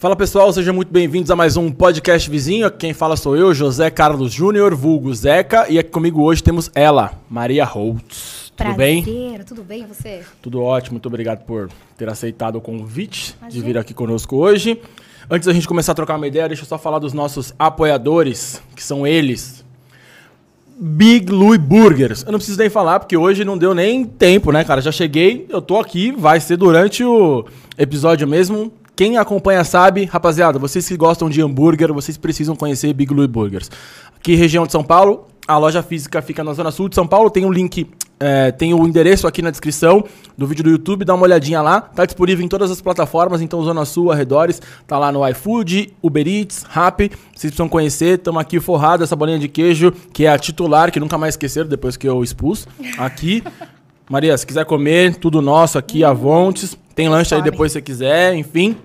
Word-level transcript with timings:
Fala 0.00 0.16
pessoal, 0.16 0.50
sejam 0.50 0.72
muito 0.72 0.90
bem-vindos 0.90 1.30
a 1.30 1.36
mais 1.36 1.58
um 1.58 1.70
podcast 1.70 2.30
vizinho. 2.30 2.70
Quem 2.70 2.94
fala 2.94 3.18
sou 3.18 3.36
eu, 3.36 3.52
José 3.52 3.90
Carlos 3.90 4.32
Júnior, 4.32 4.74
vulgo 4.74 5.12
Zeca, 5.12 5.66
e 5.68 5.78
aqui 5.78 5.90
comigo 5.90 6.22
hoje 6.22 6.42
temos 6.42 6.70
ela, 6.74 7.12
Maria 7.28 7.66
Holtz. 7.66 8.50
Tudo 8.56 8.72
bem? 8.72 9.02
Prazer, 9.02 9.44
tudo 9.44 9.62
bem 9.62 9.86
você? 9.86 10.22
Tudo 10.40 10.62
ótimo, 10.62 10.94
muito 10.94 11.04
obrigado 11.04 11.44
por 11.44 11.68
ter 11.98 12.08
aceitado 12.08 12.56
o 12.56 12.62
convite 12.62 13.36
de 13.50 13.60
vir 13.60 13.76
aqui 13.76 13.92
conosco 13.92 14.36
hoje. 14.36 14.80
Antes 15.30 15.46
da 15.46 15.52
gente 15.52 15.68
começar 15.68 15.92
a 15.92 15.94
trocar 15.94 16.16
uma 16.16 16.26
ideia, 16.26 16.48
deixa 16.48 16.62
eu 16.62 16.66
só 16.66 16.78
falar 16.78 16.98
dos 16.98 17.12
nossos 17.12 17.52
apoiadores, 17.58 18.62
que 18.74 18.82
são 18.82 19.06
eles. 19.06 19.62
Big 20.78 21.30
Louie 21.30 21.58
Burgers. 21.58 22.22
Eu 22.22 22.32
não 22.32 22.38
preciso 22.38 22.58
nem 22.58 22.70
falar, 22.70 23.00
porque 23.00 23.18
hoje 23.18 23.44
não 23.44 23.58
deu 23.58 23.74
nem 23.74 24.06
tempo, 24.06 24.50
né, 24.50 24.64
cara? 24.64 24.80
Já 24.80 24.90
cheguei, 24.90 25.44
eu 25.50 25.60
tô 25.60 25.78
aqui, 25.78 26.10
vai 26.10 26.40
ser 26.40 26.56
durante 26.56 27.04
o 27.04 27.44
episódio 27.76 28.26
mesmo. 28.26 28.72
Quem 29.00 29.16
acompanha 29.16 29.64
sabe, 29.64 30.04
rapaziada, 30.04 30.58
vocês 30.58 30.86
que 30.86 30.94
gostam 30.94 31.30
de 31.30 31.40
hambúrguer, 31.40 31.90
vocês 31.90 32.18
precisam 32.18 32.54
conhecer 32.54 32.92
Big 32.92 33.14
Louie 33.14 33.26
Burgers. 33.26 33.70
Aqui, 34.14 34.34
região 34.34 34.66
de 34.66 34.72
São 34.72 34.84
Paulo, 34.84 35.26
a 35.48 35.56
loja 35.56 35.82
física 35.82 36.20
fica 36.20 36.44
na 36.44 36.52
zona 36.52 36.70
sul 36.70 36.86
de 36.86 36.96
São 36.96 37.06
Paulo, 37.06 37.30
tem 37.30 37.46
um 37.46 37.50
link, 37.50 37.88
é, 38.20 38.52
tem 38.52 38.74
o 38.74 38.86
endereço 38.86 39.26
aqui 39.26 39.40
na 39.40 39.50
descrição 39.50 40.04
do 40.36 40.46
vídeo 40.46 40.64
do 40.64 40.68
YouTube, 40.68 41.06
dá 41.06 41.14
uma 41.14 41.22
olhadinha 41.22 41.62
lá. 41.62 41.80
Tá 41.80 42.04
disponível 42.04 42.44
em 42.44 42.48
todas 42.48 42.70
as 42.70 42.82
plataformas, 42.82 43.40
então 43.40 43.62
Zona 43.62 43.86
Sul, 43.86 44.12
arredores, 44.12 44.60
tá 44.86 44.98
lá 44.98 45.10
no 45.10 45.26
iFood, 45.28 45.94
Uber 46.02 46.28
Eats, 46.28 46.66
Rappi, 46.68 47.08
vocês 47.08 47.50
precisam 47.52 47.70
conhecer. 47.70 48.18
Estamos 48.18 48.38
aqui 48.38 48.60
forrado 48.60 49.02
essa 49.02 49.16
bolinha 49.16 49.38
de 49.38 49.48
queijo, 49.48 49.92
que 50.12 50.26
é 50.26 50.28
a 50.28 50.38
titular, 50.38 50.92
que 50.92 51.00
nunca 51.00 51.16
mais 51.16 51.32
esqueceram 51.32 51.70
depois 51.70 51.96
que 51.96 52.06
eu 52.06 52.22
expus. 52.22 52.68
Aqui. 52.98 53.42
Maria, 54.10 54.36
se 54.36 54.46
quiser 54.46 54.66
comer, 54.66 55.16
tudo 55.16 55.40
nosso 55.40 55.78
aqui, 55.78 56.04
Avontes. 56.04 56.76
Tem 56.94 57.08
lanche 57.08 57.34
aí 57.34 57.40
depois 57.40 57.72
se 57.72 57.78
você 57.78 57.82
quiser, 57.82 58.34
enfim. 58.34 58.76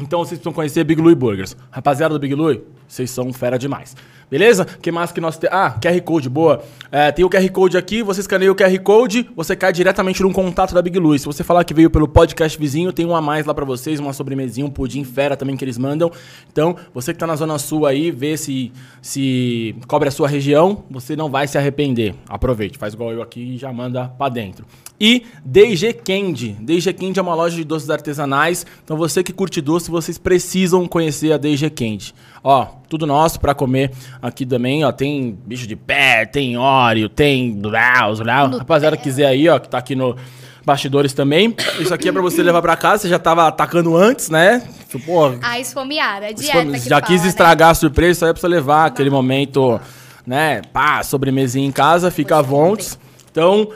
Então 0.00 0.20
vocês 0.20 0.38
precisam 0.38 0.52
conhecer 0.52 0.82
Big 0.84 1.00
Louie 1.00 1.14
Burgers. 1.14 1.56
Rapaziada 1.70 2.14
do 2.14 2.20
Big 2.20 2.34
Louie, 2.34 2.62
vocês 2.88 3.10
são 3.10 3.32
fera 3.32 3.58
demais. 3.58 3.94
Beleza? 4.30 4.64
que 4.64 4.92
mais 4.92 5.10
que 5.10 5.20
nós 5.20 5.36
temos? 5.36 5.56
Ah, 5.56 5.76
QR 5.80 6.00
Code, 6.02 6.28
boa. 6.28 6.62
É, 6.92 7.10
tem 7.10 7.24
o 7.24 7.28
QR 7.28 7.48
Code 7.50 7.76
aqui, 7.76 8.02
você 8.02 8.20
escaneia 8.20 8.50
o 8.50 8.54
QR 8.54 8.78
Code, 8.80 9.28
você 9.34 9.56
cai 9.56 9.72
diretamente 9.72 10.22
num 10.22 10.32
contato 10.32 10.72
da 10.72 10.80
Big 10.80 10.98
Louie. 10.98 11.18
Se 11.18 11.26
você 11.26 11.42
falar 11.42 11.64
que 11.64 11.74
veio 11.74 11.90
pelo 11.90 12.06
podcast 12.06 12.56
vizinho, 12.58 12.92
tem 12.92 13.04
um 13.04 13.16
a 13.16 13.20
mais 13.20 13.44
lá 13.44 13.52
pra 13.52 13.64
vocês, 13.64 13.98
uma 13.98 14.12
sobremesinha, 14.12 14.64
um 14.64 14.70
pudim 14.70 15.02
fera 15.02 15.36
também 15.36 15.56
que 15.56 15.64
eles 15.64 15.76
mandam. 15.76 16.12
Então, 16.50 16.76
você 16.94 17.12
que 17.12 17.18
tá 17.18 17.26
na 17.26 17.34
Zona 17.34 17.58
Sul 17.58 17.86
aí, 17.86 18.10
vê 18.12 18.36
se, 18.36 18.72
se 19.02 19.74
cobre 19.88 20.08
a 20.08 20.12
sua 20.12 20.28
região, 20.28 20.84
você 20.88 21.16
não 21.16 21.28
vai 21.28 21.48
se 21.48 21.58
arrepender. 21.58 22.14
Aproveite, 22.28 22.78
faz 22.78 22.94
igual 22.94 23.12
eu 23.12 23.22
aqui 23.22 23.54
e 23.54 23.56
já 23.56 23.72
manda 23.72 24.08
pra 24.08 24.28
dentro. 24.28 24.64
E 25.00 25.24
DG 25.44 25.94
Candy. 25.94 26.52
DG 26.60 26.92
Candy 26.92 27.18
é 27.18 27.22
uma 27.22 27.34
loja 27.34 27.56
de 27.56 27.64
doces 27.64 27.88
artesanais. 27.88 28.66
Então 28.84 28.98
você 28.98 29.22
que 29.22 29.32
curte 29.32 29.60
doce, 29.60 29.90
vocês 29.90 30.18
precisam 30.18 30.86
conhecer 30.86 31.32
a 31.32 31.38
DG 31.38 31.70
Candy. 31.70 32.14
Ó, 32.42 32.66
tudo 32.88 33.06
nosso 33.06 33.38
pra 33.38 33.54
comer 33.54 33.90
aqui 34.20 34.46
também, 34.46 34.84
ó. 34.84 34.90
Tem 34.92 35.38
bicho 35.46 35.66
de 35.66 35.76
pé, 35.76 36.24
tem 36.24 36.56
óleo, 36.56 37.08
tem 37.08 37.52
blau, 37.52 38.16
blau. 38.16 38.58
Rapaziada, 38.58 38.96
quiser 38.96 39.26
aí, 39.26 39.48
ó, 39.48 39.58
que 39.58 39.68
tá 39.68 39.78
aqui 39.78 39.94
no 39.94 40.16
bastidores 40.64 41.12
também. 41.12 41.54
Isso 41.78 41.92
aqui 41.92 42.08
é 42.08 42.12
pra 42.12 42.22
você 42.22 42.42
levar 42.42 42.62
pra 42.62 42.76
casa. 42.76 43.02
Você 43.02 43.08
já 43.08 43.18
tava 43.18 43.46
atacando 43.46 43.96
antes, 43.96 44.28
né? 44.30 44.62
Pô, 45.06 45.32
A 45.42 45.60
esfomeada, 45.60 46.26
a 46.26 46.32
dieta 46.32 46.64
que 46.72 46.78
já 46.80 46.96
fala, 46.96 47.02
quis 47.02 47.22
né? 47.22 47.28
estragar 47.28 47.70
a 47.70 47.74
surpresa, 47.74 48.10
isso 48.12 48.24
aí 48.24 48.30
é 48.30 48.32
pra 48.34 48.40
você 48.40 48.48
levar 48.48 48.86
aquele 48.86 49.10
momento, 49.10 49.80
né? 50.26 50.62
Pá, 50.72 51.02
sobremesinha 51.02 51.66
em 51.66 51.72
casa, 51.72 52.10
fica 52.10 52.38
à 52.38 52.42
vontade. 52.42 52.98
Então, 53.30 53.68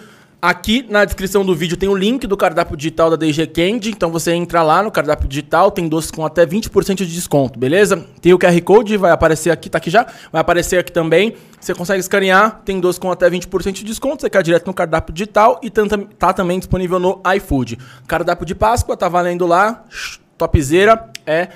aqui 0.45 0.84
na 0.91 1.06
descrição 1.06 1.42
do 1.42 1.55
vídeo 1.55 1.75
tem 1.75 1.89
o 1.89 1.94
link 1.94 2.27
do 2.27 2.37
cardápio 2.37 2.77
digital 2.77 3.09
da 3.09 3.16
DG 3.16 3.47
Candy. 3.47 3.91
Então 3.91 4.10
você 4.10 4.32
entra 4.32 4.62
lá 4.62 4.82
no 4.82 4.91
cardápio 4.91 5.27
digital, 5.27 5.71
tem 5.71 5.88
doces 5.88 6.10
com 6.10 6.25
até 6.25 6.44
20% 6.44 6.97
de 6.97 7.06
desconto, 7.06 7.59
beleza? 7.59 8.06
Tem 8.21 8.34
o 8.34 8.38
QR 8.38 8.60
Code, 8.60 8.99
vai 8.99 9.10
aparecer 9.10 9.50
aqui, 9.50 9.71
tá 9.71 9.78
aqui 9.78 9.88
já, 9.88 10.06
vai 10.31 10.43
aparecer 10.43 10.78
aqui 10.78 10.93
também. 10.93 11.34
Você 11.59 11.75
consegue 11.75 12.00
escanear, 12.00 12.60
tem 12.62 12.78
doce 12.78 13.00
com 13.00 13.10
até 13.10 13.31
20% 13.31 13.72
de 13.72 13.84
desconto, 13.84 14.21
você 14.21 14.28
cai 14.28 14.43
direto 14.43 14.66
no 14.66 14.75
cardápio 14.75 15.15
digital 15.15 15.59
e 15.62 15.71
tá 15.71 16.32
também 16.34 16.59
disponível 16.59 16.99
no 16.99 17.22
iFood. 17.37 17.78
Cardápio 18.06 18.44
de 18.44 18.55
Páscoa 18.55 18.99
tá 18.99 19.09
valendo 19.09 19.47
lá, 19.47 19.82
topzera, 20.37 21.09
é 21.26 21.49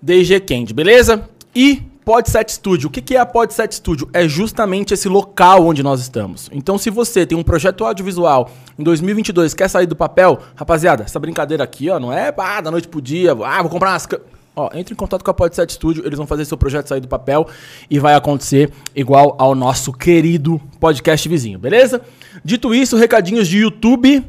DG 0.00 0.40
Candy, 0.40 0.72
beleza? 0.72 1.28
E 1.54 1.82
Podset 2.04 2.52
Studio. 2.52 2.88
O 2.88 2.90
que 2.90 3.14
é 3.14 3.20
a 3.20 3.26
Podset 3.26 3.74
Studio? 3.74 4.08
É 4.12 4.26
justamente 4.26 4.94
esse 4.94 5.08
local 5.08 5.66
onde 5.66 5.82
nós 5.82 6.00
estamos. 6.00 6.48
Então, 6.52 6.78
se 6.78 6.90
você 6.90 7.26
tem 7.26 7.36
um 7.36 7.42
projeto 7.42 7.84
audiovisual 7.84 8.50
em 8.78 8.82
2022 8.82 9.54
quer 9.54 9.68
sair 9.68 9.86
do 9.86 9.94
papel, 9.94 10.40
rapaziada, 10.54 11.04
essa 11.04 11.18
brincadeira 11.18 11.62
aqui, 11.62 11.90
ó, 11.90 12.00
não 12.00 12.12
é 12.12 12.34
ah, 12.36 12.60
da 12.60 12.70
noite 12.70 12.88
pro 12.88 13.00
dia, 13.00 13.32
ah, 13.32 13.62
vou 13.62 13.70
comprar 13.70 13.90
umas... 13.90 14.08
Ó, 14.56 14.68
entre 14.74 14.92
em 14.92 14.96
contato 14.96 15.22
com 15.22 15.30
a 15.30 15.34
Podset 15.34 15.72
Studio, 15.72 16.04
eles 16.04 16.16
vão 16.16 16.26
fazer 16.26 16.44
seu 16.44 16.56
projeto 16.56 16.88
sair 16.88 17.00
do 17.00 17.06
papel 17.06 17.46
e 17.88 17.98
vai 17.98 18.14
acontecer 18.14 18.72
igual 18.96 19.36
ao 19.38 19.54
nosso 19.54 19.92
querido 19.92 20.60
podcast 20.80 21.28
vizinho, 21.28 21.58
beleza? 21.58 22.02
Dito 22.44 22.74
isso, 22.74 22.96
recadinhos 22.96 23.46
de 23.46 23.58
YouTube. 23.58 24.24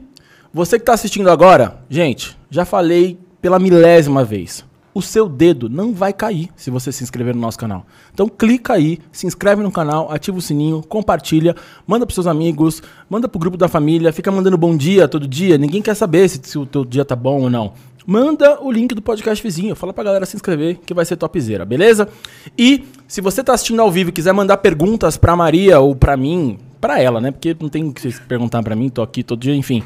Você 0.53 0.77
que 0.77 0.83
está 0.83 0.93
assistindo 0.93 1.29
agora, 1.29 1.81
gente, 1.89 2.37
já 2.49 2.65
falei 2.65 3.17
pela 3.41 3.57
milésima 3.57 4.23
vez. 4.23 4.63
O 4.93 5.01
seu 5.01 5.29
dedo 5.29 5.69
não 5.69 5.93
vai 5.93 6.11
cair 6.11 6.49
se 6.55 6.69
você 6.69 6.91
se 6.91 7.03
inscrever 7.03 7.33
no 7.33 7.39
nosso 7.39 7.57
canal. 7.57 7.85
Então 8.13 8.27
clica 8.27 8.73
aí, 8.73 8.99
se 9.11 9.25
inscreve 9.25 9.63
no 9.63 9.71
canal, 9.71 10.11
ativa 10.11 10.37
o 10.37 10.41
sininho, 10.41 10.83
compartilha, 10.87 11.55
manda 11.87 12.05
pros 12.05 12.15
seus 12.15 12.27
amigos, 12.27 12.83
manda 13.09 13.27
pro 13.27 13.39
grupo 13.39 13.55
da 13.55 13.69
família, 13.69 14.11
fica 14.11 14.29
mandando 14.31 14.57
bom 14.57 14.75
dia 14.75 15.07
todo 15.07 15.27
dia. 15.27 15.57
Ninguém 15.57 15.81
quer 15.81 15.95
saber 15.95 16.27
se, 16.27 16.41
se 16.43 16.57
o 16.57 16.65
teu 16.65 16.83
dia 16.83 17.05
tá 17.05 17.15
bom 17.15 17.41
ou 17.41 17.49
não. 17.49 17.73
Manda 18.05 18.61
o 18.61 18.71
link 18.71 18.95
do 18.95 19.01
podcast 19.01 19.41
vizinho, 19.41 19.75
fala 19.75 19.93
pra 19.93 20.03
galera 20.03 20.25
se 20.25 20.35
inscrever 20.35 20.79
que 20.85 20.93
vai 20.93 21.05
ser 21.05 21.15
topzera, 21.15 21.63
beleza? 21.63 22.09
E 22.57 22.83
se 23.07 23.21
você 23.21 23.43
tá 23.43 23.53
assistindo 23.53 23.81
ao 23.81 23.91
vivo 23.91 24.09
e 24.09 24.13
quiser 24.13 24.33
mandar 24.33 24.57
perguntas 24.57 25.17
pra 25.17 25.35
Maria 25.35 25.79
ou 25.79 25.95
pra 25.95 26.17
mim, 26.17 26.57
pra 26.81 26.99
ela, 26.99 27.21
né? 27.21 27.31
Porque 27.31 27.55
não 27.59 27.69
tem 27.69 27.91
que 27.91 28.01
vocês 28.01 28.19
perguntar 28.19 28.63
pra 28.63 28.75
mim, 28.75 28.89
tô 28.89 29.01
aqui 29.03 29.23
todo 29.23 29.39
dia, 29.39 29.55
enfim. 29.55 29.83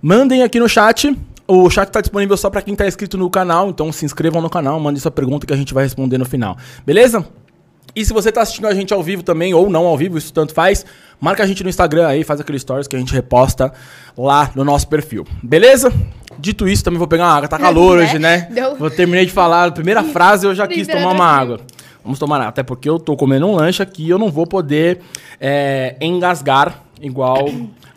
Mandem 0.00 0.42
aqui 0.42 0.58
no 0.58 0.68
chat. 0.68 1.14
O 1.50 1.70
chat 1.70 1.88
está 1.88 2.00
disponível 2.02 2.36
só 2.36 2.50
para 2.50 2.60
quem 2.60 2.74
está 2.74 2.86
inscrito 2.86 3.16
no 3.16 3.30
canal, 3.30 3.70
então 3.70 3.90
se 3.90 4.04
inscrevam 4.04 4.42
no 4.42 4.50
canal, 4.50 4.78
mandem 4.78 5.00
sua 5.00 5.10
pergunta 5.10 5.46
que 5.46 5.52
a 5.52 5.56
gente 5.56 5.72
vai 5.72 5.82
responder 5.84 6.18
no 6.18 6.26
final. 6.26 6.58
Beleza? 6.84 7.24
E 7.96 8.04
se 8.04 8.12
você 8.12 8.28
está 8.28 8.42
assistindo 8.42 8.66
a 8.66 8.74
gente 8.74 8.92
ao 8.92 9.02
vivo 9.02 9.22
também, 9.22 9.54
ou 9.54 9.70
não 9.70 9.86
ao 9.86 9.96
vivo, 9.96 10.18
isso 10.18 10.30
tanto 10.32 10.52
faz, 10.52 10.84
marca 11.18 11.42
a 11.42 11.46
gente 11.46 11.64
no 11.64 11.70
Instagram 11.70 12.06
aí, 12.06 12.22
faz 12.22 12.38
aquele 12.38 12.58
stories 12.58 12.86
que 12.86 12.94
a 12.94 12.98
gente 12.98 13.14
reposta 13.14 13.72
lá 14.16 14.50
no 14.54 14.62
nosso 14.62 14.86
perfil. 14.88 15.26
Beleza? 15.42 15.90
Dito 16.38 16.68
isso, 16.68 16.84
também 16.84 16.98
vou 16.98 17.08
pegar 17.08 17.24
uma 17.24 17.32
água. 17.32 17.48
Tá 17.48 17.58
calor 17.58 17.96
Né? 17.98 18.04
hoje, 18.04 18.18
né? 18.18 18.46
Deu- 18.52 18.76
Vou 18.76 18.90
terminei 18.90 19.24
de 19.24 19.32
falar, 19.32 19.64
a 19.68 19.72
primeira 19.72 20.04
frase 20.12 20.46
eu 20.46 20.54
já 20.54 20.68
quis 20.68 20.86
tomar 20.86 21.10
uma 21.12 21.24
água. 21.26 21.60
Vamos 22.04 22.18
tomar 22.18 22.36
água, 22.36 22.48
até 22.48 22.62
porque 22.62 22.88
eu 22.88 22.98
tô 23.00 23.16
comendo 23.16 23.46
um 23.46 23.56
lanche 23.56 23.82
aqui 23.82 24.04
e 24.04 24.10
eu 24.10 24.18
não 24.18 24.30
vou 24.30 24.46
poder 24.46 25.00
é, 25.40 25.96
engasgar 26.00 26.82
igual 27.00 27.48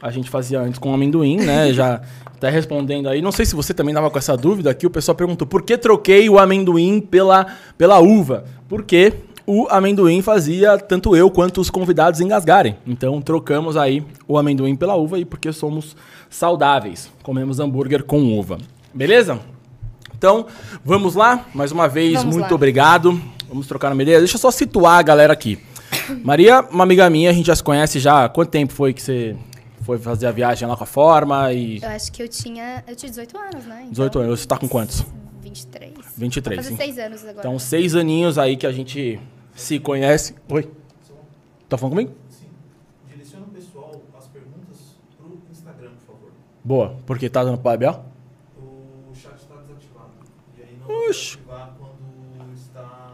a 0.02 0.10
gente 0.10 0.30
fazia 0.30 0.60
antes 0.62 0.80
com 0.80 0.94
amendoim, 0.94 1.36
né? 1.38 1.72
Já 1.74 2.02
até 2.42 2.50
respondendo 2.50 3.08
aí. 3.08 3.22
Não 3.22 3.32
sei 3.32 3.46
se 3.46 3.54
você 3.54 3.72
também 3.72 3.94
tava 3.94 4.10
com 4.10 4.18
essa 4.18 4.36
dúvida 4.36 4.72
aqui. 4.72 4.88
O 4.88 4.90
pessoal 4.90 5.16
perguntou 5.16 5.46
por 5.48 5.62
que 5.62 5.78
troquei 5.78 6.28
o 6.28 6.40
amendoim 6.40 7.00
pela, 7.00 7.46
pela 7.78 8.00
uva? 8.00 8.46
Porque 8.68 9.14
o 9.46 9.68
amendoim 9.70 10.24
fazia 10.24 10.76
tanto 10.80 11.16
eu 11.16 11.30
quanto 11.30 11.62
os 11.62 11.70
convidados 11.70 12.20
engasgarem. 12.20 12.76
Então 12.88 13.22
trocamos 13.22 13.78
aí 13.78 14.04
o 14.28 14.40
amendoim 14.40 14.76
pela 14.76 14.96
uva 14.96 15.20
e 15.20 15.26
porque 15.26 15.54
somos 15.54 15.96
saudáveis. 16.32 17.12
Comemos 17.22 17.60
hambúrguer 17.60 18.04
com 18.04 18.36
uva. 18.40 18.58
Beleza? 18.92 19.40
Então, 20.18 20.48
vamos 20.84 21.14
lá. 21.14 21.46
Mais 21.54 21.72
uma 21.72 21.88
vez, 21.88 22.14
Vamos 22.16 22.38
muito 22.38 22.50
lá. 22.50 22.56
obrigado. 22.56 23.22
Vamos 23.48 23.68
trocar 23.68 23.92
uma 23.94 24.02
ideia. 24.02 24.18
Deixa 24.18 24.36
eu 24.36 24.40
só 24.40 24.50
situar 24.50 24.98
a 24.98 25.04
galera 25.04 25.32
aqui. 25.32 25.60
Maria, 26.24 26.66
uma 26.72 26.84
amiga 26.84 27.08
minha, 27.08 27.30
a 27.30 27.34
gente 27.34 27.46
já 27.46 27.56
se 27.56 27.64
conhece 27.64 28.00
já. 28.00 28.28
Quanto 28.30 28.50
tempo 28.50 28.74
foi 28.74 28.94
que 28.94 29.02
você 29.02 29.36
foi 29.82 29.98
fazer 29.98 30.28
a 30.28 30.32
viagem 30.32 30.68
lá 30.68 30.76
com 30.78 30.84
a 30.84 30.88
forma? 30.88 31.52
E 31.54 31.82
Eu 31.82 31.90
acho 31.90 32.12
que 32.12 32.22
eu 32.24 32.28
tinha. 32.28 32.84
Eu 32.88 32.96
tinha 32.96 33.10
18 33.10 33.38
anos, 33.38 33.66
né? 33.66 33.80
Então, 33.82 33.92
18 33.92 34.20
anos. 34.20 34.40
Você 34.40 34.48
tá 34.48 34.58
com 34.58 34.68
quantos? 34.68 35.04
23. 35.42 35.94
23. 36.18 36.56
Vai 36.56 36.64
fazer 36.64 36.84
6 36.84 37.00
anos 37.00 37.22
agora. 37.22 37.40
Então, 37.40 37.60
seis 37.60 37.96
aninhos 37.96 38.38
aí 38.38 38.56
que 38.56 38.66
a 38.68 38.72
gente 38.72 39.20
se 39.56 39.80
conhece. 39.80 40.36
Oi? 40.50 40.70
Tá 41.68 41.78
falando 41.78 41.94
comigo? 41.94 42.14
Direciona 43.10 43.46
o 43.46 43.50
pessoal 43.50 43.92
as 44.18 44.28
perguntas 44.28 44.78
pro 45.18 45.40
Instagram, 45.52 45.90
por 46.06 46.14
favor. 46.14 46.30
Boa. 46.64 46.96
Porque 47.06 47.30
tá 47.30 47.44
dando 47.44 47.58
pra 47.58 47.74
Abel? 47.74 48.06
O 48.58 49.16
chat 49.16 49.36
está 49.36 49.56
desativado. 49.56 50.12
E 50.58 50.62
aí 50.62 50.78
não 50.80 51.10
Oxe. 51.10 51.38
vai 51.48 51.62
ativar 51.62 51.74
quando 51.80 52.54
está 52.56 53.14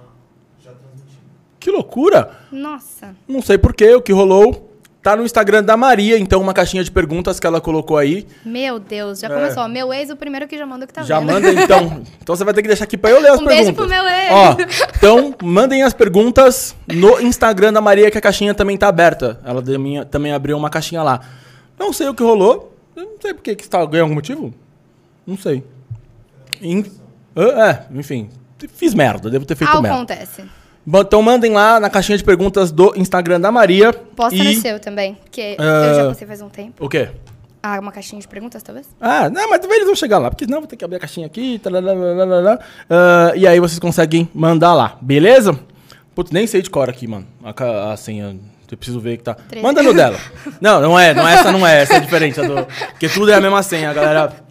já 0.63 0.71
transmitindo. 0.73 1.21
Que 1.59 1.71
loucura! 1.71 2.37
Nossa. 2.51 3.15
Não 3.27 3.41
sei 3.41 3.57
porquê, 3.57 3.93
o 3.95 4.01
que 4.01 4.11
rolou. 4.11 4.66
Tá 5.07 5.15
no 5.15 5.23
Instagram 5.23 5.63
da 5.63 5.77
Maria, 5.77 6.19
então, 6.19 6.41
uma 6.41 6.53
caixinha 6.53 6.83
de 6.83 6.91
perguntas 6.91 7.39
que 7.39 7.47
ela 7.47 7.61
colocou 7.61 7.95
aí. 7.97 8.27
Meu 8.43 8.77
Deus, 8.77 9.19
já 9.19 9.27
É. 9.27 9.33
começou. 9.33 9.65
Meu 9.69 9.93
ex, 9.93 10.09
o 10.09 10.17
primeiro 10.17 10.45
que 10.49 10.57
já 10.57 10.65
manda 10.65 10.83
o 10.83 10.87
que 10.87 10.93
tá 10.93 11.01
Já 11.03 11.17
vendo. 11.21 11.31
manda 11.31 11.49
então. 11.49 12.01
Então 12.21 12.35
você 12.35 12.43
vai 12.43 12.53
ter 12.53 12.61
que 12.61 12.67
deixar 12.67 12.83
aqui 12.83 12.97
pra 12.97 13.11
eu 13.11 13.21
ler 13.21 13.29
as 13.31 13.39
Um 13.39 13.45
perguntas. 13.45 13.57
beijo 13.67 13.73
pro 13.73 13.87
meu 13.87 14.05
ex. 14.05 14.31
Ó, 14.31 14.57
então 14.97 15.33
mandem 15.41 15.81
as 15.81 15.93
perguntas 15.93 16.75
no 16.85 17.21
Instagram 17.21 17.71
da 17.71 17.79
Maria 17.79 18.11
que 18.11 18.17
a 18.17 18.21
caixinha 18.21 18.53
também 18.53 18.75
tá 18.77 18.89
aberta. 18.89 19.39
Ela 19.45 19.63
também 20.11 20.33
abriu 20.33 20.57
uma 20.57 20.69
caixinha 20.69 21.01
lá. 21.01 21.21
Não 21.79 21.93
sei 21.93 22.09
o 22.09 22.13
que 22.13 22.21
rolou. 22.21 22.75
Não 22.93 23.07
sei 23.21 23.33
por 23.33 23.41
que 23.43 23.51
está 23.51 23.77
ganhando 23.85 24.01
algum 24.07 24.15
motivo. 24.15 24.53
Não 25.25 25.37
sei. 25.37 25.63
In- 26.61 26.83
É, 27.33 27.83
enfim. 27.97 28.29
fiz 28.75 28.93
merda, 28.93 29.29
devo 29.29 29.45
ter 29.45 29.55
feito 29.55 29.69
Algo 29.69 29.83
merda. 29.83 29.95
acontece. 29.99 30.43
Bom, 30.89 31.01
Então 31.01 31.21
mandem 31.21 31.51
lá 31.51 31.81
na 31.81 31.89
caixinha 31.89 32.17
de 32.17 32.23
perguntas 32.23 32.71
do 32.71 32.93
Instagram 32.95 33.41
da 33.41 33.51
Maria. 33.51 33.91
Posta 33.91 34.37
e... 34.37 34.55
no 34.55 34.61
seu 34.61 34.79
também, 34.79 35.15
porque 35.15 35.57
Ah. 35.59 35.63
eu 35.63 35.95
já 35.95 36.07
postei 36.07 36.25
faz 36.25 36.41
um 36.41 36.47
tempo. 36.47 36.85
O 36.85 36.87
quê? 36.87 37.09
Ah, 37.61 37.77
uma 37.77 37.91
caixinha 37.91 38.21
de 38.21 38.27
perguntas, 38.27 38.63
talvez? 38.63 38.87
Ah, 39.01 39.29
não, 39.29 39.49
mas 39.49 39.59
também 39.59 39.75
eles 39.75 39.87
vão 39.87 39.95
chegar 39.97 40.17
lá, 40.17 40.29
porque 40.29 40.45
senão 40.45 40.59
vou 40.59 40.67
ter 40.67 40.77
que 40.77 40.85
abrir 40.85 40.95
a 40.95 40.99
caixinha 40.99 41.27
aqui, 41.27 41.59
ah, 42.89 43.33
e 43.35 43.45
aí 43.45 43.59
vocês 43.59 43.79
conseguem 43.79 44.29
mandar 44.33 44.73
lá, 44.73 44.97
beleza? 45.01 45.59
Putz, 46.15 46.31
nem 46.31 46.47
sei 46.47 46.61
de 46.61 46.69
cor 46.69 46.89
aqui, 46.89 47.05
mano, 47.05 47.27
a, 47.43 47.91
a 47.91 47.97
senha, 47.97 48.37
eu 48.71 48.77
preciso 48.77 49.01
ver 49.01 49.17
que 49.17 49.23
tá... 49.23 49.33
Treze. 49.33 49.61
Manda 49.61 49.83
no 49.83 49.93
dela. 49.93 50.17
Não, 50.61 50.79
não 50.79 50.97
é, 50.97 51.13
não 51.13 51.27
é, 51.27 51.33
essa 51.33 51.51
não 51.51 51.67
é, 51.67 51.81
essa 51.81 51.95
é 51.95 51.99
diferente, 51.99 52.39
do... 52.41 52.65
porque 52.91 53.09
tudo 53.09 53.29
é 53.29 53.35
a 53.35 53.41
mesma 53.41 53.61
senha, 53.61 53.93
galera. 53.93 54.46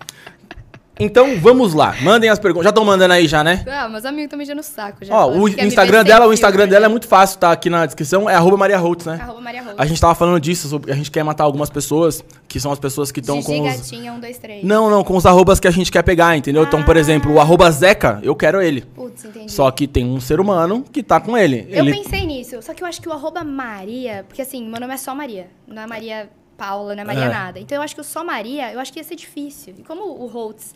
Então, 0.98 1.38
vamos 1.38 1.75
lá, 1.75 1.94
mandem 2.00 2.31
as 2.31 2.38
perguntas, 2.38 2.64
já 2.64 2.70
estão 2.70 2.82
mandando 2.82 3.12
aí 3.12 3.28
já, 3.28 3.44
né? 3.44 3.62
Ah, 3.69 3.87
meus 3.87 4.06
amigos 4.06 4.25
estão 4.25 4.38
me 4.38 4.44
enchendo 4.44 4.62
o 4.62 4.64
saco 4.64 5.04
já. 5.04 5.14
Ó, 5.14 5.31
o 5.31 5.44
me 5.44 5.62
Instagram 5.66 6.02
dela, 6.02 6.26
o 6.26 6.32
Instagram 6.32 6.62
filtro, 6.62 6.70
dela 6.70 6.87
é 6.87 6.88
né? 6.88 6.93
muito 6.93 7.06
fácil, 7.06 7.38
tá 7.38 7.52
aqui 7.52 7.69
na 7.69 7.84
descrição, 7.84 8.31
é 8.31 8.34
arroba 8.34 8.56
Maria 8.56 8.78
Holtz, 8.78 9.04
né? 9.04 9.19
Arroba 9.20 9.40
Maria 9.43 9.62
Rose. 9.62 9.75
A 9.76 9.84
gente 9.84 10.00
tava 10.00 10.14
falando 10.14 10.40
disso, 10.40 10.69
sobre, 10.69 10.90
a 10.90 10.94
gente 10.94 11.10
quer 11.10 11.22
matar 11.22 11.44
algumas 11.44 11.69
pessoas, 11.69 12.25
que 12.48 12.58
são 12.58 12.72
as 12.72 12.78
pessoas 12.78 13.12
que 13.12 13.20
estão 13.20 13.43
com 13.43 13.60
os... 13.69 13.76
Gatinha, 13.76 14.10
um, 14.10 14.19
dois, 14.19 14.38
três. 14.38 14.64
Não, 14.64 14.88
não, 14.88 15.04
com 15.04 15.14
os 15.16 15.26
arrobas 15.26 15.60
que 15.60 15.69
a 15.69 15.70
gente 15.70 15.93
quer 15.93 16.02
pegar, 16.02 16.34
entendeu? 16.34 16.62
Então, 16.62 16.82
por 16.82 16.96
Ah. 16.96 17.00
exemplo, 17.00 17.31
o 17.34 17.40
arroba 17.40 17.70
Zeca, 17.70 18.19
eu 18.22 18.34
quero 18.34 18.62
ele. 18.62 18.81
Putz, 18.81 19.26
entendi. 19.26 19.52
Só 19.52 19.70
que 19.70 19.87
tem 19.87 20.06
um 20.06 20.19
ser 20.19 20.40
humano 20.40 20.82
que 20.90 21.02
tá 21.02 21.20
com 21.20 21.37
ele. 21.37 21.66
Eu 21.69 21.84
ele... 21.84 21.92
pensei 21.92 22.25
nisso, 22.25 22.62
só 22.62 22.72
que 22.72 22.82
eu 22.82 22.88
acho 22.88 23.02
que 23.02 23.08
o 23.08 23.12
arroba 23.12 23.44
Maria, 23.44 24.25
porque 24.26 24.40
assim, 24.40 24.66
meu 24.66 24.81
nome 24.81 24.94
é 24.94 24.96
só 24.96 25.14
Maria, 25.14 25.49
não 25.69 25.82
é 25.82 25.87
Maria 25.87 26.31
Paula, 26.56 26.94
não 26.94 27.02
é 27.02 27.04
Maria 27.06 27.24
É. 27.24 27.28
nada. 27.28 27.58
Então 27.60 27.76
eu 27.76 27.82
acho 27.82 27.94
que 27.94 28.00
o 28.00 28.04
só 28.04 28.24
Maria, 28.24 28.72
eu 28.72 28.80
acho 28.80 28.92
que 28.92 28.98
ia 28.98 29.04
ser 29.04 29.16
difícil. 29.16 29.74
E 29.78 29.82
como 29.82 30.02
o 30.04 30.26
Holtz, 30.26 30.74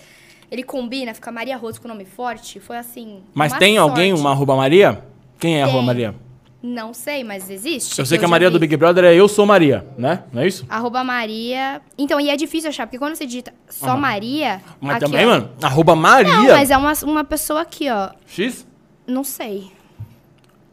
ele 0.51 0.63
combina, 0.63 1.15
fica 1.15 1.31
Maria 1.31 1.57
Holtz 1.57 1.79
com 1.79 1.89
nome 1.89 2.05
forte, 2.05 2.61
foi 2.61 2.77
assim. 2.77 3.23
Mas 3.35 3.53
tem 3.55 3.79
alguém, 3.79 4.11
sorte. 4.11 4.21
uma 4.21 4.31
arroba 4.31 4.57
Maria? 4.57 5.05
Quem 5.39 5.59
é 5.59 5.63
arroba. 5.63 5.83
Maria? 5.83 6.15
Não 6.63 6.93
sei, 6.93 7.25
mas 7.25 7.49
existe. 7.49 7.99
Eu 7.99 8.05
sei 8.05 8.19
que 8.19 8.25
a 8.25 8.29
Maria 8.29 8.49
vi. 8.49 8.53
do 8.53 8.59
Big 8.61 8.77
Brother 8.77 9.05
é 9.05 9.15
Eu 9.15 9.27
Sou 9.29 9.47
Maria, 9.47 9.87
né? 9.97 10.25
Não 10.31 10.43
é 10.43 10.47
isso? 10.47 10.67
Arroba 10.69 11.03
Maria. 11.03 11.81
Então, 11.97 12.21
e 12.21 12.29
é 12.29 12.37
difícil 12.37 12.69
achar, 12.69 12.87
porque 12.87 12.99
quando 12.99 13.15
você 13.15 13.25
digita 13.25 13.55
só 13.67 13.97
Maria. 13.97 14.61
Mas 14.79 14.97
aqui, 14.97 15.07
também, 15.07 15.25
ó. 15.25 15.31
mano, 15.31 15.51
arroba 15.63 15.97
Maria. 15.97 16.35
Não, 16.35 16.45
mas 16.49 16.71
é 16.71 16.77
uma, 16.77 16.93
uma 17.05 17.25
pessoa 17.25 17.63
aqui, 17.63 17.89
ó. 17.89 18.11
X? 18.27 18.67
Não 19.07 19.25
sei. 19.25 19.73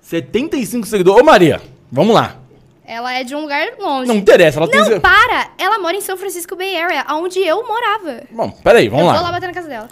75 0.01 0.85
seguidores. 0.87 1.21
Ô, 1.21 1.25
Maria, 1.25 1.61
vamos 1.89 2.13
lá. 2.13 2.35
Ela 2.87 3.13
é 3.15 3.23
de 3.25 3.35
um 3.35 3.41
lugar 3.41 3.67
longe. 3.77 4.07
Não 4.07 4.15
interessa, 4.15 4.59
ela 4.59 4.67
tem... 4.69 4.79
Não, 4.79 4.99
para! 5.01 5.49
Ela 5.57 5.77
mora 5.77 5.97
em 5.97 6.01
São 6.01 6.15
Francisco 6.15 6.55
Bay 6.55 6.75
Area, 6.77 7.05
onde 7.11 7.37
eu 7.39 7.67
morava. 7.67 8.23
Bom, 8.31 8.49
peraí, 8.49 8.87
vamos 8.87 9.03
eu 9.03 9.07
lá. 9.07 9.13
vou 9.15 9.23
lá 9.23 9.31
bater 9.33 9.47
na 9.47 9.53
casa 9.53 9.67
dela. 9.67 9.89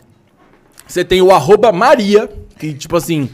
Você 0.88 1.04
tem 1.04 1.22
o 1.22 1.32
arroba 1.32 1.72
Maria, 1.74 2.30
que 2.58 2.74
tipo 2.74 2.96
assim, 2.96 3.30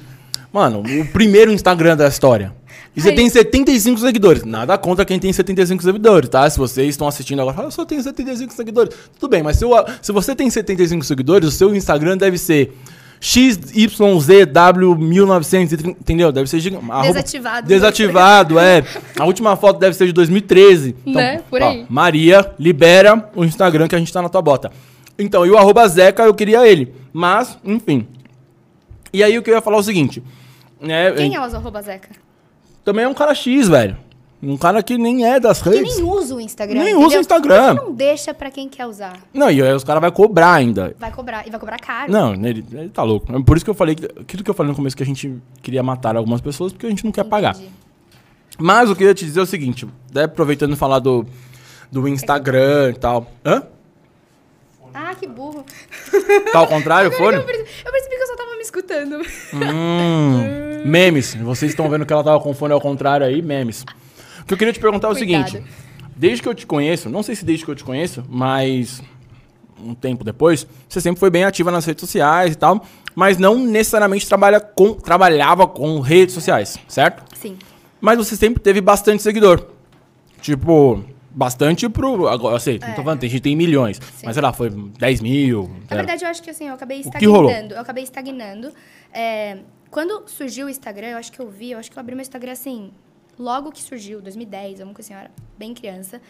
mano, 0.51 0.81
o 0.81 1.05
primeiro 1.09 1.51
Instagram 1.51 1.95
da 1.95 2.07
história. 2.07 2.53
E 2.95 2.99
você 3.01 3.13
tem 3.13 3.29
75 3.29 3.99
seguidores. 4.01 4.43
Nada 4.43 4.77
contra 4.77 5.05
quem 5.05 5.17
tem 5.19 5.31
75 5.31 5.81
seguidores, 5.83 6.27
tá? 6.27 6.49
Se 6.49 6.57
vocês 6.57 6.89
estão 6.89 7.07
assistindo 7.07 7.39
agora, 7.39 7.55
fala, 7.55 7.67
eu 7.67 7.71
só 7.71 7.85
tenho 7.85 8.01
75 8.01 8.51
seguidores. 8.53 8.93
Tudo 9.19 9.29
bem, 9.29 9.41
mas 9.43 9.57
se, 9.57 9.63
o- 9.63 9.85
se 10.01 10.11
você 10.11 10.35
tem 10.35 10.49
75 10.49 11.05
seguidores, 11.05 11.47
o 11.47 11.51
seu 11.51 11.73
Instagram 11.73 12.17
deve 12.17 12.37
ser 12.37 12.75
XYZW1930, 13.21 15.88
entendeu? 15.89 16.31
Deve 16.31 16.50
ser 16.50 16.59
giga- 16.59 16.77
arroba- 16.77 17.03
Desativado. 17.07 17.68
Desativado, 17.68 18.59
é. 18.59 18.83
A 19.19 19.25
última 19.25 19.56
foto 19.56 19.79
deve 19.79 19.95
ser 19.95 20.07
de 20.07 20.13
2013. 20.13 20.95
Né? 21.06 21.41
Por 21.50 21.62
aí. 21.62 21.85
Maria, 21.89 22.53
libera 22.59 23.29
o 23.35 23.44
Instagram 23.45 23.88
que 23.88 23.95
a 23.95 24.00
gente 24.00 24.12
tá 24.12 24.21
na 24.21 24.29
tua 24.29 24.41
bota. 24.41 24.71
Então, 25.18 25.45
e 25.45 25.51
o 25.51 25.57
arroba 25.57 25.88
Zeca, 25.88 26.23
eu 26.23 26.33
queria 26.33 26.68
ele. 26.68 26.94
Mas, 27.13 27.57
enfim. 27.63 28.07
E 29.13 29.24
aí 29.24 29.38
o 29.38 29.44
que 29.44 29.50
eu 29.50 29.56
ia 29.56 29.62
falar 29.62 29.77
é 29.77 29.81
o 29.81 29.83
seguinte. 29.83 30.24
Né, 30.79 31.12
Quem 31.12 31.35
é 31.35 31.39
o 31.39 31.44
arroba 31.44 31.81
Zeca? 31.81 32.09
Também 32.83 33.06
é 33.06 33.07
um 33.07 33.13
cara 33.13 33.35
X, 33.35 33.67
velho. 33.67 33.95
Um 34.43 34.57
cara 34.57 34.81
que 34.81 34.97
nem 34.97 35.23
é 35.23 35.39
das 35.39 35.61
Que 35.61 35.69
redes. 35.69 35.97
nem 35.97 36.03
usa 36.03 36.33
o 36.35 36.41
Instagram. 36.41 36.79
Nem 36.79 36.89
entendeu? 36.93 37.07
usa 37.07 37.17
o 37.17 37.21
Instagram. 37.21 37.75
Porque 37.75 37.88
Não 37.89 37.95
deixa 37.95 38.33
pra 38.33 38.49
quem 38.49 38.67
quer 38.67 38.88
usar. 38.88 39.19
Não, 39.31 39.51
e 39.51 39.61
aí 39.61 39.71
os 39.73 39.83
caras 39.83 40.01
vão 40.01 40.09
cobrar 40.11 40.53
ainda. 40.53 40.95
Vai 40.99 41.11
cobrar. 41.11 41.45
E 41.47 41.51
vai 41.51 41.59
cobrar 41.59 41.77
caro. 41.77 42.11
Não, 42.11 42.33
ele, 42.33 42.65
ele 42.71 42.89
tá 42.89 43.03
louco. 43.03 43.31
É 43.35 43.39
Por 43.43 43.55
isso 43.55 43.63
que 43.63 43.69
eu 43.69 43.75
falei, 43.75 43.93
que- 43.93 44.05
aquilo 44.19 44.43
que 44.43 44.49
eu 44.49 44.53
falei 44.55 44.71
no 44.71 44.75
começo, 44.75 44.97
que 44.97 45.03
a 45.03 45.05
gente 45.05 45.31
queria 45.61 45.83
matar 45.83 46.15
algumas 46.15 46.41
pessoas, 46.41 46.73
porque 46.73 46.88
a 46.88 46.89
gente 46.89 47.05
não 47.05 47.11
quer 47.11 47.23
pagar. 47.23 47.53
Entendi. 47.55 47.69
Mas 48.57 48.89
eu 48.89 48.95
queria 48.95 49.13
te 49.13 49.25
dizer 49.25 49.41
o 49.41 49.45
seguinte, 49.45 49.88
né, 50.13 50.23
aproveitando 50.23 50.75
falar 50.75 50.97
do, 50.99 51.23
do 51.91 52.07
Instagram 52.07 52.89
e 52.95 52.99
tal. 52.99 53.27
Hã? 53.45 53.63
Ah, 54.93 55.15
que 55.15 55.25
burro. 55.27 55.63
Tá 56.51 56.59
ao 56.59 56.67
contrário, 56.67 57.09
o 57.13 57.13
fone? 57.13 57.38
Eu 57.38 57.43
percebi, 57.43 57.69
eu 57.85 57.91
percebi 57.91 58.15
que 58.15 58.21
eu 58.23 58.27
só 58.27 58.35
tava 58.35 58.55
me 58.55 58.61
escutando. 58.61 59.21
Hum, 59.53 60.81
memes. 60.85 61.33
Vocês 61.35 61.71
estão 61.71 61.88
vendo 61.89 62.05
que 62.05 62.11
ela 62.13 62.23
tava 62.23 62.39
com 62.41 62.49
o 62.51 62.53
fone 62.53 62.73
ao 62.73 62.81
contrário 62.81 63.25
aí, 63.25 63.41
memes. 63.41 63.85
O 64.51 64.53
que 64.53 64.56
eu 64.56 64.57
queria 64.57 64.74
te 64.74 64.80
perguntar 64.80 65.07
é 65.07 65.12
o 65.12 65.15
seguinte. 65.15 65.63
Desde 66.15 66.42
que 66.42 66.50
eu 66.50 66.53
te 66.53 66.65
conheço, 66.65 67.09
não 67.09 67.24
sei 67.24 67.36
se 67.36 67.45
desde 67.45 67.63
que 67.63 67.71
eu 67.71 67.75
te 67.75 67.83
conheço, 67.83 68.24
mas 68.27 69.01
um 69.81 69.95
tempo 69.95 70.24
depois, 70.24 70.68
você 70.88 71.00
sempre 71.01 71.19
foi 71.19 71.30
bem 71.30 71.44
ativa 71.44 71.71
nas 71.71 71.86
redes 71.86 72.01
sociais 72.01 72.53
e 72.53 72.56
tal, 72.56 72.86
mas 73.15 73.38
não 73.38 73.57
necessariamente 73.57 74.27
trabalha 74.27 74.59
com, 74.59 74.94
trabalhava 74.94 75.65
com 75.68 76.00
redes 76.00 76.36
sociais, 76.36 76.77
certo? 76.88 77.24
Sim. 77.36 77.57
Mas 78.00 78.18
você 78.18 78.36
sempre 78.36 78.62
teve 78.62 78.81
bastante 78.81 79.24
seguidor. 79.24 79.68
Tipo, 80.42 81.03
bastante 81.30 81.88
pro. 81.88 82.27
Agora, 82.27 82.56
eu 82.56 82.59
sei, 82.59 82.80
não 82.80 82.94
tô 82.94 83.03
falando, 83.03 83.19
tem 83.19 83.30
gente 83.30 83.39
que 83.39 83.44
tem 83.44 83.56
milhões. 83.56 84.00
Mas 84.24 84.33
sei 84.33 84.42
lá, 84.42 84.51
foi 84.51 84.69
10 84.69 85.21
mil. 85.21 85.69
Na 85.89 85.95
lá. 85.95 86.01
verdade, 86.01 86.25
eu 86.25 86.30
acho 86.30 86.44
que 86.44 86.50
assim, 86.50 86.68
eu 86.68 86.74
acabei 86.74 87.01
que 87.01 87.25
rolou? 87.25 87.50
estagnando. 87.50 87.75
Eu 87.75 87.81
acabei 87.81 88.03
estagnando. 88.03 88.74
É, 89.13 89.59
quando 89.89 90.27
surgiu 90.27 90.68
o 90.68 90.69
Instagram, 90.69 91.07
eu 91.07 91.18
acho 91.18 91.31
que 91.31 91.39
eu 91.39 91.50
vi, 91.50 91.71
eu 91.71 91.80
acho 91.80 91.92
que 91.92 91.98
eu 91.98 92.01
abri 92.01 92.15
meu 92.15 92.21
Instagram 92.21 92.51
assim, 92.51 92.92
logo 93.37 93.71
que 93.71 93.81
surgiu, 93.81 94.21
2010, 94.21 94.81
alguma 94.81 94.93
coisa 94.93 95.07
assim, 95.07 95.13
eu 95.13 95.19
era 95.19 95.31
bem 95.57 95.73
criança. 95.73 96.21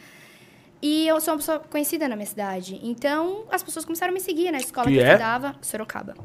E 0.81 1.07
eu 1.07 1.21
sou 1.21 1.33
uma 1.33 1.37
pessoa 1.37 1.59
conhecida 1.59 2.07
na 2.07 2.15
minha 2.15 2.25
cidade. 2.25 2.79
Então, 2.81 3.43
as 3.51 3.61
pessoas 3.61 3.85
começaram 3.85 4.11
a 4.11 4.13
me 4.13 4.19
seguir 4.19 4.51
na 4.51 4.57
escola 4.57 4.87
Que 4.87 4.93
que, 4.93 4.99
eu 4.99 5.05
é? 5.05 5.11
estudava, 5.11 5.55
Sorocaba. 5.61 6.15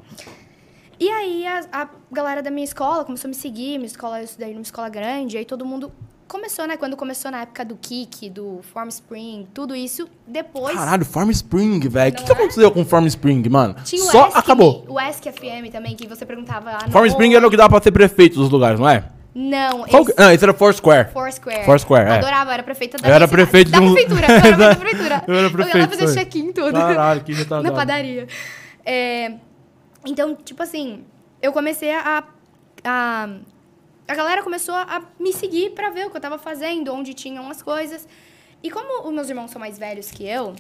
E 0.99 1.11
aí, 1.11 1.47
a, 1.47 1.67
a 1.73 1.89
galera 2.11 2.43
da 2.43 2.51
minha 2.51 2.65
escola 2.65 3.05
começou 3.05 3.29
a 3.29 3.31
me 3.31 3.35
seguir. 3.35 3.77
Minha 3.77 3.87
escola, 3.87 4.21
eu 4.21 4.25
estudei 4.25 4.53
numa 4.53 4.63
escola 4.63 4.89
grande. 4.89 5.37
Aí 5.37 5.45
todo 5.45 5.67
mundo 5.67 5.93
começou, 6.27 6.67
né? 6.67 6.79
Quando 6.79 6.97
começou 6.97 7.31
na 7.31 7.43
época 7.43 7.67
do 7.67 7.77
Kik, 7.77 8.31
do 8.31 8.61
Form 8.73 8.89
Spring, 8.89 9.47
tudo 9.53 9.77
isso. 9.77 10.09
Depois... 10.27 10.75
Caralho, 10.75 11.05
Farm 11.05 11.29
Spring, 11.31 11.79
velho. 11.81 12.15
O 12.15 12.17
que, 12.17 12.25
que 12.25 12.33
aconteceu 12.33 12.71
com 12.71 12.83
Farm 12.83 13.07
Spring, 13.07 13.47
mano? 13.51 13.75
Tinha 13.85 14.03
o 14.03 14.11
Só 14.11 14.25
Ask 14.25 14.37
acabou. 14.39 14.87
O 14.89 14.99
Ask 14.99 15.23
FM 15.23 15.71
também, 15.71 15.95
que 15.95 16.07
você 16.07 16.25
perguntava 16.25 16.79
no... 16.87 16.91
Farm 16.91 17.05
Spring 17.05 17.35
era 17.35 17.47
o 17.47 17.51
que 17.51 17.59
dava 17.59 17.69
pra 17.69 17.83
ser 17.83 17.93
prefeito 17.93 18.37
dos 18.37 18.49
lugares, 18.49 18.81
não 18.81 18.89
é? 18.89 19.05
Não, 19.39 19.85
Qual 19.85 20.03
esse... 20.03 20.15
que... 20.15 20.21
Não, 20.23 20.31
esse 20.33 20.45
era 20.45 20.55
Foursquare. 20.55 21.11
Foursquare. 21.13 21.65
Foursquare, 21.67 22.09
é. 22.09 22.13
Adorava, 22.17 22.51
eu 22.51 22.55
era 22.55 22.63
prefeita 22.63 22.97
da 22.97 23.07
Eu 23.07 23.15
era 23.15 23.29
prefeito 23.29 23.71
da 23.71 23.79
de 23.81 23.85
um- 23.85 23.93
prefeitura. 23.93 24.27
Eu 24.33 24.35
era 24.35 24.57
da 24.57 24.75
prefeitura. 24.77 25.25
Eu 25.27 25.35
era 25.35 25.43
ia 25.43 25.43
lá 25.43 25.51
prefeito, 25.53 25.99
fazer 25.99 26.15
check-in 26.19 26.53
tudo. 26.53 26.73
Caralho, 26.73 27.23
que 27.23 27.33
retardado. 27.35 27.63
Na 27.65 27.79
padaria. 27.79 28.27
É, 28.85 29.33
então, 30.07 30.35
tipo 30.37 30.63
assim, 30.63 31.05
eu 31.43 31.53
comecei 31.53 31.93
a, 31.93 32.25
a... 32.83 33.29
A 34.09 34.15
galera 34.15 34.43
começou 34.43 34.75
a 34.75 35.03
me 35.21 35.33
seguir 35.33 35.71
pra 35.73 35.91
ver 35.91 36.07
o 36.07 36.11
que 36.11 36.17
eu 36.17 36.21
tava 36.21 36.39
fazendo, 36.39 36.95
onde 36.95 37.13
tinham 37.13 37.51
as 37.51 37.61
coisas. 37.61 38.09
E 38.63 38.71
como 38.71 39.07
os 39.07 39.13
meus 39.13 39.29
irmãos 39.29 39.51
são 39.51 39.61
mais 39.61 39.77
velhos 39.79 40.11
que 40.11 40.25
eu, 40.27 40.55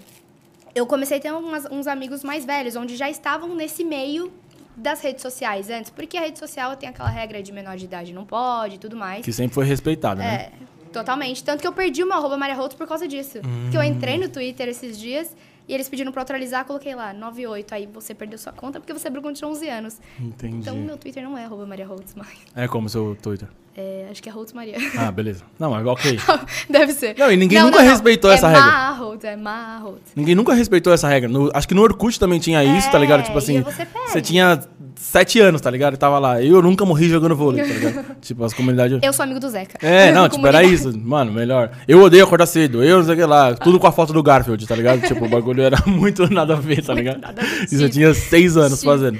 eu 0.74 0.84
comecei 0.86 1.16
a 1.16 1.20
ter 1.20 1.32
umas- 1.32 1.64
uns 1.70 1.86
amigos 1.86 2.22
mais 2.24 2.44
velhos, 2.44 2.76
onde 2.76 2.94
já 2.96 3.08
estavam 3.08 3.54
nesse 3.54 3.84
meio 3.84 4.30
das 4.76 5.00
redes 5.00 5.22
sociais 5.22 5.70
antes. 5.70 5.90
Porque 5.90 6.16
a 6.16 6.20
rede 6.20 6.38
social 6.38 6.76
tem 6.76 6.88
aquela 6.88 7.08
regra 7.08 7.42
de 7.42 7.52
menor 7.52 7.76
de 7.76 7.84
idade 7.84 8.12
não 8.12 8.24
pode 8.24 8.76
e 8.76 8.78
tudo 8.78 8.96
mais. 8.96 9.24
Que 9.24 9.32
sempre 9.32 9.54
foi 9.54 9.64
respeitada, 9.64 10.22
né? 10.22 10.34
É, 10.34 10.52
totalmente. 10.92 11.42
Tanto 11.42 11.60
que 11.60 11.66
eu 11.66 11.72
perdi 11.72 12.02
o 12.02 12.06
meu 12.06 12.16
arroba 12.16 12.36
Maria 12.36 12.56
por 12.56 12.86
causa 12.86 13.08
disso. 13.08 13.38
Porque 13.62 13.76
eu 13.76 13.82
entrei 13.82 14.18
no 14.18 14.28
Twitter 14.28 14.68
esses 14.68 14.98
dias 14.98 15.34
e 15.68 15.74
eles 15.74 15.88
pediram 15.88 16.12
pra 16.12 16.22
atualizar, 16.22 16.64
coloquei 16.64 16.94
lá, 16.94 17.12
98. 17.12 17.74
Aí 17.74 17.86
você 17.86 18.14
perdeu 18.14 18.38
sua 18.38 18.52
conta 18.52 18.78
porque 18.78 18.92
você 18.92 19.08
abriu 19.08 19.22
quando 19.22 19.36
tinha 19.36 19.48
11 19.48 19.68
anos. 19.68 20.00
Entendi. 20.20 20.56
Então 20.58 20.76
meu 20.76 20.96
Twitter 20.96 21.22
não 21.22 21.36
é 21.36 21.44
arroba 21.44 21.66
Maria 21.66 21.86
Holtz 21.86 22.14
mais. 22.14 22.38
É 22.54 22.68
como 22.68 22.88
seu 22.88 23.16
Twitter. 23.16 23.48
É, 23.78 24.06
acho 24.10 24.22
que 24.22 24.28
é 24.30 24.32
Holtz 24.32 24.54
Maria. 24.54 24.76
Ah, 24.96 25.12
beleza. 25.12 25.42
Não, 25.58 25.70
mas 25.70 25.86
ok. 25.86 26.18
Deve 26.70 26.92
ser. 26.94 27.14
Não, 27.18 27.30
e 27.30 27.36
ninguém 27.36 27.62
nunca 27.62 27.82
respeitou 27.82 28.30
essa 28.30 28.46
é 28.46 28.54
regra. 28.54 28.66
Ma 28.66 28.90
Holtz, 28.92 29.24
é 29.24 29.36
Ma 29.36 29.78
Holtz. 29.78 30.12
Ninguém 30.16 30.34
nunca 30.34 30.54
respeitou 30.54 30.94
essa 30.94 31.06
regra. 31.06 31.28
No- 31.28 31.50
acho 31.52 31.68
que 31.68 31.74
no 31.74 31.82
Orkut 31.82 32.18
também 32.18 32.38
tinha 32.40 32.64
isso, 32.64 32.90
tá 32.90 32.98
ligado? 32.98 33.20
É, 33.20 33.22
Tipo 33.24 33.36
assim, 33.36 33.60
você 33.60 33.86
você 34.08 34.22
tinha 34.22 34.60
sete 34.94 35.38
anos, 35.40 35.60
tá 35.60 35.70
ligado? 35.70 35.92
E 35.92 35.96
tava 35.98 36.18
lá. 36.18 36.42
Eu 36.42 36.62
nunca 36.62 36.86
morri 36.86 37.06
jogando 37.06 37.36
vôlei, 37.36 37.62
tá 37.66 37.72
ligado? 37.74 38.16
tipo, 38.22 38.42
as 38.44 38.54
comunidades. 38.54 38.98
Eu 39.02 39.12
sou 39.12 39.24
amigo 39.24 39.38
do 39.40 39.48
Zeca. 39.50 39.76
É, 39.86 40.10
não, 40.10 40.26
tipo, 40.30 40.46
era 40.46 40.62
isso. 40.64 40.98
Mano, 40.98 41.30
melhor. 41.30 41.70
Eu 41.86 42.00
odeio 42.00 42.24
acordar 42.24 42.46
cedo. 42.46 42.82
Eu 42.82 42.96
não 42.98 43.04
sei 43.04 43.12
o 43.12 43.16
que 43.18 43.24
lá. 43.24 43.54
Tudo 43.54 43.78
com 43.78 43.86
a 43.86 43.92
foto 43.92 44.10
do 44.10 44.22
Garfield, 44.22 44.66
tá 44.66 44.74
ligado? 44.74 45.06
Tipo, 45.06 45.26
o 45.26 45.28
bagulho 45.28 45.62
era 45.62 45.76
muito 45.86 46.32
nada 46.32 46.54
a 46.54 46.56
ver, 46.56 46.82
tá 46.82 46.94
ligado? 46.94 47.20
nada 47.20 47.42
a 47.42 47.44
ver. 47.44 47.64
Isso 47.64 47.82
eu 47.82 47.90
tinha 47.90 48.14
seis 48.14 48.56
anos 48.56 48.78
Sim. 48.80 48.86
fazendo. 48.86 49.18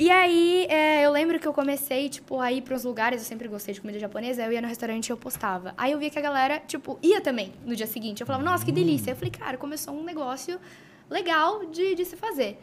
E 0.00 0.10
aí, 0.10 0.66
é, 0.70 1.04
eu 1.04 1.12
lembro 1.12 1.38
que 1.38 1.46
eu 1.46 1.52
comecei, 1.52 2.08
tipo, 2.08 2.40
a 2.40 2.50
ir 2.50 2.62
pros 2.62 2.84
lugares, 2.84 3.20
eu 3.20 3.28
sempre 3.28 3.46
gostei 3.46 3.74
de 3.74 3.82
comida 3.82 3.98
japonesa, 3.98 4.42
eu 4.42 4.50
ia 4.50 4.62
no 4.62 4.66
restaurante 4.66 5.08
e 5.08 5.12
eu 5.12 5.16
postava. 5.18 5.74
Aí 5.76 5.92
eu 5.92 5.98
via 5.98 6.08
que 6.08 6.18
a 6.18 6.22
galera, 6.22 6.58
tipo, 6.58 6.98
ia 7.02 7.20
também 7.20 7.52
no 7.66 7.76
dia 7.76 7.86
seguinte. 7.86 8.22
Eu 8.22 8.26
falava, 8.26 8.42
nossa, 8.42 8.64
que 8.64 8.72
delícia. 8.72 9.10
Eu 9.10 9.16
falei, 9.16 9.30
cara, 9.30 9.58
começou 9.58 9.92
um 9.92 10.02
negócio 10.02 10.58
legal 11.10 11.66
de, 11.66 11.94
de 11.94 12.06
se 12.06 12.16
fazer. 12.16 12.58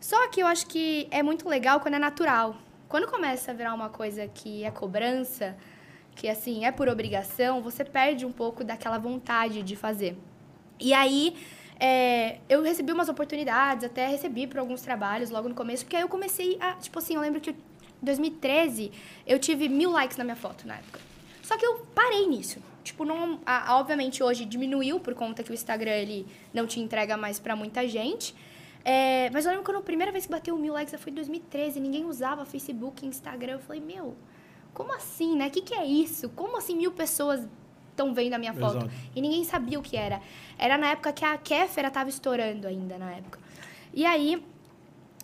Só 0.00 0.26
que 0.28 0.40
eu 0.40 0.46
acho 0.46 0.66
que 0.66 1.06
é 1.10 1.22
muito 1.22 1.46
legal 1.46 1.80
quando 1.80 1.96
é 1.96 1.98
natural. 1.98 2.56
quando 2.88 3.08
começa 3.08 3.50
a 3.50 3.54
virar 3.54 3.74
uma 3.74 3.90
coisa 3.90 4.26
que 4.26 4.64
é 4.64 4.70
cobrança, 4.70 5.54
que 6.16 6.30
assim, 6.30 6.64
é 6.64 6.72
por 6.72 6.88
obrigação, 6.88 7.60
você 7.60 7.84
perde 7.84 8.24
um 8.24 8.32
pouco 8.32 8.64
daquela 8.64 8.96
vontade 8.96 9.62
de 9.62 9.76
fazer. 9.76 10.16
E 10.80 10.94
aí, 10.94 11.36
é, 11.78 12.38
eu 12.48 12.62
recebi 12.62 12.92
umas 12.92 13.08
oportunidades, 13.08 13.84
até 13.84 14.06
recebi 14.06 14.46
por 14.46 14.58
alguns 14.58 14.80
trabalhos 14.82 15.30
logo 15.30 15.48
no 15.48 15.54
começo, 15.54 15.84
porque 15.84 15.96
aí 15.96 16.02
eu 16.02 16.08
comecei 16.08 16.56
a, 16.60 16.74
tipo 16.74 16.98
assim, 16.98 17.14
eu 17.14 17.20
lembro 17.20 17.40
que 17.40 17.50
em 17.50 17.56
2013 18.02 18.92
eu 19.26 19.38
tive 19.38 19.68
mil 19.68 19.90
likes 19.90 20.16
na 20.16 20.24
minha 20.24 20.36
foto 20.36 20.66
na 20.66 20.76
época. 20.76 21.00
Só 21.42 21.56
que 21.58 21.64
eu 21.66 21.86
parei 21.94 22.26
nisso. 22.26 22.58
Tipo, 22.82 23.04
não, 23.04 23.40
a- 23.44 23.76
obviamente 23.78 24.22
hoje 24.22 24.44
diminuiu 24.44 25.00
por 25.00 25.14
conta 25.14 25.42
que 25.42 25.50
o 25.50 25.54
Instagram 25.54 25.92
ele 25.92 26.26
não 26.52 26.66
te 26.66 26.80
entrega 26.80 27.16
mais 27.16 27.38
pra 27.38 27.56
muita 27.56 27.86
gente. 27.88 28.34
É, 28.84 29.30
mas 29.30 29.46
eu 29.46 29.50
lembro 29.50 29.64
quando 29.64 29.78
a 29.78 29.82
primeira 29.82 30.12
vez 30.12 30.26
que 30.26 30.30
bateu 30.32 30.56
mil 30.58 30.74
likes 30.74 30.94
foi 31.00 31.10
em 31.10 31.14
2013, 31.14 31.80
ninguém 31.80 32.04
usava 32.04 32.44
Facebook, 32.44 33.04
Instagram. 33.06 33.54
Eu 33.54 33.58
falei, 33.60 33.80
meu, 33.80 34.14
como 34.74 34.92
assim, 34.94 35.34
né? 35.34 35.48
O 35.48 35.50
que, 35.50 35.62
que 35.62 35.74
é 35.74 35.86
isso? 35.86 36.28
Como 36.30 36.56
assim 36.58 36.76
mil 36.76 36.92
pessoas 36.92 37.48
estão 37.94 38.12
vendo 38.12 38.34
a 38.34 38.38
minha 38.38 38.52
foto? 38.52 38.76
Exato. 38.76 38.90
E 39.14 39.20
ninguém 39.20 39.44
sabia 39.44 39.78
o 39.78 39.82
que 39.82 39.96
era. 39.96 40.20
Era 40.58 40.76
na 40.76 40.88
época 40.90 41.12
que 41.12 41.24
a 41.24 41.38
Kéfera 41.38 41.90
tava 41.90 42.10
estourando 42.10 42.66
ainda, 42.66 42.98
na 42.98 43.12
época. 43.12 43.38
E 43.92 44.04
aí, 44.04 44.44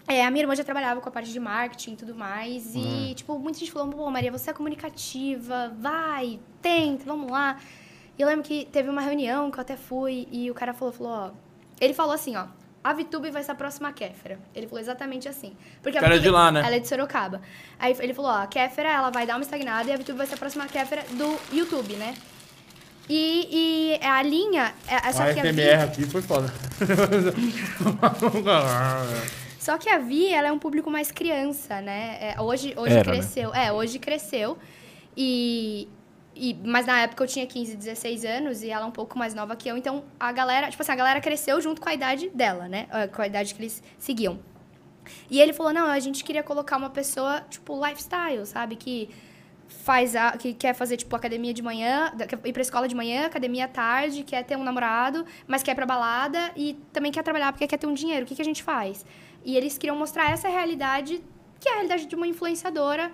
é, 0.07 0.25
a 0.25 0.31
minha 0.31 0.43
irmã 0.45 0.55
já 0.55 0.65
trabalhava 0.65 1.01
com 1.01 1.09
a 1.09 1.13
parte 1.13 1.33
de 1.33 1.41
marketing 1.41 1.93
e 1.93 1.97
tudo 1.97 2.15
mais. 2.15 2.75
E, 2.75 3.15
tipo, 3.15 3.39
muita 3.39 3.59
gente 3.59 3.71
falou, 3.71 3.89
pô, 3.93 4.11
Maria, 4.11 4.31
você 4.31 4.51
é 4.51 4.53
comunicativa, 4.53 5.73
vai, 5.79 6.39
tenta, 6.63 7.05
vamos 7.05 7.31
lá. 7.31 7.59
E 8.19 8.23
eu 8.23 8.29
lembro 8.29 8.45
que 8.45 8.67
teve 8.67 8.89
uma 8.89 9.01
reunião 9.01 9.51
que 9.51 9.59
eu 9.59 9.63
até 9.63 9.77
fui 9.77 10.29
e 10.31 10.51
o 10.51 10.55
cara 10.55 10.73
falou, 10.73 10.93
falou, 10.93 11.13
ó... 11.13 11.31
Ele 11.81 11.95
falou 11.95 12.13
assim, 12.13 12.37
ó, 12.37 12.45
a 12.85 12.93
Vitube 12.93 13.31
vai 13.31 13.43
ser 13.43 13.53
a 13.53 13.55
próxima 13.55 13.91
Kéfera. 13.93 14.39
Ele 14.55 14.67
falou 14.67 14.81
exatamente 14.81 15.27
assim. 15.29 15.57
Porque 15.83 15.97
a 15.97 16.01
Cara 16.01 16.15
Vitube- 16.15 16.29
de 16.29 16.35
lá, 16.35 16.53
né? 16.53 16.61
Ela 16.61 16.77
é 16.77 16.79
de 16.79 16.87
Sorocaba. 16.87 17.41
Aí 17.79 17.97
ele 17.99 18.13
falou, 18.13 18.31
ó, 18.31 18.43
a 18.43 18.47
Kéfera, 18.47 18.91
ela 18.91 19.11
vai 19.11 19.27
dar 19.27 19.37
uma 19.37 19.43
estagnada 19.43 19.89
e 19.89 19.93
a 19.93 19.97
Vitube 19.97 20.19
vai 20.19 20.27
ser 20.27 20.35
a 20.35 20.39
próxima 20.39 20.67
Kéfera 20.67 21.03
do 21.13 21.57
YouTube, 21.57 21.95
né? 21.95 22.15
E, 23.13 23.99
e 24.01 24.07
a 24.07 24.23
linha... 24.23 24.73
É, 24.87 25.09
é 25.09 25.13
só 25.13 25.25
A 25.25 25.35
que 25.35 25.41
a 25.41 25.43
Vi- 25.43 25.49
FMR 25.53 25.83
aqui 25.85 26.05
foi 26.07 26.23
foda. 26.23 26.47
Só 29.59 29.77
que 29.77 29.89
a 29.91 29.99
Vi, 29.99 30.29
ela 30.33 30.49
é 30.49 30.53
um 30.53 30.59
público 30.59 30.91
mais 30.91 31.11
criança, 31.11 31.81
né? 31.81 32.17
É, 32.21 32.41
hoje 32.41 32.73
hoje 32.77 32.95
Era, 32.97 33.11
né? 33.11 33.17
cresceu. 33.19 33.55
É, 33.55 33.73
hoje 33.73 33.99
cresceu. 33.99 34.59
E, 35.17 35.89
e. 36.35 36.57
Mas 36.65 36.87
na 36.87 37.01
época 37.01 37.25
eu 37.25 37.29
tinha 37.29 37.47
15, 37.47 37.77
16 37.77 38.25
anos 38.25 38.63
e 38.63 38.71
ela 38.71 38.85
é 38.85 38.89
um 38.89 38.93
pouco 38.93 39.19
mais 39.19 39.35
nova 39.35 39.55
que 39.55 39.69
eu. 39.69 39.77
Então 39.77 40.03
a 40.19 40.33
galera, 40.33 40.71
tipo 40.71 40.83
assim, 40.83 40.93
a 40.93 40.97
galera 40.97 41.21
cresceu 41.21 41.61
junto 41.61 41.81
com 41.81 41.89
a 41.89 41.95
idade 41.95 42.31
dela, 42.31 42.69
né? 42.69 42.87
Ah, 42.91 43.07
Com 43.09 43.21
a 43.23 43.27
idade 43.27 43.55
que 43.55 43.61
eles 43.61 43.83
seguiam. 43.99 44.39
E 45.31 45.41
ele 45.41 45.53
falou: 45.53 45.73
não, 45.73 45.87
a 45.89 45.99
gente 46.01 46.25
queria 46.25 46.43
colocar 46.43 46.77
uma 46.79 46.91
pessoa, 46.91 47.43
tipo, 47.51 47.79
lifestyle, 47.87 48.47
sabe? 48.47 48.77
Que 48.77 49.11
faz 49.71 50.15
a, 50.15 50.33
que 50.33 50.53
quer 50.53 50.75
fazer, 50.75 50.97
tipo, 50.97 51.15
academia 51.17 51.55
de 51.55 51.63
manhã, 51.63 52.13
ir 52.45 52.53
pra 52.53 52.63
escola 52.63 52.87
de 52.87 52.95
manhã, 52.95 53.27
academia 53.27 53.65
à 53.65 53.69
tarde, 53.69 54.23
quer 54.25 54.45
ter 54.45 54.57
um 54.57 54.65
namorado, 54.65 55.25
mas 55.47 55.63
quer 55.63 55.73
ir 55.73 55.75
pra 55.75 55.87
balada 55.87 56.51
e 56.57 56.75
também 56.93 57.11
quer 57.11 57.23
trabalhar 57.23 57.53
porque 57.53 57.67
quer 57.67 57.79
ter 57.79 57.87
um 57.87 57.95
dinheiro. 57.95 58.25
O 58.25 58.29
que, 58.29 58.35
que 58.35 58.43
a 58.43 58.45
gente 58.45 58.63
faz? 58.63 59.05
E 59.45 59.57
eles 59.57 59.79
queriam 59.79 59.97
mostrar 59.97 60.31
essa 60.31 60.49
realidade, 60.49 61.23
que 61.59 61.69
é 61.69 61.73
a 61.73 61.75
realidade 61.77 62.07
de 62.07 62.15
uma 62.15 62.27
influenciadora. 62.27 63.11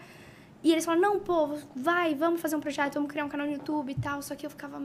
E 0.64 0.72
eles 0.72 0.84
falaram, 0.84 1.02
não, 1.02 1.20
pô, 1.20 1.56
vai, 1.75 2.14
vamos 2.14 2.40
fazer 2.40 2.56
um 2.56 2.60
projeto, 2.60 2.94
vamos 2.94 3.10
criar 3.10 3.25
um 3.25 3.28
canal 3.28 3.46
no 3.46 3.52
YouTube 3.52 3.92
e 3.92 3.94
tal. 3.94 4.20
Só 4.22 4.34
que 4.34 4.44
eu 4.44 4.50
ficava... 4.50 4.82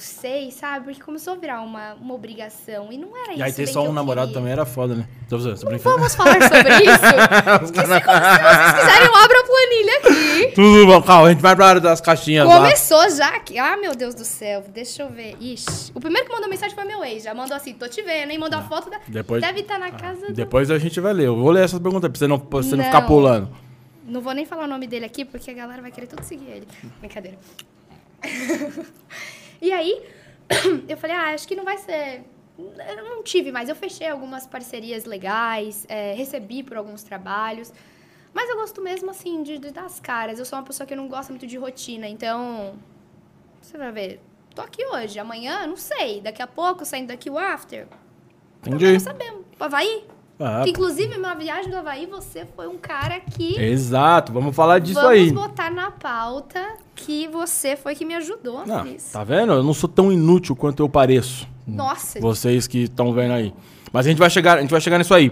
Sei, 0.00 0.50
sabe? 0.50 0.86
Porque 0.86 1.02
começou 1.02 1.34
a 1.34 1.36
virar 1.36 1.60
uma, 1.60 1.94
uma 1.94 2.14
obrigação. 2.14 2.90
E 2.90 2.96
não 2.98 3.16
era 3.16 3.32
isso 3.32 3.40
E 3.40 3.42
aí 3.42 3.52
ter 3.52 3.66
só 3.66 3.82
um 3.86 3.92
namorado 3.92 4.28
queria. 4.28 4.40
também 4.40 4.52
era 4.52 4.64
foda, 4.64 4.94
né? 4.94 5.06
Tô 5.28 5.38
tô 5.38 5.44
Não 5.70 5.78
vamos 5.78 6.14
falar 6.14 6.40
sobre 6.42 6.74
isso. 6.74 7.00
Se, 7.60 7.66
se 7.66 7.72
vocês 7.72 8.00
quiserem, 8.00 9.06
eu 9.06 9.14
abro 9.14 9.38
a 9.38 9.44
planilha 9.44 9.98
aqui. 9.98 10.52
Tudo 10.54 10.86
bom, 10.86 11.02
calma, 11.02 11.28
a 11.28 11.30
gente 11.32 11.42
vai 11.42 11.54
pra 11.54 11.66
área 11.66 11.80
das 11.80 12.00
caixinhas 12.00 12.46
lá. 12.46 12.56
Começou 12.56 13.10
já 13.10 13.28
aqui. 13.36 13.58
Ah, 13.58 13.76
meu 13.76 13.94
Deus 13.94 14.14
do 14.14 14.24
céu. 14.24 14.64
Deixa 14.72 15.02
eu 15.02 15.10
ver. 15.10 15.36
Ixi. 15.40 15.92
O 15.94 16.00
primeiro 16.00 16.26
que 16.26 16.32
mandou 16.32 16.48
mensagem 16.48 16.74
foi 16.74 16.84
meu 16.84 17.04
ex. 17.04 17.22
Já 17.24 17.34
mandou 17.34 17.56
assim, 17.56 17.74
tô 17.74 17.86
te 17.86 18.00
vendo, 18.02 18.30
hein? 18.30 18.38
Mandou 18.38 18.58
a 18.58 18.62
foto 18.62 18.88
da... 18.90 18.98
Depois- 19.06 19.42
Deve 19.42 19.60
estar 19.60 19.78
na 19.78 19.90
casa 19.90 20.26
do... 20.28 20.32
Depois 20.32 20.70
a 20.70 20.78
gente 20.78 20.98
vai 21.00 21.12
ler. 21.12 21.26
Eu 21.26 21.36
vou 21.36 21.50
ler 21.50 21.64
essas 21.64 21.78
perguntas 21.78 22.10
pra 22.10 22.18
você 22.18 22.26
não, 22.26 22.38
pra 22.38 22.58
você 22.62 22.74
não 22.74 22.84
ficar 22.84 23.00
Não. 23.02 23.06
pulando. 23.08 23.48
Não 24.06 24.20
vou 24.20 24.32
nem 24.32 24.44
falar 24.46 24.64
o 24.64 24.66
nome 24.66 24.86
dele 24.86 25.04
aqui, 25.04 25.24
porque 25.24 25.50
a 25.50 25.54
galera 25.54 25.80
vai 25.82 25.92
querer 25.92 26.06
tudo 26.06 26.22
seguir 26.24 26.46
ele. 26.48 26.68
Brincadeira. 27.00 27.36
e 29.60 29.72
aí, 29.72 30.02
eu 30.88 30.96
falei, 30.96 31.16
ah, 31.16 31.34
acho 31.34 31.46
que 31.46 31.54
não 31.54 31.64
vai 31.64 31.78
ser... 31.78 32.22
Eu 32.58 33.04
não 33.04 33.22
tive 33.22 33.50
mais. 33.50 33.68
Eu 33.68 33.74
fechei 33.74 34.06
algumas 34.08 34.46
parcerias 34.46 35.06
legais, 35.06 35.86
é, 35.88 36.12
recebi 36.12 36.62
por 36.62 36.76
alguns 36.76 37.02
trabalhos. 37.02 37.72
Mas 38.34 38.50
eu 38.50 38.56
gosto 38.56 38.82
mesmo, 38.82 39.10
assim, 39.10 39.42
de, 39.42 39.58
de 39.58 39.70
dar 39.70 39.86
as 39.86 39.98
caras. 39.98 40.38
Eu 40.38 40.44
sou 40.44 40.58
uma 40.58 40.64
pessoa 40.64 40.86
que 40.86 40.94
não 40.94 41.08
gosta 41.08 41.32
muito 41.32 41.46
de 41.46 41.56
rotina, 41.56 42.06
então... 42.06 42.74
Você 43.60 43.78
vai 43.78 43.90
ver. 43.92 44.20
Tô 44.54 44.62
aqui 44.62 44.84
hoje, 44.84 45.18
amanhã, 45.18 45.66
não 45.66 45.76
sei. 45.76 46.20
Daqui 46.20 46.42
a 46.42 46.46
pouco, 46.46 46.84
saindo 46.84 47.08
daqui 47.08 47.30
o 47.30 47.38
after. 47.38 47.86
Entendi. 48.60 48.92
Não 48.92 49.00
sabemos. 49.00 49.44
Havaí? 49.58 50.04
Ah, 50.40 50.64
inclusive, 50.66 51.18
minha 51.18 51.34
viagem 51.34 51.70
do 51.70 51.76
Havaí, 51.76 52.06
você 52.06 52.46
foi 52.56 52.66
um 52.66 52.78
cara 52.78 53.20
que... 53.20 53.60
Exato, 53.60 54.32
vamos 54.32 54.56
falar 54.56 54.78
disso 54.78 54.98
Vamos 55.00 55.10
aí. 55.10 55.30
botar 55.30 55.70
na 55.70 55.90
pauta 55.90 56.76
que 56.96 57.28
você 57.28 57.76
foi 57.76 57.94
que 57.94 58.04
me 58.06 58.14
ajudou 58.14 58.64
Não, 58.66 58.84
nisso. 58.84 59.12
tá 59.12 59.22
vendo? 59.22 59.52
Eu 59.52 59.62
não 59.62 59.74
sou 59.74 59.88
tão 59.88 60.10
inútil 60.10 60.56
quanto 60.56 60.82
eu 60.82 60.88
pareço. 60.88 61.46
Nossa, 61.66 62.18
Vocês 62.20 62.66
que 62.66 62.84
estão 62.84 63.12
vendo 63.12 63.34
aí. 63.34 63.52
Mas 63.92 64.06
a 64.06 64.08
gente 64.08 64.18
vai 64.18 64.30
chegar, 64.30 64.58
a 64.58 64.60
gente 64.62 64.70
vai 64.70 64.80
chegar 64.80 64.96
nisso 64.98 65.12
aí. 65.14 65.30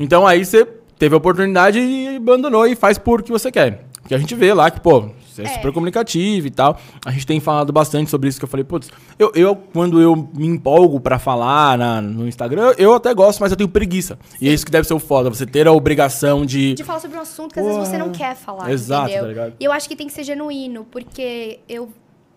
Então 0.00 0.26
aí 0.26 0.44
você 0.44 0.64
teve 0.98 1.14
a 1.14 1.18
oportunidade 1.18 1.78
e 1.78 2.16
abandonou 2.16 2.66
e 2.66 2.74
faz 2.74 2.98
por 2.98 3.22
que 3.22 3.30
você 3.30 3.52
quer. 3.52 3.84
Porque 4.02 4.14
a 4.14 4.18
gente 4.18 4.34
vê 4.34 4.52
lá 4.52 4.70
que, 4.70 4.80
pô, 4.80 5.10
é, 5.38 5.44
É. 5.44 5.48
super 5.54 5.72
comunicativo 5.72 6.46
e 6.46 6.50
tal. 6.50 6.78
A 7.04 7.10
gente 7.10 7.26
tem 7.26 7.40
falado 7.40 7.72
bastante 7.72 8.10
sobre 8.10 8.28
isso 8.28 8.38
que 8.38 8.44
eu 8.44 8.48
falei, 8.48 8.64
putz, 8.64 8.90
eu, 9.18 9.30
eu 9.34 9.54
quando 9.56 10.00
eu 10.00 10.28
me 10.34 10.46
empolgo 10.46 11.00
pra 11.00 11.18
falar 11.18 11.76
na- 11.78 12.00
no 12.00 12.26
Instagram, 12.26 12.74
eu 12.78 12.94
até 12.94 13.12
gosto, 13.14 13.40
mas 13.40 13.50
eu 13.50 13.56
tenho 13.56 13.68
preguiça. 13.68 14.18
E 14.40 14.48
é 14.48 14.52
isso 14.52 14.64
que 14.64 14.72
deve 14.72 14.86
ser 14.86 14.94
o 14.94 14.98
foda, 14.98 15.28
você 15.30 15.46
ter 15.46 15.66
a 15.66 15.72
obrigação 15.72 16.44
de. 16.44 16.74
de 16.74 16.84
falar 16.84 17.00
sobre 17.00 17.16
um 17.16 17.20
assunto 17.20 17.52
que 17.52 17.60
às 17.60 17.66
vezes 17.66 17.88
você 17.88 17.98
não 17.98 18.10
quer 18.10 18.34
falar, 18.36 18.70
Exato, 18.70 19.04
entendeu? 19.06 19.22
tá 19.22 19.28
ligado? 19.28 19.52
E 19.60 19.64
eu 19.64 19.72
acho 19.72 19.88
que 19.88 19.96
tem 19.96 20.06
que 20.06 20.12
ser 20.12 20.24
genuíno, 20.24 20.84
porque 20.90 21.60
eu... 21.68 21.88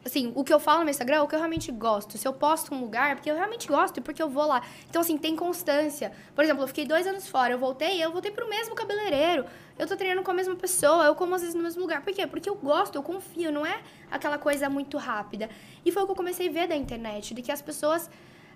Assim, 0.04 0.32
o 0.36 0.44
que 0.44 0.52
eu 0.52 0.60
falo 0.60 0.80
no 0.80 0.86
meu 0.86 0.92
Instagram 0.92 1.18
é 1.18 1.22
o 1.22 1.28
que 1.28 1.36
eu 1.36 1.40
realmente 1.40 1.72
gosto. 1.72 2.18
Se 2.18 2.28
eu 2.28 2.34
posto 2.34 2.74
um 2.74 2.82
lugar, 2.82 3.12
é 3.12 3.16
porque 3.16 3.30
eu 3.30 3.36
realmente 3.36 3.68
gosto 3.68 3.98
e 3.98 4.02
porque 4.02 4.22
eu 4.22 4.30
vou 4.30 4.48
lá. 4.48 4.64
Então, 4.90 5.02
assim, 5.02 5.16
tem 5.16 5.36
constância. 5.36 6.12
Por 6.34 6.44
exemplo, 6.44 6.64
eu 6.64 6.68
fiquei 6.68 6.86
dois 6.86 7.06
anos 7.06 7.28
fora, 7.28 7.54
eu 7.54 7.60
voltei, 7.60 8.04
eu 8.04 8.12
voltei 8.12 8.32
pro 8.32 8.50
mesmo 8.50 8.74
cabeleireiro. 8.74 9.46
Eu 9.78 9.88
tô 9.88 9.96
treinando 9.96 10.24
com 10.24 10.32
a 10.32 10.34
mesma 10.34 10.56
pessoa, 10.56 11.06
eu 11.06 11.14
como 11.14 11.36
às 11.36 11.42
vezes 11.42 11.56
no 11.56 11.62
mesmo 11.62 11.82
lugar. 11.82 12.02
Por 12.02 12.14
quê? 12.14 12.26
Porque 12.26 12.50
eu 12.50 12.56
gosto, 12.56 12.96
eu 12.96 13.04
confio, 13.04 13.52
não 13.52 13.64
é 13.64 13.80
aquela 14.10 14.40
coisa 14.40 14.68
muito 14.70 14.98
rápida. 14.98 15.50
E 15.86 15.92
foi 15.92 16.02
o 16.02 16.06
que 16.08 16.12
eu 16.12 16.16
comecei 16.16 16.50
a 16.50 16.52
ver 16.52 16.68
da 16.68 16.76
internet, 16.76 17.36
de 17.36 17.42
que 17.44 17.52
as 17.52 17.62
pessoas, 17.62 18.10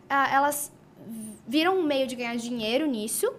ah, 0.10 0.28
elas 0.34 0.74
viram 1.48 1.78
um 1.78 1.84
meio 1.84 2.08
de 2.08 2.16
ganhar 2.16 2.36
dinheiro 2.38 2.88
nisso. 2.88 3.32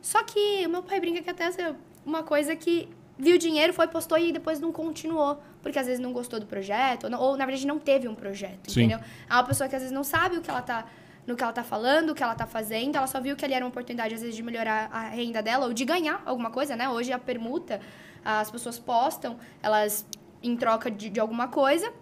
Só 0.00 0.22
que 0.22 0.64
o 0.64 0.70
meu 0.70 0.82
pai 0.84 1.00
brinca 1.00 1.22
que 1.22 1.30
até 1.30 1.44
é 1.44 1.74
uma 2.06 2.22
coisa 2.22 2.54
que 2.54 2.88
viu 3.18 3.36
dinheiro, 3.36 3.72
foi, 3.72 3.88
postou 3.88 4.16
e 4.16 4.30
depois 4.30 4.60
não 4.60 4.70
continuou. 4.70 5.42
Porque 5.68 5.78
às 5.78 5.86
vezes 5.86 6.00
não 6.00 6.12
gostou 6.14 6.40
do 6.40 6.46
projeto, 6.46 7.04
ou, 7.04 7.10
não- 7.10 7.20
ou, 7.20 7.36
na 7.36 7.44
verdade 7.44 7.66
não 7.66 7.78
teve 7.78 8.08
um 8.08 8.14
projeto, 8.14 8.70
Sim. 8.72 8.84
entendeu? 8.84 9.00
É 9.28 9.34
uma 9.34 9.44
pessoa 9.44 9.68
que 9.68 9.76
às 9.76 9.82
vezes 9.82 9.94
não 9.94 10.02
sabe 10.02 10.38
o 10.38 10.40
que 10.40 10.50
ela 10.50 10.62
tá. 10.62 10.86
No 11.26 11.36
que 11.36 11.42
ela 11.42 11.52
tá 11.52 11.62
falando, 11.62 12.08
o 12.10 12.14
que 12.14 12.22
ela 12.22 12.34
tá 12.34 12.46
fazendo, 12.46 12.96
ela 12.96 13.06
só 13.06 13.20
viu 13.20 13.36
que 13.36 13.44
ali 13.44 13.52
era 13.52 13.62
uma 13.62 13.68
oportunidade, 13.68 14.14
às 14.14 14.20
vezes, 14.22 14.34
de 14.34 14.42
melhorar 14.42 14.88
a 14.90 15.08
renda 15.10 15.42
dela 15.42 15.66
ou 15.66 15.74
de 15.74 15.84
ganhar 15.84 16.22
alguma 16.24 16.50
coisa, 16.50 16.74
né? 16.74 16.88
Hoje 16.88 17.12
a 17.12 17.18
permuta, 17.18 17.82
as 18.24 18.50
pessoas 18.50 18.78
postam, 18.78 19.36
elas 19.62 20.06
em 20.42 20.56
troca 20.56 20.90
de, 20.90 21.10
de 21.10 21.20
alguma 21.20 21.48
coisa. 21.48 21.92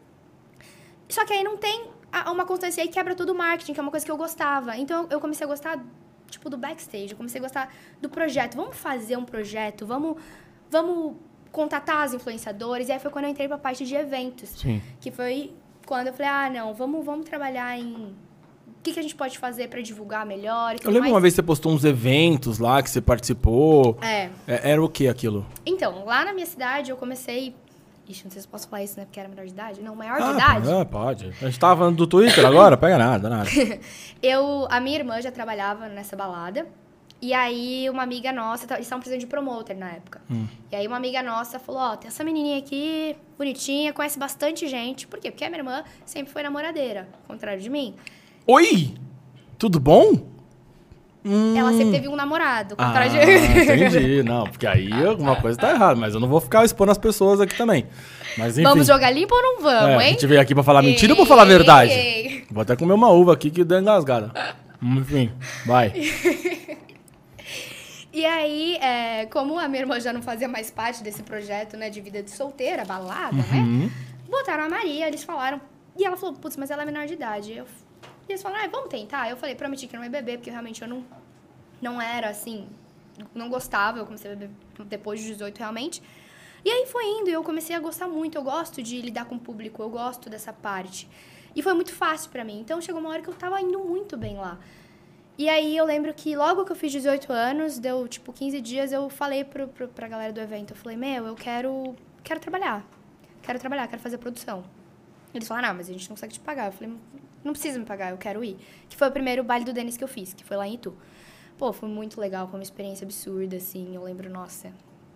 Só 1.09 1.25
que 1.25 1.33
aí 1.33 1.43
não 1.43 1.57
tem 1.57 1.89
uma 2.31 2.47
constância 2.47 2.81
aí 2.85 2.89
quebra 2.89 3.17
todo 3.17 3.31
o 3.31 3.35
marketing, 3.35 3.73
que 3.75 3.81
é 3.81 3.83
uma 3.83 3.91
coisa 3.91 4.07
que 4.07 4.13
eu 4.13 4.17
gostava. 4.17 4.77
Então 4.77 5.09
eu 5.11 5.21
comecei 5.21 5.45
a 5.45 5.49
gostar, 5.49 5.85
tipo, 6.31 6.49
do 6.49 6.57
backstage, 6.57 7.11
eu 7.11 7.17
comecei 7.17 7.41
a 7.41 7.43
gostar 7.43 7.75
do 8.01 8.09
projeto. 8.09 8.55
Vamos 8.57 8.77
fazer 8.77 9.17
um 9.17 9.25
projeto, 9.25 9.85
vamos, 9.85 10.23
vamos 10.71 11.17
contatar 11.57 12.03
as 12.05 12.13
influenciadores. 12.13 12.89
E 12.89 12.93
aí 12.93 12.99
foi 12.99 13.11
quando 13.11 13.25
eu 13.25 13.31
entrei 13.31 13.49
pra 13.49 13.57
parte 13.57 13.85
de 13.87 13.95
eventos. 13.95 14.51
Sim. 14.51 14.83
Que 15.01 15.11
foi 15.11 15.53
quando 15.87 16.09
eu 16.09 16.13
falei, 16.13 16.31
ah, 16.31 16.51
não, 16.51 16.75
vamos, 16.75 17.05
vamos 17.05 17.25
trabalhar 17.25 17.79
em. 17.79 18.15
O 18.67 18.83
que, 18.83 18.93
que 18.93 19.01
a 19.01 19.03
gente 19.03 19.17
pode 19.17 19.37
fazer 19.39 19.69
pra 19.69 19.81
divulgar 19.81 20.25
melhor? 20.27 20.75
Eu 20.81 20.91
lembro 20.91 21.01
mais. 21.01 21.13
uma 21.15 21.21
vez 21.21 21.33
que 21.33 21.37
você 21.37 21.43
postou 21.43 21.73
uns 21.73 21.83
eventos 21.85 22.59
lá 22.61 22.81
que 22.83 22.91
você 22.91 23.01
participou. 23.01 23.97
É. 24.01 24.29
É, 24.47 24.71
Era 24.73 24.85
o 24.85 24.89
que 24.89 25.09
aquilo? 25.09 25.45
Então, 25.65 26.05
lá 26.05 26.25
na 26.25 26.33
minha 26.35 26.47
cidade 26.47 26.91
eu 26.91 26.97
comecei. 26.97 27.55
Ixi, 28.09 28.25
não 28.25 28.31
sei 28.31 28.41
se 28.41 28.47
eu 28.47 28.51
posso 28.53 28.69
falar 28.69 28.85
isso, 28.85 28.97
né? 29.01 29.05
Porque 29.05 29.19
era 29.19 29.29
menor 29.29 29.45
de 29.45 29.51
idade. 29.51 29.81
Não, 29.83 29.97
maior 29.97 30.19
de 30.19 30.23
Ah, 30.23 30.33
idade. 30.33 30.71
é, 30.71 30.85
pode. 30.85 31.27
A 31.43 31.47
gente 31.47 31.59
tava 31.59 31.77
falando 31.79 31.97
do 31.97 32.07
Twitter 32.07 32.47
agora? 32.47 32.77
Pega 32.77 32.97
nada, 32.97 33.29
nada. 33.29 33.51
Eu, 34.23 34.69
a 34.71 34.79
minha 34.79 34.97
irmã 34.99 35.21
já 35.21 35.33
trabalhava 35.33 35.89
nessa 35.89 36.15
balada. 36.15 36.67
E 37.21 37.33
aí, 37.33 37.89
uma 37.89 38.03
amiga 38.03 38.31
nossa, 38.31 38.65
eles 38.75 38.81
estavam 38.87 39.01
precisando 39.01 39.21
de 39.21 39.27
promoter 39.27 39.75
na 39.75 39.89
época. 39.93 40.21
E 40.71 40.77
aí, 40.77 40.87
uma 40.87 40.97
amiga 40.99 41.23
nossa 41.23 41.59
falou: 41.59 41.81
Ó, 41.81 41.97
tem 41.97 42.09
essa 42.09 42.23
menininha 42.23 42.59
aqui, 42.59 43.17
bonitinha, 43.39 43.93
conhece 43.93 44.19
bastante 44.19 44.69
gente. 44.69 45.07
Por 45.07 45.19
quê? 45.19 45.31
Porque 45.31 45.45
a 45.45 45.49
minha 45.49 45.61
irmã 45.61 45.83
sempre 46.05 46.33
foi 46.33 46.43
namoradeira, 46.43 47.09
ao 47.27 47.35
contrário 47.35 47.61
de 47.61 47.71
mim. 47.71 47.95
Oi! 48.47 48.95
Tudo 49.59 49.81
bom? 49.81 50.35
ela 51.59 51.73
sempre 51.73 51.91
teve 51.91 52.07
um 52.07 52.15
namorado. 52.15 52.77
Ah, 52.79 52.87
contrário 52.87 53.11
de- 53.11 53.19
entendi. 53.91 54.23
Não, 54.23 54.45
porque 54.45 54.65
aí 54.67 54.93
alguma 55.05 55.35
coisa 55.35 55.59
tá 55.59 55.71
errada. 55.73 55.99
Mas 55.99 56.15
eu 56.15 56.21
não 56.21 56.29
vou 56.29 56.41
ficar 56.41 56.65
expondo 56.65 56.93
as 56.93 56.99
pessoas 56.99 57.41
aqui 57.41 57.57
também. 57.57 57.85
Mas 58.39 58.57
enfim. 58.59 58.69
Vamos 58.69 58.87
jogar 58.87 59.11
limpo 59.11 59.35
ou 59.35 59.43
não 59.43 59.61
vamos, 59.63 59.91
É, 59.91 59.97
a 59.97 60.05
hein? 60.05 60.13
gente 60.13 60.27
veio 60.27 60.41
aqui 60.41 60.55
pra 60.55 60.63
falar 60.63 60.83
mentira 60.83 61.15
ou 61.15 61.17
pra 61.17 61.27
falar 61.27 61.43
a 61.43 61.47
verdade? 61.47 61.91
Ei, 61.91 62.27
ei. 62.29 62.45
Vou 62.49 62.63
até 62.63 62.77
comer 62.77 62.93
uma 62.93 63.09
uva 63.11 63.33
aqui 63.33 63.51
que 63.51 63.65
deu 63.65 63.81
engasgada. 63.81 64.31
Enfim, 64.81 65.33
vai. 65.65 65.93
E 68.17 68.25
aí, 68.25 68.77
é, 68.77 69.27
como 69.27 69.59
a 69.59 69.69
minha 69.69 69.83
irmã 69.83 70.01
já 70.01 70.11
não 70.11 70.23
fazia 70.23 70.49
mais 70.49 70.71
parte 70.71 71.03
desse 71.03 71.23
projeto, 71.23 71.77
né, 71.77 71.91
de 71.91 72.01
vida 72.01 72.23
de 72.23 72.31
solteira, 72.31 72.83
balada, 72.83 73.37
Uhum. 73.37 73.81
né? 73.81 73.91
Botaram 74.27 74.65
a 74.65 74.69
Maria, 74.71 75.07
eles 75.07 75.23
falaram. 75.23 75.61
E 75.99 76.03
ela 76.03 76.17
falou, 76.17 76.35
putz, 76.35 76.57
mas 76.57 76.71
ela 76.71 76.83
é 76.83 76.87
menor 76.87 77.07
de 77.07 77.13
idade. 77.13 77.53
Eu, 77.53 77.67
e 78.27 78.33
eles 78.33 78.41
falaram, 78.43 78.65
ah, 78.65 78.69
vamos 78.69 78.89
tentar. 78.89 79.29
Eu 79.29 79.37
falei, 79.37 79.55
prometi 79.55 79.87
que 79.87 79.95
não 79.95 80.03
ia 80.03 80.09
beber, 80.09 80.39
porque 80.39 80.49
realmente 80.51 80.81
eu 80.81 80.89
não, 80.89 81.05
não 81.81 82.01
era 82.01 82.31
assim, 82.31 82.67
não 83.35 83.51
gostava. 83.51 83.99
Eu 83.99 84.07
comecei 84.07 84.33
a 84.33 84.35
beber 84.35 84.55
depois 84.87 85.21
de 85.21 85.27
18 85.29 85.59
realmente. 85.59 86.03
E 86.65 86.71
aí 86.71 86.87
foi 86.87 87.05
indo, 87.05 87.29
e 87.29 87.35
eu 87.35 87.45
comecei 87.45 87.77
a 87.77 87.81
gostar 87.81 88.09
muito. 88.09 88.37
Eu 88.39 88.43
gosto 88.43 88.83
de 88.83 88.99
lidar 89.03 89.27
com 89.27 89.35
o 89.35 89.39
público, 89.39 89.83
eu 89.83 89.91
gosto 89.91 90.31
dessa 90.31 90.55
parte. 90.55 91.07
E 91.55 91.61
foi 91.63 91.75
muito 91.75 91.93
fácil 91.93 92.31
pra 92.31 92.43
mim. 92.45 92.61
Então 92.61 92.81
chegou 92.81 92.99
uma 93.01 93.11
hora 93.11 93.21
que 93.21 93.29
eu 93.29 93.35
tava 93.35 93.61
indo 93.61 93.79
muito 93.79 94.17
bem 94.17 94.37
lá. 94.39 94.59
E 95.39 95.49
aí 95.49 95.77
eu 95.77 95.85
lembro 95.85 96.13
que 96.15 96.35
logo 96.35 96.65
que 96.65 96.73
eu 96.73 96.77
fiz 96.77 96.91
18 96.93 97.31
anos, 97.33 97.79
deu 97.79 98.09
tipo 98.09 98.33
15 98.33 98.61
dias, 98.61 98.91
eu 98.93 99.09
falei 99.11 99.45
pro, 99.45 99.69
pro, 99.69 99.87
pra 99.89 100.09
galera 100.09 100.33
do 100.33 100.41
evento, 100.41 100.71
eu 100.73 100.77
falei, 100.77 100.97
meu, 100.97 101.27
eu 101.27 101.35
quero, 101.35 101.95
quero 102.25 102.41
trabalhar. 102.41 102.85
Quero 103.43 103.59
trabalhar, 103.59 103.87
quero 103.87 104.01
fazer 104.01 104.19
produção. 104.19 104.65
Eles 105.35 105.47
falaram, 105.47 105.69
ah, 105.71 105.75
mas 105.75 105.89
a 105.91 105.93
gente 105.93 106.09
não 106.09 106.17
consegue 106.17 106.33
te 106.33 106.41
pagar. 106.41 106.67
Eu 106.67 106.73
falei, 106.73 106.95
não 107.45 107.53
precisa 107.53 107.79
me 107.79 107.85
pagar, 107.85 108.11
eu 108.13 108.17
quero 108.17 108.43
ir. 108.43 108.57
Que 108.89 108.97
foi 108.97 109.09
o 109.09 109.13
primeiro 109.13 109.45
baile 109.45 109.65
do 109.65 109.73
Denis 109.73 109.97
que 109.97 110.03
eu 110.03 110.09
fiz, 110.09 110.33
que 110.33 110.43
foi 110.43 110.57
lá 110.57 110.67
em 110.67 110.75
Itu. 110.75 110.97
Pô, 111.59 111.73
foi 111.73 111.89
muito 111.89 112.19
legal, 112.21 112.49
foi 112.49 112.59
uma 112.59 112.63
experiência 112.63 113.05
absurda, 113.05 113.57
assim. 113.57 113.95
Eu 113.95 114.03
lembro, 114.03 114.29
nossa, 114.31 114.73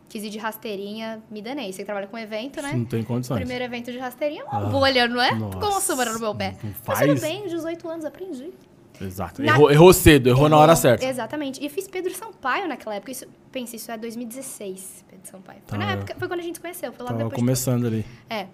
quis 0.09 0.23
ir 0.23 0.29
de 0.31 0.39
rasteirinha, 0.39 1.23
me 1.31 1.41
danei. 1.41 1.73
Você 1.73 1.83
trabalha 1.85 2.07
com 2.07 2.19
evento, 2.19 2.61
né? 2.62 2.73
Não 2.75 2.85
tem 2.85 3.03
condições. 3.03 3.39
Primeiro 3.39 3.65
evento 3.65 3.91
de 3.91 3.99
rasteirinha, 3.99 4.45
uma 4.45 4.59
Ah, 4.59 4.71
bolha, 4.71 5.09
não 5.09 5.21
é? 5.21 5.35
nossa. 5.35 5.59
Com 5.59 5.67
uma 5.67 5.81
sombra 5.81 6.12
no 6.12 6.21
meu 6.21 6.35
pé. 6.35 6.57
Não 6.62 6.71
Mas 6.87 6.99
tudo 7.00 7.09
faz. 7.09 7.21
bem, 7.23 7.47
18 7.49 7.89
anos, 7.89 8.05
aprendi. 8.05 8.53
Exato. 9.00 9.42
Na- 9.42 9.52
Errou, 9.54 9.71
errou 9.71 9.92
cedo, 9.92 10.28
errou, 10.28 10.49
na 10.49 10.57
hora 10.59 10.76
certa. 10.76 11.04
Exatamente. 11.07 11.61
E 11.61 11.64
eu 11.66 11.71
fiz 11.71 11.88
Pedro 11.88 12.14
Sampaio 12.14 12.69
naquela 12.69 12.95
época. 12.97 13.11
Isso, 13.12 13.26
pense, 13.50 13.76
isso 13.76 13.90
é 13.90 13.97
2016, 13.97 15.04
Pedro 15.09 15.26
Sampaio. 15.30 15.61
Foi 15.66 15.78
Tá. 15.78 15.85
na 15.85 15.92
época, 15.92 16.14
foi 16.19 16.28
quando 16.28 16.40
a 16.40 16.42
gente 16.42 16.57
se 16.57 16.61
conheceu, 16.61 16.92
foi 16.92 17.02
lá 17.04 17.09
Tava 17.12 17.19
depois. 17.19 17.35
de- 17.35 17.40
começando 17.40 17.87
ali. 17.87 18.04
É. 18.28 18.47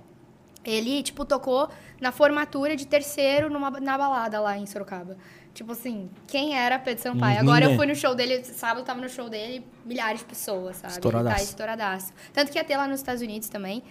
Ele, 0.64 1.02
tipo, 1.02 1.24
tocou 1.24 1.68
na 2.00 2.10
formatura 2.10 2.74
de 2.74 2.86
terceiro 2.86 3.48
numa, 3.48 3.70
na 3.70 3.96
balada 3.96 4.40
lá 4.40 4.58
em 4.58 4.66
Sorocaba. 4.66 5.16
Tipo 5.54 5.72
assim, 5.72 6.10
quem 6.26 6.56
era 6.58 6.78
Pedro 6.78 7.02
Sampaio? 7.02 7.38
Agora 7.40 7.64
eu 7.64 7.70
Ninguém. 7.70 7.76
fui 7.76 7.86
no 7.86 7.94
show 7.94 8.14
dele, 8.14 8.44
sábado 8.44 8.80
eu 8.80 8.84
tava 8.84 9.00
no 9.00 9.08
show 9.08 9.28
dele, 9.30 9.64
milhares 9.84 10.18
de 10.20 10.26
pessoas, 10.26 10.76
sabe? 10.76 10.92
Estouradaço. 10.94 11.36
Tá 11.36 11.42
estouradaço. 11.42 12.12
Tanto 12.32 12.50
que 12.52 12.58
ia 12.58 12.64
ter 12.64 12.76
lá 12.76 12.86
nos 12.88 12.98
Estados 13.00 13.22
Unidos 13.22 13.48
também. 13.48 13.82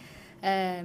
É, 0.44 0.84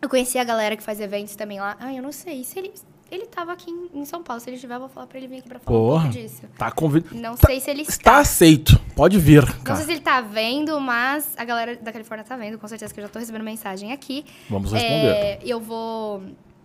eu 0.00 0.08
conheci 0.08 0.38
a 0.38 0.44
galera 0.44 0.76
que 0.76 0.82
faz 0.82 1.00
eventos 1.00 1.34
também 1.36 1.58
lá. 1.60 1.76
Ai, 1.80 1.98
eu 1.98 2.02
não 2.02 2.12
sei 2.12 2.42
se 2.44 2.58
ele... 2.58 2.72
Ele 3.10 3.26
tava 3.26 3.52
aqui 3.52 3.70
em, 3.70 4.00
em 4.00 4.04
São 4.04 4.22
Paulo. 4.22 4.40
Se 4.40 4.50
ele 4.50 4.56
estiver, 4.56 4.74
eu 4.74 4.80
vou 4.80 4.88
falar 4.88 5.06
pra 5.06 5.16
ele 5.18 5.28
vir 5.28 5.38
aqui 5.38 5.48
pra 5.48 5.58
falar 5.58 5.76
um 5.78 5.80
Porra. 5.82 6.02
pouco 6.04 6.18
disso. 6.18 6.42
Tá 6.58 6.70
convidado. 6.70 7.14
Não 7.16 7.36
Tá- 7.36 7.46
sei 7.46 7.60
se 7.60 7.70
ele 7.70 7.82
Está 7.82 7.92
está. 7.92 8.18
aceito. 8.18 8.78
Pode 8.94 9.18
vir, 9.18 9.46
Não 9.46 9.62
cara. 9.64 9.76
sei 9.76 9.86
se 9.86 9.92
ele 9.92 10.00
tá 10.00 10.20
vendo, 10.20 10.78
mas 10.80 11.28
a 11.36 11.44
galera 11.44 11.76
da 11.76 11.90
Califórnia 11.92 12.24
tá 12.24 12.36
vendo. 12.36 12.58
Com 12.58 12.68
certeza 12.68 12.92
que 12.92 13.00
eu 13.00 13.04
já 13.04 13.08
tô 13.08 13.18
recebendo 13.18 13.42
mensagem 13.44 13.92
aqui. 13.92 14.24
Vamos 14.50 14.72
responder. 14.72 15.06
É, 15.06 15.38
eu 15.44 15.60
vou. 15.60 16.22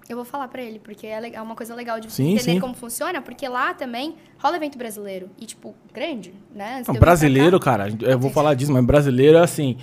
Eu 0.09 0.17
vou 0.17 0.25
falar 0.25 0.49
pra 0.49 0.61
ele, 0.61 0.79
porque 0.79 1.07
é 1.07 1.33
é 1.33 1.41
uma 1.41 1.55
coisa 1.55 1.73
legal 1.73 1.97
de 1.97 2.11
Sim, 2.11 2.33
entender 2.33 2.41
sim. 2.55 2.59
como 2.59 2.73
funciona, 2.73 3.21
porque 3.21 3.47
lá 3.47 3.73
também 3.73 4.15
rola 4.37 4.57
evento 4.57 4.77
brasileiro. 4.77 5.29
E, 5.39 5.45
tipo, 5.45 5.73
grande, 5.93 6.33
né? 6.53 6.83
Não, 6.85 6.95
brasileiro, 6.95 7.57
cá- 7.57 7.77
cara, 7.77 7.97
eu 8.01 8.19
vou 8.19 8.29
falar 8.29 8.53
disso, 8.53 8.73
mas 8.73 8.83
brasileiro 8.83 9.37
é 9.37 9.41
assim. 9.41 9.77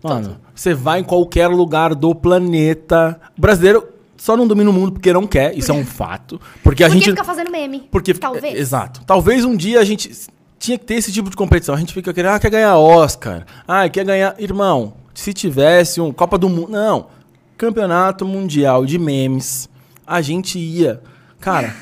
Mano, 0.00 0.38
você 0.54 0.74
vai 0.74 1.00
em 1.00 1.04
qualquer 1.04 1.48
lugar 1.48 1.92
do 1.94 2.14
planeta. 2.14 3.20
Brasileiro 3.36 3.88
só 4.24 4.38
não 4.38 4.46
domina 4.48 4.70
o 4.70 4.72
mundo 4.72 4.92
porque 4.92 5.12
não 5.12 5.26
quer, 5.26 5.54
isso 5.54 5.70
é 5.70 5.74
um 5.74 5.84
fato. 5.84 6.40
Porque 6.62 6.82
a 6.82 6.88
gente. 6.88 7.10
ficar 7.10 7.24
fazendo 7.24 7.50
meme? 7.50 7.86
Porque, 7.90 8.14
Talvez. 8.14 8.58
Exato. 8.58 9.02
Talvez 9.04 9.44
um 9.44 9.54
dia 9.54 9.78
a 9.78 9.84
gente 9.84 10.10
tinha 10.58 10.78
que 10.78 10.84
ter 10.86 10.94
esse 10.94 11.12
tipo 11.12 11.28
de 11.28 11.36
competição. 11.36 11.74
A 11.74 11.78
gente 11.78 11.92
fica 11.92 12.10
querendo, 12.10 12.32
ah, 12.32 12.40
quer 12.40 12.48
ganhar 12.48 12.74
Oscar. 12.78 13.44
Ah, 13.68 13.86
quer 13.86 14.02
ganhar. 14.02 14.34
Irmão, 14.38 14.94
se 15.12 15.34
tivesse 15.34 16.00
um 16.00 16.10
Copa 16.10 16.38
do 16.38 16.48
Mundo. 16.48 16.72
Não. 16.72 17.08
Campeonato 17.58 18.24
Mundial 18.24 18.86
de 18.86 18.98
Memes. 18.98 19.68
A 20.06 20.22
gente 20.22 20.58
ia. 20.58 21.02
Cara. 21.38 21.76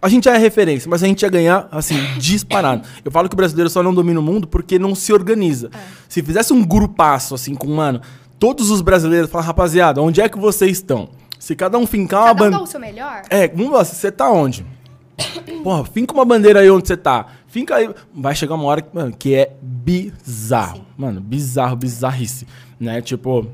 A 0.00 0.08
gente 0.08 0.26
é 0.26 0.38
referência, 0.38 0.88
mas 0.88 1.02
a 1.02 1.06
gente 1.06 1.20
ia 1.20 1.28
ganhar, 1.28 1.68
assim, 1.70 1.96
disparado. 2.16 2.88
Eu 3.04 3.12
falo 3.12 3.28
que 3.28 3.34
o 3.34 3.36
brasileiro 3.36 3.68
só 3.68 3.82
não 3.82 3.92
domina 3.92 4.18
o 4.18 4.22
mundo 4.22 4.48
porque 4.48 4.78
não 4.78 4.94
se 4.94 5.12
organiza. 5.12 5.68
É. 5.74 5.78
Se 6.08 6.22
fizesse 6.22 6.54
um 6.54 6.64
grupaço, 6.64 7.34
assim, 7.34 7.54
com, 7.54 7.68
mano, 7.68 8.00
todos 8.38 8.70
os 8.70 8.80
brasileiros 8.80 9.30
falam, 9.30 9.46
rapaziada, 9.46 10.00
onde 10.00 10.22
é 10.22 10.28
que 10.28 10.38
vocês 10.38 10.72
estão? 10.72 11.10
Se 11.44 11.54
cada 11.54 11.76
um 11.76 11.86
fincar 11.86 12.22
uma 12.22 12.26
Cada 12.28 12.32
um 12.32 12.38
bandeira. 12.38 12.56
dá 12.56 12.64
o 12.64 12.66
seu 12.66 12.80
melhor? 12.80 13.22
É, 13.28 13.46
vamos 13.48 13.70
lá, 13.70 13.84
você 13.84 14.10
tá 14.10 14.30
onde? 14.30 14.64
Porra, 15.62 15.84
finca 15.84 16.14
uma 16.14 16.24
bandeira 16.24 16.60
aí 16.60 16.70
onde 16.70 16.88
você 16.88 16.96
tá. 16.96 17.26
Finca 17.46 17.76
aí. 17.76 17.94
Vai 18.14 18.34
chegar 18.34 18.54
uma 18.54 18.64
hora 18.64 18.80
que, 18.80 18.94
mano, 18.94 19.14
que 19.14 19.34
é 19.34 19.54
bizarro. 19.60 20.78
Sim. 20.78 20.86
Mano, 20.96 21.20
bizarro, 21.20 21.76
bizarrice. 21.76 22.46
Né? 22.80 23.02
Tipo, 23.02 23.46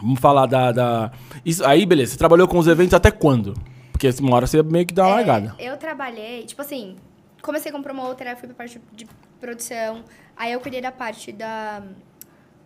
vamos 0.00 0.20
falar 0.20 0.46
da. 0.46 0.70
da... 0.70 1.10
Isso, 1.44 1.66
aí, 1.66 1.84
beleza, 1.84 2.12
você 2.12 2.18
trabalhou 2.18 2.46
com 2.46 2.56
os 2.56 2.68
eventos 2.68 2.94
até 2.94 3.10
quando? 3.10 3.52
Porque 3.90 4.08
uma 4.20 4.36
hora 4.36 4.46
você 4.46 4.62
meio 4.62 4.86
que 4.86 4.94
dá 4.94 5.04
uma 5.04 5.16
largada. 5.16 5.56
É, 5.58 5.68
eu 5.70 5.76
trabalhei, 5.76 6.44
tipo 6.44 6.62
assim, 6.62 6.94
comecei 7.42 7.72
como 7.72 7.82
aí 8.30 8.36
fui 8.36 8.46
pra 8.46 8.54
parte 8.58 8.80
de 8.92 9.08
produção, 9.40 10.04
aí 10.36 10.52
eu 10.52 10.60
cuidei 10.60 10.80
da 10.80 10.92
parte 10.92 11.32
da, 11.32 11.82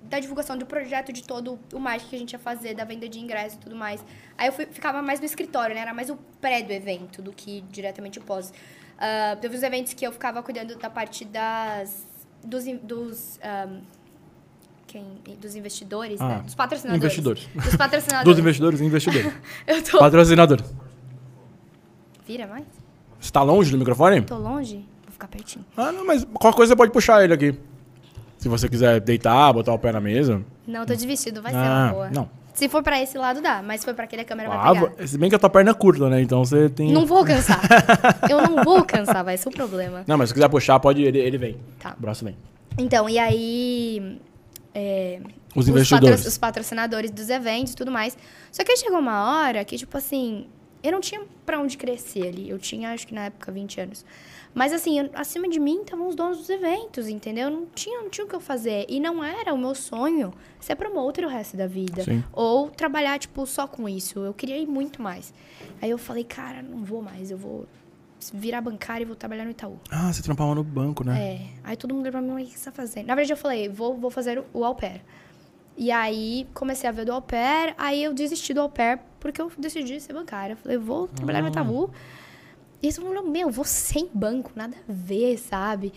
da 0.05 0.19
divulgação 0.21 0.57
do 0.59 0.67
projeto, 0.67 1.13
de 1.13 1.23
todo 1.23 1.59
o 1.73 1.79
marketing 1.79 2.09
que 2.11 2.17
a 2.17 2.19
gente 2.19 2.33
ia 2.33 2.39
fazer, 2.39 2.75
da 2.75 2.85
venda 2.85 3.09
de 3.09 3.19
ingresso 3.19 3.57
e 3.57 3.59
tudo 3.61 3.75
mais. 3.77 4.05
Aí 4.37 4.49
eu 4.49 4.53
fui- 4.53 4.67
ficava 4.67 5.01
mais 5.03 5.21
no 5.21 5.27
escritório, 5.27 5.75
né? 5.75 5.81
Era 5.81 5.95
mais 5.95 6.11
o 6.11 6.17
pré 6.41 6.63
do 6.63 6.73
evento 6.73 7.23
do 7.23 7.33
que 7.33 7.63
diretamente 7.71 8.19
o 8.19 8.23
pós. 8.23 8.53
Ah, 8.99 9.37
teve 9.41 9.57
os 9.57 9.63
eventos 9.63 9.93
que 9.95 10.07
eu 10.07 10.13
ficava 10.13 10.43
cuidando 10.43 10.77
da 10.77 10.91
parte 10.91 11.25
das... 11.25 12.07
dos... 12.45 12.65
dos 12.83 13.39
ahm, 13.43 13.81
quem, 14.87 15.05
dos 15.41 15.55
investidores, 15.57 16.21
Ah, 16.21 16.29
né? 16.29 16.39
Dos 16.45 16.55
patrocinadores. 16.55 17.03
investidores. 17.03 17.49
Dos 17.55 17.77
patrocinadores. 17.77 18.25
Dos 18.31 18.39
investidores 18.39 18.81
e 18.81 18.85
investidores. 18.85 19.33
Eu 19.67 19.83
tô... 19.83 19.99
Patrocinadores. 19.99 20.65
Vira 22.27 22.47
mais? 22.47 22.65
Você 23.19 23.31
tá 23.33 23.43
longe 23.43 23.71
do 23.71 23.79
microfone? 23.79 24.23
Tô 24.23 24.37
longe? 24.37 24.85
Vou 25.05 25.13
ficar 25.13 25.29
pertinho. 25.29 25.65
Ah, 25.77 25.91
não, 25.93 26.05
mas 26.07 26.25
qualquer 26.25 26.57
coisa 26.57 26.73
você 26.73 26.77
pode 26.77 26.93
puxar 26.93 27.25
ele 27.25 27.33
aqui. 27.33 27.59
Se 28.43 28.49
você 28.49 28.69
quiser 28.69 28.99
deitar, 29.01 29.53
botar 29.53 29.73
o 29.73 29.79
pé 29.79 29.93
na 29.93 30.01
mesa. 30.01 30.43
Não, 30.67 30.85
tô 30.85 30.93
de 30.97 31.07
vestido, 31.07 31.41
vai 31.41 31.53
ser 31.53 31.59
Ah, 31.59 31.85
uma 31.87 31.93
boa. 31.93 32.11
não. 32.11 32.29
Se 32.53 32.69
for 32.69 32.83
pra 32.83 33.01
esse 33.01 33.17
lado, 33.17 33.41
dá. 33.41 33.63
Mas 33.63 33.81
se 33.81 33.87
for 33.87 33.95
pra 33.95 34.03
aquele, 34.05 34.23
a 34.23 34.25
câmera 34.25 34.51
Ah, 34.53 34.73
vai 34.73 34.91
pegar. 34.91 35.07
se 35.07 35.17
bem 35.17 35.31
que 35.31 35.37
a 35.37 35.39
tua 35.39 35.49
perna 35.49 35.71
é 35.71 35.75
curta, 35.75 36.09
né? 36.11 36.21
Então 36.21 36.45
você 36.45 36.69
tem. 36.69 36.91
Não 36.93 37.07
vou 37.07 37.25
cansar. 37.25 37.61
Eu 38.29 38.43
não 38.43 38.65
vou 38.65 38.85
cansar, 38.85 39.23
vai 39.25 39.37
ser 39.37 39.49
o 39.49 39.53
problema. 39.53 40.03
Não, 40.09 40.19
mas 40.19 40.31
se 40.31 40.35
quiser 40.35 40.49
puxar, 40.49 40.81
pode. 40.81 41.01
Ele, 41.03 41.19
ele 41.21 41.39
vem. 41.39 41.57
Tá. 41.79 41.95
O 41.97 42.03
braço 42.03 42.25
vem. 42.25 42.37
Então, 42.77 43.09
e 43.09 43.17
aí... 43.19 44.19
é, 44.75 45.21
Os 45.55 45.69
investidores. 45.69 46.17
patro- 46.17 46.29
os 46.29 46.37
patrocinadores 46.39 47.11
dos 47.13 47.31
eventos 47.31 47.75
e 47.75 47.77
tudo 47.77 47.93
mais. 47.93 48.19
Só 48.51 48.65
que 48.65 48.73
aí 48.73 48.77
chegou 48.77 48.99
uma 48.99 49.25
hora 49.45 49.65
que, 49.65 49.79
tipo 49.79 49.97
assim... 49.97 50.47
Eu 50.83 50.93
não 50.93 51.01
tinha 51.01 51.23
pra 51.47 51.61
onde 51.61 51.77
crescer 51.77 52.27
ali. 52.27 52.49
Eu 52.51 52.59
tinha, 52.59 52.91
acho 52.93 53.07
que 53.07 53.15
na 53.15 53.27
época, 53.27 53.53
20 53.53 53.81
anos. 53.81 54.05
Mas, 54.55 54.73
assim, 54.73 55.09
acima 55.15 55.49
de 55.49 55.59
mim 55.61 55.81
estavam 55.83 56.09
os 56.09 56.15
donos 56.15 56.39
dos 56.39 56.51
eventos, 56.51 57.09
entendeu? 57.09 57.49
Não 57.51 57.67
tinha, 57.67 58.03
não 58.03 58.11
tinha 58.11 58.25
o 58.25 58.29
que 58.29 58.35
eu 58.35 58.41
fazer. 58.41 58.85
E 58.89 58.99
não 59.01 59.23
era 59.25 59.55
o 59.55 59.59
meu 59.59 59.75
sonho 59.75 60.33
ser 60.61 60.75
promotor 60.75 61.25
o 61.25 61.29
resto 61.29 61.57
da 61.57 61.67
vida. 61.67 62.03
Sim. 62.03 62.23
Ou 62.33 62.69
trabalhar, 62.69 63.19
tipo, 63.19 63.47
só 63.47 63.67
com 63.67 63.89
isso. 63.89 64.19
Eu 64.19 64.35
queria 64.35 64.59
ir 64.59 64.67
muito 64.67 65.01
mais. 65.01 65.33
Aí 65.81 65.89
eu 65.91 65.99
falei, 65.99 66.25
cara, 66.25 66.63
não 66.63 66.85
vou 66.85 67.01
mais. 67.01 67.31
Eu 67.31 67.39
vou 67.39 67.67
virar 68.35 68.61
bancária 68.61 69.03
e 69.05 69.07
vou 69.07 69.17
trabalhar 69.17 69.45
no 69.45 69.51
Itaú. 69.51 69.79
Ah, 69.91 70.13
você 70.13 70.23
trampava 70.23 70.55
no 70.55 70.63
banco, 70.63 71.03
né? 71.05 71.35
É. 71.35 71.41
Aí 71.65 71.77
todo 71.77 71.95
mundo 71.95 72.03
olhou 72.03 72.13
pra 72.13 72.21
mim, 72.23 72.33
"Mas 72.33 72.49
o 72.49 72.53
que 72.53 72.59
você 72.59 72.65
tá 72.67 72.73
fazendo? 72.73 73.07
Na 73.07 73.15
verdade, 73.15 73.33
eu 73.33 73.37
falei, 73.37 73.69
vou, 73.69 73.97
vou 73.97 74.11
fazer 74.11 74.39
o, 74.39 74.45
o 74.53 74.65
au 74.65 74.75
pair. 74.75 75.01
E 75.83 75.91
aí, 75.91 76.47
comecei 76.55 76.89
a 76.89 76.93
ver 76.93 77.05
do 77.05 77.13
au 77.13 77.21
pair, 77.21 77.75
aí 77.77 78.05
eu 78.05 78.15
desisti 78.15 78.55
do 78.55 78.61
au 78.61 78.69
pair, 78.69 79.01
porque 79.19 79.43
eu 79.43 79.51
decidi 79.59 79.99
ser 79.99 80.13
bancária. 80.13 80.53
Eu 80.53 80.57
falei, 80.57 80.79
vou 80.79 81.09
trabalhar 81.09 81.43
no 81.43 81.49
Itaú. 81.49 81.91
E 82.81 82.87
eles 82.87 82.97
falaram, 82.97 83.27
meu, 83.29 83.51
você 83.51 83.99
em 83.99 84.09
banco, 84.15 84.53
nada 84.55 84.77
a 84.77 84.81
ver, 84.87 85.37
sabe? 85.39 85.93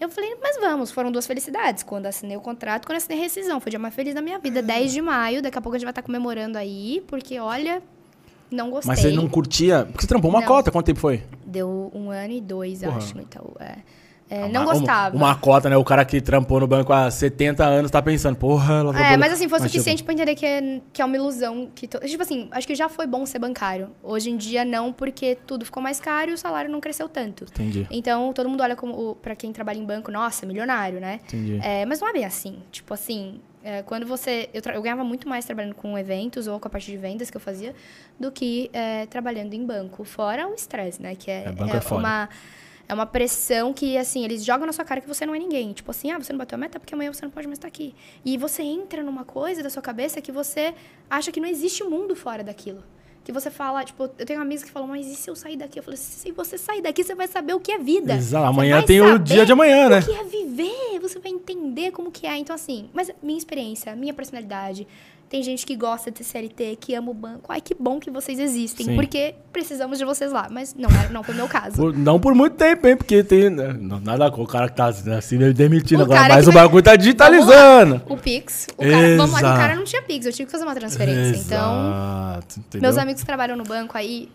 Eu 0.00 0.08
falei, 0.08 0.36
mas 0.42 0.56
vamos, 0.56 0.90
foram 0.90 1.12
duas 1.12 1.24
felicidades. 1.24 1.84
Quando 1.84 2.06
assinei 2.06 2.36
o 2.36 2.40
contrato, 2.40 2.84
quando 2.84 2.96
assinei 2.96 3.16
a 3.16 3.22
rescisão. 3.22 3.60
Foi 3.60 3.68
o 3.68 3.70
dia 3.70 3.78
mais 3.78 3.94
feliz 3.94 4.12
da 4.12 4.20
minha 4.20 4.40
vida, 4.40 4.60
10 4.60 4.92
de 4.92 5.00
maio. 5.00 5.40
Daqui 5.40 5.56
a 5.56 5.62
pouco 5.62 5.76
a 5.76 5.78
gente 5.78 5.86
vai 5.86 5.92
estar 5.92 6.02
comemorando 6.02 6.58
aí, 6.58 7.00
porque, 7.06 7.38
olha, 7.38 7.80
não 8.50 8.70
gostei. 8.70 8.88
Mas 8.88 8.98
você 8.98 9.12
não 9.12 9.28
curtia. 9.28 9.84
Porque 9.84 10.00
você 10.00 10.08
trampou 10.08 10.30
uma 10.30 10.40
Não. 10.40 10.48
cota, 10.48 10.72
quanto 10.72 10.86
tempo 10.86 10.98
foi? 10.98 11.22
Deu 11.46 11.92
um 11.94 12.10
ano 12.10 12.32
e 12.32 12.40
dois, 12.40 12.80
Porra. 12.80 12.96
acho, 12.96 13.14
no 13.14 13.22
Itaú. 13.22 13.54
É. 13.60 13.76
É, 14.32 14.38
Uma- 14.44 14.48
não 14.48 14.64
gostava. 14.64 15.14
Uma, 15.14 15.26
uma 15.26 15.34
cota, 15.34 15.68
né? 15.68 15.76
O 15.76 15.84
cara 15.84 16.04
que 16.06 16.18
trampou 16.20 16.58
no 16.58 16.66
banco 16.66 16.90
há 16.90 17.10
70 17.10 17.64
anos 17.64 17.90
tá 17.90 18.00
pensando, 18.00 18.34
porra, 18.36 18.76
ela 18.76 18.98
É, 18.98 19.16
mas 19.18 19.30
assim, 19.32 19.46
foi 19.46 19.58
o 19.58 19.62
Mas, 19.62 19.70
tipo, 19.70 19.80
suficiente 19.82 20.02
pra 20.02 20.14
entender 20.14 20.34
que 20.34 20.46
é, 20.46 20.80
que 20.90 21.02
é 21.02 21.04
uma 21.04 21.16
ilusão. 21.16 21.68
Que 21.74 21.86
to- 21.86 22.00
Tipo 22.00 22.22
assim, 22.22 22.48
acho 22.50 22.66
que 22.66 22.74
já 22.74 22.88
foi 22.88 23.06
bom 23.06 23.26
ser 23.26 23.38
bancário. 23.38 23.90
Hoje 24.02 24.30
em 24.30 24.36
dia 24.38 24.64
não, 24.64 24.90
porque 24.90 25.36
tudo 25.46 25.66
ficou 25.66 25.82
mais 25.82 26.00
caro 26.00 26.30
e 26.30 26.34
o 26.34 26.38
salário 26.38 26.70
não 26.70 26.80
cresceu 26.80 27.08
tanto. 27.10 27.44
Entendi, 27.44 27.86
Então, 27.90 28.32
todo 28.32 28.48
mundo 28.48 28.62
olha 28.62 28.74
como, 28.74 29.16
pra 29.16 29.36
quem 29.36 29.52
trabalha 29.52 29.76
em 29.78 29.84
banco, 29.84 30.10
nossa, 30.10 30.46
milionário, 30.46 30.98
né? 30.98 31.20
entendi. 31.24 31.60
É, 31.62 31.84
mas 31.84 32.00
não 32.00 32.08
é 32.08 32.12
bem 32.14 32.24
assim. 32.24 32.56
Tipo 32.70 32.94
assim, 32.94 33.38
é, 33.62 33.82
quando 33.82 34.06
você. 34.06 34.48
Eu, 34.54 34.62
eu 34.72 34.80
ganhava 34.82 35.04
muito 35.04 35.28
mais 35.28 35.44
trabalhando 35.44 35.74
com 35.74 35.98
eventos 35.98 36.46
ou 36.46 36.58
com 36.58 36.68
a 36.68 36.70
parte 36.70 36.90
de 36.90 36.96
vendas 36.96 37.30
que 37.30 37.36
eu 37.36 37.40
fazia 37.40 37.74
do 38.18 38.32
que 38.32 38.70
é, 38.72 39.04
trabalhando 39.06 39.52
em 39.52 39.64
banco. 39.66 40.04
Fora 40.04 40.48
o 40.48 40.54
estresse, 40.54 41.02
né? 41.02 41.14
Que 41.14 41.30
é, 41.30 41.44
É, 41.48 41.52
banco 41.52 41.76
é 41.76 41.80
foda. 41.82 42.00
uma. 42.00 42.28
É 42.88 42.94
uma 42.94 43.06
pressão 43.06 43.72
que, 43.72 43.96
assim, 43.96 44.24
eles 44.24 44.44
jogam 44.44 44.66
na 44.66 44.72
sua 44.72 44.84
cara 44.84 45.00
que 45.00 45.08
você 45.08 45.24
não 45.24 45.34
é 45.34 45.38
ninguém. 45.38 45.72
Tipo 45.72 45.90
assim, 45.90 46.10
ah, 46.10 46.18
você 46.18 46.32
não 46.32 46.38
bateu 46.38 46.56
a 46.56 46.58
meta 46.58 46.78
porque 46.78 46.94
amanhã 46.94 47.12
você 47.12 47.24
não 47.24 47.30
pode 47.30 47.46
mais 47.46 47.58
estar 47.58 47.68
aqui. 47.68 47.94
E 48.24 48.36
você 48.36 48.62
entra 48.62 49.02
numa 49.02 49.24
coisa 49.24 49.62
da 49.62 49.70
sua 49.70 49.82
cabeça 49.82 50.20
que 50.20 50.32
você 50.32 50.74
acha 51.08 51.32
que 51.32 51.40
não 51.40 51.48
existe 51.48 51.82
um 51.82 51.90
mundo 51.90 52.14
fora 52.14 52.42
daquilo. 52.44 52.82
Que 53.24 53.30
você 53.30 53.52
fala, 53.52 53.84
tipo, 53.84 54.10
eu 54.18 54.26
tenho 54.26 54.40
amigos 54.40 54.64
que 54.64 54.70
falam, 54.70 54.88
mas 54.88 55.06
e 55.06 55.14
se 55.14 55.30
eu 55.30 55.36
sair 55.36 55.56
daqui? 55.56 55.78
Eu 55.78 55.82
falo, 55.84 55.96
se 55.96 56.32
você 56.32 56.58
sair 56.58 56.82
daqui, 56.82 57.04
você 57.04 57.14
vai 57.14 57.28
saber 57.28 57.54
o 57.54 57.60
que 57.60 57.70
é 57.70 57.78
vida. 57.78 58.14
Exato, 58.14 58.46
amanhã 58.46 58.82
tem 58.82 59.00
o 59.00 59.16
dia 59.16 59.46
de 59.46 59.52
amanhã, 59.52 59.88
né? 59.88 60.00
O 60.00 60.04
que 60.04 60.10
é 60.10 60.24
viver, 60.24 60.98
você 61.00 61.20
vai 61.20 61.30
entender 61.30 61.92
como 61.92 62.10
que 62.10 62.26
é. 62.26 62.36
Então, 62.36 62.52
assim, 62.52 62.90
mas 62.92 63.12
minha 63.22 63.38
experiência, 63.38 63.94
minha 63.94 64.12
personalidade. 64.12 64.88
Tem 65.32 65.42
gente 65.42 65.64
que 65.64 65.74
gosta 65.74 66.10
de 66.10 66.22
CLT, 66.22 66.76
que 66.78 66.94
ama 66.94 67.10
o 67.10 67.14
banco. 67.14 67.50
Ai, 67.50 67.58
que 67.62 67.74
bom 67.74 67.98
que 67.98 68.10
vocês 68.10 68.38
existem, 68.38 68.84
Sim. 68.84 68.94
porque 68.94 69.34
precisamos 69.50 69.96
de 69.96 70.04
vocês 70.04 70.30
lá. 70.30 70.46
Mas 70.50 70.74
não, 70.74 70.90
não 71.10 71.22
foi 71.22 71.32
o 71.32 71.36
meu 71.38 71.48
caso. 71.48 71.74
Por- 71.74 71.96
não 71.96 72.20
por 72.20 72.34
muito 72.34 72.54
tempo, 72.54 72.86
hein? 72.86 72.98
Porque 72.98 73.24
tem. 73.24 73.48
né, 73.48 73.72
não- 73.80 73.98
Nada 73.98 74.30
com 74.30 74.42
o 74.42 74.46
cara 74.46 74.68
que 74.68 74.76
tá 74.76 74.88
assim, 75.16 75.38
demitindo 75.54 76.02
O 76.02 76.04
agora. 76.04 76.28
Mas 76.34 76.46
o 76.46 76.52
vai- 76.52 76.62
bagulho 76.62 76.82
tá 76.82 76.96
digitalizando. 76.96 78.02
O 78.10 78.18
Pix, 78.18 78.66
o 78.76 78.82
cara, 78.82 79.16
vamos 79.16 79.32
lá, 79.32 79.38
que 79.40 79.46
o 79.46 79.56
cara 79.56 79.74
não 79.74 79.84
tinha 79.84 80.02
Pix, 80.02 80.26
eu 80.26 80.32
tive 80.34 80.44
que 80.44 80.52
fazer 80.52 80.64
uma 80.64 80.74
transferência. 80.74 81.40
Então, 81.40 81.78
Exato, 82.34 82.60
entendeu? 82.60 82.82
meus 82.82 82.98
amigos 82.98 83.22
que 83.22 83.26
trabalham 83.26 83.56
no 83.56 83.64
banco 83.64 83.96
aí, 83.96 84.28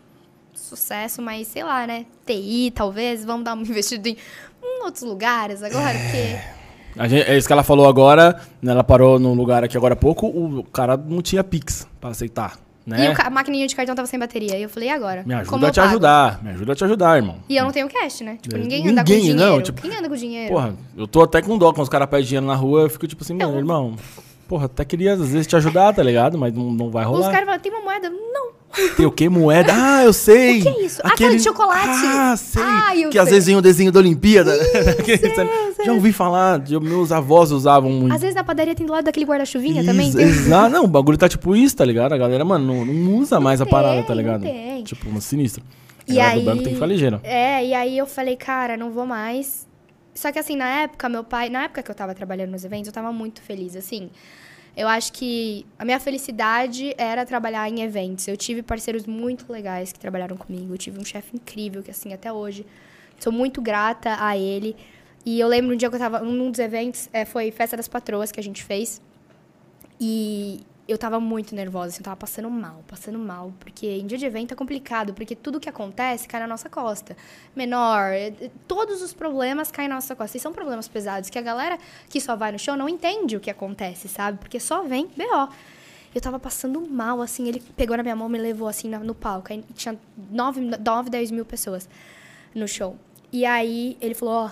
sucesso, 0.56 1.22
mas 1.22 1.48
sei 1.48 1.64
lá, 1.64 1.86
né? 1.86 2.08
TI, 2.26 2.72
talvez, 2.74 3.24
vamos 3.24 3.44
dar 3.46 3.54
uma 3.54 3.62
investida 3.70 4.10
em, 4.10 4.18
em 4.64 4.84
outros 4.84 5.04
lugares 5.04 5.62
agora, 5.62 5.94
porque. 5.96 6.57
Gente- 7.06 7.30
é 7.30 7.38
isso 7.38 7.46
que 7.48 7.54
ela 7.54 7.64
falou 7.64 7.88
agora, 7.88 8.40
né, 8.62 8.72
ela 8.72 8.84
parou 8.84 9.20
num 9.20 9.34
lugar 9.34 9.64
aqui 9.64 9.76
agora 9.78 9.94
há 9.94 9.98
pouco, 9.98 10.28
o 10.28 10.64
cara 10.64 10.96
não 10.98 11.22
tinha 11.22 11.44
Pix 11.44 11.88
pra 12.02 12.10
aceitar, 12.12 12.58
né? 12.86 13.14
E 13.18 13.22
a 13.22 13.30
maquininha 13.30 13.68
de 13.68 13.76
cartão 13.76 13.94
tava 13.96 14.08
sem 14.08 14.18
bateria. 14.20 14.58
E 14.58 14.64
eu 14.64 14.70
falei, 14.70 14.90
e 14.90 14.92
agora? 14.92 15.24
Me 15.26 15.34
Como 15.46 15.66
ajuda 15.66 15.66
eu 15.66 15.68
a 15.68 15.72
te 15.72 15.76
pago? 15.76 15.90
ajudar, 15.90 16.44
me 16.44 16.50
ajuda 16.52 16.72
a 16.72 16.76
te 16.76 16.84
ajudar, 16.86 17.18
irmão. 17.18 17.36
E 17.50 17.58
eu 17.58 17.64
não 17.66 17.72
tenho 17.72 17.90
cash, 17.90 18.22
né? 18.22 18.38
Tipo, 18.42 18.56
É, 18.56 18.60
ninguém, 18.60 18.88
anda 18.88 19.04
com 19.04 19.10
ninguém, 19.12 19.20
dinheiro. 19.32 19.40
não, 19.52 19.62
tipo- 19.62 19.82
Quem 19.82 19.96
anda 19.96 20.08
com 20.10 20.16
dinheiro? 20.16 20.54
Porra, 20.54 20.74
eu 20.96 21.08
tô 21.08 21.22
até 21.22 21.42
com 21.42 21.58
dó 21.58 21.72
quando 21.74 21.84
os 21.84 21.90
caras 21.90 22.08
pedem 22.10 22.26
dinheiro 22.26 22.46
na 22.48 22.56
rua, 22.56 22.82
eu 22.82 22.90
fico 22.90 23.06
tipo 23.08 23.24
assim, 23.24 23.34
mano, 23.34 23.58
irmão, 23.58 23.96
porra, 24.48 24.66
até 24.66 24.84
queria 24.86 25.14
às 25.14 25.20
vezes 25.20 25.46
te 25.48 25.56
ajudar, 25.56 25.94
tá 25.94 26.02
ligado? 26.04 26.38
Mas 26.38 26.54
não, 26.54 26.72
não 26.72 26.90
vai 26.90 27.06
Os 27.06 27.12
rolar. 27.12 27.32
caras 27.32 27.46
falam, 27.46 27.60
tem 27.62 27.72
uma 27.72 27.82
moeda? 27.82 28.10
Não. 28.10 28.48
Tem 28.96 29.06
o 29.06 29.12
que? 29.12 29.28
Moeda? 29.30 29.72
Ah, 29.74 30.04
eu 30.04 30.12
sei! 30.14 30.60
O 30.60 30.64
que 30.64 30.70
é 30.70 30.86
isso? 30.86 31.02
Aquela 31.04 31.36
de 31.36 31.42
chocolate. 31.42 31.88
Ah, 32.06 32.36
sei! 32.38 32.62
Ah, 32.62 32.92
que 33.10 33.18
às 33.18 33.24
sei. 33.26 33.34
vezes 33.34 33.48
vem 33.48 33.56
o 33.56 33.62
desenho 33.62 33.92
da 33.92 34.00
Olimpíada. 34.00 34.52
Que- 35.04 35.18
sei, 35.18 35.86
Já 35.86 35.94
ouvi 35.94 36.12
falar, 36.12 36.60
de- 36.60 36.78
meus 36.80 37.12
avós 37.12 37.52
usavam 37.52 37.90
muito. 37.90 38.14
Às 38.14 38.22
vezes 38.22 38.36
na 38.36 38.44
padaria 38.44 38.76
tem 38.76 38.86
do 38.86 38.92
lado 38.92 39.06
daquele 39.06 39.26
guarda-chuvinha 39.26 39.82
Isso, 39.82 39.90
também. 39.90 40.10
Exato, 40.10 40.70
não, 40.70 40.84
o 40.84 40.88
bagulho 40.88 41.18
tá 41.18 41.30
tipo 41.30 41.56
isso, 41.56 41.76
tá 41.78 41.86
ligado? 41.86 42.14
A 42.14 42.18
galera, 42.18 42.44
mano, 42.44 42.66
não, 42.66 42.86
não 42.86 43.16
usa 43.18 43.40
mais 43.40 43.62
a 43.62 43.66
tem, 43.66 43.72
parada, 43.72 44.04
tá 44.04 44.10
não 44.14 44.22
ligado? 44.22 44.42
tem. 44.42 44.84
Tipo, 44.84 45.10
uma 45.10 45.22
sinistra. 45.22 45.64
A 46.10 46.14
E 46.14 46.20
aí... 46.20 46.40
do 46.40 46.46
banco 46.46 46.58
tem 46.58 46.68
que 46.68 46.74
ficar 46.76 46.86
ligeiro. 46.88 47.20
É, 47.24 47.66
e 47.66 47.74
aí 47.74 47.98
eu 47.98 48.06
falei, 48.06 48.36
cara, 48.36 48.78
não 48.78 48.92
vou 48.92 49.06
mais. 49.06 49.67
Só 50.18 50.32
que 50.32 50.40
assim, 50.40 50.56
na 50.56 50.82
época, 50.82 51.08
meu 51.08 51.24
pai... 51.24 51.48
Na 51.48 51.66
época 51.66 51.84
que 51.84 51.92
eu 51.92 51.96
tava 51.96 52.16
trabalhando 52.16 52.50
nos 52.50 52.66
eventos, 52.66 52.88
eu 52.88 52.94
tava 52.94 53.14
muito 53.14 53.40
feliz, 53.40 53.76
assim. 53.76 54.10
Eu 54.76 54.88
acho 54.88 55.14
que 55.14 55.64
a 55.78 55.86
minha 55.86 56.00
felicidade 56.00 56.94
era 56.98 57.24
trabalhar 57.24 57.70
em 57.70 57.82
eventos. 57.82 58.28
Eu 58.28 58.36
tive 58.36 58.64
parceiros 58.64 59.06
muito 59.06 59.52
legais 59.52 59.94
que 59.94 60.00
trabalharam 60.00 60.36
comigo. 60.36 60.74
Eu 60.74 60.78
tive 60.78 61.00
um 61.00 61.06
chefe 61.06 61.36
incrível, 61.36 61.84
que 61.84 61.92
assim, 61.92 62.14
até 62.14 62.34
hoje... 62.34 62.66
Sou 63.20 63.32
muito 63.32 63.62
grata 63.62 64.18
a 64.20 64.36
ele. 64.36 64.76
E 65.24 65.40
eu 65.40 65.48
lembro 65.48 65.74
um 65.74 65.78
dia 65.78 65.88
que 65.88 65.96
eu 65.96 66.00
tava... 66.00 66.20
Num 66.22 66.50
dos 66.50 66.60
eventos, 66.60 67.10
é, 67.14 67.24
foi 67.24 67.52
Festa 67.52 67.78
das 67.78 67.88
Patroas 67.88 68.32
que 68.32 68.40
a 68.40 68.44
gente 68.44 68.64
fez. 68.64 69.00
E 70.02 70.62
eu 70.88 70.98
tava 70.98 71.20
muito 71.20 71.54
nervosa, 71.54 71.88
assim, 71.88 72.00
eu 72.00 72.06
tava 72.06 72.16
passando 72.16 72.50
mal, 72.50 72.84
passando 72.88 73.20
mal. 73.20 73.52
Porque 73.60 73.86
em 73.86 74.08
dia 74.08 74.18
de 74.18 74.26
evento 74.26 74.54
é 74.54 74.56
complicado, 74.56 75.14
porque 75.14 75.36
tudo 75.36 75.60
que 75.60 75.68
acontece 75.68 76.28
cai 76.28 76.40
na 76.40 76.48
nossa 76.48 76.70
costa. 76.70 77.16
Menor, 77.56 78.14
eh, 78.14 78.34
eh, 78.40 78.52
todos 78.68 79.02
os 79.02 79.14
problemas 79.14 79.70
caem 79.70 79.90
na 79.90 79.96
nossa 79.96 80.16
costa. 80.16 80.38
E 80.38 80.40
são 80.40 80.54
problemas 80.54 80.88
pesados, 80.88 81.30
que 81.30 81.38
a 81.38 81.42
galera 81.42 81.78
que 82.10 82.22
só 82.22 82.36
vai 82.36 82.52
no 82.52 82.60
show 82.60 82.78
não 82.78 82.88
entende 82.88 83.36
o 83.36 83.40
que 83.40 83.50
acontece, 83.50 84.08
sabe? 84.08 84.38
Porque 84.38 84.60
só 84.60 84.84
vem 84.84 85.08
B.O. 85.16 85.50
Eu 86.16 86.22
tava 86.22 86.40
passando 86.40 86.80
mal, 86.88 87.22
assim, 87.22 87.48
ele 87.48 87.62
pegou 87.76 87.98
na 87.98 88.02
minha 88.02 88.16
mão, 88.16 88.30
me 88.30 88.38
levou, 88.38 88.68
assim, 88.68 88.90
no 88.90 89.14
palco. 89.14 89.52
Aí 89.52 89.64
tinha 89.76 90.00
9, 90.32 90.62
9 90.80 91.10
10 91.10 91.32
mil 91.32 91.46
pessoas 91.46 91.90
no 92.56 92.68
show. 92.68 92.96
E 93.32 93.46
aí 93.46 93.98
ele 94.00 94.14
falou, 94.14 94.46
ó, 94.46 94.52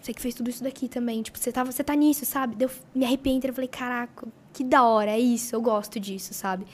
você 0.00 0.14
que 0.14 0.20
fez 0.20 0.34
tudo 0.34 0.48
isso 0.48 0.64
daqui 0.64 0.88
também. 0.88 1.22
Tipo, 1.22 1.38
você, 1.38 1.52
você 1.52 1.84
tá 1.84 1.94
nisso, 1.94 2.24
sabe? 2.24 2.56
Daí 2.56 2.66
Eu 2.66 2.70
me 2.94 3.04
arrepiei. 3.04 3.38
Eu 3.42 3.52
falei, 3.52 3.68
caraca, 3.68 4.26
que 4.54 4.64
da 4.64 4.84
hora, 4.84 5.10
é 5.10 5.18
isso, 5.18 5.54
eu 5.54 5.60
gosto 5.60 6.00
disso, 6.00 6.32
sabe? 6.32 6.64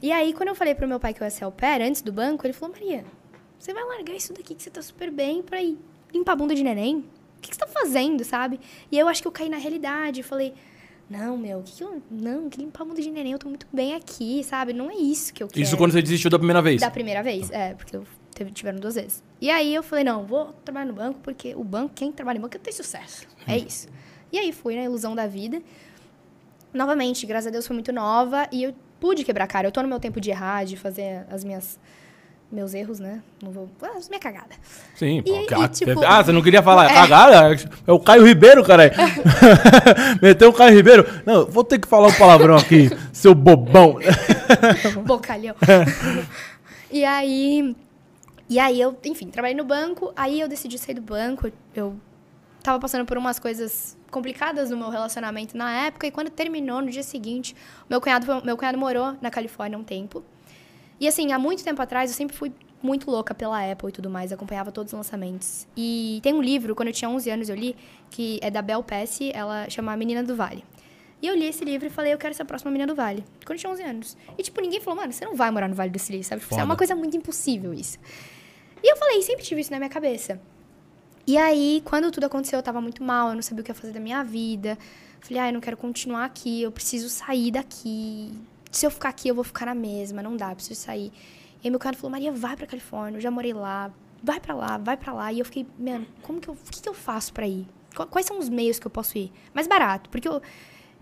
E 0.00 0.12
aí, 0.12 0.32
quando 0.32 0.50
eu 0.50 0.54
falei 0.54 0.74
pro 0.74 0.86
meu 0.86 1.00
pai 1.00 1.12
que 1.12 1.20
eu 1.20 1.24
ia 1.24 1.30
ser 1.30 1.44
au 1.44 1.52
pair, 1.52 1.82
antes 1.82 2.00
do 2.00 2.12
banco, 2.12 2.46
ele 2.46 2.52
falou, 2.54 2.74
Maria, 2.74 3.04
você 3.58 3.74
vai 3.74 3.84
largar 3.84 4.14
isso 4.14 4.32
daqui 4.32 4.54
que 4.54 4.62
você 4.62 4.70
tá 4.70 4.80
super 4.80 5.10
bem 5.10 5.42
pra 5.42 5.60
ir 5.60 5.76
limpar 6.12 6.32
a 6.32 6.36
bunda 6.36 6.54
de 6.54 6.62
neném? 6.62 6.98
O 6.98 7.40
que, 7.40 7.50
que 7.50 7.56
você 7.56 7.60
tá 7.60 7.66
fazendo, 7.66 8.24
sabe? 8.24 8.60
E 8.92 8.98
eu 8.98 9.08
acho 9.08 9.20
que 9.20 9.28
eu 9.28 9.32
caí 9.32 9.48
na 9.48 9.56
realidade. 9.56 10.20
Eu 10.20 10.24
falei, 10.24 10.54
não, 11.10 11.36
meu, 11.36 11.62
que, 11.62 11.72
que 11.72 11.82
eu. 11.82 12.02
Não, 12.10 12.48
que 12.48 12.58
limpar 12.58 12.82
a 12.82 12.86
bunda 12.86 13.02
de 13.02 13.10
neném, 13.10 13.32
eu 13.32 13.38
tô 13.38 13.48
muito 13.48 13.66
bem 13.72 13.94
aqui, 13.94 14.42
sabe? 14.44 14.72
Não 14.72 14.90
é 14.90 14.94
isso 14.94 15.32
que 15.34 15.42
eu 15.42 15.48
quero. 15.48 15.60
Isso 15.60 15.76
quando 15.76 15.92
você 15.92 16.00
desistiu 16.00 16.30
da 16.30 16.38
primeira 16.38 16.62
vez. 16.62 16.80
Da 16.80 16.90
primeira 16.90 17.22
vez, 17.22 17.50
é, 17.50 17.74
porque 17.74 17.96
eu 17.96 18.06
teve, 18.34 18.50
tiveram 18.50 18.78
duas 18.78 18.94
vezes. 18.94 19.22
E 19.40 19.50
aí 19.50 19.74
eu 19.74 19.82
falei, 19.82 20.04
não, 20.04 20.24
vou 20.24 20.52
trabalhar 20.64 20.86
no 20.86 20.94
banco, 20.94 21.20
porque 21.20 21.54
o 21.54 21.64
banco, 21.64 21.92
quem 21.94 22.12
trabalha 22.12 22.38
em 22.38 22.40
banco, 22.40 22.58
tem 22.58 22.72
sucesso. 22.72 23.26
É 23.46 23.58
isso. 23.58 23.88
E 24.32 24.38
aí 24.38 24.52
fui 24.52 24.74
na 24.74 24.82
ilusão 24.82 25.14
da 25.14 25.26
vida. 25.26 25.62
Novamente, 26.74 27.24
graças 27.24 27.46
a 27.46 27.50
Deus, 27.50 27.66
fui 27.66 27.74
muito 27.74 27.92
nova 27.92 28.46
e 28.52 28.64
eu 28.64 28.74
pude 29.00 29.24
quebrar 29.24 29.44
a 29.44 29.48
cara. 29.48 29.68
Eu 29.68 29.72
tô 29.72 29.80
no 29.80 29.88
meu 29.88 30.00
tempo 30.00 30.20
de 30.20 30.30
errar, 30.30 30.64
de 30.64 30.76
fazer 30.76 31.24
as 31.30 31.44
minhas. 31.44 31.78
Meus 32.52 32.72
erros, 32.74 33.00
né? 33.00 33.20
Não 33.42 33.50
vou. 33.50 33.68
Ah, 33.82 33.98
minha 34.08 34.20
cagada. 34.20 34.54
Sim, 34.94 35.22
pô. 35.22 35.34
E- 35.42 35.46
cara, 35.46 35.64
e, 35.64 35.68
tipo- 35.68 36.04
Ah, 36.04 36.22
você 36.22 36.30
não 36.30 36.42
queria 36.42 36.62
falar. 36.62 36.88
É. 36.88 36.94
Cagada? 36.94 37.56
É 37.86 37.92
o 37.92 37.98
Caio 37.98 38.24
Ribeiro, 38.24 38.62
cara. 38.62 38.92
Meteu 40.22 40.50
o 40.50 40.52
Caio 40.52 40.74
Ribeiro. 40.76 41.04
Não, 41.26 41.46
vou 41.46 41.64
ter 41.64 41.80
que 41.80 41.88
falar 41.88 42.08
um 42.08 42.12
palavrão 42.12 42.54
aqui, 42.56 42.90
seu 43.12 43.34
bobão. 43.34 43.96
Bocalhão. 45.04 45.54
e 46.92 47.04
aí. 47.04 47.74
E 48.48 48.58
aí 48.58 48.80
eu, 48.80 48.96
enfim, 49.06 49.28
trabalhei 49.30 49.56
no 49.56 49.64
banco, 49.64 50.12
aí 50.14 50.38
eu 50.40 50.46
decidi 50.46 50.78
sair 50.78 50.94
do 50.94 51.02
banco. 51.02 51.50
Eu 51.74 51.96
tava 52.64 52.80
passando 52.80 53.04
por 53.04 53.18
umas 53.18 53.38
coisas 53.38 53.94
complicadas 54.10 54.70
no 54.70 54.76
meu 54.78 54.88
relacionamento 54.88 55.54
na 55.56 55.70
época, 55.84 56.06
e 56.06 56.10
quando 56.10 56.30
terminou, 56.30 56.80
no 56.80 56.90
dia 56.90 57.02
seguinte, 57.02 57.54
meu 57.90 58.00
cunhado, 58.00 58.26
meu 58.42 58.56
cunhado 58.56 58.78
morou 58.78 59.14
na 59.20 59.30
Califórnia 59.30 59.78
um 59.78 59.84
tempo. 59.84 60.24
E 60.98 61.06
assim, 61.06 61.30
há 61.30 61.38
muito 61.38 61.62
tempo 61.62 61.82
atrás, 61.82 62.10
eu 62.10 62.16
sempre 62.16 62.34
fui 62.34 62.50
muito 62.82 63.10
louca 63.10 63.34
pela 63.34 63.70
Apple 63.70 63.90
e 63.90 63.92
tudo 63.92 64.08
mais, 64.08 64.32
acompanhava 64.32 64.72
todos 64.72 64.94
os 64.94 64.96
lançamentos. 64.96 65.68
E 65.76 66.20
tem 66.22 66.32
um 66.32 66.40
livro, 66.40 66.74
quando 66.74 66.88
eu 66.88 66.94
tinha 66.94 67.08
11 67.08 67.30
anos 67.30 67.48
eu 67.50 67.54
li, 67.54 67.76
que 68.10 68.38
é 68.42 68.50
da 68.50 68.62
Bel 68.62 68.82
Pesce, 68.82 69.30
ela 69.34 69.68
chama 69.68 69.92
A 69.92 69.96
Menina 69.96 70.22
do 70.22 70.34
Vale. 70.34 70.64
E 71.20 71.26
eu 71.26 71.34
li 71.34 71.46
esse 71.46 71.64
livro 71.64 71.86
e 71.86 71.90
falei, 71.90 72.14
eu 72.14 72.18
quero 72.18 72.32
ser 72.34 72.42
a 72.42 72.44
próxima 72.46 72.70
menina 72.70 72.86
do 72.86 72.94
Vale. 72.94 73.24
Quando 73.44 73.56
eu 73.56 73.60
tinha 73.60 73.72
11 73.72 73.82
anos. 73.82 74.16
E, 74.38 74.42
tipo, 74.42 74.60
ninguém 74.60 74.80
falou, 74.80 75.00
mano, 75.00 75.12
você 75.12 75.24
não 75.24 75.34
vai 75.34 75.50
morar 75.50 75.68
no 75.68 75.74
Vale 75.74 75.90
do 75.90 75.98
Silício, 75.98 76.30
sabe? 76.30 76.42
Tipo, 76.42 76.58
é 76.58 76.64
uma 76.64 76.76
coisa 76.76 76.94
muito 76.94 77.16
impossível 77.16 77.72
isso. 77.74 77.98
E 78.82 78.90
eu 78.90 78.96
falei, 78.96 79.22
sempre 79.22 79.42
tive 79.42 79.60
isso 79.60 79.70
na 79.70 79.78
minha 79.78 79.88
cabeça. 79.88 80.40
E 81.26 81.36
aí, 81.38 81.80
quando 81.84 82.10
tudo 82.10 82.24
aconteceu, 82.24 82.58
eu 82.58 82.62
tava 82.62 82.80
muito 82.80 83.02
mal, 83.02 83.28
eu 83.30 83.34
não 83.34 83.42
sabia 83.42 83.62
o 83.62 83.64
que 83.64 83.70
ia 83.70 83.74
fazer 83.74 83.92
da 83.92 84.00
minha 84.00 84.22
vida. 84.22 84.76
Falei, 85.20 85.38
ah, 85.42 85.48
eu 85.48 85.54
não 85.54 85.60
quero 85.60 85.76
continuar 85.76 86.24
aqui, 86.26 86.62
eu 86.62 86.70
preciso 86.70 87.08
sair 87.08 87.50
daqui. 87.50 88.32
Se 88.70 88.84
eu 88.86 88.90
ficar 88.90 89.08
aqui, 89.08 89.28
eu 89.28 89.34
vou 89.34 89.44
ficar 89.44 89.66
na 89.66 89.74
mesma, 89.74 90.22
não 90.22 90.36
dá, 90.36 90.54
preciso 90.54 90.78
sair. 90.80 91.10
E 91.62 91.66
aí 91.66 91.70
meu 91.70 91.78
cara 91.78 91.96
falou, 91.96 92.10
Maria, 92.10 92.30
vai 92.30 92.56
pra 92.56 92.66
Califórnia, 92.66 93.16
eu 93.16 93.20
já 93.22 93.30
morei 93.30 93.54
lá, 93.54 93.90
vai 94.22 94.38
pra 94.38 94.54
lá, 94.54 94.76
vai 94.76 94.96
pra 94.98 95.14
lá. 95.14 95.32
E 95.32 95.38
eu 95.38 95.44
fiquei, 95.46 95.66
mano, 95.78 96.06
como 96.22 96.40
que 96.40 96.48
eu, 96.48 96.54
o 96.54 96.70
que, 96.70 96.82
que 96.82 96.88
eu 96.88 96.92
faço 96.94 97.32
pra 97.32 97.46
ir? 97.48 97.66
Qu- 97.96 98.06
Quais 98.06 98.26
são 98.26 98.38
os 98.38 98.50
meios 98.50 98.78
que 98.78 98.86
eu 98.86 98.90
posso 98.90 99.16
ir? 99.16 99.32
Mais 99.54 99.66
barato, 99.66 100.10
porque 100.10 100.28
eu, 100.28 100.42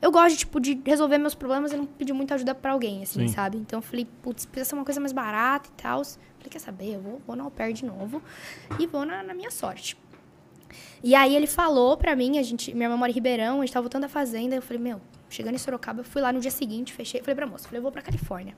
eu 0.01 0.13
gosto, 0.13 0.37
tipo, 0.39 0.61
de 0.61 0.81
resolver 0.85 1.19
meus 1.19 1.35
problemas 1.35 1.73
e 1.73 1.77
não 1.77 1.85
pedir 1.87 2.13
muita 2.13 2.37
ajuda 2.37 2.55
pra 2.55 2.71
alguém, 2.73 3.03
assim, 3.03 3.27
Sim. 3.27 3.35
sabe? 3.35 3.57
Então 3.59 3.79
eu 3.79 3.83
falei, 3.83 4.07
putz, 4.23 4.47
precisa 4.47 4.69
ser 4.71 4.75
uma 4.77 4.85
coisa 4.85 5.01
mais 5.01 5.13
barata 5.13 5.69
e 5.69 5.83
tal. 5.83 6.05
Falei, 6.05 6.49
quer 6.49 6.61
saber? 6.61 6.95
Eu 6.95 7.01
vou, 7.01 7.21
vou 7.27 7.35
na 7.35 7.43
au 7.43 7.51
pair 7.51 7.73
de 7.73 7.85
novo 7.85 8.23
e 8.79 8.87
vou 8.87 9.05
na, 9.05 9.25
na 9.25 9.35
minha 9.35 9.51
sorte. 9.51 9.97
E 11.03 11.15
aí 11.15 11.35
ele 11.35 11.47
falou 11.47 11.97
pra 11.97 12.15
mim, 12.15 12.39
a 12.39 12.43
gente, 12.43 12.73
minha 12.75 12.87
irmã 12.87 12.97
mora 12.97 13.11
em 13.11 13.15
Ribeirão, 13.15 13.59
a 13.59 13.65
gente 13.65 13.73
tava 13.73 13.85
voltando 13.85 14.03
da 14.03 14.09
fazenda, 14.09 14.55
eu 14.55 14.63
falei, 14.63 14.83
meu, 14.83 15.01
chegando 15.29 15.55
em 15.55 15.59
Sorocaba, 15.59 16.01
eu 16.01 16.05
fui 16.05 16.23
lá 16.23 16.33
no 16.33 16.41
dia 16.41 16.51
seguinte, 16.51 16.93
fechei, 16.93 17.21
falei 17.21 17.35
pra 17.35 17.47
moça, 17.47 17.65
falei, 17.65 17.79
eu 17.79 17.83
vou 17.83 17.93
pra 17.93 18.03
Califórnia. 18.03 18.57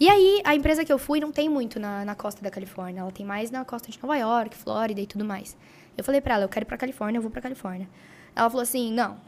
E 0.00 0.08
aí, 0.08 0.40
a 0.44 0.54
empresa 0.54 0.84
que 0.84 0.92
eu 0.92 0.98
fui 0.98 1.18
não 1.18 1.32
tem 1.32 1.48
muito 1.48 1.80
na, 1.80 2.04
na 2.04 2.14
costa 2.14 2.40
da 2.40 2.50
Califórnia, 2.50 3.00
ela 3.00 3.10
tem 3.10 3.26
mais 3.26 3.50
na 3.50 3.64
costa 3.64 3.90
de 3.90 3.98
Nova 4.00 4.16
York, 4.16 4.56
Flórida 4.56 5.00
e 5.00 5.06
tudo 5.06 5.24
mais. 5.24 5.56
Eu 5.96 6.04
falei 6.04 6.20
pra 6.20 6.34
ela, 6.34 6.44
eu 6.44 6.48
quero 6.48 6.64
ir 6.64 6.66
pra 6.68 6.76
Califórnia, 6.76 7.18
eu 7.18 7.22
vou 7.22 7.30
pra 7.30 7.42
Califórnia. 7.42 7.88
Ela 8.36 8.48
falou 8.48 8.62
assim, 8.62 8.92
não, 8.92 9.18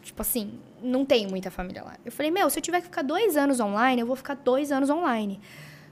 tipo 0.00 0.22
assim, 0.22 0.60
não 0.80 1.04
tem 1.04 1.26
muita 1.26 1.50
família 1.50 1.82
lá. 1.82 1.96
Eu 2.04 2.12
falei, 2.12 2.30
meu, 2.30 2.48
se 2.48 2.58
eu 2.58 2.62
tiver 2.62 2.78
que 2.80 2.86
ficar 2.86 3.02
dois 3.02 3.36
anos 3.36 3.58
online, 3.58 4.00
eu 4.00 4.06
vou 4.06 4.14
ficar 4.14 4.34
dois 4.34 4.70
anos 4.70 4.88
online. 4.90 5.40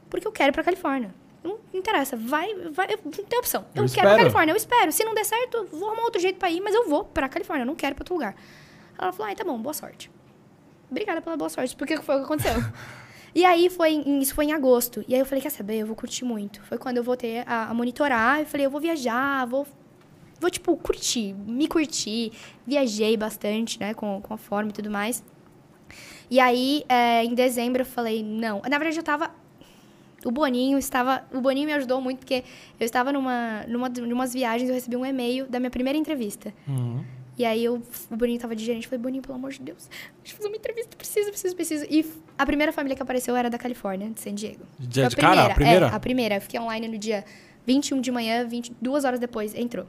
Porque 0.09 0.27
eu 0.27 0.31
quero 0.31 0.51
ir 0.51 0.53
pra 0.53 0.63
Califórnia. 0.63 1.13
Não 1.43 1.59
interessa, 1.75 2.17
vai, 2.17 2.55
vai, 2.71 2.87
eu- 2.93 2.99
não 3.05 3.11
tem 3.11 3.39
opção. 3.39 3.63
Eu, 3.63 3.69
Eu 3.69 3.75
quero 3.75 3.87
espero. 3.87 4.09
pra 4.09 4.17
Califórnia, 4.19 4.53
eu 4.53 4.57
espero. 4.57 4.93
Se 4.93 5.05
não 5.05 5.13
der 5.15 5.25
certo, 5.25 5.67
vou 5.73 5.89
arrumar 5.89 6.05
outro 6.05 6.21
jeito 6.21 6.39
pra 6.39 6.51
ir, 6.51 6.61
mas 6.61 6.75
eu 6.75 6.89
vou 6.89 7.05
pra 7.05 7.29
Califórnia, 7.29 7.63
eu 7.63 7.67
não 7.67 7.75
quero 7.75 7.95
pra 7.95 8.03
outro 8.03 8.15
lugar. 8.15 8.37
Ela 8.99 9.13
falou, 9.13 9.33
ah, 9.33 9.35
tá 9.35 9.43
bom, 9.45 9.59
boa 9.59 9.73
sorte. 9.75 10.11
Obrigada 10.91 11.21
pela 11.21 11.37
boa 11.37 11.49
sorte, 11.49 11.75
porque 11.75 11.97
foi 12.01 12.15
o 12.17 12.19
que 12.19 12.25
aconteceu. 12.25 12.55
e 13.35 13.45
aí, 13.45 13.69
foi, 13.71 13.91
em- 13.93 14.21
isso 14.21 14.35
foi 14.35 14.45
em 14.45 14.53
agosto. 14.53 15.05
E 15.09 15.15
aí 15.15 15.21
eu 15.21 15.27
falei, 15.27 15.43
quer 15.43 15.51
saber, 15.51 15.79
eu 15.79 15.87
vou 15.87 15.97
curtir 15.97 16.25
muito. 16.25 16.63
Foi 16.63 16.79
quando 16.79 16.99
eu 16.99 17.03
voltei 17.03 17.41
a, 17.41 17.69
a 17.71 17.75
monitorar, 17.75 18.41
eu 18.41 18.47
falei, 18.47 18.67
eu 18.67 18.71
vou 18.71 18.81
viajar, 18.81 19.45
vou, 19.47 19.67
vou, 20.39 20.51
tipo, 20.51 20.77
curtir, 20.77 21.35
me 21.35 21.67
curtir. 21.67 22.31
Viajei 22.65 23.17
bastante, 23.17 23.81
né, 23.81 23.95
com, 23.95 24.21
com 24.23 24.35
a 24.35 24.39
forma 24.39 24.71
e 24.71 24.73
tudo 24.75 24.91
mais. 24.91 25.25
E 26.31 26.39
aí, 26.39 26.85
é, 26.89 27.25
em 27.25 27.35
dezembro, 27.35 27.83
eu 27.83 27.87
falei, 27.87 28.23
não. 28.23 28.63
Na 28.69 28.79
verdade, 28.79 28.97
eu 28.99 29.03
tava 29.03 29.31
o 30.25 30.31
Boninho 30.31 30.79
estava. 30.79 31.25
O 31.33 31.41
Boninho 31.41 31.67
me 31.67 31.73
ajudou 31.75 32.01
muito, 32.01 32.19
porque 32.21 32.45
eu 32.79 32.85
estava 32.85 33.13
numa, 33.13 33.65
numa, 33.69 33.89
numas 33.89 34.33
viagens, 34.33 34.69
eu 34.69 34.75
recebi 34.75 34.97
um 34.97 35.05
e-mail 35.07 35.47
da 35.47 35.59
minha 35.59 35.71
primeira 35.71 35.99
entrevista. 35.99 36.53
Uhum. 36.69 37.03
E 37.39 37.45
aí 37.47 37.65
eu, 37.65 37.83
o 38.11 38.17
Boninho 38.17 38.39
tava 38.39 38.55
de 38.55 38.63
gerente, 38.65 38.85
eu 38.85 38.91
falei, 38.91 39.03
Boninho, 39.03 39.23
pelo 39.23 39.35
amor 39.35 39.51
de 39.53 39.61
Deus, 39.61 39.89
deixa 40.23 40.35
eu 40.35 40.37
fazer 40.37 40.49
uma 40.49 40.57
entrevista, 40.57 40.95
preciso, 40.97 41.31
preciso, 41.31 41.57
preciso. 41.57 41.87
E 41.91 42.05
a 42.39 42.45
primeira 42.45 42.73
família 42.73 42.95
que 42.95 43.03
apareceu 43.03 43.35
era 43.35 43.49
da 43.49 43.57
Califórnia, 43.59 44.11
de 44.11 44.21
San 44.21 44.35
Diego. 44.35 44.65
De- 44.79 45.01
Foi 45.01 45.05
a 45.05 45.09
de 45.09 45.17
cara, 45.17 45.47
a 45.47 45.55
primeira? 45.55 45.87
É, 45.87 45.89
a 45.95 46.01
primeira. 46.01 46.35
Eu 46.37 46.41
fiquei 46.43 46.61
online 46.61 46.89
no 46.89 46.99
dia 46.99 47.25
21 47.67 48.01
de 48.01 48.11
manhã, 48.11 48.47
20, 48.47 48.73
duas 48.81 49.05
horas 49.05 49.19
depois, 49.19 49.55
entrou. 49.55 49.87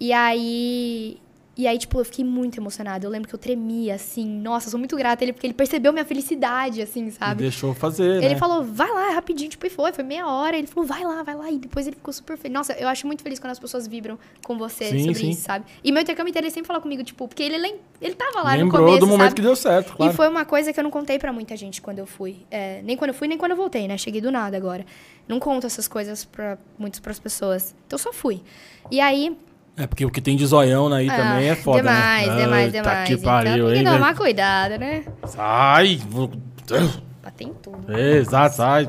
E 0.00 0.12
aí. 0.12 1.18
E 1.58 1.66
aí, 1.66 1.76
tipo, 1.76 1.98
eu 1.98 2.04
fiquei 2.04 2.24
muito 2.24 2.56
emocionada. 2.60 3.04
Eu 3.04 3.10
lembro 3.10 3.28
que 3.28 3.34
eu 3.34 3.38
tremia, 3.38 3.96
assim. 3.96 4.24
Nossa, 4.24 4.70
sou 4.70 4.78
muito 4.78 4.96
grata 4.96 5.22
a 5.22 5.24
ele, 5.24 5.32
porque 5.32 5.44
ele 5.44 5.54
percebeu 5.54 5.92
minha 5.92 6.04
felicidade, 6.04 6.80
assim, 6.80 7.08
E 7.08 7.10
sabe? 7.10 7.42
deixou 7.42 7.74
fazer, 7.74 8.22
Ele 8.22 8.34
né? 8.34 8.36
falou, 8.36 8.62
vai 8.62 8.88
lá, 8.88 9.10
rapidinho, 9.10 9.50
tipo, 9.50 9.66
e 9.66 9.68
foi, 9.68 9.92
foi 9.92 10.04
meia 10.04 10.24
hora. 10.28 10.56
Ele 10.56 10.68
falou, 10.68 10.86
vai 10.88 11.02
lá, 11.02 11.20
vai 11.24 11.34
lá. 11.34 11.50
E 11.50 11.58
depois 11.58 11.88
ele 11.88 11.96
ficou 11.96 12.14
super 12.14 12.36
feliz. 12.38 12.54
Nossa, 12.54 12.74
eu 12.74 12.86
acho 12.86 13.08
muito 13.08 13.24
feliz 13.24 13.40
quando 13.40 13.50
as 13.50 13.58
pessoas 13.58 13.88
vibram 13.88 14.16
com 14.44 14.56
você 14.56 14.84
Sim, 14.84 14.98
sobre 15.00 15.14
sim. 15.16 15.30
isso, 15.30 15.42
sabe? 15.42 15.64
E 15.82 15.90
meu 15.90 16.00
intercâmbio 16.00 16.30
inteiro, 16.30 16.46
ele 16.46 16.54
sempre 16.54 16.68
fala 16.68 16.80
comigo, 16.80 17.02
tipo, 17.02 17.26
porque 17.26 17.42
ele, 17.42 17.74
ele 18.00 18.14
tava 18.14 18.40
lá 18.42 18.52
no 18.56 18.62
Lembrou 18.62 18.84
começo, 18.84 19.00
do 19.00 19.06
momento 19.08 19.24
sabe? 19.30 19.34
que 19.34 19.42
deu 19.42 19.56
certo, 19.56 19.96
claro. 19.96 20.12
E 20.12 20.14
foi 20.14 20.28
uma 20.28 20.44
coisa 20.44 20.72
que 20.72 20.78
eu 20.78 20.84
não 20.84 20.92
contei 20.92 21.18
pra 21.18 21.32
muita 21.32 21.56
gente 21.56 21.82
quando 21.82 21.98
eu 21.98 22.06
fui. 22.06 22.36
É, 22.52 22.82
nem 22.82 22.96
quando 22.96 23.08
eu 23.08 23.14
fui, 23.14 23.26
nem 23.26 23.36
quando 23.36 23.50
eu 23.50 23.56
voltei, 23.56 23.88
né? 23.88 23.98
Cheguei 23.98 24.20
do 24.20 24.30
nada 24.30 24.56
agora. 24.56 24.86
Não 25.26 25.40
conto 25.40 25.66
essas 25.66 25.88
coisas 25.88 26.24
pra 26.24 26.56
muitas 26.78 27.00
pras 27.00 27.18
pessoas. 27.18 27.74
Então 27.84 27.96
eu 27.96 28.00
só 28.02 28.12
fui. 28.12 28.42
E 28.92 29.00
aí. 29.00 29.36
É, 29.78 29.86
porque 29.86 30.04
o 30.04 30.10
que 30.10 30.20
tem 30.20 30.36
de 30.36 30.44
zoião 30.44 30.92
aí 30.92 31.08
ah, 31.08 31.16
também 31.16 31.48
é 31.50 31.54
foda, 31.54 31.78
Demais, 31.82 32.26
né? 32.26 32.36
demais, 32.42 32.74
Eita 32.74 32.82
demais. 32.90 33.08
que 33.08 33.16
pariu, 33.18 33.52
então 33.52 33.70
tem 33.74 33.84
que 33.84 33.90
tomar 33.92 34.14
cuidado, 34.16 34.78
né? 34.78 35.04
Sai! 35.24 36.00
vou- 36.08 36.30
Bater 37.22 37.44
em 37.46 37.52
tudo. 37.62 37.96
Exato, 37.96 38.56
sai. 38.56 38.88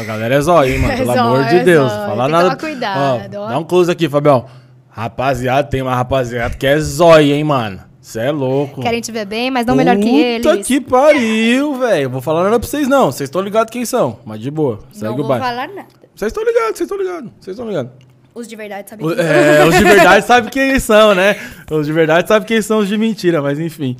A 0.00 0.04
galera 0.04 0.34
é 0.36 0.40
zóio, 0.40 0.72
hein, 0.74 0.78
mano? 0.80 0.94
Pelo 0.96 1.10
É 1.12 1.14
zóio, 1.14 1.20
amor 1.28 1.44
de 1.44 1.56
é 1.56 1.64
Deus. 1.64 1.92
zóio. 1.92 2.06
Falar 2.06 2.16
Tem 2.16 2.24
que 2.26 2.30
nada. 2.32 2.44
tomar 2.44 2.56
cuidado, 2.58 3.34
Ó, 3.34 3.44
ó. 3.44 3.48
dá 3.48 3.58
um 3.58 3.64
close 3.64 3.90
aqui, 3.90 4.08
Fabião. 4.08 4.46
Rapaziada, 4.88 5.68
tem 5.68 5.82
uma 5.82 5.94
rapaziada 5.94 6.54
que 6.56 6.66
é 6.66 6.78
zóio, 6.78 7.34
hein, 7.34 7.44
mano? 7.44 7.80
Você 8.00 8.20
é 8.20 8.30
louco. 8.32 8.80
Querem 8.80 9.00
te 9.00 9.12
ver 9.12 9.24
bem, 9.26 9.50
mas 9.50 9.64
não 9.66 9.74
melhor 9.76 9.96
que 9.98 10.08
eles. 10.08 10.46
Puta 10.46 10.62
que 10.64 10.80
pariu, 10.80 11.74
velho. 11.78 12.10
Vou 12.10 12.20
falar 12.20 12.44
nada 12.44 12.58
pra 12.58 12.66
vocês, 12.68 12.88
não. 12.88 13.12
Vocês 13.12 13.28
estão 13.28 13.40
ligados 13.42 13.70
quem 13.70 13.84
são. 13.84 14.18
Mas 14.24 14.40
de 14.40 14.50
boa. 14.50 14.80
Segue 14.92 15.06
não 15.06 15.16
vou 15.16 15.26
falar 15.28 15.68
nada. 15.68 15.86
Vocês 16.14 16.30
estão 16.32 16.42
ligados, 16.44 16.78
vocês 16.78 16.90
estão 16.90 16.98
ligados. 16.98 17.30
Vocês 17.40 17.54
estão 17.56 17.68
ligados. 17.68 17.92
Os 18.34 18.46
de 18.48 18.54
verdade 18.56 18.88
sabem 18.90 19.06
quem 19.06 19.16
são. 19.16 19.24
É, 19.26 19.64
os 19.66 19.76
de 19.76 19.82
verdade 19.84 20.26
sabem 20.26 20.50
quem 20.50 20.78
são, 20.80 21.14
né? 21.14 21.36
Os 21.70 21.86
de 21.86 21.92
verdade 21.92 22.28
sabem 22.28 22.46
quem 22.48 22.62
são 22.62 22.78
os 22.78 22.88
de 22.88 22.96
mentira, 22.96 23.42
mas 23.42 23.58
enfim. 23.58 23.96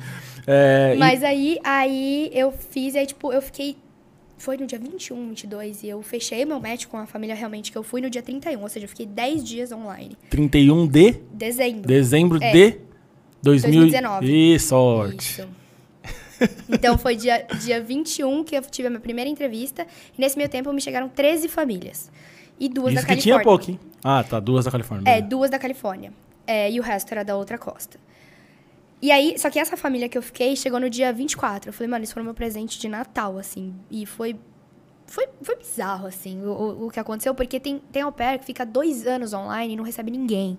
É, 0.47 0.93
e- 0.95 0.97
Mas 0.99 1.23
aí, 1.23 1.59
aí 1.63 2.31
eu 2.33 2.51
fiz, 2.51 2.95
aí 2.95 3.05
tipo, 3.05 3.31
eu 3.31 3.41
fiquei. 3.41 3.75
Foi 4.37 4.57
no 4.57 4.65
dia 4.65 4.79
21, 4.79 5.29
22, 5.29 5.83
e 5.83 5.89
eu 5.89 6.01
fechei 6.01 6.43
meu 6.45 6.59
match 6.59 6.87
com 6.87 6.97
a 6.97 7.05
família 7.05 7.35
realmente 7.35 7.71
que 7.71 7.77
eu 7.77 7.83
fui 7.83 8.01
no 8.01 8.09
dia 8.09 8.23
31, 8.23 8.59
ou 8.59 8.67
seja, 8.69 8.85
eu 8.85 8.89
fiquei 8.89 9.05
10 9.05 9.43
dias 9.43 9.71
online. 9.71 10.17
31 10.31 10.87
de 10.87 11.11
Dezembro. 11.31 11.87
dezembro 11.87 12.39
É. 12.41 12.51
de 12.51 12.77
2000 13.43 13.71
2019. 13.81 14.25
Ih, 14.55 14.59
sorte. 14.59 15.17
Isso. 15.41 15.47
Então 16.69 16.97
foi 16.97 17.15
dia, 17.15 17.45
dia 17.63 17.79
21 17.79 18.43
que 18.43 18.55
eu 18.57 18.61
tive 18.63 18.87
a 18.87 18.89
minha 18.89 18.99
primeira 18.99 19.29
entrevista, 19.29 19.85
e 20.17 20.19
nesse 20.19 20.35
meio 20.37 20.49
tempo 20.49 20.73
me 20.73 20.81
chegaram 20.81 21.07
13 21.07 21.47
famílias. 21.47 22.09
E 22.61 22.69
duas 22.69 22.93
Isso 22.93 23.01
da 23.01 23.07
que 23.07 23.07
Califórnia. 23.07 23.21
tinha 23.23 23.43
pouco, 23.43 23.71
hein? 23.71 23.79
Ah, 24.03 24.23
tá. 24.23 24.39
Duas 24.39 24.65
da 24.65 24.71
Califórnia. 24.71 25.11
É, 25.11 25.19
duas 25.19 25.49
da 25.49 25.57
Califórnia. 25.57 26.13
É, 26.45 26.71
e 26.71 26.79
o 26.79 26.83
resto 26.83 27.11
era 27.11 27.25
da 27.25 27.35
outra 27.35 27.57
costa. 27.57 27.99
E 29.01 29.11
aí, 29.11 29.33
só 29.39 29.49
que 29.49 29.57
essa 29.57 29.75
família 29.75 30.07
que 30.07 30.15
eu 30.15 30.21
fiquei 30.21 30.55
chegou 30.55 30.79
no 30.79 30.87
dia 30.87 31.11
24. 31.11 31.69
Eu 31.69 31.73
falei, 31.73 31.89
mano, 31.89 32.03
isso 32.03 32.13
foi 32.13 32.21
meu 32.21 32.35
presente 32.35 32.79
de 32.79 32.87
Natal, 32.87 33.39
assim. 33.39 33.73
E 33.89 34.05
foi. 34.05 34.35
Foi, 35.07 35.27
foi 35.41 35.55
bizarro, 35.57 36.07
assim, 36.07 36.41
o, 36.45 36.85
o, 36.85 36.89
que 36.89 36.97
aconteceu, 36.97 37.35
porque 37.35 37.59
tem, 37.59 37.81
tem 37.91 38.01
au 38.01 38.13
pair 38.13 38.39
que 38.39 38.45
fica 38.45 38.65
dois 38.65 39.05
anos 39.05 39.33
online 39.33 39.73
e 39.73 39.75
não 39.75 39.83
recebe 39.83 40.09
ninguém. 40.09 40.57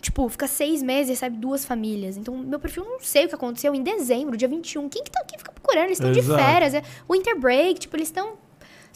Tipo, 0.00 0.28
fica 0.28 0.48
seis 0.48 0.82
meses 0.82 1.10
e 1.10 1.12
recebe 1.12 1.36
duas 1.36 1.64
famílias. 1.64 2.16
Então, 2.16 2.36
meu 2.36 2.58
perfil, 2.58 2.84
não 2.84 2.98
sei 2.98 3.26
o 3.26 3.28
que 3.28 3.34
aconteceu. 3.36 3.72
Em 3.74 3.82
dezembro, 3.82 4.36
dia 4.36 4.48
21, 4.48 4.88
quem 4.88 5.04
que 5.04 5.10
tá 5.10 5.20
aqui 5.20 5.38
fica 5.38 5.52
procurando? 5.52 5.84
Eles 5.84 5.98
estão 5.98 6.10
de 6.10 6.22
férias. 6.22 6.74
É, 6.74 6.82
winter 7.08 7.38
break, 7.38 7.80
tipo, 7.80 7.94
eles 7.96 8.08
estão, 8.08 8.32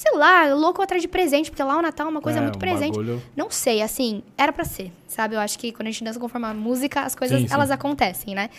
sei 0.02 0.18
lá, 0.18 0.52
louco 0.52 0.82
atrás 0.82 1.00
de 1.00 1.06
presente, 1.08 1.48
porque 1.50 1.62
lá 1.62 1.78
o 1.78 1.82
Natal 1.82 2.06
é 2.08 2.10
uma 2.10 2.20
coisa 2.20 2.38
É, 2.38 2.42
muito 2.42 2.56
um 2.56 2.58
presente. 2.58 2.90
bagulho- 2.90 3.22
Não 3.36 3.50
sei, 3.50 3.80
assim, 3.82 4.22
era 4.36 4.52
pra 4.52 4.64
ser, 4.64 4.90
sabe? 5.06 5.36
Eu 5.36 5.40
acho 5.40 5.56
que 5.58 5.70
quando 5.70 5.86
a 5.86 5.90
gente 5.92 6.02
dança 6.02 6.18
conforme 6.18 6.46
a 6.46 6.52
música, 6.54 7.02
as 7.02 7.14
coisas, 7.14 7.40
Sim, 7.40 7.46
sim. 7.46 7.54
elas 7.54 7.70
acontecem, 7.70 8.34
né? 8.34 8.50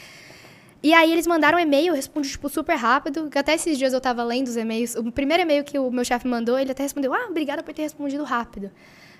E 0.81 0.93
aí 0.93 1.11
eles 1.11 1.25
mandaram 1.27 1.57
um 1.57 1.61
e-mail, 1.61 1.87
eu 1.87 1.95
respondi, 1.95 2.29
tipo, 2.29 2.47
super 2.49 2.75
rápido, 2.75 3.29
que 3.29 3.37
até 3.37 3.53
esses 3.55 3.77
dias 3.77 3.93
eu 3.93 4.01
tava 4.01 4.23
lendo 4.23 4.47
os 4.47 4.57
e-mails. 4.57 4.95
O 4.95 5.11
primeiro 5.11 5.43
e-mail 5.43 5.63
que 5.63 5.77
o 5.79 5.89
meu 5.91 6.03
chefe 6.05 6.27
mandou, 6.27 6.57
ele 6.59 6.71
até 6.71 6.83
respondeu, 6.83 7.13
ah, 7.13 7.27
obrigada 7.29 7.61
por 7.63 7.73
ter 7.73 7.81
respondido 7.83 8.23
rápido. 8.23 8.69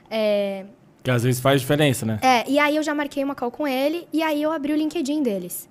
É, 0.10 0.66
Que 1.04 1.10
às 1.12 1.24
vezes 1.24 1.40
faz 1.42 1.60
diferença, 1.62 2.06
né? 2.06 2.20
é, 2.22 2.50
e 2.50 2.60
aí 2.60 2.76
eu 2.76 2.84
já 2.84 2.94
marquei 2.94 3.24
uma 3.24 3.36
call 3.36 3.50
com 3.52 3.68
ele, 3.68 4.08
e 4.14 4.22
aí 4.22 4.42
eu 4.42 4.52
abri 4.52 4.72
o 4.74 4.76
LinkedIn 4.76 5.24
deles, 5.24 5.70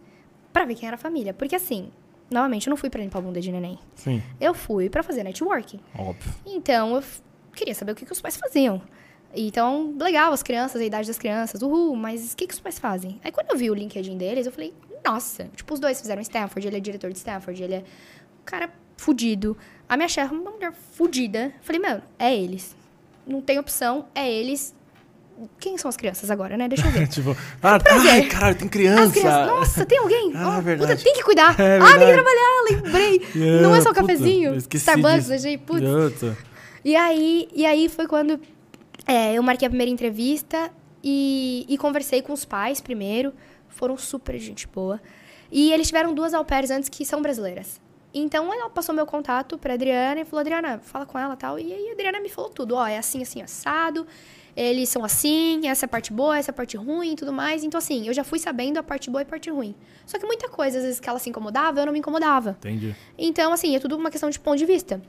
pra 0.53 0.65
ver 0.65 0.75
quem 0.75 0.87
era 0.87 0.97
a 0.97 0.99
família. 0.99 1.33
Porque 1.35 1.55
assim, 1.57 1.91
novamente, 2.33 2.67
eu 2.67 2.71
não 2.71 2.77
fui 2.77 2.89
pra 2.91 3.01
limpar 3.01 3.19
a 3.19 3.23
bunda 3.23 3.41
de 3.41 3.51
neném. 3.53 3.79
Sim, 3.95 4.23
Eu 4.41 4.55
fui 4.55 4.89
pra 4.91 5.03
fazer 5.03 5.23
networking. 5.23 5.81
óbvio. 5.99 6.33
Então, 6.47 6.97
eu 6.97 7.03
queria 7.55 7.75
saber 7.75 7.93
o 7.93 7.95
que, 7.95 8.05
que 8.07 8.13
os 8.13 8.21
pais 8.21 8.37
faziam. 8.37 8.81
Então, 9.35 9.95
legal, 9.99 10.33
as 10.33 10.43
crianças, 10.43 10.81
a 10.81 10.85
idade 10.85 11.07
das 11.09 11.19
crianças, 11.19 11.63
uhul, 11.63 11.97
mas 11.97 12.33
o 12.33 12.37
que, 12.37 12.47
que 12.47 12.55
os 12.55 12.61
pais 12.61 12.79
fazem? 12.79 13.19
Aí, 13.25 13.33
quando 13.33 13.51
eu 13.51 13.57
vi 13.57 13.71
o 13.71 13.75
LinkedIn 13.75 14.17
deles, 14.19 14.45
eu 14.47 14.53
falei, 14.53 14.75
nossa, 15.05 15.49
tipo, 15.57 15.73
os 15.73 15.81
dois 15.81 16.01
fizeram 16.01 16.21
Stanford, 16.21 16.67
ele 16.67 16.77
é 16.77 16.81
diretor 16.81 17.11
de 17.11 17.17
Stanford, 17.19 17.63
ele 17.63 17.75
é 17.75 17.79
um 17.79 18.45
cara 18.45 18.71
fudido. 18.97 19.57
A 19.89 19.97
minha 19.97 20.09
chefe 20.09 20.35
é 20.35 20.39
uma 20.39 20.51
mulher 20.51 20.73
fudida. 20.73 21.47
Eu 21.47 21.63
falei, 21.63 21.81
meu, 21.81 22.03
é 22.19 22.37
eles. 22.37 22.77
Não 23.27 23.41
tem 23.41 23.59
opção, 23.59 24.07
é 24.15 24.31
eles. 24.31 24.75
Quem 25.59 25.79
são 25.79 25.89
as 25.89 25.97
crianças 25.97 26.31
agora, 26.31 26.57
né? 26.57 26.69
Deixa 26.69 26.87
eu 26.87 26.91
ver. 26.91 27.07
tipo, 27.09 27.37
ah, 27.63 27.79
ai, 28.11 28.27
caralho, 28.27 28.57
tem 28.57 28.69
criança. 28.69 29.03
As 29.05 29.13
crianças, 29.13 29.47
nossa, 29.47 29.87
tem 29.87 29.99
alguém? 29.99 30.33
Ah, 30.35 30.59
é 30.59 30.61
verdade. 30.61 30.93
Puta, 30.93 31.05
tem 31.05 31.15
que 31.15 31.23
cuidar. 31.23 31.57
É 31.63 31.79
ah, 31.79 31.99
tem 31.99 32.07
que 32.07 32.13
trabalhar, 32.13 32.65
lembrei. 32.71 33.23
Não 33.63 33.75
é 33.75 33.81
só 33.81 33.91
o 33.91 33.95
puta, 33.95 34.07
cafezinho, 34.07 34.55
Starbucks, 34.55 35.27
disso. 35.27 35.35
achei, 35.35 35.59
putz. 35.59 35.83
Puta. 35.83 36.37
E 36.85 36.97
aí, 36.97 37.49
e 37.55 37.65
aí 37.65 37.89
foi 37.89 38.07
quando 38.07 38.41
é, 39.07 39.35
eu 39.35 39.43
marquei 39.43 39.67
a 39.67 39.71
primeira 39.71 39.91
entrevista 39.91 40.71
e, 41.03 41.65
e 41.69 41.79
conversei 41.79 42.23
com 42.23 42.33
os 42.33 42.45
pais 42.45 42.81
primeiro. 42.81 43.33
Foram 43.69 43.97
super 43.97 44.39
gente 44.39 44.67
boa. 44.67 45.01
E 45.51 45.73
eles 45.73 45.87
tiveram 45.87 46.15
duas 46.15 46.35
au 46.35 46.45
pairs 46.45 46.71
antes 46.71 46.89
que 46.89 47.05
são 47.05 47.21
brasileiras. 47.21 47.81
Então 48.15 48.53
ela 48.53 48.69
passou 48.69 48.95
meu 48.95 49.07
contato 49.07 49.57
pra 49.57 49.75
Adriana 49.75 50.21
e 50.21 50.25
falou: 50.25 50.41
Adriana, 50.41 50.79
fala 50.79 51.07
com 51.07 51.19
ela 51.19 51.37
tal. 51.37 51.59
E 51.59 51.73
aí 51.73 51.89
a 51.89 51.93
Adriana 51.93 52.21
me 52.21 52.29
falou 52.29 52.51
tudo: 52.51 52.75
ó, 52.75 52.87
é 52.87 52.99
assim, 52.99 53.23
assim, 53.23 53.43
assado. 53.43 54.07
Eles 54.55 54.91
são 54.91 55.03
assim, 55.03 55.67
essa 55.67 55.85
é 55.85 55.87
a 55.87 55.89
parte 55.89 56.13
boa, 56.13 56.37
essa 56.37 56.51
é 56.51 56.53
a 56.53 56.55
parte 56.55 56.77
ruim 56.77 57.13
e 57.13 57.17
tudo 57.17 57.33
mais. 57.33 57.65
Então, 57.65 57.79
assim, 57.79 58.07
eu 58.07 58.13
já 58.13 58.23
fui 58.23 58.39
sabendo 58.39 58.77
a 58.77 58.83
parte 58.83 59.09
boa 59.09 59.23
e 59.23 59.25
a 59.25 59.27
parte 59.27 59.49
ruim. 59.49 59.75
Só 60.05 60.19
que 60.19 60.27
muita 60.27 60.47
coisa, 60.47 60.77
às 60.77 60.85
vezes, 60.85 61.01
que 61.01 61.09
ela 61.09 61.19
se 61.19 61.31
incomodava, 61.31 61.81
eu 61.81 61.87
não 61.87 61.93
me 61.93 62.01
incomodava. 62.01 62.51
Entendi. 62.61 62.95
Então, 63.17 63.51
assim, 63.51 63.75
é 63.75 63.81
tudo 63.81 63.97
uma 63.97 64.11
questão 64.11 64.29
de 64.29 64.39
ponto 64.39 64.59
de 64.59 64.67
vista. 64.67 65.01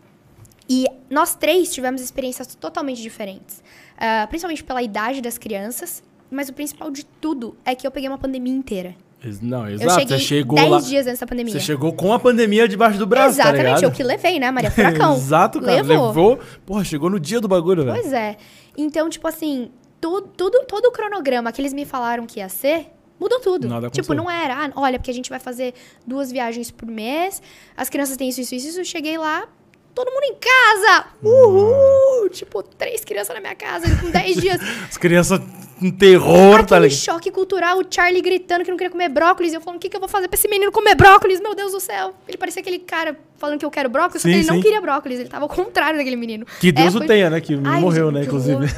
E 0.69 0.85
nós 1.09 1.35
três 1.35 1.73
tivemos 1.73 2.01
experiências 2.01 2.55
totalmente 2.55 3.01
diferentes. 3.01 3.61
Ah, 3.97 4.25
principalmente 4.27 4.63
pela 4.63 4.81
idade 4.81 5.21
das 5.21 5.37
crianças. 5.37 6.01
Mas 6.31 6.49
o 6.49 6.53
principal 6.53 6.89
de 6.89 7.05
tudo 7.05 7.55
é 7.63 7.75
que 7.75 7.85
eu 7.85 7.91
peguei 7.91 8.09
uma 8.09 8.17
pandemia 8.17 8.53
inteira. 8.53 8.95
Não, 9.41 9.67
eu 9.67 9.75
exato. 9.75 9.99
cheguei 10.01 10.17
Você 10.17 10.23
chegou 10.23 10.55
10 10.57 10.69
lá. 10.69 10.79
dias 10.79 11.07
antes 11.07 11.19
da 11.19 11.27
pandemia. 11.27 11.53
Você 11.53 11.59
chegou 11.59 11.93
com 11.93 12.13
a 12.13 12.19
pandemia 12.19 12.67
debaixo 12.67 12.97
do 12.99 13.05
braço, 13.07 13.37
tá 13.37 13.43
Exatamente, 13.43 13.65
ligado? 13.65 13.83
eu 13.83 13.91
que 13.91 14.03
levei, 14.03 14.39
né, 14.39 14.51
Maria 14.51 14.69
Furacão? 14.71 15.15
Exato, 15.17 15.61
cara. 15.61 15.81
Levou. 15.81 16.07
Levou. 16.07 16.39
Porra, 16.65 16.83
chegou 16.83 17.09
no 17.09 17.19
dia 17.19 17.39
do 17.39 17.47
bagulho, 17.47 17.85
velho. 17.85 17.99
Pois 18.01 18.11
é. 18.11 18.35
Então, 18.77 19.09
tipo 19.09 19.27
assim, 19.27 19.71
tudo, 20.01 20.27
tudo, 20.35 20.65
todo 20.67 20.85
o 20.85 20.91
cronograma 20.91 21.51
que 21.51 21.61
eles 21.61 21.73
me 21.73 21.85
falaram 21.85 22.25
que 22.25 22.39
ia 22.39 22.49
ser, 22.49 22.87
mudou 23.19 23.39
tudo. 23.39 23.67
Nada 23.67 23.89
tipo, 23.89 24.11
aconteceu. 24.11 24.15
não 24.15 24.29
era, 24.29 24.65
ah, 24.65 24.71
olha, 24.75 24.99
porque 24.99 25.11
a 25.11 25.13
gente 25.13 25.29
vai 25.29 25.39
fazer 25.39 25.73
duas 26.05 26.31
viagens 26.31 26.69
por 26.71 26.87
mês, 26.87 27.41
as 27.77 27.89
crianças 27.89 28.17
têm 28.17 28.27
isso, 28.29 28.41
isso, 28.41 28.53
isso, 28.55 28.67
isso. 28.69 28.79
Eu 28.81 28.85
cheguei 28.85 29.17
lá, 29.17 29.47
todo 29.93 30.11
mundo 30.11 30.23
em 30.23 30.35
casa! 30.35 31.05
Uhul! 31.23 32.29
Tipo, 32.29 32.63
três 32.63 33.03
crianças 33.03 33.33
na 33.35 33.41
minha 33.41 33.55
casa 33.55 33.85
com 33.97 34.09
10 34.09 34.35
dias. 34.37 34.59
As 34.89 34.97
crianças 34.97 35.39
um 35.81 35.91
terror, 35.91 36.63
tá 36.65 36.79
ligado? 36.79 36.97
choque 36.97 37.29
cultural, 37.29 37.77
o 37.79 37.83
Charlie 37.89 38.21
gritando 38.21 38.63
que 38.63 38.69
não 38.71 38.77
queria 38.77 38.89
comer 38.91 39.09
brócolis. 39.09 39.51
E 39.51 39.55
eu 39.57 39.61
falando, 39.61 39.77
o 39.77 39.79
que, 39.81 39.89
que 39.89 39.95
eu 39.95 39.99
vou 39.99 40.07
fazer 40.07 40.29
pra 40.29 40.37
esse 40.37 40.47
menino 40.47 40.71
comer 40.71 40.95
brócolis? 40.95 41.41
Meu 41.41 41.53
Deus 41.53 41.73
do 41.73 41.79
céu. 41.81 42.13
Ele 42.25 42.37
parecia 42.37 42.61
aquele 42.61 42.79
cara 42.79 43.17
falando 43.37 43.59
que 43.59 43.65
eu 43.65 43.71
quero 43.71 43.89
brócolis, 43.89 44.21
só 44.21 44.27
Sim, 44.29 44.33
que 44.33 44.39
ele 44.39 44.47
não 44.47 44.55
sim. 44.55 44.61
queria 44.61 44.79
brócolis. 44.79 45.19
Ele 45.19 45.27
tava 45.27 45.43
ao 45.43 45.49
contrário 45.49 45.97
daquele 45.97 46.15
menino. 46.15 46.45
Que 46.61 46.71
Deus 46.71 46.93
É, 46.93 46.95
o 46.95 46.99
foi- 46.99 47.07
tenha, 47.07 47.29
né? 47.29 47.41
Que 47.41 47.59
Ai, 47.65 47.81
morreu, 47.81 48.05
gente, 48.05 48.15
né, 48.15 48.23
inclusive. 48.23 48.55
horror. 48.55 48.69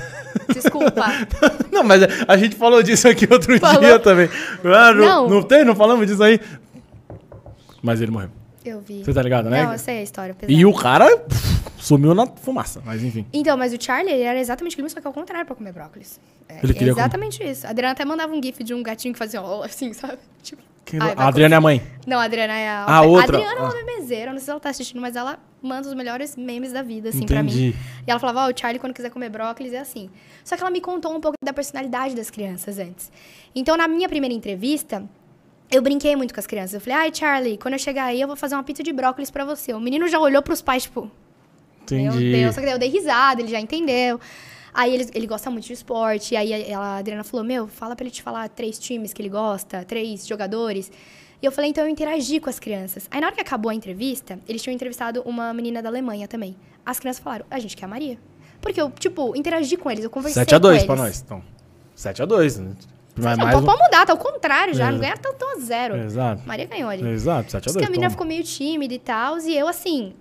Desculpa. 0.51 1.05
Não, 1.71 1.83
mas 1.83 2.01
a 2.27 2.37
gente 2.37 2.55
falou 2.55 2.81
disso 2.81 3.07
aqui 3.07 3.27
outro 3.31 3.57
Falou? 3.59 3.81
dia 3.81 3.99
também. 3.99 4.27
Ah, 4.63 4.91
não, 4.93 5.05
Não. 5.05 5.29
não 5.29 5.43
tem? 5.43 5.63
Não 5.63 5.75
falamos 5.75 6.07
disso 6.07 6.23
aí? 6.23 6.39
Mas 7.83 8.01
ele 8.01 8.11
morreu. 8.11 8.29
Eu 8.65 8.81
vi. 8.81 9.03
Você 9.03 9.13
tá 9.13 9.21
ligado, 9.21 9.49
né? 9.49 9.63
Não, 9.63 9.73
eu 9.73 9.79
sei 9.79 9.99
a 9.99 10.01
história. 10.03 10.33
pesada. 10.33 10.51
E 10.51 10.65
o 10.65 10.73
cara 10.73 11.05
pff, 11.17 11.71
sumiu 11.77 12.15
na 12.15 12.25
fumaça, 12.25 12.81
mas 12.83 13.03
enfim. 13.03 13.25
Então, 13.31 13.55
mas 13.55 13.73
o 13.73 13.77
Charlie, 13.81 14.11
ele 14.13 14.23
era 14.23 14.39
exatamente 14.39 14.73
aquilo, 14.73 14.89
só 14.89 14.99
que 14.99 15.05
ao 15.07 15.13
contrário 15.13 15.45
pra 15.45 15.55
comer 15.55 15.71
brócolis. 15.71 16.19
É, 16.49 16.59
Ele 16.63 16.73
queria 16.73 16.91
exatamente 16.93 17.43
isso. 17.43 17.65
A 17.65 17.69
Adriana 17.71 17.93
até 17.93 18.03
mandava 18.05 18.33
um 18.33 18.41
gif 18.41 18.63
de 18.63 18.73
um 18.73 18.81
gatinho 18.83 19.13
que 19.13 19.19
fazia 19.19 19.41
ó, 19.41 19.63
assim, 19.63 19.93
sabe? 19.93 20.17
Tipo, 20.43 20.61
Que- 20.83 20.97
ai, 20.99 21.13
a 21.17 21.27
Adriana 21.27 21.55
é 21.55 21.57
a 21.57 21.61
mãe. 21.61 21.81
Não, 22.05 22.19
a 22.19 22.23
Adriana 22.23 22.53
é 22.53 22.69
a. 22.69 22.85
A 22.85 23.01
outra. 23.01 23.37
A 23.37 23.39
Adriana 23.39 23.59
é 23.59 23.63
uma 23.63 23.69
Ah. 23.69 23.83
bebezeira, 23.83 24.31
não 24.31 24.37
sei 24.39 24.45
se 24.45 24.51
ela 24.51 24.59
tá 24.59 24.69
assistindo, 24.69 25.01
mas 25.01 25.15
ela 25.15 25.39
manda 25.61 25.87
os 25.87 25.93
melhores 25.95 26.35
memes 26.35 26.71
da 26.71 26.83
vida, 26.83 27.09
assim, 27.09 27.25
pra 27.25 27.37
Entendi. 27.41 27.67
mim. 27.69 27.75
E 28.07 28.11
ela 28.11 28.19
falava, 28.19 28.45
ó, 28.47 28.51
o 28.51 28.53
Charlie, 28.55 28.79
quando 28.79 28.93
quiser 28.93 29.09
comer 29.09 29.29
brócolis, 29.29 29.73
é 29.73 29.79
assim. 29.79 30.09
Só 30.43 30.55
que 30.55 30.61
ela 30.61 30.69
me 30.69 30.79
contou 30.81 31.15
um 31.15 31.19
pouco 31.19 31.35
da 31.43 31.51
personalidade 31.53 32.15
das 32.15 32.29
crianças 32.29 32.77
antes. 32.77 33.11
Então, 33.55 33.75
na 33.75 33.87
minha 33.87 34.07
primeira 34.07 34.33
entrevista, 34.35 35.03
eu 35.75 35.81
brinquei 35.81 36.15
muito 36.15 36.33
com 36.33 36.39
as 36.39 36.47
crianças. 36.47 36.73
Eu 36.73 36.81
falei, 36.81 36.97
ai, 36.97 37.11
Charlie, 37.13 37.57
quando 37.57 37.73
eu 37.73 37.79
chegar 37.79 38.05
aí, 38.05 38.21
eu 38.21 38.27
vou 38.27 38.35
fazer 38.35 38.55
uma 38.55 38.63
pizza 38.63 38.81
de 38.81 38.91
brócolis 38.91 39.29
pra 39.29 39.45
você. 39.45 39.73
O 39.73 39.79
menino 39.79 40.07
já 40.07 40.19
olhou 40.19 40.41
pros 40.41 40.61
pais, 40.61 40.83
tipo, 40.83 41.01
meu 41.91 42.05
Entendi. 42.11 42.31
Deus, 42.31 42.55
só 42.55 42.61
que 42.61 42.65
daí 42.65 42.75
eu 42.75 42.79
dei 42.79 42.89
risada, 42.89 43.41
ele 43.41 43.49
já 43.49 43.59
entendeu. 43.59 44.19
Aí 44.73 44.93
ele, 44.93 45.09
ele 45.13 45.27
gosta 45.27 45.49
muito 45.49 45.65
de 45.65 45.73
esporte. 45.73 46.33
E 46.33 46.37
aí 46.37 46.51
ela, 46.69 46.95
a 46.95 46.97
Adriana 46.97 47.23
falou: 47.23 47.45
Meu, 47.45 47.67
fala 47.67 47.95
pra 47.95 48.03
ele 48.03 48.11
te 48.11 48.21
falar 48.21 48.49
três 48.49 48.77
times 48.77 49.13
que 49.13 49.21
ele 49.21 49.29
gosta, 49.29 49.85
três 49.85 50.27
jogadores. 50.27 50.91
E 51.41 51.45
eu 51.45 51.51
falei: 51.51 51.69
Então 51.69 51.83
eu 51.85 51.89
interagi 51.89 52.39
com 52.39 52.49
as 52.49 52.59
crianças. 52.59 53.07
Aí 53.09 53.21
na 53.21 53.27
hora 53.27 53.35
que 53.35 53.41
acabou 53.41 53.69
a 53.69 53.75
entrevista, 53.75 54.37
eles 54.47 54.61
tinham 54.61 54.73
entrevistado 54.73 55.21
uma 55.25 55.53
menina 55.53 55.81
da 55.81 55.89
Alemanha 55.89 56.27
também. 56.27 56.55
As 56.85 56.99
crianças 56.99 57.23
falaram: 57.23 57.45
A 57.49 57.59
gente 57.59 57.77
quer 57.77 57.85
a 57.85 57.87
Maria. 57.87 58.17
Porque 58.59 58.81
eu, 58.81 58.89
tipo, 58.91 59.35
interagi 59.35 59.77
com 59.77 59.91
eles, 59.91 60.03
eu 60.03 60.09
conversei 60.09 60.43
7x2 60.43 60.59
com 60.59 60.59
pra 60.59 60.75
eles. 60.75 60.87
nós. 60.87 61.21
Então, 61.23 61.43
7x2. 61.95 62.59
Né? 62.61 62.75
Mas 63.17 63.37
Não, 63.37 63.45
mais 63.45 63.59
pode 63.61 63.79
um... 63.81 63.83
mudar, 63.85 64.05
tá 64.05 64.13
ao 64.13 64.17
contrário 64.17 64.73
já. 64.73 64.87
É. 64.89 64.91
Não 64.91 64.99
ganha 64.99 65.17
tanto 65.17 65.45
a 65.45 65.59
zero. 65.59 65.95
Exato. 65.97 66.41
Maria 66.45 66.65
ganhou 66.65 66.89
ali. 66.89 67.07
Exato, 67.07 67.49
7x2. 67.51 67.61
Diz 67.63 67.75
que 67.77 67.85
a 67.85 67.89
menina 67.89 68.09
ficou 68.09 68.25
meio 68.27 68.43
tímida 68.43 68.93
e 68.93 68.99
tal. 68.99 69.37
E 69.39 69.57
eu, 69.57 69.67
assim, 69.67 70.13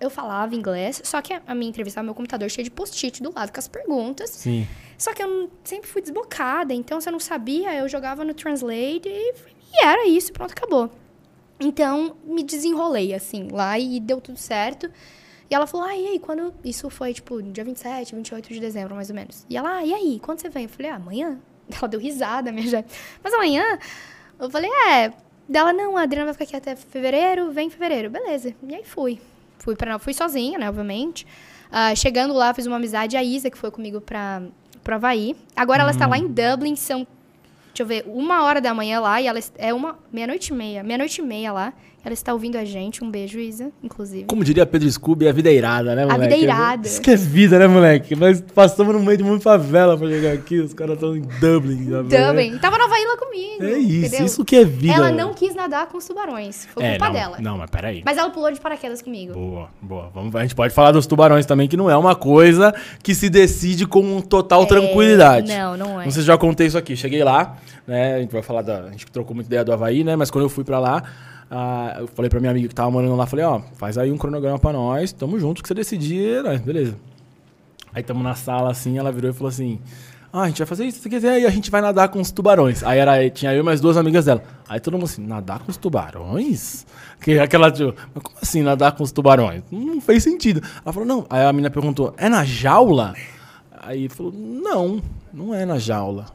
eu 0.00 0.08
falava 0.08 0.54
inglês, 0.54 1.00
só 1.04 1.20
que 1.20 1.32
a 1.46 1.54
minha 1.54 1.68
entrevista, 1.68 2.02
meu 2.02 2.14
computador 2.14 2.48
cheio 2.48 2.64
de 2.64 2.70
post-it 2.70 3.22
do 3.22 3.32
lado 3.34 3.52
com 3.52 3.58
as 3.58 3.66
perguntas. 3.68 4.30
Sim. 4.30 4.66
Só 4.96 5.12
que 5.14 5.22
eu 5.22 5.28
não- 5.28 5.50
sempre 5.64 5.88
fui 5.88 6.00
desbocada, 6.02 6.72
então 6.74 7.00
se 7.00 7.08
eu 7.08 7.12
não 7.12 7.20
sabia, 7.20 7.74
eu 7.74 7.88
jogava 7.88 8.24
no 8.24 8.34
Translate 8.34 9.02
e, 9.08 9.32
e 9.72 9.84
era 9.84 10.06
isso, 10.06 10.32
pronto, 10.32 10.52
acabou. 10.52 10.90
Então, 11.60 12.16
me 12.24 12.44
desenrolei, 12.44 13.12
assim, 13.14 13.48
lá 13.50 13.76
e 13.78 13.98
deu 13.98 14.20
tudo 14.20 14.38
certo. 14.38 14.88
E 15.50 15.54
ela 15.54 15.66
falou, 15.66 15.86
ah, 15.86 15.96
e 15.96 16.06
aí, 16.08 16.18
quando... 16.18 16.54
Isso 16.62 16.88
foi, 16.90 17.12
tipo, 17.14 17.42
dia 17.42 17.64
27, 17.64 18.14
28 18.14 18.52
de 18.52 18.60
dezembro, 18.60 18.94
mais 18.94 19.08
ou 19.08 19.16
menos. 19.16 19.44
E 19.48 19.56
ela, 19.56 19.78
ah, 19.78 19.84
e 19.84 19.92
aí, 19.94 20.20
quando 20.20 20.40
você 20.40 20.48
vem? 20.48 20.64
Eu 20.64 20.68
falei, 20.68 20.90
ah, 20.90 20.96
amanhã. 20.96 21.38
Ela 21.78 21.88
deu 21.88 22.00
risada, 22.00 22.50
minha 22.52 22.66
já. 22.66 22.84
Mas 23.22 23.32
amanhã? 23.32 23.78
Eu 24.38 24.50
falei, 24.50 24.70
é... 24.88 25.12
Dela, 25.48 25.72
não, 25.72 25.96
a 25.96 26.02
Adriana 26.02 26.26
vai 26.26 26.34
ficar 26.34 26.44
aqui 26.44 26.56
até 26.56 26.76
fevereiro, 26.76 27.50
vem 27.50 27.68
em 27.68 27.70
fevereiro. 27.70 28.10
Beleza. 28.10 28.54
E 28.62 28.74
aí 28.74 28.84
fui. 28.84 29.18
Fui, 29.58 29.74
pra, 29.74 29.98
fui 29.98 30.12
sozinha, 30.12 30.58
né, 30.58 30.68
obviamente. 30.68 31.26
Ah, 31.70 31.94
chegando 31.94 32.34
lá, 32.34 32.52
fiz 32.52 32.66
uma 32.66 32.76
amizade. 32.76 33.16
A 33.16 33.22
Isa, 33.22 33.50
que 33.50 33.56
foi 33.56 33.70
comigo 33.70 34.00
pra, 34.00 34.42
pro 34.84 34.94
Havaí. 34.96 35.34
Agora 35.56 35.82
ela 35.82 35.90
está 35.90 36.06
lá 36.06 36.18
em 36.18 36.26
Dublin, 36.28 36.76
são, 36.76 37.06
deixa 37.68 37.82
eu 37.82 37.86
ver, 37.86 38.04
uma 38.06 38.44
hora 38.44 38.60
da 38.60 38.74
manhã 38.74 39.00
lá. 39.00 39.20
E 39.22 39.26
ela 39.26 39.40
é 39.56 39.72
uma, 39.72 39.98
meia-noite 40.12 40.52
e 40.52 40.54
meia. 40.54 40.82
Meia-noite 40.82 41.20
e 41.20 41.24
meia 41.24 41.50
lá. 41.50 41.72
Ela 42.04 42.14
está 42.14 42.32
ouvindo 42.32 42.56
a 42.56 42.64
gente. 42.64 43.02
Um 43.02 43.10
beijo, 43.10 43.38
Isa, 43.38 43.70
inclusive. 43.82 44.24
Como 44.24 44.44
diria 44.44 44.64
Pedro 44.64 44.90
Scooby, 44.90 45.28
a 45.28 45.32
vida 45.32 45.50
é 45.50 45.54
irada, 45.54 45.94
né, 45.94 46.04
moleque? 46.04 46.22
vida 46.22 46.34
é 46.34 46.40
irada. 46.40 46.86
Isso 46.86 47.00
que 47.00 47.10
é 47.10 47.16
vida, 47.16 47.58
né, 47.58 47.66
moleque? 47.66 48.14
Nós 48.14 48.40
passamos 48.40 48.94
no 48.94 49.00
meio 49.00 49.18
de 49.18 49.24
uma 49.24 49.40
favela 49.40 49.96
pra 49.98 50.08
chegar 50.08 50.32
aqui, 50.32 50.60
os 50.60 50.72
caras 50.72 50.94
estão 50.94 51.16
em 51.16 51.22
Dublin. 51.40 51.90
sabe? 51.90 52.16
Dublin. 52.16 52.58
Tava 52.58 52.78
no 52.78 52.84
Havaí 52.84 53.04
lá 53.04 53.16
comigo. 53.16 53.64
É 53.64 53.78
isso, 53.78 54.06
entendeu? 54.06 54.26
isso 54.26 54.44
que 54.44 54.56
é 54.56 54.64
vida. 54.64 54.94
Ela 54.94 55.06
velho. 55.06 55.18
não 55.18 55.34
quis 55.34 55.54
nadar 55.54 55.88
com 55.88 55.98
os 55.98 56.06
tubarões. 56.06 56.66
Foi 56.72 56.84
é, 56.84 56.90
culpa 56.90 57.06
não, 57.06 57.12
dela. 57.12 57.36
Não, 57.40 57.58
mas 57.58 57.70
peraí. 57.70 58.02
Mas 58.04 58.16
ela 58.16 58.30
pulou 58.30 58.52
de 58.52 58.60
paraquedas 58.60 59.02
comigo. 59.02 59.34
Boa, 59.34 59.68
boa. 59.82 60.10
Vamos, 60.14 60.34
a 60.36 60.42
gente 60.42 60.54
pode 60.54 60.72
falar 60.72 60.92
dos 60.92 61.06
tubarões 61.06 61.46
também, 61.46 61.66
que 61.66 61.76
não 61.76 61.90
é 61.90 61.96
uma 61.96 62.14
coisa 62.14 62.72
que 63.02 63.14
se 63.14 63.28
decide 63.28 63.86
com 63.86 64.20
total 64.20 64.66
tranquilidade. 64.66 65.48
Não, 65.48 65.76
não 65.76 66.00
é. 66.00 66.04
Não 66.04 66.10
sei 66.12 66.22
se 66.22 66.26
já 66.26 66.38
contei 66.38 66.68
isso 66.68 66.78
aqui. 66.78 66.96
Cheguei 66.96 67.24
lá, 67.24 67.56
né? 67.86 68.14
A 68.14 68.18
gente 68.20 68.32
vai 68.32 68.42
falar 68.42 68.62
da. 68.62 68.84
A 68.84 68.90
gente 68.90 69.06
trocou 69.06 69.34
muita 69.34 69.48
ideia 69.48 69.64
do 69.64 69.72
Havaí, 69.72 70.04
né? 70.04 70.14
Mas 70.14 70.30
quando 70.30 70.44
eu 70.44 70.48
fui 70.48 70.64
pra 70.64 70.78
lá, 70.78 71.02
ah, 71.50 71.96
eu 72.00 72.08
falei 72.08 72.28
pra 72.28 72.40
minha 72.40 72.50
amiga 72.50 72.68
que 72.68 72.74
tava 72.74 72.90
morando 72.90 73.16
lá, 73.16 73.26
falei, 73.26 73.44
ó, 73.44 73.60
faz 73.74 73.96
aí 73.96 74.12
um 74.12 74.18
cronograma 74.18 74.58
pra 74.58 74.72
nós, 74.72 75.12
tamo 75.12 75.38
junto, 75.38 75.62
que 75.62 75.68
você 75.68 75.74
decidir, 75.74 76.42
né? 76.42 76.58
beleza. 76.58 76.96
Aí 77.92 78.02
tamo 78.02 78.22
na 78.22 78.34
sala 78.34 78.70
assim, 78.70 78.98
ela 78.98 79.10
virou 79.10 79.30
e 79.30 79.34
falou 79.34 79.48
assim. 79.48 79.80
Ah, 80.30 80.42
a 80.42 80.48
gente 80.48 80.58
vai 80.58 80.66
fazer 80.66 80.84
isso, 80.84 81.00
se 81.00 81.08
quiser, 81.08 81.32
aí 81.32 81.46
a 81.46 81.50
gente 81.50 81.70
vai 81.70 81.80
nadar 81.80 82.10
com 82.10 82.20
os 82.20 82.30
tubarões. 82.30 82.82
Aí 82.82 82.98
era, 82.98 83.30
tinha 83.30 83.54
eu 83.54 83.60
e 83.60 83.62
mais 83.62 83.80
duas 83.80 83.96
amigas 83.96 84.26
dela. 84.26 84.42
Aí 84.68 84.78
todo 84.78 84.92
mundo 84.92 85.04
assim, 85.04 85.26
nadar 85.26 85.60
com 85.60 85.70
os 85.70 85.78
tubarões? 85.78 86.86
Que 87.18 87.38
aquela, 87.38 87.70
tipo, 87.70 87.94
mas 88.14 88.22
como 88.22 88.36
assim 88.42 88.62
nadar 88.62 88.92
com 88.92 89.02
os 89.02 89.10
tubarões? 89.10 89.62
Não 89.70 90.02
fez 90.02 90.22
sentido. 90.22 90.62
Ela 90.84 90.92
falou, 90.92 91.08
não. 91.08 91.26
Aí 91.30 91.46
a 91.46 91.50
menina 91.50 91.70
perguntou, 91.70 92.12
é 92.18 92.28
na 92.28 92.44
jaula? 92.44 93.14
Aí 93.72 94.06
falou, 94.10 94.30
não, 94.34 95.02
não 95.32 95.54
é 95.54 95.64
na 95.64 95.78
jaula. 95.78 96.26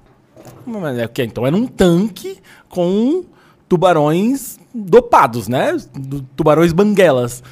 Mas 0.66 0.98
é 0.98 1.06
o 1.06 1.10
quê? 1.10 1.24
Então 1.24 1.46
é 1.46 1.52
num 1.52 1.68
tanque 1.68 2.40
com 2.68 3.24
tubarões 3.70 4.58
dopados, 4.74 5.48
né? 5.48 5.76
Do- 5.94 6.22
Tubarões 6.36 6.74
banguelas. 6.74 7.44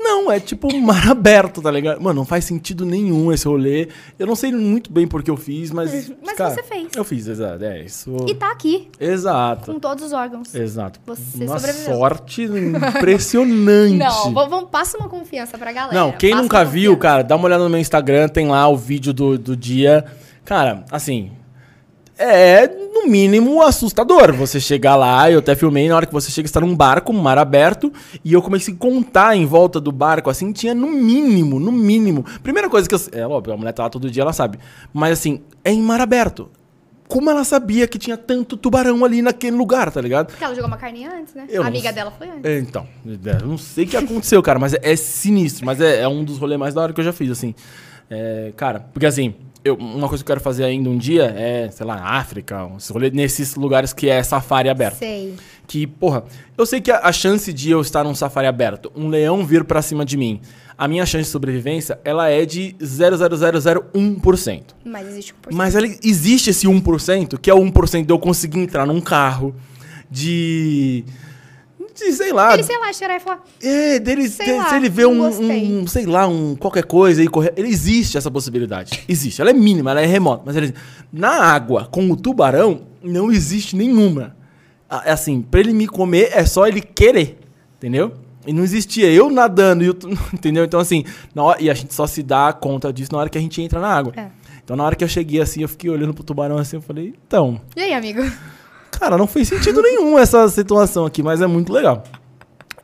Não, 0.00 0.30
é 0.30 0.38
tipo 0.38 0.72
um 0.72 0.80
mar 0.80 1.08
aberto, 1.10 1.60
tá 1.60 1.70
ligado? 1.72 2.00
Mano, 2.00 2.20
não 2.20 2.24
faz 2.24 2.44
sentido 2.44 2.86
nenhum 2.86 3.32
esse 3.32 3.46
rolê. 3.48 3.88
Eu 4.16 4.28
não 4.28 4.36
sei 4.36 4.52
muito 4.52 4.92
bem 4.92 5.08
porque 5.08 5.28
eu 5.30 5.36
fiz, 5.36 5.70
mas. 5.72 6.10
Mas 6.24 6.36
cara, 6.36 6.54
você 6.54 6.62
fez. 6.62 6.88
Eu 6.94 7.04
fiz, 7.04 7.26
exato. 7.26 7.64
É 7.64 7.82
isso. 7.82 8.14
E 8.28 8.34
tá 8.34 8.52
aqui, 8.52 8.88
Exato. 9.00 9.72
com 9.72 9.80
todos 9.80 10.04
os 10.04 10.12
órgãos. 10.12 10.54
Exato. 10.54 11.00
Você 11.04 11.44
uma 11.44 11.58
sobreviveu. 11.58 11.96
sorte 11.96 12.42
impressionante. 12.44 13.96
Não, 13.98 14.32
vamos, 14.32 14.70
passa 14.70 14.96
uma 14.98 15.08
confiança 15.08 15.58
pra 15.58 15.72
galera. 15.72 15.98
Não, 15.98 16.12
quem 16.12 16.30
Passa 16.30 16.42
nunca 16.42 16.64
viu, 16.64 16.96
cara, 16.96 17.22
dá 17.24 17.34
uma 17.36 17.46
olhada 17.46 17.64
no 17.64 17.70
meu 17.70 17.80
Instagram, 17.80 18.28
tem 18.28 18.46
lá 18.46 18.68
o 18.68 18.76
vídeo 18.76 19.12
do, 19.12 19.36
do 19.36 19.56
dia. 19.56 20.04
Cara, 20.44 20.84
assim. 20.90 21.32
É, 22.18 22.66
no 22.66 23.06
mínimo, 23.06 23.62
assustador. 23.62 24.32
Você 24.32 24.58
chegar 24.58 24.96
lá, 24.96 25.30
eu 25.30 25.38
até 25.38 25.54
filmei, 25.54 25.88
na 25.88 25.94
hora 25.94 26.04
que 26.04 26.12
você 26.12 26.30
chega, 26.30 26.46
está 26.46 26.60
num 26.60 26.74
barco, 26.74 27.12
um 27.12 27.20
mar 27.20 27.38
aberto, 27.38 27.92
e 28.24 28.32
eu 28.32 28.42
comecei 28.42 28.74
a 28.74 28.76
contar 28.76 29.36
em 29.36 29.46
volta 29.46 29.80
do 29.80 29.92
barco, 29.92 30.28
assim, 30.28 30.50
tinha 30.52 30.74
no 30.74 30.88
mínimo, 30.88 31.60
no 31.60 31.70
mínimo. 31.70 32.24
Primeira 32.42 32.68
coisa 32.68 32.88
que 32.88 32.94
eu. 32.94 33.00
É 33.12 33.26
óbvio, 33.26 33.54
a 33.54 33.56
mulher 33.56 33.72
tá 33.72 33.84
lá 33.84 33.90
todo 33.90 34.10
dia, 34.10 34.22
ela 34.22 34.32
sabe. 34.32 34.58
Mas 34.92 35.12
assim, 35.12 35.40
é 35.64 35.70
em 35.70 35.80
mar 35.80 36.00
aberto. 36.00 36.50
Como 37.06 37.30
ela 37.30 37.42
sabia 37.42 37.86
que 37.86 37.98
tinha 37.98 38.18
tanto 38.18 38.54
tubarão 38.54 39.02
ali 39.02 39.22
naquele 39.22 39.56
lugar, 39.56 39.90
tá 39.90 39.98
ligado? 39.98 40.26
Porque 40.26 40.44
ela 40.44 40.54
jogou 40.54 40.68
uma 40.68 40.76
carninha 40.76 41.10
antes, 41.10 41.32
né? 41.32 41.46
Eu 41.48 41.62
a 41.62 41.66
amiga 41.66 41.90
dela 41.90 42.10
foi 42.10 42.28
antes. 42.28 42.68
Então, 42.68 42.86
é, 43.06 43.42
eu 43.42 43.46
não 43.46 43.56
sei 43.56 43.84
o 43.84 43.88
que 43.88 43.96
aconteceu, 43.96 44.42
cara, 44.42 44.58
mas 44.58 44.74
é, 44.74 44.80
é 44.82 44.94
sinistro, 44.94 45.64
mas 45.64 45.80
é, 45.80 46.02
é 46.02 46.08
um 46.08 46.22
dos 46.22 46.36
rolês 46.36 46.60
mais 46.60 46.74
da 46.74 46.82
hora 46.82 46.92
que 46.92 47.00
eu 47.00 47.04
já 47.04 47.12
fiz, 47.12 47.30
assim. 47.30 47.54
É, 48.10 48.52
cara, 48.56 48.80
porque 48.92 49.06
assim, 49.06 49.34
eu- 49.64 49.74
uma 49.76 50.08
coisa 50.08 50.22
que 50.24 50.30
eu 50.30 50.34
quero 50.34 50.40
fazer 50.44 50.64
ainda 50.64 50.88
um 50.88 50.96
dia 50.98 51.24
é, 51.36 51.70
sei 51.70 51.84
lá, 51.86 51.96
na 51.96 52.04
África, 52.18 52.68
nesses 53.12 53.54
lugares 53.54 53.92
que 53.92 54.08
é 54.08 54.22
safari 54.22 54.68
aberto. 54.68 54.98
Sei. 54.98 55.34
Que, 55.66 55.86
porra, 55.86 56.24
eu 56.56 56.64
sei 56.64 56.80
que 56.80 56.90
a, 56.90 57.00
a 57.00 57.12
chance 57.12 57.52
de 57.52 57.70
eu 57.70 57.80
estar 57.80 58.02
num 58.04 58.14
safari 58.14 58.46
aberto, 58.46 58.90
um 58.96 59.08
leão 59.08 59.44
vir 59.44 59.64
pra 59.64 59.82
cima 59.82 60.04
de 60.04 60.16
mim, 60.16 60.40
a 60.76 60.86
minha 60.88 61.04
chance 61.04 61.24
de 61.24 61.30
sobrevivência, 61.30 61.98
ela 62.04 62.28
é 62.30 62.46
de 62.46 62.74
0,0001%. 62.80 64.62
Mas 64.84 65.08
existe 65.08 65.32
um 65.34 65.54
Mas 65.56 65.74
ela- 65.74 65.86
existe 66.02 66.50
esse 66.50 66.66
1%, 66.66 67.38
que 67.38 67.50
é 67.50 67.54
o 67.54 67.58
1% 67.58 68.06
de 68.06 68.12
eu 68.12 68.18
conseguir 68.18 68.58
entrar 68.60 68.86
num 68.86 69.00
carro, 69.00 69.54
de. 70.10 71.04
De 71.98 72.12
sei 72.12 72.32
lá. 72.32 72.54
Ele, 72.54 72.62
sei 72.62 72.78
lá, 72.78 72.92
cheirar 72.92 73.16
e 73.16 73.20
falar. 73.20 73.44
É, 73.62 73.98
dele, 73.98 74.28
Sei 74.28 74.46
de- 74.46 74.52
lá, 74.52 74.68
se 74.68 74.76
ele 74.76 74.88
vê 74.88 75.06
um, 75.06 75.24
um, 75.26 75.86
sei 75.86 76.06
lá, 76.06 76.26
um 76.26 76.54
qualquer 76.56 76.84
coisa 76.84 77.22
e 77.22 77.28
correr. 77.28 77.52
Ele 77.56 77.68
existe 77.68 78.16
essa 78.18 78.30
possibilidade. 78.30 79.04
Existe. 79.08 79.40
Ela 79.40 79.50
é 79.50 79.54
mínima, 79.54 79.90
ela 79.90 80.00
é 80.00 80.06
remota. 80.06 80.42
Mas 80.46 80.56
ele, 80.56 80.74
na 81.12 81.30
água, 81.44 81.86
com 81.90 82.10
o 82.10 82.16
tubarão, 82.16 82.82
não 83.02 83.30
existe 83.32 83.74
nenhuma. 83.76 84.36
É 85.04 85.10
assim, 85.12 85.42
pra 85.42 85.60
ele 85.60 85.72
me 85.72 85.86
comer 85.86 86.30
é 86.32 86.44
só 86.46 86.66
ele 86.66 86.80
querer. 86.80 87.38
Entendeu? 87.76 88.14
E 88.46 88.52
não 88.52 88.62
existia 88.64 89.10
eu 89.10 89.28
nadando, 89.28 89.84
e 89.84 89.90
o 89.90 89.94
tu- 89.94 90.08
entendeu? 90.32 90.64
Então, 90.64 90.80
assim, 90.80 91.04
hora, 91.36 91.60
e 91.62 91.68
a 91.68 91.74
gente 91.74 91.92
só 91.92 92.06
se 92.06 92.22
dá 92.22 92.52
conta 92.52 92.90
disso 92.92 93.12
na 93.12 93.18
hora 93.18 93.28
que 93.28 93.36
a 93.36 93.40
gente 93.40 93.60
entra 93.60 93.78
na 93.78 93.88
água. 93.88 94.12
É. 94.16 94.28
Então, 94.64 94.74
na 94.76 94.84
hora 94.84 94.96
que 94.96 95.04
eu 95.04 95.08
cheguei 95.08 95.40
assim, 95.40 95.62
eu 95.62 95.68
fiquei 95.68 95.88
olhando 95.90 96.12
pro 96.14 96.22
tubarão 96.24 96.56
assim, 96.58 96.76
eu 96.76 96.82
falei, 96.82 97.14
então, 97.26 97.60
E 97.76 97.80
aí, 97.82 97.92
amigo? 97.92 98.22
Cara, 98.98 99.16
não 99.16 99.26
fez 99.26 99.48
sentido 99.48 99.80
nenhum 99.80 100.18
essa 100.18 100.48
situação 100.48 101.06
aqui, 101.06 101.22
mas 101.22 101.40
é 101.40 101.46
muito 101.46 101.72
legal. 101.72 102.02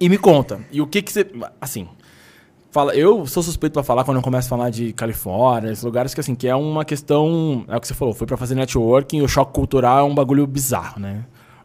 E 0.00 0.08
me 0.08 0.18
conta, 0.18 0.60
e 0.70 0.80
o 0.80 0.86
que 0.86 1.02
que 1.02 1.12
você. 1.12 1.26
Assim, 1.60 1.88
fala, 2.70 2.94
eu 2.94 3.26
sou 3.26 3.42
suspeito 3.42 3.72
pra 3.72 3.82
falar 3.82 4.04
quando 4.04 4.16
eu 4.16 4.22
começo 4.22 4.46
a 4.46 4.50
falar 4.50 4.70
de 4.70 4.92
Califórnia, 4.92 5.70
esses 5.70 5.84
lugares 5.84 6.12
que 6.12 6.20
assim, 6.20 6.34
que 6.34 6.48
é 6.48 6.54
uma 6.54 6.84
questão, 6.84 7.64
é 7.68 7.76
o 7.76 7.80
que 7.80 7.86
você 7.86 7.94
falou, 7.94 8.12
foi 8.12 8.26
pra 8.26 8.36
fazer 8.36 8.54
networking, 8.54 9.22
o 9.22 9.28
choque 9.28 9.52
cultural 9.52 10.00
é 10.00 10.02
um 10.02 10.14
bagulho 10.14 10.46
bizarro, 10.46 11.00
né? 11.00 11.24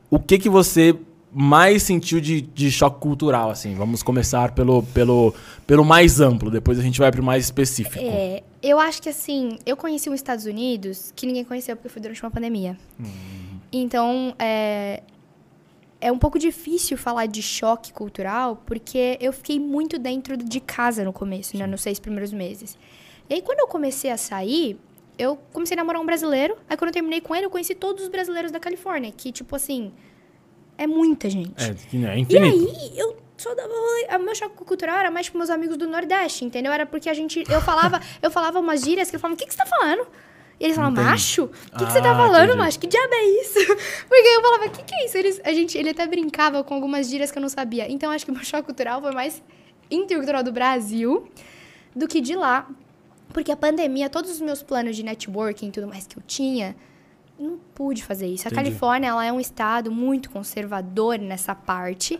O 0.10 0.20
que 0.20 0.38
que 0.38 0.50
você 0.50 0.96
mais 1.32 1.84
sentiu 1.84 2.20
de, 2.20 2.42
de 2.42 2.72
choque 2.72 3.00
cultural, 3.00 3.50
assim? 3.50 3.76
Vamos 3.76 4.02
começar 4.02 4.52
pelo, 4.52 4.84
pelo, 4.84 5.34
pelo 5.68 5.86
mais 5.86 6.20
amplo, 6.20 6.50
depois 6.50 6.80
a 6.80 6.82
gente 6.82 7.00
vai 7.00 7.12
pro 7.12 7.22
mais 7.22 7.46
específico. 7.46 8.04
É, 8.04 8.44
eu 8.62 8.80
acho 8.80 9.02
que 9.02 9.10
assim, 9.10 9.58
eu 9.66 9.78
conheci 9.78 10.10
os 10.10 10.16
Estados 10.16 10.46
Unidos 10.46 11.14
que 11.16 11.28
ninguém 11.28 11.44
conheceu 11.44 11.76
porque 11.76 11.90
foi 11.90 12.02
durante 12.02 12.22
uma 12.24 12.32
pandemia. 12.32 12.78
Então, 13.72 14.34
é, 14.40 15.04
é 16.02 16.12
um 16.12 16.18
pouco 16.18 16.40
difícil 16.40 16.98
falar 16.98 17.28
de 17.28 17.42
choque 17.42 17.94
cultural 17.94 18.62
porque 18.66 19.18
eu 19.22 19.32
fiquei 19.32 19.60
muito 19.60 20.00
dentro 20.00 20.36
de 20.36 20.60
casa 20.60 21.04
no 21.04 21.14
começo, 21.14 21.56
né, 21.58 21.68
nos 21.68 21.82
seis 21.82 22.00
primeiros 22.00 22.34
meses. 22.34 22.78
E 23.30 23.36
aí, 23.36 23.42
quando 23.42 23.60
eu 23.60 23.68
comecei 23.68 24.10
a 24.10 24.18
sair, 24.18 24.80
eu 25.18 25.38
comecei 25.54 25.76
a 25.76 25.78
namorar 25.78 26.02
um 26.02 26.06
brasileiro. 26.06 26.58
Aí, 26.68 26.76
quando 26.76 26.90
eu 26.90 26.94
terminei 26.94 27.22
com 27.22 27.36
ele, 27.36 27.46
eu 27.46 27.50
conheci 27.52 27.76
todos 27.76 28.04
os 28.04 28.10
brasileiros 28.10 28.52
da 28.52 28.60
Califórnia, 28.60 29.12
que, 29.12 29.32
tipo 29.32 29.56
assim, 29.56 29.92
é 30.84 30.88
muita 30.88 31.30
gente. 31.30 31.54
É, 31.64 31.68
é 31.68 32.18
E 32.18 32.22
infinito. 32.22 32.70
aí, 32.72 32.98
eu 32.98 33.18
só 33.38 33.54
dava 33.56 33.72
rolê. 33.74 34.08
O 34.22 34.26
meu 34.26 34.36
choque 34.36 34.56
cultural 34.64 34.98
era 34.98 35.12
mais 35.12 35.30
com 35.30 35.38
meus 35.38 35.50
amigos 35.50 35.78
do 35.78 35.88
Nordeste, 35.88 36.44
entendeu? 36.46 36.72
Era 36.72 36.86
porque 36.86 37.10
a 37.10 37.14
gente. 37.14 37.44
Eu 37.50 37.62
falava, 37.62 38.02
eu 38.22 38.30
falava 38.32 38.60
umas 38.60 38.82
gírias 38.82 39.10
que 39.10 39.16
eu 39.16 39.20
falava, 39.20 39.36
o 39.36 39.38
que, 39.38 39.46
que 39.46 39.54
você 39.54 39.58
tá 39.60 39.66
falando? 39.66 40.08
E 40.60 40.66
eles 40.66 40.76
falavam, 40.76 41.04
macho? 41.04 41.44
O 41.46 41.48
que, 41.78 41.86
que 41.86 41.92
você 41.92 42.02
tá 42.02 42.12
Ah, 42.12 42.16
falando, 42.18 42.44
entendi. 42.50 42.58
macho? 42.58 42.80
Que 42.80 42.88
diabo 42.88 43.14
é 43.14 43.24
isso? 43.42 43.60
Porque 44.10 44.28
eu 44.28 44.42
falava, 44.42 44.66
o 44.66 44.70
que, 44.72 44.84
que 44.84 44.94
é 44.94 45.06
isso? 45.06 45.18
Eles, 45.18 45.40
a 45.46 45.54
gente, 45.54 45.78
ele 45.78 45.90
até 45.92 46.06
brincava 46.06 46.64
com 46.66 46.74
algumas 46.74 47.10
gírias 47.10 47.32
que 47.32 47.38
eu 47.38 47.42
não 47.42 47.48
sabia. 47.48 47.90
Então, 47.90 48.12
acho 48.12 48.26
que 48.26 48.32
o 48.32 48.34
meu 48.36 48.44
choque 48.44 48.64
cultural 48.66 49.02
foi 49.02 49.12
mais 49.14 49.42
intercultural 49.90 50.44
do 50.44 50.52
Brasil 50.52 51.30
do 51.96 52.08
que 52.10 52.20
de 52.20 52.36
lá. 52.36 52.68
Porque 53.34 53.52
a 53.52 53.56
pandemia, 53.56 54.10
todos 54.10 54.32
os 54.32 54.42
meus 54.42 54.62
planos 54.62 54.98
de 54.98 55.04
networking 55.04 55.70
e 55.70 55.72
tudo 55.72 55.88
mais 55.88 56.06
que 56.08 56.18
eu 56.18 56.24
tinha, 56.28 56.76
não 57.40 57.58
pude 57.74 58.04
fazer 58.04 58.28
isso. 58.28 58.48
A 58.48 58.52
Entendi. 58.52 58.70
Califórnia, 58.70 59.10
ela 59.10 59.26
é 59.26 59.32
um 59.32 59.40
estado 59.40 59.92
muito 59.92 60.30
conservador 60.30 61.18
nessa 61.18 61.56
parte 61.56 62.20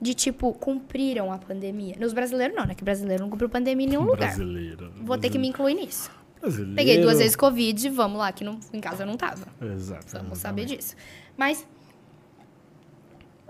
de, 0.00 0.12
tipo, 0.12 0.52
cumpriram 0.52 1.32
a 1.32 1.38
pandemia. 1.38 1.96
Nos 1.98 2.12
brasileiros, 2.12 2.56
não, 2.56 2.66
né? 2.66 2.74
Que 2.74 2.84
brasileiro 2.84 3.22
não 3.22 3.30
cumpriu 3.30 3.48
pandemia 3.48 3.86
em 3.86 3.90
nenhum 3.90 4.02
lugar. 4.02 4.28
Brasileiro. 4.28 4.92
Vou 5.02 5.16
ter 5.16 5.30
que 5.30 5.38
me 5.38 5.48
incluir 5.48 5.74
nisso. 5.74 6.10
Brasileiro. 6.40 6.74
Peguei 6.74 7.00
duas 7.00 7.18
vezes 7.18 7.36
Covid 7.36 7.86
e 7.86 7.90
vamos 7.90 8.18
lá, 8.18 8.32
que 8.32 8.44
não, 8.44 8.58
em 8.72 8.80
casa 8.80 9.04
eu 9.04 9.06
não 9.06 9.16
tava. 9.16 9.46
Exato. 9.62 10.06
Vamos 10.12 10.38
saber 10.38 10.66
disso. 10.66 10.94
Mas 11.36 11.66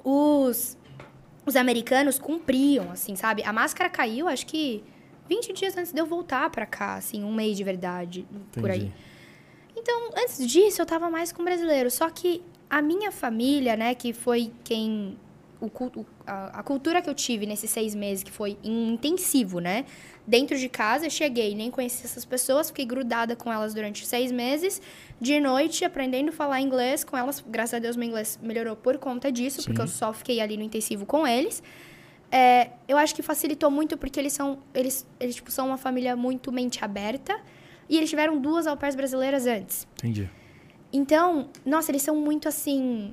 os, 0.05 0.79
os 1.45 1.57
americanos 1.57 2.19
cumpriam, 2.19 2.91
assim, 2.93 3.17
sabe? 3.17 3.43
A 3.43 3.53
máscara 3.53 3.91
caiu, 3.91 4.29
acho 4.29 4.47
que 4.47 4.85
20 5.29 5.53
dias 5.53 5.77
antes 5.77 5.93
de 5.93 6.01
eu 6.01 6.07
voltar 6.07 6.49
pra 6.51 6.65
cá, 6.65 6.95
assim, 6.95 7.25
um 7.25 7.35
mês 7.35 7.57
de 7.57 7.65
verdade, 7.65 8.27
por 8.53 8.71
aí. 8.71 8.93
Então, 9.87 10.11
antes 10.17 10.45
disso, 10.45 10.83
eu 10.83 10.87
tava 10.87 11.09
mais 11.09 11.31
com 11.31 11.45
brasileiro. 11.45 11.89
Só 11.93 12.11
que 12.11 12.43
a 12.69 12.83
minha 12.83 13.13
família, 13.13 13.77
né, 13.77 13.95
que 13.95 14.13
foi 14.13 14.51
quem. 14.65 15.17
O, 15.61 15.71
a, 16.27 16.59
a 16.59 16.63
cultura 16.63 17.01
que 17.01 17.09
eu 17.09 17.15
tive 17.15 17.47
nesses 17.47 17.71
seis 17.71 17.95
meses, 17.95 18.23
que 18.23 18.33
foi 18.33 18.59
intensivo, 18.65 19.61
né? 19.61 19.87
Dentro 20.27 20.59
de 20.59 20.69
casa, 20.69 21.07
eu 21.07 21.11
cheguei, 21.11 21.55
nem 21.55 21.71
conheci 21.71 22.05
essas 22.05 22.25
pessoas, 22.25 22.69
fiquei 22.69 22.85
grudada 22.85 23.35
com 23.37 23.51
elas 23.51 23.73
durante 23.73 24.05
seis 24.05 24.33
meses. 24.33 24.83
De 25.21 25.39
noite, 25.39 25.85
aprendendo 25.85 26.29
a 26.31 26.33
falar 26.33 26.61
inglês 26.61 27.05
com 27.05 27.17
elas. 27.17 27.43
Graças 27.47 27.75
a 27.75 27.79
Deus, 27.79 27.97
meu 27.97 28.09
inglês 28.09 28.39
melhorou 28.43 28.75
por 28.75 28.99
conta 28.99 29.31
disso, 29.31 29.63
porque 29.63 29.81
eu 29.81 29.87
só 29.87 30.13
fiquei 30.13 30.41
ali 30.41 30.57
no 30.57 30.65
intensivo 30.65 31.07
com 31.07 31.25
eles. 31.25 31.63
É, 32.31 32.71
eu 32.89 32.99
acho 32.99 33.15
que 33.15 33.23
facilitou 33.23 33.71
muito 33.71 33.97
porque 33.97 34.19
eles 34.19 34.33
são, 34.33 34.59
eles, 34.75 35.07
eles 35.21 35.37
tipo, 35.37 35.51
são 35.51 35.69
uma 35.69 35.79
família 35.79 36.17
muito 36.17 36.51
mente 36.51 36.85
aberta. 36.85 37.41
E 37.89 37.97
eles 37.97 38.11
tiveram 38.11 38.39
duas 38.41 38.67
au 38.67 38.77
pairs 38.77 38.95
brasileiras 38.97 39.47
antes. 39.47 39.87
Entendi. 39.99 40.29
Então, 40.93 41.49
nossa, 41.65 41.91
eles 41.91 42.03
são 42.03 42.17
muito 42.17 42.49
assim. 42.49 43.13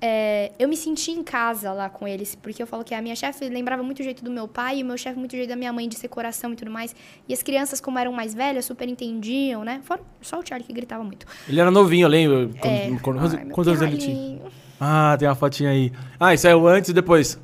é, 0.00 0.52
eu 0.58 0.68
me 0.68 0.76
senti 0.76 1.10
em 1.10 1.22
casa 1.24 1.72
lá 1.72 1.88
com 1.90 2.06
eles, 2.06 2.36
porque 2.36 2.62
eu 2.62 2.66
falo 2.68 2.84
que 2.84 2.94
a 2.94 3.02
minha 3.02 3.16
chefe 3.16 3.48
lembrava 3.48 3.82
muito 3.82 3.98
o 3.98 4.02
jeito 4.04 4.22
do 4.22 4.30
meu 4.30 4.46
pai 4.46 4.78
e 4.78 4.82
o 4.84 4.86
meu 4.86 4.96
chefe 4.96 5.18
muito 5.18 5.32
o 5.32 5.36
jeito 5.36 5.48
da 5.48 5.56
minha 5.56 5.72
mãe 5.72 5.88
de 5.88 5.96
ser 5.98 6.06
coração 6.08 6.52
e 6.52 6.56
tudo 6.56 6.70
mais. 6.70 6.94
E 7.28 7.34
as 7.34 7.42
crianças, 7.42 7.80
como 7.80 7.98
eram 7.98 8.12
mais 8.12 8.32
velhas, 8.32 8.64
super 8.64 8.88
entendiam, 8.88 9.64
né? 9.64 9.80
Fora 9.82 10.00
só 10.22 10.38
o 10.38 10.46
Charlie 10.46 10.64
que 10.66 10.72
gritava 10.72 11.02
muito. 11.02 11.26
Ele 11.48 11.60
era 11.60 11.70
novinho, 11.70 12.04
eu 12.04 12.08
lembro. 12.08 12.50
Quando, 12.60 12.72
É, 12.72 12.98
quando- 13.02 13.18
ai, 13.38 13.44
quantos 13.46 13.68
anos 13.68 13.82
ele 13.82 13.96
tinha? 13.98 14.40
Ah, 14.80 15.16
tem 15.18 15.26
uma 15.26 15.34
fotinha 15.34 15.70
aí. 15.70 15.92
Ah, 16.20 16.32
isso 16.32 16.46
é 16.46 16.54
o 16.54 16.66
antes 16.68 16.90
e 16.90 16.92
depois. 16.92 17.36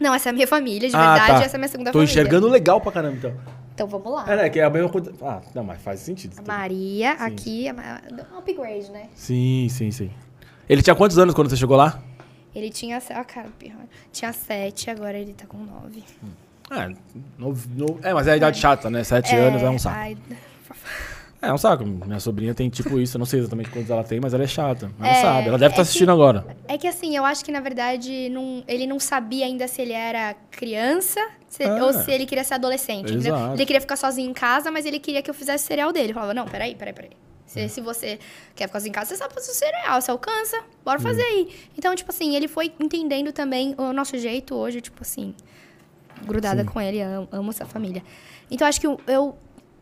Não, 0.00 0.12
essa 0.12 0.28
é 0.28 0.30
a 0.30 0.32
minha 0.32 0.46
família, 0.48 0.88
de 0.88 0.96
Ah, 0.96 1.12
verdade, 1.14 1.40
tá. 1.40 1.44
essa 1.44 1.56
é 1.56 1.58
a 1.58 1.60
minha 1.60 1.68
segunda 1.68 1.92
Tô 1.92 1.98
família. 1.98 2.10
enxergando 2.10 2.48
legal 2.48 2.80
pra 2.80 2.90
caramba, 2.90 3.16
então. 3.18 3.32
Então 3.80 3.88
vamos 3.88 4.12
lá. 4.12 4.30
É, 4.30 4.36
né, 4.36 4.50
que 4.50 4.60
é 4.60 4.64
a 4.64 4.68
mesma 4.68 4.90
coisa. 4.90 5.10
Ah, 5.22 5.40
não, 5.54 5.64
mas 5.64 5.80
faz 5.80 6.00
sentido. 6.00 6.34
A 6.38 6.42
Maria, 6.42 7.12
aqui, 7.12 7.66
a 7.66 7.72
Ma- 7.72 8.00
um 8.34 8.38
upgrade, 8.38 8.90
né? 8.90 9.08
Sim, 9.14 9.68
sim, 9.70 9.90
sim. 9.90 10.10
Ele 10.68 10.82
tinha 10.82 10.94
quantos 10.94 11.18
anos 11.18 11.34
quando 11.34 11.48
você 11.48 11.56
chegou 11.56 11.78
lá? 11.78 11.98
Ele 12.54 12.68
tinha. 12.68 12.98
Ó, 12.98 13.24
cara, 13.24 13.48
pirra. 13.58 13.78
Tinha 14.12 14.34
sete, 14.34 14.90
agora 14.90 15.16
ele 15.18 15.32
tá 15.32 15.46
com 15.46 15.56
nove. 15.56 16.04
É, 16.70 16.92
novo, 17.38 17.66
novo- 17.74 17.98
é 18.02 18.12
mas 18.12 18.26
é 18.26 18.32
a 18.32 18.36
idade 18.36 18.58
chata, 18.58 18.90
né? 18.90 19.02
Sete 19.02 19.34
anos 19.34 19.62
é 19.62 19.70
um 19.70 19.78
saco. 19.78 19.96
ai, 19.96 20.14
É 21.40 21.50
um 21.50 21.56
saco. 21.56 21.86
Minha 21.86 22.20
sobrinha 22.20 22.54
tem 22.54 22.68
tipo 22.68 23.00
isso, 23.00 23.16
eu 23.16 23.18
não 23.18 23.24
sei 23.24 23.40
exatamente 23.40 23.70
quantos 23.70 23.88
ela 23.88 24.04
tem, 24.04 24.20
mas 24.20 24.34
ela 24.34 24.44
é 24.44 24.46
chata. 24.46 24.90
Ela 25.00 25.08
É, 25.08 25.14
sabe, 25.22 25.48
ela 25.48 25.56
deve 25.56 25.64
é 25.64 25.68
estar 25.70 25.82
assistindo 25.82 26.08
que- 26.08 26.12
agora. 26.12 26.46
É 26.68 26.76
que 26.76 26.86
assim, 26.86 27.16
eu 27.16 27.24
acho 27.24 27.42
que 27.42 27.50
na 27.50 27.60
verdade 27.60 28.28
não, 28.28 28.62
ele 28.68 28.86
não 28.86 29.00
sabia 29.00 29.46
ainda 29.46 29.66
se 29.66 29.80
ele 29.80 29.94
era 29.94 30.34
criança 30.50 31.18
se- 31.50 31.64
Ah. 31.64 31.84
ou 31.84 31.92
se 31.92 32.10
ele 32.10 32.24
queria 32.24 32.44
ser 32.44 32.54
adolescente. 32.54 33.12
Ele 33.54 33.66
queria 33.66 33.80
ficar 33.82 33.96
sozinho 33.96 34.30
em 34.30 34.32
casa, 34.32 34.70
mas 34.70 34.86
ele 34.86 34.98
queria 34.98 35.20
que 35.20 35.28
eu 35.28 35.34
fizesse 35.34 35.66
cereal 35.66 35.92
dele. 35.92 36.10
Eu 36.10 36.14
falava, 36.14 36.32
não, 36.32 36.46
peraí, 36.46 36.74
peraí, 36.74 36.94
peraí. 36.94 37.10
Se, 37.44 37.68
se 37.68 37.80
você 37.80 38.18
quer 38.54 38.68
ficar 38.68 38.78
sozinho 38.78 38.90
em 38.90 38.94
casa, 38.94 39.10
você 39.10 39.16
sabe 39.16 39.34
fazer 39.34 39.50
o 39.50 39.54
cereal, 39.54 40.00
você 40.00 40.10
alcança, 40.12 40.62
bora 40.84 41.00
fazer 41.00 41.22
aí. 41.22 41.52
Então, 41.76 41.92
tipo 41.96 42.08
assim, 42.12 42.36
ele 42.36 42.46
foi 42.46 42.72
entendendo 42.78 43.32
também 43.32 43.74
o 43.76 43.92
nosso 43.92 44.16
jeito 44.16 44.54
hoje, 44.54 44.80
tipo 44.80 45.02
assim, 45.02 45.34
grudada 46.24 46.64
com 46.64 46.80
ele, 46.80 47.00
amo, 47.00 47.28
amo 47.32 47.50
essa 47.50 47.66
família. 47.66 48.02
Então, 48.50 48.68
acho 48.68 48.80
que 48.80 48.86
eu, 48.86 49.00
eu, 49.06 49.36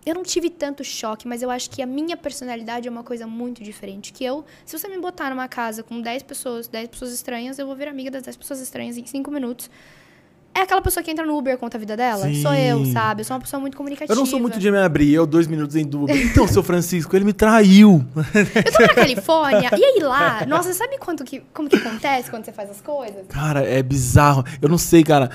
eu 0.06 0.14
não 0.14 0.22
tive 0.22 0.48
tanto 0.48 0.82
choque, 0.82 1.28
mas 1.28 1.42
eu 1.42 1.50
acho 1.50 1.68
que 1.68 1.82
a 1.82 1.86
minha 1.86 2.16
personalidade 2.16 2.88
é 2.88 2.90
uma 2.90 3.04
coisa 3.04 3.26
muito 3.26 3.62
diferente. 3.62 4.14
Que 4.14 4.24
eu, 4.24 4.46
se 4.64 4.78
você 4.78 4.88
me 4.88 4.98
botar 4.98 5.28
numa 5.28 5.46
casa 5.48 5.82
com 5.82 6.00
10 6.00 6.22
pessoas, 6.22 6.68
10 6.68 6.88
pessoas 6.88 7.12
estranhas, 7.12 7.58
eu 7.58 7.66
vou 7.66 7.76
vir 7.76 7.88
amiga 7.88 8.10
das 8.10 8.22
10 8.22 8.36
pessoas 8.38 8.60
estranhas 8.60 8.96
em 8.96 9.04
5 9.04 9.30
minutos. 9.30 9.70
É 10.54 10.62
aquela 10.62 10.82
pessoa 10.82 11.04
que 11.04 11.10
entra 11.10 11.24
no 11.24 11.36
Uber 11.38 11.56
conta 11.56 11.76
a 11.76 11.80
vida 11.80 11.96
dela? 11.96 12.22
Sou 12.34 12.52
eu, 12.52 12.84
Sim. 12.84 12.92
sabe? 12.92 13.20
Eu 13.20 13.24
sou 13.24 13.36
uma 13.36 13.40
pessoa 13.40 13.60
muito 13.60 13.76
comunicativa. 13.76 14.12
Eu 14.12 14.16
não 14.16 14.26
sou 14.26 14.40
muito 14.40 14.58
de 14.58 14.70
me 14.70 14.78
abrir, 14.78 15.14
eu 15.14 15.24
dois 15.24 15.46
minutos 15.46 15.76
em 15.76 15.84
dúvida. 15.84 16.18
Então, 16.28 16.46
seu 16.48 16.62
Francisco, 16.62 17.14
ele 17.16 17.24
me 17.24 17.32
traiu. 17.32 18.04
Eu 18.16 18.72
tô 18.72 18.82
na 18.82 18.88
Califórnia, 18.94 19.70
e 19.72 19.84
aí 19.84 20.02
lá, 20.02 20.44
nossa, 20.46 20.72
sabe 20.74 20.98
quanto 20.98 21.24
que, 21.24 21.42
como 21.54 21.68
que 21.68 21.76
acontece 21.76 22.30
quando 22.30 22.44
você 22.44 22.52
faz 22.52 22.70
as 22.70 22.80
coisas? 22.80 23.26
Cara, 23.28 23.60
é 23.60 23.82
bizarro. 23.82 24.44
Eu 24.60 24.68
não 24.68 24.78
sei, 24.78 25.04
cara. 25.04 25.30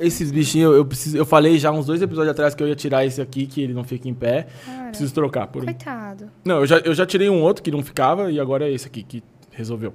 Esses 0.00 0.30
bichinhos, 0.30 0.74
eu 0.74 0.84
preciso. 0.84 1.16
Eu 1.16 1.26
falei 1.26 1.58
já 1.58 1.70
uns 1.70 1.86
dois 1.86 2.00
episódios 2.00 2.30
atrás 2.30 2.54
que 2.54 2.62
eu 2.62 2.68
ia 2.68 2.74
tirar 2.76 3.04
esse 3.04 3.20
aqui, 3.20 3.46
que 3.46 3.62
ele 3.62 3.74
não 3.74 3.84
fica 3.84 4.08
em 4.08 4.14
pé. 4.14 4.46
Cara, 4.64 4.88
Preciso 4.88 5.12
trocar 5.12 5.46
por 5.48 5.62
um. 5.62 5.66
coitado. 5.66 6.30
Não, 6.44 6.60
eu 6.60 6.66
já, 6.66 6.78
eu 6.78 6.94
já 6.94 7.04
tirei 7.06 7.28
um 7.28 7.42
outro 7.42 7.62
que 7.62 7.70
não 7.70 7.82
ficava 7.82 8.30
e 8.30 8.40
agora 8.40 8.66
é 8.66 8.72
esse 8.72 8.86
aqui 8.86 9.02
que 9.02 9.22
resolveu. 9.52 9.92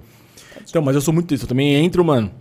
Então, 0.69 0.81
mas 0.81 0.95
eu 0.95 1.01
sou 1.01 1.13
muito 1.13 1.33
isso. 1.33 1.45
Eu 1.45 1.49
também 1.49 1.73
entro, 1.73 2.03
mano. 2.05 2.31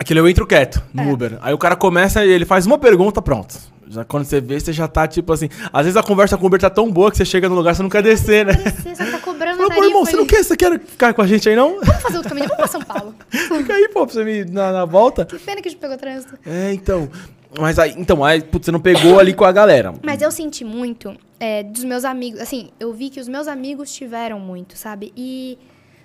Aquele 0.00 0.18
eu 0.18 0.26
entro 0.26 0.46
quieto 0.46 0.82
no 0.94 1.02
É. 1.02 1.12
Uber. 1.12 1.38
Aí 1.42 1.52
o 1.52 1.58
cara 1.58 1.76
começa 1.76 2.24
e 2.24 2.30
ele 2.30 2.46
faz 2.46 2.64
uma 2.64 2.78
pergunta, 2.78 3.20
pronto. 3.20 3.54
Já 3.86 4.02
quando 4.02 4.24
você 4.24 4.40
vê, 4.40 4.58
você 4.58 4.72
já 4.72 4.88
tá 4.88 5.06
tipo 5.06 5.30
assim. 5.30 5.50
Às 5.70 5.82
vezes 5.84 5.96
a 5.98 6.02
conversa 6.02 6.38
com 6.38 6.44
o 6.44 6.46
Uber 6.46 6.58
tá 6.58 6.70
tão 6.70 6.90
boa 6.90 7.10
que 7.10 7.18
você 7.18 7.24
chega 7.24 7.50
no 7.50 7.54
lugar 7.54 7.74
você 7.74 7.82
não 7.82 7.90
quer 7.90 8.02
descer, 8.02 8.46
né? 8.46 8.54
Você 8.54 8.94
só 8.96 9.10
tá 9.10 9.18
cobrando 9.18 9.58
Fala, 9.58 9.74
pô, 9.74 9.84
irmão, 9.84 10.06
você 10.06 10.16
não 10.16 10.24
quer, 10.24 10.42
você 10.42 10.56
quer 10.56 10.80
ficar 10.80 11.12
com 11.12 11.20
a 11.20 11.26
gente 11.26 11.46
aí, 11.50 11.54
não? 11.54 11.80
Vamos 11.84 12.02
fazer 12.02 12.16
outro 12.16 12.30
caminho, 12.30 12.48
vamos 12.48 12.56
pra 12.56 12.66
São 12.68 12.80
Paulo. 12.80 13.14
Fica 13.28 13.74
aí, 13.74 13.90
pô, 13.92 14.06
pra 14.06 14.14
você 14.14 14.24
me 14.24 14.44
na, 14.46 14.72
na 14.72 14.84
volta. 14.86 15.26
Que 15.26 15.38
pena 15.38 15.60
que 15.60 15.68
a 15.68 15.70
gente 15.70 15.80
pegou 15.80 15.98
trânsito. 15.98 16.38
É, 16.46 16.72
então. 16.72 17.10
Mas 17.58 17.78
aí, 17.78 17.92
então, 17.98 18.24
aí, 18.24 18.40
putz, 18.40 18.66
você 18.66 18.72
não 18.72 18.80
pegou 18.80 19.18
ali 19.18 19.34
com 19.34 19.44
a 19.44 19.52
galera. 19.52 19.92
Mas 20.02 20.22
eu 20.22 20.30
senti 20.30 20.64
muito 20.64 21.14
é, 21.38 21.62
dos 21.62 21.84
meus 21.84 22.04
amigos. 22.06 22.40
Assim, 22.40 22.70
eu 22.80 22.92
vi 22.94 23.10
que 23.10 23.20
os 23.20 23.28
meus 23.28 23.48
amigos 23.48 23.92
tiveram 23.92 24.40
muito, 24.40 24.78
sabe? 24.78 25.12
E. 25.16 25.58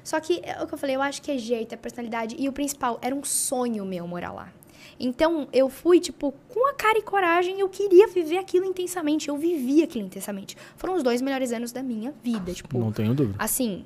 Só 0.06 0.20
que 0.20 0.40
é 0.44 0.62
o 0.62 0.68
que 0.68 0.74
eu 0.76 0.78
falei, 0.78 0.96
eu 0.96 1.02
acho 1.02 1.20
que 1.20 1.32
é 1.32 1.38
jeito, 1.38 1.74
é 1.74 1.76
personalidade. 1.76 2.36
E 2.38 2.48
o 2.48 2.54
principal, 2.54 3.00
era 3.02 3.14
um 3.14 3.24
sonho 3.24 3.84
meu 3.84 4.08
morar 4.08 4.32
lá. 4.32 4.54
Então, 5.00 5.48
eu 5.52 5.68
fui, 5.68 6.00
tipo, 6.00 6.32
com 6.48 6.70
a 6.70 6.74
cara 6.76 7.00
e 7.00 7.02
coragem, 7.02 7.60
eu 7.60 7.68
queria 7.68 8.08
viver 8.08 8.38
aquilo 8.38 8.66
intensamente. 8.66 9.28
Eu 9.30 9.36
vivi 9.36 9.82
aquilo 9.82 10.06
intensamente. 10.06 10.56
Foram 10.78 10.94
os 10.94 11.02
dois 11.02 11.24
melhores 11.24 11.52
anos 11.52 11.72
da 11.72 11.82
minha 11.82 12.14
vida, 12.24 12.54
tipo. 12.54 12.78
Não 12.78 12.92
tenho 12.92 13.16
dúvida. 13.16 13.36
Assim, 13.40 13.84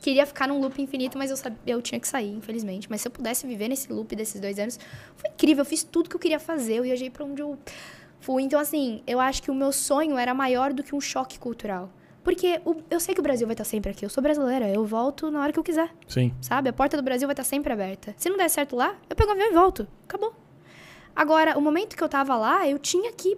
queria 0.00 0.24
ficar 0.24 0.48
num 0.48 0.58
loop 0.58 0.80
infinito, 0.80 1.18
mas 1.18 1.30
eu, 1.30 1.36
sabia, 1.36 1.58
eu 1.66 1.82
tinha 1.82 2.00
que 2.00 2.08
sair, 2.08 2.32
infelizmente. 2.34 2.88
Mas 2.88 3.02
se 3.02 3.08
eu 3.08 3.12
pudesse 3.12 3.46
viver 3.46 3.68
nesse 3.68 3.92
loop 3.92 4.16
desses 4.16 4.40
dois 4.40 4.58
anos, 4.58 4.80
foi 5.16 5.28
incrível. 5.30 5.60
Eu 5.60 5.66
fiz 5.66 5.84
tudo 5.84 6.08
que 6.08 6.16
eu 6.16 6.20
queria 6.20 6.40
fazer, 6.40 6.78
eu 6.78 6.82
viajei 6.82 7.10
pra 7.10 7.26
onde 7.26 7.42
eu 7.42 7.58
fui. 8.20 8.42
Então, 8.42 8.58
assim, 8.58 9.02
eu 9.06 9.20
acho 9.20 9.42
que 9.42 9.50
o 9.50 9.54
meu 9.54 9.70
sonho 9.70 10.16
era 10.16 10.32
maior 10.32 10.72
do 10.72 10.82
que 10.82 10.94
um 10.94 11.00
choque 11.00 11.38
cultural. 11.38 11.90
Porque 12.22 12.60
o- 12.64 12.76
eu 12.90 13.00
sei 13.00 13.14
que 13.14 13.20
o 13.20 13.22
Brasil 13.22 13.46
vai 13.46 13.54
estar 13.54 13.64
sempre 13.64 13.90
aqui. 13.90 14.04
Eu 14.04 14.08
sou 14.08 14.22
brasileira, 14.22 14.68
eu 14.68 14.84
volto 14.84 15.30
na 15.30 15.40
hora 15.42 15.52
que 15.52 15.58
eu 15.58 15.64
quiser, 15.64 15.90
Sim. 16.06 16.32
sabe? 16.40 16.68
A 16.68 16.72
porta 16.72 16.96
do 16.96 17.02
Brasil 17.02 17.26
vai 17.26 17.32
estar 17.32 17.42
sempre 17.44 17.72
aberta. 17.72 18.14
Se 18.16 18.30
não 18.30 18.36
der 18.36 18.48
certo 18.48 18.76
lá, 18.76 18.94
eu 19.10 19.16
pego 19.16 19.30
o 19.30 19.32
avião 19.32 19.48
e 19.50 19.52
volto. 19.52 19.88
Acabou. 20.04 20.32
Agora, 21.14 21.58
o 21.58 21.60
momento 21.60 21.96
que 21.96 22.02
eu 22.02 22.08
tava 22.08 22.36
lá, 22.36 22.66
eu 22.68 22.78
tinha 22.78 23.12
que 23.12 23.36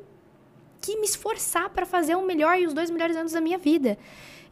que 0.81 0.99
me 0.99 1.07
esforçar 1.07 1.71
pra 1.71 1.87
fazer 1.87 2.15
o 2.15 2.27
melhor 2.27 2.59
e 2.59 2.67
os 2.67 2.75
dois 2.75 2.91
melhores 2.91 3.17
anos 3.17 3.33
da 3.33 3.41
minha 3.41 3.57
vida. 3.57 3.97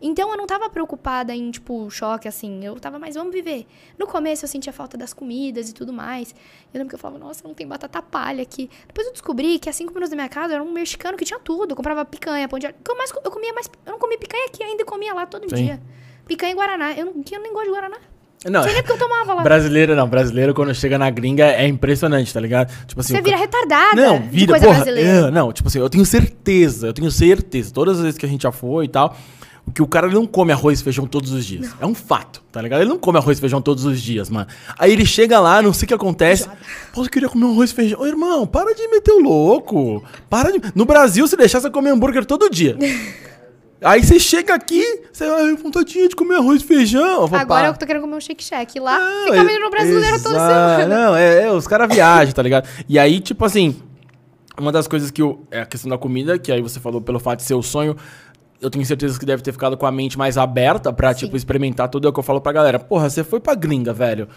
Então 0.02 0.30
eu 0.32 0.36
não 0.36 0.46
tava 0.46 0.68
preocupada 0.68 1.32
em, 1.34 1.50
tipo, 1.50 1.88
choque, 1.90 2.26
assim. 2.26 2.64
Eu 2.64 2.74
tava 2.80 2.98
mais, 2.98 3.14
vamos 3.14 3.32
viver. 3.32 3.66
No 3.98 4.06
começo 4.06 4.44
eu 4.44 4.48
sentia 4.48 4.72
falta 4.72 4.96
das 4.98 5.14
comidas 5.14 5.68
e 5.70 5.72
tudo 5.72 5.92
mais. 5.92 6.34
Eu 6.74 6.78
lembro 6.78 6.88
que 6.88 6.94
eu 6.96 6.98
falava, 6.98 7.18
nossa, 7.18 7.46
não 7.46 7.54
tem 7.54 7.66
batata 7.66 8.02
palha 8.02 8.42
aqui. 8.42 8.68
Depois 8.88 9.06
eu 9.06 9.12
descobri 9.12 9.58
que 9.58 9.68
a 9.70 9.72
cinco 9.72 9.90
minutos 9.92 10.10
da 10.10 10.16
minha 10.16 10.28
casa 10.28 10.54
era 10.54 10.62
um 10.62 10.72
mexicano 10.72 11.16
que 11.16 11.24
tinha 11.24 11.38
tudo. 11.38 11.72
Eu 11.72 11.76
comprava 11.76 12.04
picanha, 12.04 12.48
pão 12.48 12.58
de 12.58 12.66
alho. 12.66 12.74
Eu, 12.88 12.96
mais, 12.96 13.10
eu 13.24 13.30
comia 13.30 13.52
mais. 13.54 13.70
Eu 13.86 13.92
não 13.92 13.98
comia 13.98 14.18
picanha 14.18 14.46
aqui 14.46 14.62
ainda, 14.64 14.82
eu 14.82 14.86
comia 14.86 15.14
lá 15.14 15.24
todo 15.24 15.48
Sim. 15.48 15.54
dia. 15.64 15.80
Picanha 16.26 16.52
e 16.52 16.54
Guaraná. 16.56 16.92
Eu, 16.94 17.06
não, 17.06 17.12
eu 17.30 17.40
nem 17.40 17.52
gosto 17.52 17.66
de 17.66 17.70
Guaraná. 17.70 17.96
Não, 18.44 18.64
sei 18.64 18.72
nem 18.72 18.82
porque 18.82 18.94
eu 18.94 18.98
tomava 19.08 19.34
lá. 19.34 19.42
brasileiro 19.44 19.94
não. 19.94 20.08
Brasileiro, 20.08 20.52
quando 20.52 20.74
chega 20.74 20.98
na 20.98 21.08
gringa, 21.10 21.44
é 21.46 21.68
impressionante, 21.68 22.34
tá 22.34 22.40
ligado? 22.40 22.72
Tipo 22.86 23.00
assim. 23.00 23.14
Você 23.14 23.22
vira 23.22 23.36
ca- 23.36 23.42
retardada 23.44 23.94
Não, 24.02 24.18
de 24.20 24.26
vira, 24.28 24.46
coisa 24.52 24.66
porra. 24.66 24.76
brasileira. 24.78 25.10
é, 25.28 25.30
não, 25.30 25.52
tipo 25.52 25.68
assim, 25.68 25.78
eu 25.78 25.88
tenho 25.88 26.04
certeza, 26.04 26.88
eu 26.88 26.92
tenho 26.92 27.08
certeza. 27.08 27.72
Todas 27.72 27.98
as 27.98 28.02
vezes 28.02 28.18
que 28.18 28.26
a 28.26 28.28
gente 28.28 28.42
já 28.42 28.50
foi 28.50 28.86
e 28.86 28.88
tal, 28.88 29.16
que 29.74 29.82
o 29.82 29.86
cara 29.86 30.08
não 30.08 30.26
come 30.26 30.52
arroz 30.52 30.80
e 30.80 30.84
feijão 30.84 31.06
todos 31.06 31.32
os 31.32 31.46
dias. 31.46 31.70
É 31.80 31.86
um 31.86 31.94
fato, 31.94 32.42
tá 32.50 32.60
ligado? 32.60 32.80
Ele 32.80 32.90
não 32.90 32.98
come 32.98 33.18
arroz 33.18 33.38
e 33.38 33.40
feijão 33.40 33.62
todos 33.62 33.84
os 33.84 34.00
dias, 34.00 34.28
mano. 34.28 34.46
Aí 34.78 34.92
ele 34.92 35.06
chega 35.06 35.38
lá, 35.40 35.62
não 35.62 35.72
sei 35.72 35.84
o 35.84 35.88
que 35.88 35.94
acontece. 35.94 36.48
Pô, 36.92 37.04
eu 37.04 37.08
queria 37.08 37.28
comer 37.28 37.44
um 37.46 37.52
arroz 37.52 37.70
e 37.70 37.74
feijão. 37.74 38.00
Ô, 38.00 38.06
irmão, 38.06 38.46
para 38.46 38.74
de 38.74 38.86
meter 38.88 39.12
o 39.12 39.20
louco. 39.20 40.04
Para 40.28 40.50
de. 40.52 40.60
No 40.74 40.84
Brasil, 40.84 41.26
se 41.26 41.36
deixar, 41.36 41.60
você 41.60 41.70
come 41.70 41.88
hambúrguer 41.88 42.24
todo 42.24 42.50
dia. 42.50 42.76
Aí 43.84 44.02
você 44.02 44.18
chega 44.18 44.54
aqui, 44.54 44.84
você 45.12 45.28
vai 45.28 45.56
vontadinha 45.56 46.08
de 46.08 46.14
comer 46.14 46.36
arroz 46.36 46.62
e 46.62 46.64
feijão. 46.64 47.28
Agora 47.32 47.66
eu 47.68 47.74
tô 47.74 47.84
querendo 47.84 48.02
comer 48.02 48.16
um 48.16 48.20
shake 48.20 48.42
shack. 48.42 48.78
Lá, 48.78 48.96
Não, 48.96 49.24
fica 49.24 49.44
vendo 49.44 49.60
no 49.60 49.70
brasileiro 49.70 50.22
toda 50.22 50.38
semana. 50.38 50.86
Não, 50.86 51.16
é, 51.16 51.44
é, 51.44 51.52
os 51.52 51.66
caras 51.66 51.92
viajam, 51.92 52.32
tá 52.32 52.42
ligado? 52.42 52.68
E 52.88 52.96
aí, 52.96 53.18
tipo 53.18 53.44
assim, 53.44 53.74
uma 54.56 54.70
das 54.70 54.86
coisas 54.86 55.10
que 55.10 55.20
eu. 55.20 55.44
É 55.50 55.62
a 55.62 55.66
questão 55.66 55.90
da 55.90 55.98
comida, 55.98 56.38
que 56.38 56.52
aí 56.52 56.62
você 56.62 56.78
falou 56.78 57.00
pelo 57.00 57.18
fato 57.18 57.40
de 57.40 57.44
ser 57.44 57.54
o 57.54 57.62
sonho. 57.62 57.96
Eu 58.62 58.70
tenho 58.70 58.86
certeza 58.86 59.18
que 59.18 59.26
deve 59.26 59.42
ter 59.42 59.52
ficado 59.52 59.76
com 59.76 59.84
a 59.84 59.90
mente 59.92 60.16
mais 60.16 60.38
aberta 60.38 60.92
pra, 60.92 61.12
Sim. 61.12 61.26
tipo, 61.26 61.36
experimentar 61.36 61.88
tudo. 61.88 62.06
É 62.06 62.10
o 62.10 62.12
que 62.12 62.20
eu 62.20 62.22
falo 62.22 62.40
pra 62.40 62.52
galera. 62.52 62.78
Porra, 62.78 63.10
você 63.10 63.24
foi 63.24 63.40
pra 63.40 63.54
gringa, 63.54 63.92
velho. 63.92 64.28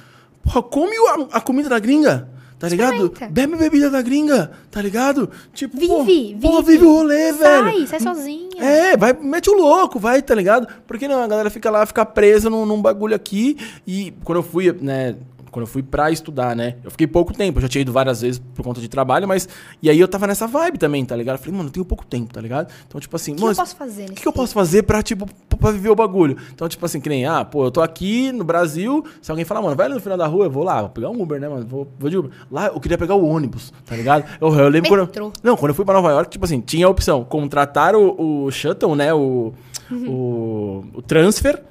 Porra, 0.43 0.63
come 0.63 0.95
a, 0.97 1.37
a 1.37 1.41
comida 1.41 1.69
da 1.69 1.79
gringa. 1.79 2.27
Tá 2.57 2.69
ligado? 2.69 3.13
Bebe 3.31 3.57
bebida 3.57 3.89
da 3.89 4.01
gringa, 4.01 4.49
tá 4.71 4.81
ligado? 4.81 5.29
Tipo, 5.53 5.77
Vive, 5.77 6.39
porra, 6.41 6.61
vive. 6.61 6.77
Vive 6.77 6.85
o 6.85 6.95
rolê, 6.95 7.33
velho. 7.33 7.63
Sai, 7.65 7.87
sai 7.87 7.99
sozinha. 7.99 8.63
É, 8.63 8.95
vai, 8.95 9.11
mete 9.13 9.49
o 9.49 9.53
louco, 9.53 9.99
vai, 9.99 10.21
tá 10.21 10.33
ligado? 10.33 10.65
Porque 10.87 11.05
não, 11.05 11.21
a 11.21 11.27
galera 11.27 11.49
fica 11.49 11.69
lá, 11.69 11.85
fica 11.85 12.05
presa 12.05 12.49
num, 12.49 12.65
num 12.65 12.81
bagulho 12.81 13.13
aqui. 13.13 13.57
E 13.85 14.13
quando 14.23 14.37
eu 14.37 14.43
fui, 14.43 14.71
né? 14.81 15.15
Quando 15.55 15.65
eu 15.67 15.71
fui 15.71 15.81
pra 15.81 16.11
estudar, 16.11 16.53
né? 16.53 16.75
Eu 16.83 16.91
fiquei 16.91 17.07
pouco 17.07 17.33
tempo, 17.33 17.59
eu 17.59 17.61
já 17.61 17.69
tinha 17.69 17.81
ido 17.81 17.93
várias 17.93 18.19
vezes 18.19 18.41
por 18.53 18.61
conta 18.61 18.81
de 18.81 18.89
trabalho, 18.89 19.25
mas. 19.25 19.47
E 19.81 19.89
aí 19.89 19.97
eu 19.97 20.07
tava 20.07 20.27
nessa 20.27 20.45
vibe 20.47 20.77
também, 20.77 21.05
tá 21.05 21.15
ligado? 21.15 21.35
Eu 21.37 21.39
falei, 21.39 21.55
mano, 21.55 21.69
eu 21.69 21.73
tenho 21.73 21.85
pouco 21.85 22.05
tempo, 22.05 22.33
tá 22.33 22.41
ligado? 22.41 22.69
Então, 22.85 22.99
tipo 22.99 23.15
assim, 23.15 23.31
O 23.31 23.35
que 23.35 23.41
mano, 23.41 23.53
eu 23.53 23.55
posso 23.55 23.75
fazer 23.77 24.03
o 24.09 24.13
que, 24.13 24.21
que 24.21 24.27
eu 24.27 24.33
posso 24.33 24.53
fazer 24.53 24.83
pra, 24.83 25.01
tipo, 25.01 25.25
pra 25.57 25.71
viver 25.71 25.87
o 25.89 25.95
bagulho? 25.95 26.35
Então, 26.53 26.67
tipo 26.67 26.85
assim, 26.85 26.99
que 26.99 27.07
nem, 27.07 27.25
ah, 27.25 27.45
pô, 27.45 27.63
eu 27.63 27.71
tô 27.71 27.81
aqui 27.81 28.33
no 28.33 28.43
Brasil, 28.43 29.05
se 29.21 29.31
alguém 29.31 29.45
falar, 29.45 29.61
mano, 29.61 29.77
vai 29.77 29.85
ali 29.85 29.95
no 29.95 30.01
final 30.01 30.17
da 30.17 30.27
rua, 30.27 30.45
eu 30.45 30.51
vou 30.51 30.63
lá, 30.63 30.81
vou 30.81 30.89
pegar 30.89 31.09
um 31.09 31.21
Uber, 31.21 31.39
né, 31.39 31.47
mano? 31.47 31.65
Vou, 31.65 31.87
vou 31.97 32.09
de 32.09 32.17
Uber. 32.17 32.31
Lá 32.51 32.67
eu 32.67 32.79
queria 32.81 32.97
pegar 32.97 33.15
o 33.15 33.25
ônibus, 33.25 33.73
tá 33.85 33.95
ligado? 33.95 34.25
Eu, 34.41 34.53
eu 34.53 34.67
lembro 34.67 34.89
quando. 34.89 35.09
Eu- 35.15 35.31
Não, 35.41 35.55
quando 35.55 35.69
eu 35.69 35.75
fui 35.75 35.85
pra 35.85 35.93
Nova 35.93 36.09
York, 36.11 36.29
tipo 36.29 36.43
assim, 36.43 36.59
tinha 36.59 36.85
a 36.85 36.89
opção, 36.89 37.23
contratar 37.23 37.95
o, 37.95 38.43
o 38.45 38.51
shuttle, 38.51 38.93
né? 38.95 39.13
O, 39.13 39.53
Uhum. 39.89 40.09
o, 40.09 40.85
o 40.95 41.01
transfer, 41.01 41.61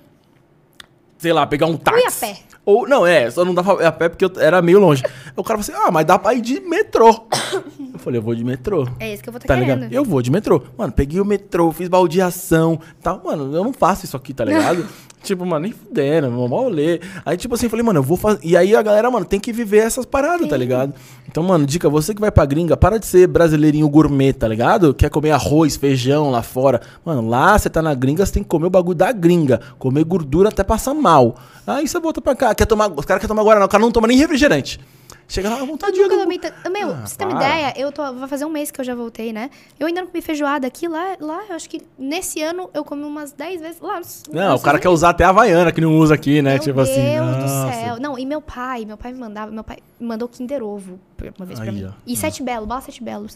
sei 1.19 1.33
lá, 1.33 1.47
pegar 1.47 1.67
um 1.67 1.77
táxi. 1.77 2.25
a 2.25 2.29
pé. 2.29 2.39
Ou, 2.65 2.89
não, 2.89 3.07
é, 3.07 3.31
só 3.31 3.45
não 3.45 3.55
dava 3.55 3.87
a 3.87 3.93
pé 3.93 4.09
porque 4.09 4.25
eu 4.25 4.33
era 4.39 4.63
meio 4.63 4.79
longe. 4.79 5.03
o 5.37 5.45
cara 5.45 5.63
falou 5.63 5.79
assim, 5.79 5.87
ah, 5.87 5.91
mas 5.91 6.07
dá 6.07 6.19
pra 6.19 6.35
ir 6.35 6.41
de 6.41 6.61
metrô. 6.61 7.27
eu 8.05 8.07
falei, 8.07 8.19
eu 8.19 8.23
vou 8.23 8.35
de 8.35 8.45
metrô. 8.45 8.87
É 9.01 9.13
isso 9.13 9.23
que 9.23 9.29
eu 9.29 9.33
vou 9.33 9.39
estar 9.39 9.55
Tá 9.55 9.61
querendo. 9.61 9.81
ligado? 9.81 9.93
Eu 9.93 10.05
vou 10.05 10.21
de 10.21 10.31
metrô. 10.31 10.63
Mano, 10.77 10.93
peguei 10.93 11.21
o 11.21 11.25
metrô, 11.25 11.73
fiz 11.73 11.89
baldeação 11.89 12.79
tal. 13.03 13.23
Mano, 13.25 13.55
eu 13.55 13.65
não 13.65 13.73
faço 13.73 14.05
isso 14.05 14.17
aqui, 14.17 14.33
tá 14.35 14.45
ligado? 14.45 14.87
tipo, 15.23 15.45
mano, 15.47 15.63
nem 15.63 15.73
fudendo, 15.73 16.31
mal 16.31 16.69
ler. 16.69 17.01
Aí, 17.25 17.37
tipo 17.37 17.55
assim, 17.55 17.69
falei, 17.69 17.83
mano, 17.85 18.01
eu 18.01 18.03
vou 18.03 18.17
fazer. 18.17 18.41
E 18.43 18.57
aí 18.57 18.77
a 18.77 18.83
galera, 18.83 19.11
mano, 19.11 19.25
tem 19.25 19.41
que 19.41 19.53
viver 19.53 19.79
essas 19.79 20.05
paradas, 20.05 20.49
tá 20.49 20.57
ligado? 20.57 20.93
Então, 21.27 21.43
mano, 21.43 21.65
dica, 21.67 21.89
você 21.89 22.15
que 22.15 22.21
vai 22.21 22.31
pra 22.31 22.45
gringa, 22.45 22.77
para 22.77 22.99
de 22.99 23.07
ser 23.07 23.27
brasileirinho 23.27 23.89
gourmet, 23.89 24.33
tá 24.35 24.47
ligado? 24.47 24.93
Quer 24.93 25.09
comer 25.09 25.31
arroz, 25.31 25.77
feijão 25.77 26.31
lá 26.31 26.43
fora. 26.43 26.81
Mano, 27.05 27.27
lá 27.29 27.59
você 27.59 27.71
tá 27.71 27.81
na 27.81 27.95
gringa, 27.95 28.25
você 28.25 28.33
tem 28.35 28.43
que 28.43 28.49
comer 28.49 28.67
o 28.67 28.71
bagulho 28.71 28.97
da 28.97 29.11
gringa. 29.13 29.61
Comer 29.79 30.05
gordura 30.05 30.51
até 30.51 30.63
passar 30.63 30.93
mal. 30.95 31.37
Aí 31.67 31.89
você 31.89 31.99
volta 31.99 32.21
pra 32.21 32.37
cá, 32.37 32.55
quer 32.55 32.67
tomar. 32.67 32.89
Os 32.91 33.05
caras 33.07 33.21
querem 33.21 33.29
tomar 33.29 33.43
Guaraná, 33.43 33.65
o 33.65 33.69
cara 33.69 33.81
não 33.83 33.91
toma 33.91 34.07
nem 34.07 34.19
refrigerante. 34.19 34.79
Chega 35.27 35.49
lá, 35.49 35.61
à 35.61 35.65
vontade 35.65 35.97
Nunca 35.99 36.15
de. 36.17 36.23
tomei 36.23 36.39
tan- 36.39 36.53
Meu, 36.71 36.91
Ah, 36.91 36.95
pra 36.95 37.07
você 37.07 37.17
ter 37.17 37.25
uma 37.27 37.35
ideia, 37.37 37.73
eu 37.77 37.91
tô. 37.91 38.13
Vai 38.13 38.29
fazer 38.29 38.45
um 38.45 38.51
mês 38.51 38.71
que 38.71 38.81
eu 38.81 38.85
já 38.85 38.95
voltei, 38.95 39.33
né? 39.33 39.51
Eu 39.81 39.87
ainda 39.87 40.01
não 40.03 40.09
comi 40.09 40.21
feijoada 40.23 40.67
aqui. 40.67 40.87
Lá, 40.87 41.17
lá 41.19 41.43
eu 41.49 41.57
acho 41.57 41.69
que 41.69 41.81
nesse 41.99 42.41
ano 42.43 42.71
eu 42.75 42.85
comi 42.85 43.03
umas 43.05 43.33
10 43.33 43.61
vezes. 43.61 43.81
Lá, 43.81 44.01
Não, 44.31 44.53
nos 44.53 44.61
o 44.61 44.65
cara 44.65 44.79
quer 44.79 44.91
usar 44.91 45.11
até 45.11 45.25
a 45.25 45.31
Havaiana, 45.31 45.73
que 45.73 45.81
não 45.81 45.97
usa 45.99 46.15
aqui, 46.15 46.41
né? 46.43 46.53
Meu 46.55 46.59
tipo 46.61 46.75
Deus 46.77 46.89
assim. 46.91 47.17
do 47.19 47.25
nossa. 47.25 47.73
céu. 47.73 47.97
Não, 48.01 48.19
e 48.19 48.27
meu 48.27 48.41
pai, 48.41 48.85
meu 48.85 48.97
pai 48.97 49.13
me 49.13 49.19
mandava, 49.19 49.51
meu 49.51 49.65
pai 49.65 49.79
mandou 49.99 50.29
Kinder 50.29 50.63
Ovo 50.63 51.01
uma 51.39 51.47
vez 51.47 51.59
pra 51.59 51.71
Aí, 51.71 51.75
mim. 51.75 51.87
ó. 51.89 51.93
E 52.07 52.15
Sete 52.17 52.43
Belo, 52.43 52.67
bala 52.67 52.81
Sete 52.83 53.03
Belo. 53.03 53.27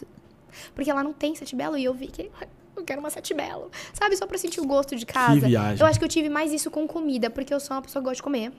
Porque 0.75 0.91
lá 0.93 1.03
não 1.03 1.11
tem 1.13 1.35
Sete 1.35 1.55
Belo 1.55 1.75
e 1.77 1.83
eu 1.85 1.93
vi 1.93 2.07
que 2.07 2.29
eu 2.79 2.85
quero 2.85 2.99
uma 2.99 3.09
Sete 3.09 3.33
Belo. 3.33 3.69
Sabe, 3.93 4.15
só 4.17 4.25
pra 4.25 4.37
sentir 4.37 4.59
o 4.61 4.65
gosto 4.65 4.95
de 4.95 5.05
casa. 5.05 5.47
viagem. 5.47 5.79
Eu 5.79 5.85
acho 5.85 5.99
que 5.99 6.05
eu 6.05 6.09
tive 6.09 6.29
mais 6.29 6.51
isso 6.51 6.69
com 6.71 6.87
comida, 6.87 7.29
porque 7.29 7.53
eu 7.53 7.59
sou 7.59 7.75
uma 7.75 7.81
pessoa 7.81 8.01
que 8.01 8.05
gosta 8.05 8.15
de 8.17 8.23
comer. 8.23 8.51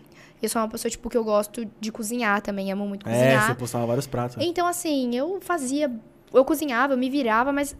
Eu 0.42 0.48
sou 0.48 0.62
uma 0.62 0.68
pessoa, 0.68 0.90
tipo, 0.90 1.10
que 1.10 1.16
eu 1.16 1.24
gosto 1.24 1.66
de 1.80 1.92
cozinhar 1.92 2.40
também, 2.40 2.72
amo 2.72 2.86
muito 2.86 3.06
É, 3.08 3.12
cozinhar. 3.12 3.46
você 3.46 3.54
postava 3.54 3.86
vários 3.86 4.06
pratos. 4.06 4.36
Então, 4.40 4.66
assim, 4.66 5.14
eu 5.14 5.38
fazia. 5.42 5.90
Eu 6.32 6.44
cozinhava, 6.44 6.94
eu 6.94 6.98
me 6.98 7.10
virava, 7.10 7.52
mas. 7.52 7.76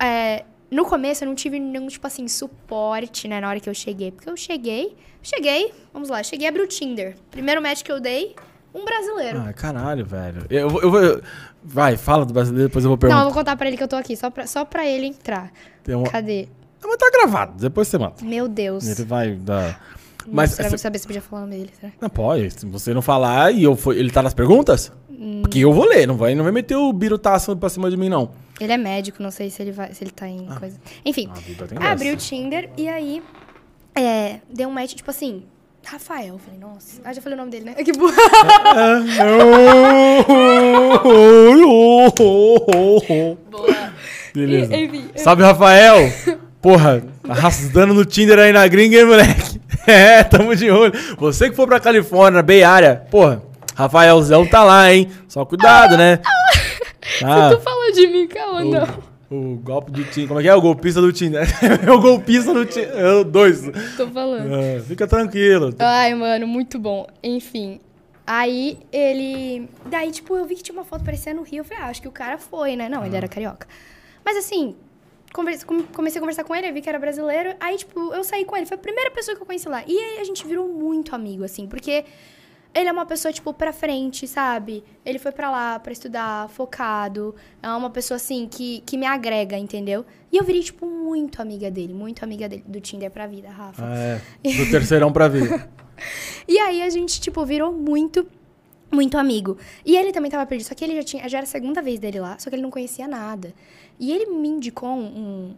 é, 0.00 0.44
no 0.70 0.86
começo 0.86 1.22
eu 1.22 1.28
não 1.28 1.34
tive 1.34 1.60
nenhum, 1.60 1.86
tipo 1.86 2.06
assim, 2.06 2.26
suporte, 2.26 3.28
né, 3.28 3.40
na 3.40 3.48
hora 3.48 3.60
que 3.60 3.68
eu 3.68 3.74
cheguei. 3.74 4.10
Porque 4.10 4.28
eu 4.28 4.36
cheguei. 4.36 4.96
Cheguei, 5.22 5.72
vamos 5.92 6.08
lá, 6.08 6.22
cheguei 6.22 6.46
a 6.46 6.50
abrir 6.50 6.62
o 6.62 6.66
Tinder. 6.66 7.14
Primeiro 7.30 7.60
match 7.62 7.82
que 7.82 7.92
eu 7.92 8.00
dei, 8.00 8.34
um 8.74 8.84
brasileiro. 8.84 9.38
Ah, 9.46 9.52
caralho, 9.52 10.04
velho. 10.04 10.44
Eu, 10.50 10.68
eu 10.80 10.90
vou. 10.90 11.20
Vai, 11.64 11.96
fala 11.96 12.24
do 12.26 12.32
brasileiro, 12.34 12.68
depois 12.68 12.84
eu 12.84 12.88
vou 12.90 12.96
não, 12.96 13.06
eu 13.06 13.10
perguntar. 13.10 13.24
vou 13.24 13.32
contar 13.32 13.56
pra 13.56 13.68
ele 13.68 13.76
que 13.76 13.82
eu 13.82 13.88
tô 13.88 13.96
aqui, 13.96 14.16
só 14.16 14.30
pra, 14.30 14.46
só 14.46 14.64
pra 14.64 14.86
ele 14.86 15.06
entrar. 15.06 15.52
Uma- 15.88 16.10
Cadê? 16.10 16.48
Mas 16.84 16.96
tá 16.96 17.10
gravado, 17.12 17.52
depois 17.58 17.86
você 17.88 17.96
manda. 17.98 18.14
Meu 18.22 18.48
Deus. 18.48 18.86
Ele 18.86 19.06
vai 19.06 19.32
dar. 19.36 19.80
Mas 20.26 20.34
Mas. 20.34 20.50
será 20.52 20.68
essa- 20.68 20.78
saber 20.78 20.98
se 20.98 21.06
podia 21.06 21.22
falar 21.22 21.42
o 21.42 21.46
nome 21.46 21.58
dele, 21.58 21.70
será? 21.80 21.92
Não 22.00 22.08
pode, 22.10 22.50
se 22.50 22.66
você 22.66 22.92
não 22.92 23.02
falar 23.02 23.52
e 23.52 23.62
eu 23.62 23.76
for, 23.76 23.96
ele 23.96 24.10
tá 24.10 24.22
nas 24.22 24.34
perguntas? 24.34 24.92
Hum. 25.10 25.42
Porque 25.42 25.60
eu 25.60 25.72
vou 25.72 25.84
ler, 25.84 26.06
não 26.06 26.16
vai, 26.16 26.34
não 26.34 26.42
vai 26.42 26.52
meter 26.52 26.74
o 26.76 26.92
birutaço 26.92 27.56
pra 27.56 27.68
cima 27.68 27.88
de 27.90 27.96
mim, 27.96 28.08
não. 28.08 28.30
Ele 28.60 28.72
é 28.72 28.76
médico, 28.76 29.22
não 29.22 29.30
sei 29.30 29.50
se 29.50 29.62
ele 29.62 29.70
vai, 29.72 29.92
se 29.94 30.02
ele 30.02 30.10
tá 30.10 30.28
em 30.28 30.46
coisa. 30.58 30.78
Enfim, 31.04 31.28
Ah, 31.30 31.36
a 31.36 31.40
vida 31.40 31.66
tem 31.66 31.78
abri 31.78 32.10
o. 32.12 32.16
Tinder 32.16 32.70
e 32.76 32.88
aí 32.88 33.22
é, 33.94 34.40
deu 34.52 34.68
um 34.68 34.72
match, 34.72 34.94
tipo 34.94 35.10
assim, 35.10 35.44
Rafael. 35.84 36.34
Eu 36.34 36.38
falei, 36.38 36.58
nossa. 36.60 37.00
Ah, 37.04 37.12
já 37.12 37.20
falei 37.20 37.36
o 37.36 37.40
nome 37.40 37.50
dele, 37.50 37.64
né? 37.66 37.74
Que 37.74 37.92
burra. 37.92 38.16
Beleza. 44.34 44.74
Enfim. 44.74 45.10
Salve, 45.16 45.42
Rafael! 45.42 46.12
Porra, 46.60 47.02
arrastando 47.28 47.92
no 47.92 48.04
Tinder 48.04 48.38
aí 48.38 48.52
na 48.52 48.66
gringa, 48.66 48.98
hein, 48.98 49.04
moleque? 49.06 49.60
É, 49.84 50.22
tamo 50.22 50.54
de 50.54 50.70
olho. 50.70 50.92
Você 51.18 51.50
que 51.50 51.56
for 51.56 51.66
pra 51.66 51.80
Califórnia, 51.80 52.40
Bay 52.40 52.62
Area, 52.62 53.04
porra, 53.10 53.42
Rafaelzão 53.74 54.46
tá 54.46 54.62
lá, 54.62 54.92
hein? 54.94 55.10
Só 55.26 55.44
cuidado, 55.44 55.96
né? 55.96 56.20
Ah, 57.24 57.50
Tu 57.52 57.60
falou 57.60 57.92
de 57.92 58.06
mim, 58.06 58.28
calma, 58.28 58.64
não. 58.64 59.11
O, 59.32 59.56
golpe 59.62 59.90
do 59.90 60.04
Tinder. 60.04 60.28
Como 60.28 60.40
é 60.40 60.42
que 60.42 60.48
é? 60.48 60.54
O 60.54 60.60
golpista 60.60 61.00
do 61.00 61.12
Tinder. 61.12 61.42
É 61.86 61.90
o 61.92 62.00
golpista 62.00 62.52
do 62.54 62.64
Tinder. 62.66 62.90
É, 62.96 63.24
Dois. 63.24 63.62
Tô 63.96 64.06
falando. 64.08 64.54
É, 64.54 64.80
fica 64.80 65.06
tranquilo. 65.06 65.74
Ai, 65.78 66.14
mano, 66.14 66.46
muito 66.46 66.78
bom. 66.78 67.06
Enfim. 67.22 67.80
Aí 68.26 68.78
ele. 68.92 69.68
Daí, 69.86 70.10
tipo, 70.10 70.36
eu 70.36 70.44
vi 70.44 70.54
que 70.56 70.62
tinha 70.62 70.74
uma 70.76 70.84
foto 70.84 71.04
parecendo 71.04 71.40
no 71.40 71.42
Rio. 71.46 71.58
Eu 71.60 71.64
falei, 71.64 71.82
ah, 71.82 71.86
acho 71.88 72.00
que 72.02 72.08
o 72.08 72.12
cara 72.12 72.38
foi, 72.38 72.76
né? 72.76 72.88
Não, 72.88 73.04
ele 73.04 73.16
era 73.16 73.26
carioca. 73.26 73.66
Mas 74.24 74.36
assim, 74.36 74.76
converse- 75.32 75.66
come- 75.66 75.82
comecei 75.92 76.18
a 76.18 76.20
conversar 76.20 76.44
com 76.44 76.54
ele, 76.54 76.70
vi 76.70 76.80
que 76.80 76.88
era 76.88 76.98
brasileiro. 76.98 77.54
Aí, 77.58 77.76
tipo, 77.76 78.14
eu 78.14 78.22
saí 78.22 78.44
com 78.44 78.56
ele. 78.56 78.66
Foi 78.66 78.76
a 78.76 78.80
primeira 78.80 79.10
pessoa 79.10 79.36
que 79.36 79.42
eu 79.42 79.46
conheci 79.46 79.68
lá. 79.68 79.82
E 79.86 79.98
aí 79.98 80.18
a 80.20 80.24
gente 80.24 80.46
virou 80.46 80.68
muito 80.68 81.14
amigo, 81.14 81.42
assim, 81.42 81.66
porque 81.66 82.04
ele 82.74 82.88
é 82.88 82.92
uma 82.92 83.04
pessoa, 83.04 83.32
tipo, 83.32 83.52
pra 83.52 83.72
frente, 83.72 84.26
sabe? 84.26 84.82
Ele 85.04 85.18
foi 85.18 85.30
pra 85.30 85.50
lá 85.50 85.78
pra 85.78 85.92
estudar, 85.92 86.48
focado. 86.48 87.34
É 87.62 87.68
uma 87.68 87.90
pessoa, 87.90 88.16
assim, 88.16 88.48
que, 88.50 88.82
que 88.86 88.96
me 88.96 89.04
agrega, 89.06 89.56
entendeu? 89.56 90.04
E 90.30 90.38
eu 90.38 90.44
virei, 90.44 90.62
tipo, 90.62 90.86
muito 90.86 91.42
amiga 91.42 91.70
dele, 91.70 91.92
muito 91.92 92.22
amiga 92.24 92.48
dele, 92.48 92.64
do 92.66 92.80
Tinder 92.80 93.10
pra 93.10 93.26
vida, 93.26 93.50
Rafa. 93.50 93.84
Ah, 93.84 93.96
é, 93.98 94.20
do 94.64 94.70
terceirão 94.70 95.12
pra 95.12 95.28
ver. 95.28 95.68
E 96.48 96.58
aí 96.58 96.82
a 96.82 96.88
gente, 96.88 97.20
tipo, 97.20 97.44
virou 97.44 97.72
muito, 97.72 98.26
muito 98.90 99.18
amigo. 99.18 99.58
E 99.84 99.96
ele 99.96 100.10
também 100.10 100.30
tava 100.30 100.46
perdido, 100.46 100.68
só 100.68 100.74
que 100.74 100.82
ele 100.82 100.96
já 100.96 101.02
tinha, 101.02 101.28
já 101.28 101.38
era 101.38 101.44
a 101.44 101.48
segunda 101.48 101.82
vez 101.82 102.00
dele 102.00 102.20
lá, 102.20 102.38
só 102.38 102.48
que 102.48 102.56
ele 102.56 102.62
não 102.62 102.70
conhecia 102.70 103.06
nada. 103.06 103.54
E 104.00 104.10
ele 104.10 104.26
me 104.26 104.48
indicou 104.48 104.90
um, 104.90 105.54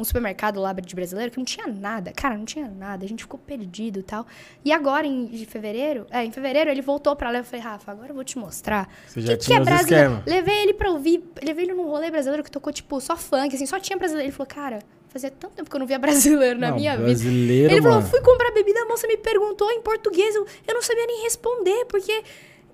um 0.00 0.04
supermercado 0.04 0.60
lá 0.60 0.72
de 0.72 0.94
brasileiro 0.94 1.30
que 1.30 1.38
não 1.38 1.44
tinha 1.44 1.66
nada. 1.66 2.12
Cara, 2.12 2.36
não 2.36 2.44
tinha 2.44 2.68
nada. 2.68 3.04
A 3.04 3.08
gente 3.08 3.22
ficou 3.24 3.38
perdido 3.38 4.00
e 4.00 4.02
tal. 4.02 4.26
E 4.64 4.72
agora, 4.72 5.06
em 5.06 5.44
fevereiro, 5.44 6.06
é, 6.10 6.24
em 6.24 6.30
fevereiro, 6.30 6.70
ele 6.70 6.82
voltou 6.82 7.14
pra 7.14 7.30
lá. 7.30 7.38
Eu 7.38 7.44
falei, 7.44 7.60
Rafa, 7.64 7.90
agora 7.92 8.10
eu 8.10 8.14
vou 8.14 8.24
te 8.24 8.38
mostrar. 8.38 8.88
Você 9.06 9.20
já 9.20 9.32
que, 9.32 9.38
que 9.38 9.44
tinha 9.46 9.58
é 9.58 9.60
os 9.60 9.66
brasileiro. 9.66 10.22
Levei 10.26 10.62
ele 10.62 10.74
pra 10.74 10.90
ouvir, 10.90 11.22
levei 11.42 11.64
ele 11.66 11.74
num 11.74 11.86
rolê 11.86 12.10
brasileiro 12.10 12.42
que 12.42 12.50
tocou, 12.50 12.72
tipo, 12.72 13.00
só 13.00 13.16
funk, 13.16 13.54
assim, 13.54 13.66
só 13.66 13.78
tinha 13.78 13.96
brasileiro. 13.96 14.26
Ele 14.28 14.36
falou, 14.36 14.48
cara, 14.48 14.78
fazia 15.08 15.30
tanto 15.30 15.54
tempo 15.54 15.68
que 15.68 15.76
eu 15.76 15.80
não 15.80 15.86
via 15.86 15.98
brasileiro 15.98 16.58
na 16.58 16.68
Não, 16.70 16.76
minha 16.76 16.92
vida. 16.92 17.04
brasileiro, 17.04 17.72
Ele 17.72 17.82
falou, 17.82 17.98
mano. 17.98 18.08
fui 18.08 18.20
comprar 18.20 18.50
bebida, 18.52 18.80
a 18.82 18.86
moça 18.86 19.06
me 19.06 19.16
perguntou 19.16 19.70
em 19.70 19.80
português, 19.82 20.34
eu, 20.34 20.46
eu 20.66 20.74
não 20.74 20.82
sabia 20.82 21.06
nem 21.06 21.22
responder, 21.22 21.84
porque 21.86 22.22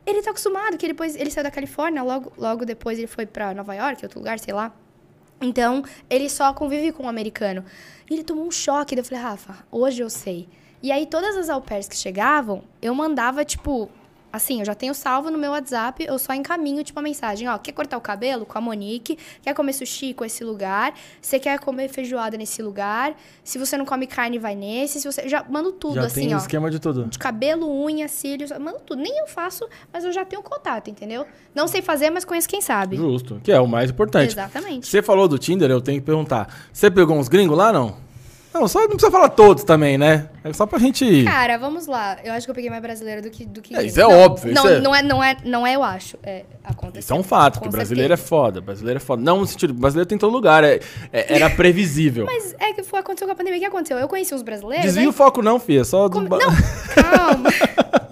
ele 0.05 0.23
tá 0.23 0.31
acostumado, 0.31 0.77
que 0.77 0.87
depois 0.87 1.17
ele 1.17 1.31
saiu 1.31 1.45
da 1.45 1.51
Califórnia, 1.51 2.03
logo, 2.03 2.33
logo 2.37 2.65
depois 2.65 2.99
ele 2.99 3.07
foi 3.09 3.27
pra 3.27 3.53
Nova 3.55 3.75
York, 3.75 4.05
outro 4.05 4.19
lugar, 4.21 4.39
sei 4.39 4.55
lá. 4.55 4.73
Então, 5.41 5.85
ele 6.09 6.29
só 6.31 6.53
convive 6.53 6.93
com 6.93 7.05
um 7.05 7.09
americano. 7.09 7.65
E 8.09 8.15
ele 8.15 8.25
tomou 8.25 8.47
um 8.47 8.51
choque, 8.51 8.95
daí 8.95 9.03
eu 9.03 9.05
falei, 9.05 9.23
Rafa, 9.23 9.59
hoje 9.71 10.03
eu 10.03 10.11
sei. 10.11 10.49
E 10.83 10.93
aí, 10.93 11.07
todas 11.07 11.37
as 11.37 11.49
au 11.49 11.61
pairs 11.61 11.89
que 11.89 11.97
chegavam, 11.97 12.63
eu 12.81 12.95
mandava, 12.95 13.45
tipo, 13.45 13.91
assim, 14.33 14.61
eu 14.61 14.65
já 14.65 14.75
tenho 14.75 14.95
salvo 14.95 15.31
no 15.31 15.39
meu 15.39 15.53
WhatsApp, 15.53 16.05
eu 16.05 16.19
só 16.19 16.35
encaminho, 16.35 16.85
tipo, 16.85 16.99
a 16.99 17.03
mensagem, 17.03 17.49
ó, 17.49 17.57
quer 17.59 17.73
cortar 17.73 17.97
o 17.97 18.01
cabelo 18.01 18.45
com 18.45 18.59
a 18.59 18.61
Monique? 18.61 19.19
Quer 19.43 19.55
comer 19.55 19.73
sushi 19.73 20.13
com 20.15 20.25
esse 20.25 20.45
lugar? 20.45 20.95
Você 21.21 21.39
quer 21.39 21.59
comer 21.59 21.89
feijoada 21.89 22.37
nesse 22.37 22.63
lugar? 22.63 23.15
Se 23.43 23.59
você 23.59 23.77
não 23.77 23.85
come 23.85 24.07
carne, 24.07 24.39
vai 24.39 24.55
nesse. 24.55 25.01
Se 25.01 25.11
você... 25.11 25.29
Já 25.29 25.45
mando 25.49 25.73
tudo, 25.73 25.95
Já 25.95 26.03
assim, 26.07 26.27
tem 26.27 26.35
ó. 26.35 26.39
esquema 26.39 26.71
de 26.71 26.79
tudo. 26.79 27.07
De 27.07 27.19
cabelo, 27.19 27.69
unha, 27.69 28.09
cílios, 28.09 28.51
mando 28.59 28.81
tudo. 28.81 29.01
Nem 29.01 29.19
eu 29.19 29.27
faço, 29.27 29.67
mas 29.93 30.05
eu 30.05 30.13
já 30.13 30.25
tenho 30.25 30.43
contato, 30.43 30.91
entendeu? 30.91 31.27
Não 31.55 31.67
sei 31.67 31.83
fazer, 31.83 32.11
mas 32.11 32.25
conheço 32.25 32.49
quem 32.49 32.61
sabe. 32.61 32.97
Justo. 32.97 33.41
Que 33.43 33.53
é 33.53 33.61
o 33.61 33.67
mais 33.67 33.91
importante. 33.91 34.33
Exatamente. 34.33 34.87
Você 34.87 35.03
falou 35.03 35.27
do 35.29 35.39
Tinder, 35.39 35.71
eu 35.71 35.81
tenho 35.81 36.01
que 36.01 36.07
perguntar. 36.07 36.53
Você 36.73 36.91
pegou 36.91 37.17
uns 37.17 37.29
gringos 37.29 37.57
lá, 37.57 37.73
não? 37.73 38.06
Não, 38.59 38.67
só 38.67 38.81
não 38.81 38.89
precisa 38.89 39.11
falar 39.11 39.29
todos 39.29 39.65
também, 39.65 39.99
né? 39.99 40.31
É 40.43 40.51
só 40.53 40.65
pra 40.65 40.79
gente. 40.79 41.25
Cara, 41.25 41.59
vamos 41.59 41.87
lá. 41.87 42.17
Eu 42.25 42.33
acho 42.33 42.47
que 42.47 42.51
eu 42.51 42.55
peguei 42.55 42.71
mais 42.71 42.81
brasileiro 42.81 43.21
do 43.21 43.29
que 43.31 43.45
do 43.45 43.61
que 43.61 43.77
É, 43.77 43.85
isso 43.85 44.01
é 44.01 44.03
Não, 44.05 44.11
óbvio, 44.13 44.55
Não, 44.55 44.65
isso 44.65 44.75
é- 44.75 44.81
não 44.81 44.95
é, 44.95 45.03
não 45.03 45.23
é, 45.25 45.37
não 45.45 45.67
é, 45.67 45.75
eu 45.77 45.83
acho. 45.83 46.17
É, 46.23 46.45
aconteceu. 46.65 47.01
Isso 47.01 47.13
é 47.13 47.17
um 47.17 47.23
fato, 47.23 47.61
que 47.61 47.69
brasileiro 47.69 48.15
é 48.15 48.17
foda. 48.17 48.61
Brasileiro 48.63 48.97
é 48.97 49.01
foda. 49.01 49.21
Não 49.23 49.41
no 49.41 49.47
sentido, 49.47 49.75
brasileiro 49.75 50.09
tem 50.09 50.17
em 50.17 50.19
todo 50.19 50.33
lugar. 50.33 50.65
é- 50.65 50.81
é- 51.13 51.35
era 51.37 51.51
previsível. 51.51 52.25
Mas 52.25 52.55
é 52.59 52.73
que 52.73 52.83
foi 52.83 53.01
aconteceu 53.01 53.27
com 53.27 53.33
a 53.33 53.37
pandemia. 53.37 53.59
O 53.59 53.61
que 53.61 53.67
aconteceu? 53.67 53.99
Eu 53.99 54.09
conheci 54.09 54.35
uns 54.35 54.43
brasileiros. 54.43 54.85
Desvia 54.87 55.03
aí- 55.03 55.09
o 55.09 55.13
foco, 55.13 55.43
não, 55.43 55.59
filha. 55.61 55.85
Só. 55.85 56.09
Como- 56.09 56.29
Não, 56.29 56.39
calma. 56.39 57.51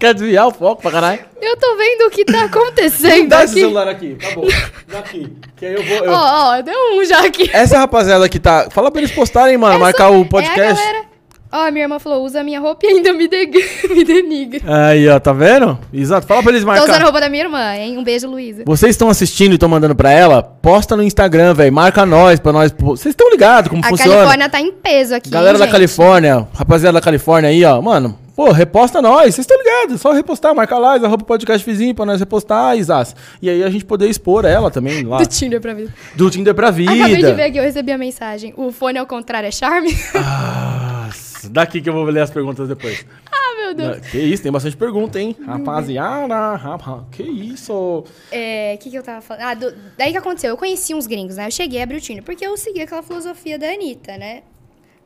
Quer 0.00 0.14
desviar 0.14 0.48
o 0.48 0.50
foco 0.50 0.80
pra 0.82 0.90
caralho? 0.90 1.20
Eu 1.40 1.56
tô 1.58 1.76
vendo 1.76 2.06
o 2.06 2.10
que 2.10 2.24
tá 2.24 2.44
acontecendo 2.44 3.28
Dá 3.28 3.44
esse 3.44 3.52
aqui. 3.52 3.60
celular 3.60 3.86
aqui, 3.88 4.16
acabou. 4.20 4.48
Daqui. 4.88 5.32
Que 5.56 5.66
aí 5.66 5.74
eu 5.74 5.82
vou. 5.84 6.06
eu- 6.06 6.12
Ó, 6.12 6.56
ó, 6.58 6.62
deu 6.62 6.74
um 6.98 7.04
já 7.04 7.24
aqui. 7.24 7.50
Essa 7.52 7.78
rapaziada 7.78 8.28
que 8.28 8.38
tá. 8.40 8.68
Fala 8.70 8.90
pra 8.90 9.00
eles 9.02 9.12
postarem, 9.12 9.56
mano, 9.58 9.74
Essa 9.74 9.84
marcar 9.84 10.10
o 10.10 10.22
É 10.22 10.24
podcast. 10.24 10.60
a 10.60 10.84
galera. 10.86 11.10
Ó, 11.52 11.68
minha 11.72 11.84
irmã 11.84 11.98
falou, 11.98 12.24
usa 12.24 12.40
a 12.40 12.44
minha 12.44 12.60
roupa 12.60 12.86
e 12.86 12.90
ainda 12.90 13.12
me, 13.12 13.26
de... 13.26 13.46
me 13.92 14.04
denigra. 14.04 14.60
Aí, 14.86 15.08
ó, 15.08 15.18
tá 15.18 15.32
vendo? 15.32 15.76
Exato. 15.92 16.24
Fala 16.24 16.42
pra 16.44 16.52
eles 16.52 16.62
Tô 16.64 16.70
usando 16.70 16.84
a 16.84 16.86
marcar. 16.86 17.02
roupa 17.02 17.20
da 17.20 17.28
minha 17.28 17.42
irmã, 17.42 17.74
hein? 17.74 17.98
Um 17.98 18.04
beijo, 18.04 18.28
Luísa. 18.28 18.62
Vocês 18.64 18.90
estão 18.90 19.08
assistindo 19.08 19.50
e 19.50 19.54
estão 19.54 19.68
mandando 19.68 19.96
pra 19.96 20.12
ela? 20.12 20.44
Posta 20.44 20.96
no 20.96 21.02
Instagram, 21.02 21.52
velho. 21.54 21.72
Marca 21.72 22.06
nós 22.06 22.38
pra 22.38 22.52
nós. 22.52 22.72
Vocês 22.78 23.12
estão 23.12 23.28
ligados 23.30 23.68
como 23.68 23.84
A 23.84 23.88
funciona? 23.88 24.12
Califórnia 24.14 24.48
tá 24.48 24.60
em 24.60 24.70
peso 24.70 25.14
aqui. 25.16 25.28
Galera 25.28 25.54
hein, 25.54 25.58
da 25.58 25.64
gente? 25.64 25.72
Califórnia, 25.72 26.46
rapaziada 26.54 26.94
da 26.94 27.00
Califórnia 27.04 27.50
aí, 27.50 27.64
ó. 27.64 27.82
Mano, 27.82 28.16
pô, 28.40 28.52
reposta 28.52 29.02
nós. 29.02 29.34
Vocês 29.34 29.40
estão 29.40 29.58
ligados. 29.58 30.00
Só 30.00 30.12
repostar, 30.12 30.54
marcar 30.54 30.78
lá, 30.78 30.94
arroba 30.94 31.24
podcast 31.24 31.64
vizinho 31.68 31.94
pra 31.94 32.06
nós 32.06 32.20
repostar, 32.20 32.74
Isas. 32.74 33.14
E 33.42 33.50
aí 33.50 33.62
a 33.62 33.68
gente 33.68 33.84
poder 33.84 34.08
expor 34.08 34.46
ela 34.46 34.70
também 34.70 35.02
lá. 35.04 35.18
Do 35.18 35.26
Tinder 35.26 35.60
pra 35.60 35.74
vida. 35.74 35.92
Do 36.14 36.30
Tinder 36.30 36.54
pra 36.54 36.70
vida. 36.70 36.90
Acabei 36.90 37.16
de 37.22 37.32
ver 37.34 37.42
aqui, 37.42 37.58
eu 37.58 37.62
recebi 37.62 37.92
a 37.92 37.98
mensagem. 37.98 38.54
O 38.56 38.72
fone 38.72 38.98
ao 38.98 39.06
contrário 39.06 39.46
é 39.46 39.50
charme? 39.50 39.90
Nossa, 40.14 41.50
daqui 41.50 41.82
que 41.82 41.88
eu 41.90 41.92
vou 41.92 42.04
ler 42.04 42.22
as 42.22 42.30
perguntas 42.30 42.66
depois. 42.66 43.04
ah, 43.30 43.56
meu 43.62 43.74
Deus. 43.74 43.98
Que 44.06 44.18
isso, 44.18 44.42
tem 44.42 44.50
bastante 44.50 44.76
pergunta, 44.76 45.20
hein? 45.20 45.36
Rapaziada, 45.44 46.56
rapa, 46.56 47.06
que 47.12 47.22
isso? 47.22 48.04
É, 48.32 48.74
o 48.74 48.78
que, 48.82 48.88
que 48.88 48.96
eu 48.96 49.02
tava 49.02 49.20
falando? 49.20 49.42
Ah, 49.42 49.52
do- 49.54 49.74
daí 49.98 50.12
que 50.12 50.18
aconteceu? 50.18 50.48
Eu 50.48 50.56
conheci 50.56 50.94
uns 50.94 51.06
gringos, 51.06 51.36
né? 51.36 51.46
Eu 51.46 51.50
cheguei 51.50 51.78
a 51.80 51.82
abrir 51.82 51.98
o 51.98 52.00
Tinder, 52.00 52.22
porque 52.22 52.46
eu 52.46 52.56
segui 52.56 52.80
aquela 52.80 53.02
filosofia 53.02 53.58
da 53.58 53.68
Anitta, 53.68 54.16
né? 54.16 54.44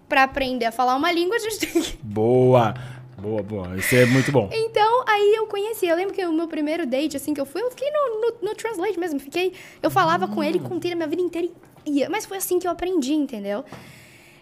Pra 0.08 0.22
aprender 0.22 0.66
a 0.66 0.70
falar 0.72 0.94
uma 0.94 1.10
língua, 1.10 1.34
a 1.34 1.38
gente 1.40 1.58
tem 1.58 1.82
que... 1.82 1.98
Boa, 2.02 2.74
boa, 3.18 3.42
boa. 3.42 3.76
Isso 3.76 3.94
é 3.94 4.06
muito 4.06 4.30
bom. 4.30 4.48
Então, 4.52 5.04
aí 5.06 5.34
eu 5.36 5.46
conheci. 5.46 5.86
Eu 5.86 5.96
lembro 5.96 6.14
que 6.14 6.24
o 6.24 6.32
meu 6.32 6.48
primeiro 6.48 6.86
date, 6.86 7.16
assim, 7.16 7.34
que 7.34 7.40
eu 7.40 7.46
fui, 7.46 7.62
eu 7.62 7.70
fiquei 7.70 7.90
no, 7.90 8.20
no, 8.20 8.48
no 8.48 8.54
Translate 8.54 8.98
mesmo. 8.98 9.20
Fiquei... 9.20 9.52
Eu 9.82 9.90
falava 9.90 10.28
com 10.28 10.42
ele, 10.42 10.58
contei 10.58 10.92
a 10.92 10.96
minha 10.96 11.08
vida 11.08 11.22
inteira 11.22 11.48
ia. 11.86 12.08
Mas 12.08 12.26
foi 12.26 12.38
assim 12.38 12.58
que 12.58 12.66
eu 12.66 12.70
aprendi, 12.70 13.14
entendeu? 13.14 13.64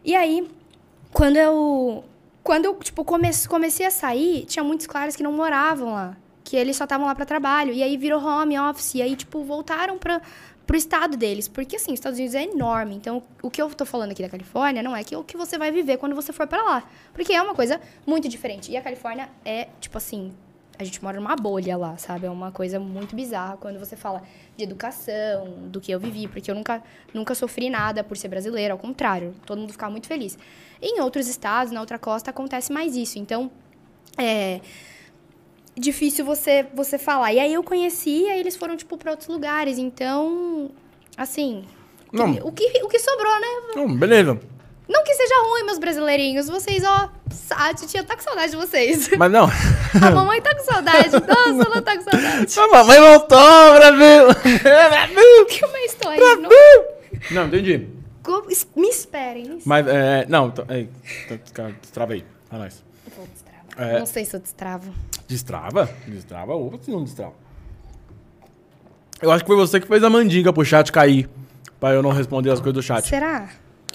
E 0.04 0.14
aí, 0.14 0.48
quando 1.12 1.36
eu... 1.36 2.04
Quando 2.42 2.64
eu, 2.64 2.74
tipo, 2.74 3.04
come, 3.04 3.30
comecei 3.48 3.86
a 3.86 3.90
sair, 3.90 4.44
tinha 4.46 4.64
muitos 4.64 4.86
caras 4.88 5.14
que 5.14 5.22
não 5.22 5.32
moravam 5.32 5.92
lá. 5.92 6.16
Que 6.42 6.56
eles 6.56 6.76
só 6.76 6.84
estavam 6.84 7.06
lá 7.06 7.14
pra 7.14 7.24
trabalho. 7.24 7.72
E 7.72 7.82
aí 7.82 7.96
virou 7.96 8.20
home 8.20 8.58
office. 8.58 8.96
E 8.96 9.02
aí, 9.02 9.14
tipo, 9.14 9.44
voltaram 9.44 9.96
pra, 9.96 10.20
pro 10.66 10.76
estado 10.76 11.16
deles. 11.16 11.48
Porque, 11.48 11.76
assim, 11.76 11.92
os 11.92 11.98
Estados 11.98 12.18
Unidos 12.18 12.34
é 12.34 12.44
enorme. 12.44 12.94
Então, 12.94 13.22
o 13.42 13.50
que 13.50 13.60
eu 13.60 13.68
tô 13.70 13.84
falando 13.84 14.12
aqui 14.12 14.22
da 14.22 14.28
Califórnia 14.28 14.82
não 14.82 14.94
é 14.94 15.02
que 15.04 15.14
o 15.16 15.24
que 15.24 15.36
você 15.36 15.58
vai 15.58 15.70
viver 15.70 15.96
quando 15.98 16.14
você 16.14 16.32
for 16.32 16.46
pra 16.46 16.62
lá. 16.62 16.84
Porque 17.12 17.32
é 17.32 17.42
uma 17.42 17.54
coisa 17.54 17.80
muito 18.06 18.28
diferente. 18.28 18.70
E 18.70 18.76
a 18.76 18.82
Califórnia 18.82 19.28
é, 19.44 19.68
tipo 19.80 19.98
assim, 19.98 20.32
a 20.78 20.84
gente 20.84 21.02
mora 21.02 21.18
numa 21.18 21.36
bolha 21.36 21.76
lá, 21.76 21.96
sabe? 21.96 22.26
É 22.26 22.30
uma 22.30 22.50
coisa 22.50 22.80
muito 22.80 23.14
bizarra 23.14 23.56
quando 23.56 23.78
você 23.78 23.96
fala 23.96 24.22
de 24.56 24.64
educação, 24.64 25.68
do 25.68 25.80
que 25.80 25.92
eu 25.92 26.00
vivi, 26.00 26.26
porque 26.26 26.50
eu 26.50 26.54
nunca, 26.54 26.82
nunca 27.12 27.34
sofri 27.34 27.70
nada 27.70 28.02
por 28.02 28.16
ser 28.16 28.28
brasileira, 28.28 28.74
ao 28.74 28.78
contrário, 28.78 29.34
todo 29.46 29.58
mundo 29.58 29.72
ficava 29.72 29.90
muito 29.90 30.06
feliz. 30.06 30.38
Em 30.80 31.00
outros 31.00 31.28
estados, 31.28 31.72
na 31.72 31.80
outra 31.80 31.98
costa, 31.98 32.30
acontece 32.30 32.72
mais 32.72 32.96
isso. 32.96 33.18
Então, 33.18 33.50
é 34.18 34.60
difícil 35.76 36.24
você 36.24 36.66
você 36.74 36.98
falar. 36.98 37.32
E 37.32 37.40
aí 37.40 37.52
eu 37.52 37.62
conheci, 37.62 38.26
aí 38.28 38.40
eles 38.40 38.56
foram 38.56 38.76
tipo 38.76 38.96
para 38.98 39.10
outros 39.10 39.28
lugares. 39.28 39.78
Então, 39.78 40.70
assim, 41.16 41.64
Não. 42.12 42.30
o 42.42 42.52
que 42.52 42.64
o 42.82 42.88
que 42.88 42.98
sobrou, 42.98 43.40
né? 43.40 43.46
Não, 43.76 43.94
beleza. 43.96 44.38
Não 44.88 45.04
que 45.04 45.14
seja 45.14 45.34
ruim, 45.48 45.64
meus 45.64 45.78
brasileirinhos. 45.78 46.48
Vocês, 46.48 46.82
ó, 46.84 47.08
a 47.52 47.72
titia 47.72 48.02
tá 48.04 48.14
com 48.16 48.22
saudade 48.22 48.50
de 48.50 48.56
vocês. 48.58 49.08
Mas 49.16 49.30
não. 49.32 49.46
A 50.06 50.10
mamãe 50.10 50.40
tá 50.42 50.54
com 50.54 50.64
saudade. 50.64 51.10
Nossa, 51.12 51.68
ela 51.70 51.80
tá 51.82 51.96
com 51.96 52.02
saudade. 52.02 52.58
A 52.60 52.66
mamãe 52.68 52.98
voltou, 53.00 53.74
Brasil! 53.74 54.26
Brasil! 54.62 55.46
Que 55.48 55.64
uma 55.64 55.78
história. 55.80 56.36
Não, 56.36 56.50
Não, 57.30 57.46
entendi. 57.46 57.88
Co- 58.22 58.44
es- 58.50 58.66
me 58.76 58.88
esperem. 58.88 59.48
me. 59.48 59.62
Mas, 59.64 59.86
é, 59.86 60.26
não, 60.28 60.52
é, 60.68 60.86
então, 61.24 61.38
cara, 61.54 61.74
destrava 61.80 62.12
aí, 62.12 62.24
pra 62.48 62.58
nós. 62.58 62.82
Vou 63.16 63.26
destravar. 63.26 63.94
É. 63.94 63.98
Não 63.98 64.06
sei 64.06 64.24
se 64.24 64.34
eu 64.36 64.40
destravo. 64.40 64.92
Destrava? 65.32 65.88
Destrava? 66.06 66.54
Opa, 66.54 66.76
se 66.82 66.90
não 66.90 67.02
destrava. 67.04 67.32
Eu 69.22 69.30
acho 69.32 69.42
que 69.44 69.48
foi 69.48 69.56
você 69.56 69.80
que 69.80 69.86
fez 69.86 70.04
a 70.04 70.10
mandinga 70.10 70.52
pro 70.52 70.62
chat 70.62 70.92
cair, 70.92 71.26
pra 71.80 71.92
eu 71.94 72.02
não 72.02 72.10
responder 72.10 72.50
as 72.50 72.60
coisas 72.60 72.74
do 72.74 72.82
chat. 72.82 73.06
Será? 73.08 73.48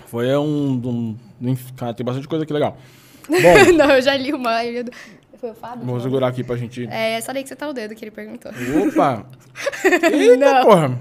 Foi 0.08 0.36
um, 0.36 0.72
um, 0.84 1.18
um- 1.42 1.56
Cara, 1.76 1.94
tem 1.94 2.04
bastante 2.04 2.28
coisa 2.28 2.44
aqui 2.44 2.52
legal. 2.54 2.76
Bom, 3.30 3.74
não, 3.78 3.92
eu 3.92 4.02
já 4.02 4.16
li 4.18 4.34
uma. 4.34 4.66
eu- 4.66 4.86
Foi 5.40 5.52
o 5.52 5.54
Fábio? 5.54 5.86
vou 5.86 6.00
segurar 6.00 6.30
aqui 6.30 6.44
pra 6.44 6.56
gente... 6.56 6.88
É 6.90 7.12
essa 7.12 7.32
daí 7.32 7.44
que 7.44 7.50
você 7.50 7.56
tá 7.56 7.68
o 7.70 7.74
dedo 7.74 7.94
que 7.94 8.04
ele 8.04 8.10
perguntou. 8.12 8.52
Opa! 8.88 9.26
Eita, 10.12 10.38
Não. 10.38 10.62
porra! 10.66 11.00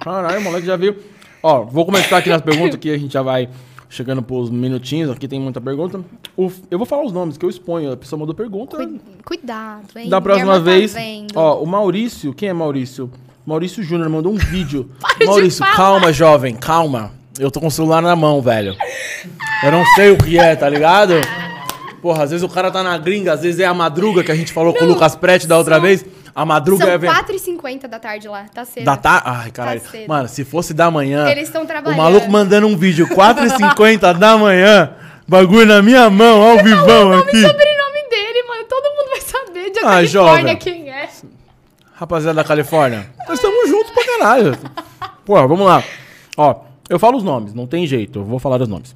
Caralho, 0.00 0.40
o 0.40 0.42
moleque 0.42 0.66
já 0.66 0.76
viu. 0.76 0.96
Ó, 1.40 1.62
vou 1.64 1.86
começar 1.86 2.16
aqui 2.18 2.30
nas 2.30 2.42
perguntas 2.42 2.76
que 2.80 2.90
a 2.90 2.98
gente 2.98 3.12
já 3.12 3.22
vai 3.22 3.48
chegando 3.92 4.22
pros 4.22 4.48
minutinhos. 4.50 5.10
Aqui 5.10 5.28
tem 5.28 5.38
muita 5.38 5.60
pergunta. 5.60 6.00
O- 6.36 6.50
eu 6.70 6.78
vou 6.78 6.86
falar 6.86 7.04
os 7.04 7.12
nomes 7.12 7.36
que 7.36 7.44
eu 7.44 7.50
exponho. 7.50 7.92
A 7.92 7.96
pessoa 7.96 8.18
mandou 8.18 8.34
pergunta. 8.34 8.76
Cui- 8.76 9.00
Cuidado, 9.24 9.82
hein? 9.96 10.08
Da 10.08 10.20
próxima 10.20 10.54
tá 10.54 10.58
vez. 10.58 10.94
vendo. 10.94 11.32
Ó, 11.36 11.62
o 11.62 11.66
Maurício. 11.66 12.32
Quem 12.32 12.48
é 12.48 12.52
Maurício? 12.52 13.10
Maurício 13.46 13.82
Júnior 13.82 14.08
mandou 14.08 14.32
um 14.32 14.36
vídeo. 14.38 14.90
de 15.18 15.26
Maurício, 15.26 15.64
calma, 15.76 16.12
jovem, 16.12 16.54
calma. 16.54 17.12
Eu 17.38 17.50
tô 17.50 17.60
com 17.60 17.66
o 17.66 17.70
celular 17.70 18.00
na 18.02 18.14
mão, 18.16 18.40
velho. 18.40 18.74
Eu 19.62 19.70
não 19.72 19.84
sei 19.94 20.10
o 20.10 20.16
que 20.18 20.38
é, 20.38 20.54
tá 20.56 20.68
ligado? 20.68 21.14
Porra, 22.00 22.24
às 22.24 22.30
vezes 22.30 22.42
o 22.44 22.48
cara 22.48 22.70
tá 22.70 22.82
na 22.82 22.96
gringa, 22.98 23.32
às 23.32 23.42
vezes 23.42 23.60
é 23.60 23.64
a 23.64 23.72
madruga 23.74 24.24
que 24.24 24.32
a 24.32 24.34
gente 24.34 24.52
falou 24.52 24.72
com 24.74 24.80
o 24.84 24.86
Não, 24.88 24.94
Lucas 24.94 25.14
Prete 25.14 25.46
da 25.46 25.56
outra 25.56 25.76
são- 25.76 25.82
vez. 25.82 26.04
A 26.34 26.44
madruga 26.46 26.84
São 26.84 26.92
é. 26.94 26.98
ve- 26.98 27.06
4h50 27.08 27.86
da 27.88 27.98
tarde 27.98 28.26
lá, 28.28 28.46
tá 28.54 28.64
cedo. 28.64 28.84
Da 28.84 28.96
tarde. 28.96 29.22
Ai, 29.26 29.50
caralho. 29.50 29.80
cedo. 29.80 30.08
Mano, 30.08 30.28
se 30.28 30.44
fosse 30.44 30.72
da 30.72 30.90
manhã. 30.90 31.28
Eles 31.28 31.48
estão 31.48 31.64
O 31.64 31.66
trabalhando. 31.66 31.98
maluco 31.98 32.30
mandando 32.30 32.66
um 32.66 32.76
vídeo 32.76 33.06
4h50 33.08 34.14
da 34.18 34.36
manhã. 34.38 34.92
Bagulho 35.28 35.66
na 35.66 35.82
minha 35.82 36.08
mão, 36.10 36.42
ao 36.42 36.56
vivão 36.64 37.10
Nome 37.10 37.22
aqui. 37.22 37.36
e 37.36 37.40
sobrenome 37.42 38.08
dele, 38.10 38.42
mano. 38.48 38.64
Todo 38.68 38.84
mundo 38.84 39.10
vai 39.10 39.20
saber 39.20 39.70
de 39.70 39.78
Ah, 39.80 39.82
Califórnia 39.82 40.08
jovem. 40.08 40.56
quem 40.56 40.90
é. 40.90 41.08
Rapaziada 41.94 42.36
da 42.36 42.44
Califórnia. 42.44 43.06
Nós 43.28 43.38
estamos 43.38 43.68
juntos 43.68 43.90
pra 43.92 44.04
caralho. 44.04 44.58
Pô, 45.24 45.34
vamos 45.46 45.66
lá. 45.66 45.82
Ó, 46.36 46.56
eu 46.88 46.98
falo 46.98 47.16
os 47.18 47.22
nomes, 47.22 47.54
não 47.54 47.66
tem 47.66 47.86
jeito. 47.86 48.20
Eu 48.20 48.24
vou 48.24 48.38
falar 48.38 48.60
os 48.60 48.68
nomes. 48.68 48.94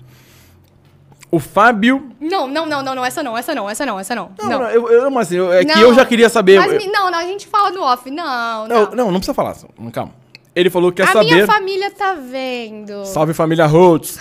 O 1.31 1.39
Fábio. 1.41 2.11
Não, 2.21 2.47
não, 2.47 2.67
não, 2.67 2.83
não, 2.83 2.95
não. 2.95 3.05
Essa 3.05 3.23
não, 3.23 3.37
essa 3.37 3.55
não, 3.55 3.69
essa 3.69 3.85
não, 3.85 3.99
essa 3.99 4.15
não. 4.15 4.31
Não, 4.39 4.49
Não. 4.49 4.59
não, 4.61 4.69
eu, 4.71 4.89
eu, 4.89 5.11
mas 5.11 5.27
assim, 5.27 5.37
eu- 5.37 5.53
é 5.53 5.65
que 5.65 5.75
Não. 5.75 5.81
eu 5.81 5.95
já 5.95 6.05
queria 6.07 6.29
saber. 6.29 6.59
Mas 6.61 6.85
eu- 6.85 6.93
não, 6.93 7.11
não, 7.11 7.19
a 7.19 7.25
gente 7.25 7.47
fala 7.47 7.71
no 7.71 7.83
off. 7.83 8.11
Não, 8.11 8.69
não. 8.69 8.77
eu- 8.77 8.91
não, 8.93 9.07
não 9.07 9.19
precisa 9.19 9.35
falar. 9.35 9.57
Calma. 9.93 10.13
Ele 10.55 10.71
falou 10.71 10.91
que 10.93 11.03
quer 11.03 11.09
a 11.11 11.13
saber. 11.13 11.33
minha 11.33 11.47
família 11.47 11.91
tá 11.91 12.15
vendo. 12.15 13.05
Salve 13.05 13.35
família 13.35 13.67
Rhodes. 13.67 14.19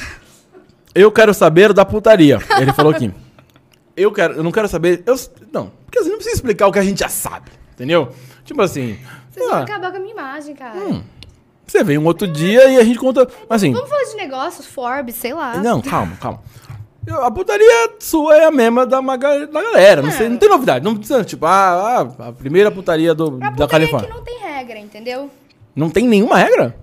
Eu 0.94 1.12
quero 1.12 1.34
saber 1.34 1.72
da 1.74 1.86
putaria. 1.86 2.40
Ele 2.60 2.74
falou 2.74 2.92
aqui. 2.92 3.14
Eu 3.98 4.12
quero, 4.12 4.34
eu 4.34 4.44
não 4.44 4.52
quero 4.52 4.68
saber. 4.68 5.04
Eu, 5.06 5.16
não, 5.54 5.72
porque 5.86 6.00
assim, 6.00 6.10
não 6.10 6.18
precisa 6.18 6.36
explicar 6.36 6.68
o 6.68 6.72
que 6.74 6.80
a 6.80 6.84
gente 6.84 7.00
já 7.00 7.08
sabe, 7.08 7.50
entendeu? 7.74 8.10
Tipo 8.44 8.62
assim. 8.62 9.00
Vocês 9.32 9.48
vão 9.48 9.56
ah, 9.56 9.62
acabar 9.62 9.90
com 9.90 9.96
a 9.96 10.00
minha 10.02 10.12
imagem, 10.12 10.54
cara. 10.54 10.78
hum, 10.78 11.02
você 11.66 11.82
vem 11.82 11.98
um 11.98 12.04
outro 12.06 12.28
dia 12.28 12.70
e 12.72 12.78
a 12.78 12.84
gente 12.84 13.00
conta. 13.00 13.26
Mas 13.50 13.64
assim. 13.64 13.72
Vamos 13.72 13.90
falar 13.90 14.04
de 14.04 14.16
negócios, 14.18 14.66
Forbes, 14.66 15.16
sei 15.16 15.34
lá. 15.34 15.56
Não, 15.60 15.82
calma, 15.82 16.18
calma. 16.18 16.42
A 17.08 17.30
putaria 17.32 17.92
sua 18.00 18.36
é 18.38 18.46
a 18.46 18.52
mesma 18.52 18.86
da, 18.86 19.02
maga- 19.02 19.46
da 19.48 19.62
galera. 19.62 20.02
Não, 20.02 20.12
sei, 20.12 20.28
não 20.30 20.38
tem 20.38 20.50
novidade. 20.50 20.84
Não 20.84 20.96
precisa, 20.96 21.24
tipo, 21.24 21.46
ah, 21.46 22.08
ah, 22.20 22.28
a 22.30 22.32
primeira 22.32 22.72
putaria 22.72 23.14
do, 23.14 23.36
A 23.36 23.50
da 23.50 23.52
putaria 23.52 23.68
Califórnia. 23.88 24.10
aqui 24.10 24.18
não 24.18 24.24
tem 24.24 24.38
regra, 24.40 24.80
entendeu? 24.80 25.30
Não 25.76 25.90
tem 25.90 26.08
nenhuma 26.08 26.38
regra? 26.38 26.76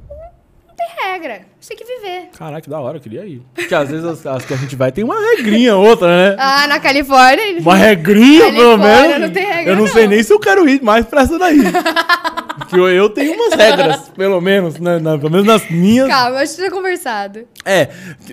Regra. 1.04 1.40
Você 1.60 1.74
tem 1.74 1.76
que 1.76 1.84
viver. 1.84 2.28
Caraca, 2.36 2.60
que 2.60 2.70
da 2.70 2.80
hora, 2.80 2.96
eu 2.96 3.00
queria 3.00 3.24
ir. 3.24 3.42
Porque 3.54 3.74
às 3.74 3.88
vezes 3.90 4.04
as, 4.04 4.26
as 4.26 4.44
que 4.44 4.54
a 4.54 4.56
gente 4.56 4.74
vai 4.76 4.90
tem 4.92 5.04
uma 5.04 5.14
regrinha, 5.36 5.76
outra, 5.76 6.08
né? 6.08 6.36
Ah, 6.38 6.66
na 6.66 6.80
Califórnia. 6.80 7.60
Uma 7.60 7.76
regrinha, 7.76 8.52
pelo 8.52 8.78
menos. 8.78 9.20
não 9.20 9.30
tem 9.30 9.44
regra, 9.44 9.72
eu 9.72 9.76
não, 9.76 9.86
sei 9.86 10.04
não. 10.04 10.10
nem 10.10 10.22
se 10.22 10.32
eu 10.32 10.40
quero 10.40 10.68
ir 10.68 10.82
mais 10.82 11.06
pra 11.06 11.22
essa 11.22 11.38
daí. 11.38 11.58
Porque 12.58 12.78
eu, 12.78 12.88
eu 12.88 13.08
tenho 13.08 13.34
umas 13.34 13.54
regras, 13.54 14.08
pelo 14.10 14.40
menos, 14.40 14.78
né, 14.78 14.98
na- 14.98 15.16
pelo 15.16 15.30
menos 15.30 15.46
nas 15.46 15.68
minhas. 15.70 16.08
Calma, 16.08 16.38
a 16.38 16.44
gente 16.44 16.56
tinha 16.56 16.70
conversado. 16.70 17.40
É, 17.64 17.88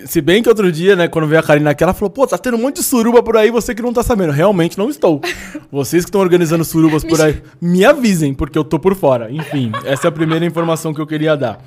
se 0.06 0.20
bem 0.20 0.42
que 0.42 0.48
outro 0.48 0.70
dia, 0.70 0.94
né, 0.94 1.08
quando 1.08 1.26
veio 1.26 1.40
a 1.40 1.42
Karina 1.42 1.70
aqui, 1.70 1.82
ela 1.82 1.94
falou, 1.94 2.10
pô, 2.10 2.26
tá 2.26 2.36
tendo 2.38 2.56
um 2.56 2.60
monte 2.60 2.76
de 2.76 2.82
suruba 2.82 3.22
por 3.22 3.36
aí, 3.36 3.50
você 3.50 3.74
que 3.74 3.82
não 3.82 3.92
tá 3.92 4.02
sabendo. 4.02 4.32
Realmente 4.32 4.78
não 4.78 4.88
estou. 4.88 5.20
Vocês 5.72 6.04
que 6.04 6.08
estão 6.08 6.20
organizando 6.20 6.64
surubas 6.64 7.04
por 7.04 7.20
aí, 7.20 7.42
me 7.60 7.84
avisem, 7.84 8.34
porque 8.34 8.58
eu 8.58 8.64
tô 8.64 8.78
por 8.78 8.94
fora. 8.94 9.30
Enfim, 9.30 9.72
essa 9.84 10.06
é 10.06 10.08
a 10.08 10.12
primeira 10.12 10.44
informação 10.44 10.92
que 10.92 11.00
eu 11.00 11.06
queria 11.06 11.36
dar. 11.36 11.58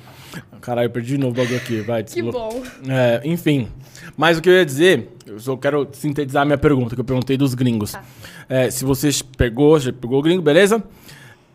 Caralho, 0.60 0.86
eu 0.86 0.90
perdi 0.90 1.12
de 1.12 1.18
novo 1.18 1.32
o 1.32 1.36
bagulho 1.36 1.56
aqui, 1.56 1.80
vai. 1.80 2.02
Que 2.04 2.22
bom. 2.22 2.62
É, 2.88 3.20
enfim. 3.24 3.68
Mas 4.16 4.38
o 4.38 4.42
que 4.42 4.48
eu 4.48 4.54
ia 4.54 4.64
dizer, 4.64 5.08
eu 5.26 5.38
só 5.38 5.56
quero 5.56 5.88
sintetizar 5.92 6.42
a 6.42 6.44
minha 6.44 6.58
pergunta, 6.58 6.94
que 6.94 7.00
eu 7.00 7.04
perguntei 7.04 7.36
dos 7.36 7.54
gringos. 7.54 7.92
Tá. 7.92 8.02
É, 8.48 8.70
se 8.70 8.84
você 8.84 9.10
pegou, 9.36 9.78
já 9.78 9.92
pegou 9.92 10.18
o 10.18 10.22
gringo, 10.22 10.42
beleza? 10.42 10.82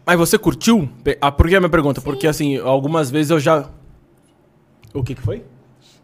Mas 0.05 0.17
você 0.17 0.37
curtiu? 0.37 0.89
Ah, 1.21 1.31
por 1.31 1.47
que 1.47 1.55
a 1.55 1.59
minha 1.59 1.69
pergunta? 1.69 2.01
Porque, 2.01 2.27
assim, 2.27 2.57
algumas 2.57 3.11
vezes 3.11 3.29
eu 3.31 3.39
já... 3.39 3.69
O 4.93 5.03
que 5.03 5.13
que 5.13 5.21
foi? 5.21 5.43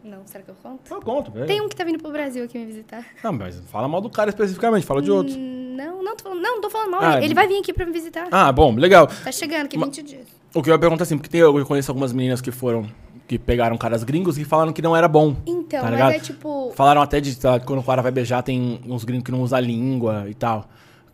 Não, 0.03 0.19
será 0.27 0.43
que 0.43 0.51
eu 0.51 0.55
conto? 0.61 0.81
Eu 0.93 1.01
conto, 1.01 1.31
velho. 1.31 1.47
Tem 1.47 1.59
um 1.61 1.67
que 1.67 1.75
tá 1.75 1.83
vindo 1.83 1.97
pro 1.99 2.11
Brasil 2.11 2.43
aqui 2.43 2.59
me 2.59 2.65
visitar. 2.67 3.03
Não, 3.23 3.33
mas 3.33 3.59
fala 3.71 3.87
mal 3.87 3.99
do 3.99 4.09
cara 4.09 4.29
especificamente, 4.29 4.85
fala 4.85 5.01
de 5.01 5.09
outros. 5.09 5.35
Hum, 5.35 5.73
Não, 5.75 6.03
não 6.03 6.15
tô 6.15 6.23
falando, 6.25 6.41
não, 6.41 6.53
não 6.55 6.61
tô 6.61 6.69
falando 6.69 6.91
mal. 6.91 7.01
Ah, 7.01 7.23
ele 7.23 7.33
vai 7.33 7.47
vir 7.47 7.57
aqui 7.57 7.73
pra 7.73 7.83
me 7.85 7.91
visitar. 7.91 8.27
Ah, 8.29 8.51
bom, 8.51 8.75
legal. 8.75 9.07
Tá 9.07 9.31
chegando, 9.31 9.67
que 9.67 9.75
20 9.77 10.03
dias. 10.03 10.27
O 10.55 10.63
que 10.63 10.69
eu 10.69 10.73
ia 10.73 10.79
perguntar 10.79 11.03
assim, 11.03 11.17
porque 11.17 11.29
tem, 11.29 11.41
eu 11.41 11.65
conheço 11.65 11.91
algumas 11.91 12.13
meninas 12.13 12.39
que 12.39 12.49
foram, 12.49 12.89
que 13.27 13.37
pegaram 13.37 13.77
caras 13.77 14.03
gringos 14.03 14.37
e 14.37 14.45
falaram 14.45 14.71
que 14.71 14.81
não 14.81 14.95
era 14.95 15.07
bom. 15.07 15.35
Então, 15.45 15.83
tá 15.83 15.91
mas 15.91 16.15
é 16.15 16.19
tipo. 16.19 16.71
Falaram 16.73 17.01
até 17.01 17.19
de 17.19 17.37
lá, 17.43 17.59
quando 17.59 17.79
o 17.79 17.83
cara 17.83 18.01
vai 18.01 18.11
beijar, 18.11 18.41
tem 18.41 18.79
uns 18.87 19.03
gringos 19.03 19.25
que 19.25 19.31
não 19.31 19.41
usam 19.41 19.57
a 19.57 19.61
língua 19.61 20.25
e 20.29 20.33
tal. 20.33 20.67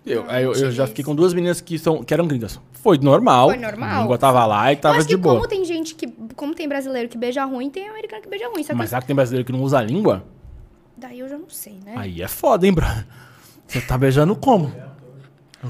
Eu, 0.05 0.23
Não, 0.23 0.29
aí 0.31 0.43
eu, 0.43 0.53
eu 0.53 0.71
já 0.71 0.85
fiquei 0.87 1.03
com 1.03 1.13
duas 1.13 1.33
meninas 1.33 1.59
que, 1.59 1.77
são, 1.77 2.03
que 2.03 2.13
eram 2.13 2.27
gringas. 2.27 2.59
Foi 2.71 2.97
normal. 2.97 3.49
Foi 3.49 3.57
normal. 3.57 3.97
A 3.97 4.01
língua 4.01 4.17
tava 4.17 4.45
lá 4.45 4.71
e 4.71 4.75
tava 4.75 5.03
de 5.03 5.17
boa. 5.17 5.35
como 5.35 5.47
tem 5.47 5.65
gente 5.65 5.95
que. 5.95 6.07
Como 6.35 6.53
tem 6.53 6.67
brasileiro 6.67 7.09
que 7.09 7.17
beija 7.17 7.43
ruim, 7.43 7.69
tem 7.69 7.89
americano 7.89 8.21
que 8.21 8.29
beija 8.29 8.47
ruim. 8.47 8.63
Só 8.63 8.73
que 8.73 8.77
Mas 8.77 8.89
será 8.89 9.01
que 9.01 9.07
tem 9.07 9.15
brasileiro 9.15 9.45
que 9.45 9.51
não 9.51 9.61
usa 9.61 9.79
a 9.79 9.81
língua? 9.81 10.23
daí 11.01 11.19
eu 11.19 11.27
já 11.27 11.37
não 11.37 11.49
sei, 11.49 11.79
né? 11.83 11.95
Aí 11.97 12.21
é 12.21 12.27
foda, 12.27 12.65
hein, 12.65 12.73
bro? 12.73 12.85
Você 13.65 13.81
tá 13.81 13.97
beijando 13.97 14.35
como? 14.35 14.71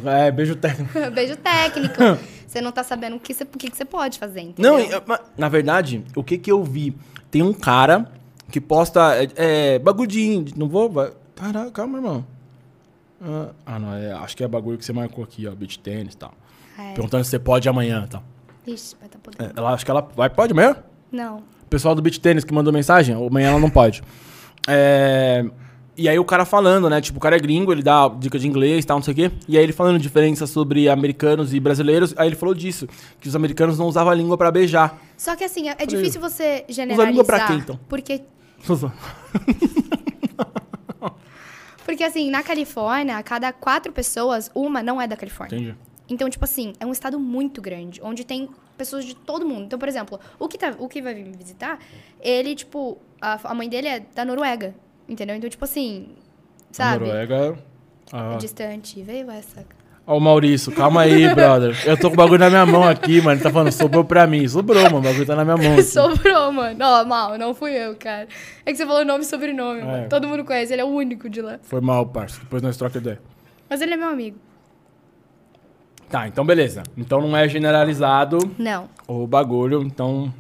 É, 0.06 0.32
beijo 0.32 0.56
técnico. 0.56 0.92
Beijo 1.12 1.36
técnico. 1.36 1.96
você 2.48 2.62
não 2.62 2.72
tá 2.72 2.84
sabendo 2.84 3.18
o 3.18 3.20
que 3.20 3.34
você, 3.34 3.44
o 3.44 3.48
que 3.58 3.70
você 3.76 3.84
pode 3.86 4.18
fazer, 4.20 4.42
entendeu? 4.42 4.78
Não, 4.78 5.02
mas, 5.06 5.20
na 5.38 5.50
verdade, 5.50 6.04
o 6.16 6.24
que 6.24 6.38
que 6.38 6.52
eu 6.52 6.64
vi? 6.64 6.96
Tem 7.30 7.42
um 7.42 7.54
cara 7.54 8.10
que 8.50 8.60
posta 8.62 9.16
é, 9.22 9.28
é, 9.76 9.80
bagulho 9.80 10.08
de 10.08 10.22
índio. 10.22 10.56
Não 10.58 10.68
vou. 10.68 10.90
vai- 10.90 11.12
Caraca, 11.36 11.72
calma, 11.72 11.98
irmão. 11.98 12.26
Ah, 13.22 13.50
Ah, 13.66 13.80
não, 13.80 13.94
é, 13.94 14.12
acho 14.14 14.36
que 14.38 14.44
é 14.44 14.48
bagulho 14.48 14.78
que 14.78 14.86
você 14.86 14.94
marcou 14.94 15.24
aqui, 15.24 15.48
ó, 15.48 15.52
beach 15.52 15.80
tênis 15.80 16.14
e 16.14 16.18
tal. 16.18 16.34
É. 16.78 16.94
Perguntando 16.94 17.24
se 17.24 17.30
você 17.32 17.40
pode 17.40 17.68
amanhã 17.68 18.04
e 18.06 18.10
tal. 18.10 18.24
Ixi, 18.68 18.96
vai 19.00 19.10
tá 19.10 19.20
podendo. 19.22 19.44
É, 19.44 19.54
ela 19.56 19.74
acho 19.74 19.84
que 19.86 19.92
ela 19.92 20.08
vai, 20.16 20.30
pode 20.30 20.54
amanhã? 20.54 20.76
Não. 21.12 21.38
O 21.64 21.66
pessoal 21.70 21.94
do 21.96 22.02
beach 22.02 22.20
tênis 22.20 22.44
que 22.44 22.54
mandou 22.54 22.72
mensagem, 22.72 23.16
amanhã 23.16 23.50
ela 23.50 23.60
não 23.60 23.70
pode. 23.70 24.02
É, 24.68 25.44
e 26.02 26.10
aí 26.10 26.18
o 26.18 26.26
cara 26.26 26.46
falando, 26.46 26.90
né? 26.90 27.00
Tipo, 27.00 27.18
o 27.18 27.22
cara 27.22 27.36
é 27.36 27.40
gringo, 27.40 27.72
ele 27.72 27.84
dá 27.84 28.08
dica 28.10 28.40
de 28.40 28.48
inglês 28.48 28.84
e 28.84 28.88
tal, 28.88 28.98
não 28.98 29.04
sei 29.04 29.14
o 29.14 29.16
quê. 29.16 29.32
E 29.48 29.58
aí 29.58 29.64
ele 29.64 29.72
falando 29.72 30.00
diferença 30.00 30.48
sobre 30.48 30.90
americanos 30.90 31.54
e 31.54 31.60
brasileiros. 31.60 32.14
Aí 32.18 32.28
ele 32.28 32.36
falou 32.36 32.56
disso, 32.56 32.88
que 33.20 33.28
os 33.28 33.36
americanos 33.36 33.78
não 33.78 33.88
usavam 33.88 34.12
a 34.12 34.16
língua 34.16 34.38
pra 34.38 34.52
beijar. 34.52 35.00
Só 35.16 35.36
que 35.36 35.44
assim, 35.44 35.70
é, 35.70 35.76
é 35.78 35.86
difícil 35.86 36.20
você 36.20 36.66
língua 36.68 36.74
generalizar. 36.74 37.26
pra 37.26 37.46
quê, 37.48 37.54
então? 37.54 37.80
Porque, 37.88 38.22
porque 41.86 42.04
assim, 42.04 42.32
na 42.32 42.42
Califórnia, 42.42 43.18
a 43.18 43.24
cada 43.24 43.54
quatro 43.54 43.94
pessoas, 43.94 44.50
uma 44.56 44.82
não 44.82 45.00
é 45.00 45.08
da 45.08 45.16
Califórnia. 45.16 45.56
Entendi. 45.56 45.78
Então, 46.10 46.30
tipo 46.30 46.44
assim, 46.44 46.74
é 46.80 46.86
um 46.86 46.92
estado 46.92 47.20
muito 47.20 47.62
grande, 47.62 48.02
onde 48.04 48.26
tem 48.26 48.50
pessoas 48.78 49.06
de 49.06 49.16
todo 49.16 49.46
mundo. 49.46 49.66
Então, 49.66 49.80
por 49.80 49.88
exemplo, 49.88 50.20
o 50.38 50.48
que, 50.48 50.58
tá, 50.58 50.76
o 50.78 50.90
que 50.90 51.02
vai 51.02 51.14
vir 51.14 51.24
me 51.24 51.38
visitar, 51.38 51.80
ele, 52.20 52.54
tipo, 52.54 52.98
a, 53.22 53.40
a 53.44 53.54
mãe 53.54 53.70
dele 53.70 53.88
é 53.88 54.00
da 54.14 54.26
Noruega, 54.26 54.76
entendeu? 55.12 55.36
Então, 55.36 55.50
tipo 55.50 55.64
assim, 55.66 56.08
sabe? 56.72 57.04
A 57.06 57.08
Noruega. 57.08 57.58
Ah. 58.12 58.34
É 58.34 58.38
distante. 58.38 59.02
Veio 59.04 59.30
essa. 59.30 59.66
Ó, 60.08 60.18
o 60.18 60.20
Maurício, 60.20 60.72
calma 60.72 61.02
aí, 61.02 61.28
brother. 61.36 61.78
Eu 61.86 61.96
tô 61.98 62.08
com 62.10 62.16
o 62.16 62.18
bagulho 62.18 62.40
na 62.40 62.50
minha 62.50 62.66
mão 62.66 62.84
aqui, 62.84 63.22
mano. 63.22 63.34
Ele 63.38 63.44
tá 63.44 63.52
falando, 63.52 63.72
sobrou 63.72 64.04
pra 64.04 64.26
mim. 64.26 64.48
Sobrou, 64.48 64.82
mano. 64.84 64.98
O 64.98 65.02
bagulho 65.02 65.26
tá 65.26 65.36
na 65.36 65.46
minha 65.46 65.58
mão. 65.58 65.74
aqui. 65.74 65.84
Sobrou, 65.84 66.52
mano. 66.52 66.80
Ó, 66.84 67.06
mal, 67.06 67.38
não 67.38 67.54
fui 67.54 67.72
eu, 67.74 67.96
cara. 67.96 68.28
É 68.66 68.72
que 68.72 68.78
você 68.78 68.86
falou 68.86 69.06
nome 69.06 69.24
e 69.24 69.28
sobrenome, 69.28 69.82
É. 69.82 69.84
mano. 69.86 70.10
Todo 70.10 70.28
mundo 70.28 70.44
conhece, 70.44 70.74
ele 70.74 70.82
é 70.82 70.86
o 70.86 70.88
único 70.90 71.30
de 71.30 71.42
lá. 71.42 71.60
Foi 71.62 71.80
mal, 71.82 72.06
parça. 72.08 72.40
Depois 72.42 72.62
nós 72.64 72.76
troca 72.78 72.98
ideia. 72.98 73.22
Mas 73.70 73.80
ele 73.82 73.94
é 73.94 73.98
meu 73.98 74.10
amigo. 74.10 74.38
Tá, 76.10 76.28
então 76.28 76.46
beleza. 76.46 76.84
Então 76.98 77.22
não 77.22 77.38
é 77.38 77.48
generalizado 77.48 78.38
Não. 78.58 78.90
o 79.08 79.26
bagulho, 79.26 79.82
então. 79.82 80.34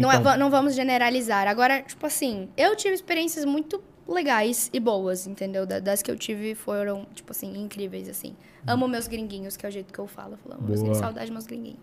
Não, 0.00 0.10
é- 0.12 0.16
então- 0.16 0.36
não 0.38 0.50
vamos 0.50 0.74
generalizar. 0.74 1.46
Agora, 1.48 1.82
tipo 1.82 2.06
assim, 2.06 2.48
eu 2.56 2.74
tive 2.76 2.94
experiências 2.94 3.44
muito 3.44 3.82
legais 4.08 4.68
e 4.72 4.80
boas, 4.80 5.26
entendeu? 5.26 5.64
Da- 5.66 5.78
Das 5.78 6.02
que 6.02 6.10
eu 6.10 6.16
tive 6.16 6.54
foram, 6.54 7.06
tipo 7.14 7.30
assim, 7.32 7.56
incríveis, 7.56 8.08
assim. 8.08 8.34
Amo 8.66 8.86
meus 8.88 9.06
gringuinhos, 9.08 9.56
que 9.56 9.66
é 9.66 9.68
o 9.68 9.72
jeito 9.72 9.92
que 9.92 9.98
eu 9.98 10.06
falo. 10.06 10.32
Eu 10.34 10.38
falo, 10.38 10.54
amo 10.56 10.66
gringos, 10.80 10.98
saudade 10.98 11.30
meus 11.30 11.46
gringuinhos. 11.46 11.78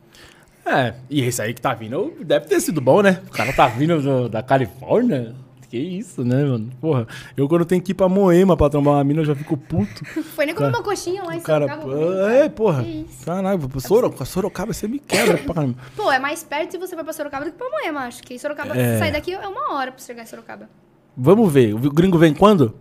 É, 0.65 0.93
e 1.09 1.21
esse 1.21 1.41
aí 1.41 1.53
que 1.53 1.61
tá 1.61 1.73
vindo 1.73 2.13
deve 2.23 2.45
ter 2.45 2.59
sido 2.61 2.79
bom, 2.81 3.01
né? 3.01 3.21
O 3.27 3.31
cara 3.31 3.51
tá 3.53 3.67
vindo 3.67 4.01
do- 4.01 4.29
da 4.29 4.43
Califórnia. 4.43 5.33
Que 5.69 5.77
isso, 5.77 6.23
né, 6.25 6.43
mano? 6.45 6.71
Porra, 6.81 7.07
eu 7.37 7.47
quando 7.47 7.63
tenho 7.63 7.79
que 7.81 7.91
ir 7.91 7.93
pra 7.95 8.09
Moema 8.09 8.57
pra 8.57 8.69
trombar 8.71 8.95
uma 8.95 9.03
mina, 9.03 9.21
eu 9.21 9.25
já 9.25 9.35
fico 9.35 9.55
puto. 9.55 10.03
Foi 10.33 10.45
nem 10.47 10.55
comer 10.55 10.69
uma 10.69 10.81
coxinha 10.81 11.23
lá 11.23 11.35
em 11.35 11.39
cara, 11.39 11.67
Sorocaba. 11.67 11.93
comigo, 11.93 12.13
é, 12.27 12.49
porra. 12.49 12.83
Que 12.83 12.89
isso. 13.07 13.23
Caralho, 13.25 13.69
pro 13.69 13.79
Sorocaba, 13.79 14.25
Sorocaba 14.25 14.73
você 14.73 14.87
me 14.87 14.97
quebra 14.97 15.37
pra 15.37 15.53
caramba. 15.53 15.77
Pô, 15.95 16.11
é 16.11 16.17
mais 16.17 16.43
perto 16.43 16.71
se 16.71 16.77
você 16.79 16.95
for 16.95 17.03
pra 17.03 17.13
Sorocaba 17.13 17.45
do 17.45 17.51
que 17.51 17.57
pra 17.57 17.69
Moema, 17.69 18.01
acho. 18.01 18.23
Que 18.23 18.39
Sorocaba, 18.39 18.75
É. 18.75 18.97
sair 18.97 19.11
daqui 19.11 19.31
é 19.33 19.47
uma 19.47 19.75
hora 19.75 19.91
pra 19.91 20.03
chegar 20.03 20.23
em 20.23 20.25
Sorocaba. 20.25 20.67
Vamos 21.15 21.51
ver, 21.53 21.75
o 21.75 21.79
gringo 21.91 22.17
vem 22.17 22.33
quando? 22.33 22.73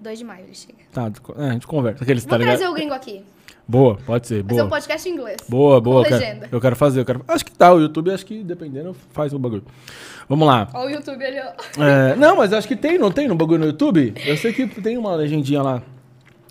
2 0.00 0.18
de 0.18 0.24
maio 0.24 0.44
ele 0.44 0.54
chega. 0.54 0.78
Tá, 0.90 1.12
é, 1.36 1.48
a 1.50 1.52
gente 1.52 1.66
conversa. 1.66 2.02
Aqueles, 2.02 2.24
tá 2.24 2.30
Vou 2.30 2.38
ligado? 2.38 2.56
trazer 2.56 2.70
o 2.70 2.74
gringo 2.74 2.94
aqui. 2.94 3.22
Boa, 3.66 3.96
pode 4.04 4.26
ser, 4.26 4.42
Fazer 4.44 4.54
um 4.54 4.56
boa. 4.64 4.68
podcast 4.68 5.08
em 5.08 5.12
inglês. 5.12 5.36
Boa, 5.48 5.80
boa. 5.80 6.02
Com 6.04 6.08
Eu 6.14 6.18
quero, 6.18 6.20
legenda. 6.30 6.48
eu 6.52 6.60
quero 6.60 6.76
fazer, 6.76 7.00
eu 7.00 7.04
quero. 7.04 7.24
Acho 7.28 7.44
que 7.44 7.52
tá, 7.52 7.72
o 7.72 7.80
YouTube, 7.80 8.10
acho 8.10 8.26
que 8.26 8.42
dependendo, 8.42 8.94
faz 9.12 9.32
o 9.32 9.38
bagulho. 9.38 9.64
Vamos 10.28 10.46
lá. 10.46 10.68
Ó 10.74 10.86
o 10.86 10.90
YouTube 10.90 11.24
ali, 11.24 11.38
ó. 11.40 11.82
É, 11.82 12.16
não, 12.16 12.36
mas 12.36 12.52
acho 12.52 12.66
que 12.68 12.76
tem, 12.76 12.98
não 12.98 13.10
tem 13.10 13.28
no 13.28 13.34
bagulho 13.34 13.60
no 13.60 13.66
YouTube? 13.66 14.14
Eu 14.26 14.36
sei 14.36 14.52
que 14.52 14.66
tem 14.66 14.98
uma 14.98 15.14
legendinha 15.14 15.62
lá. 15.62 15.82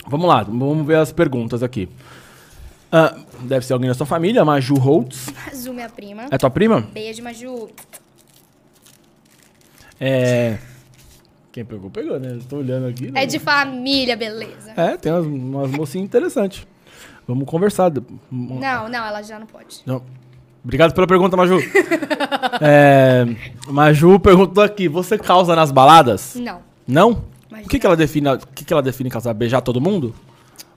Vamos 0.07 0.27
lá, 0.27 0.41
vamos 0.43 0.85
ver 0.87 0.97
as 0.97 1.11
perguntas 1.11 1.61
aqui. 1.61 1.87
Ah, 2.91 3.15
deve 3.41 3.65
ser 3.65 3.73
alguém 3.73 3.87
da 3.89 3.93
sua 3.93 4.05
família, 4.05 4.43
Maju 4.43 4.75
Holtz. 4.75 5.27
Azul, 5.51 5.73
minha 5.73 5.89
prima. 5.89 6.25
É 6.31 6.37
tua 6.37 6.49
prima? 6.49 6.81
Beijo, 6.93 7.21
Maju. 7.23 7.69
É. 9.99 10.57
Quem 11.51 11.65
pegou, 11.65 11.89
pegou, 11.89 12.19
né? 12.19 12.31
Eu 12.33 12.43
tô 12.43 12.57
olhando 12.57 12.87
aqui. 12.87 13.11
né? 13.11 13.23
É 13.23 13.25
de 13.25 13.37
família, 13.37 14.15
beleza. 14.15 14.71
É, 14.75 14.97
tem 14.97 15.11
umas, 15.11 15.25
umas 15.25 15.71
mocinhas 15.71 16.05
interessantes. 16.05 16.65
Vamos 17.27 17.45
conversar. 17.45 17.91
Não, 18.31 18.89
não, 18.89 19.05
ela 19.05 19.21
já 19.21 19.39
não 19.39 19.45
pode. 19.47 19.81
Não. 19.85 20.01
Obrigado 20.63 20.93
pela 20.93 21.07
pergunta, 21.07 21.35
Maju. 21.35 21.57
é, 22.61 23.25
Maju 23.67 24.19
perguntou 24.19 24.63
aqui: 24.63 24.87
você 24.87 25.17
causa 25.17 25.55
nas 25.55 25.71
baladas? 25.71 26.35
Não. 26.35 26.59
Não? 26.87 27.23
Imagina. 27.49 27.67
O 27.67 27.69
que, 27.69 27.79
que 27.79 27.85
ela 27.85 27.95
define? 27.97 28.29
O 28.29 28.37
que, 28.39 28.65
que 28.65 28.73
ela 28.73 28.81
define 28.81 29.09
causar? 29.09 29.33
Beijar 29.33 29.61
todo 29.61 29.79
mundo? 29.81 30.13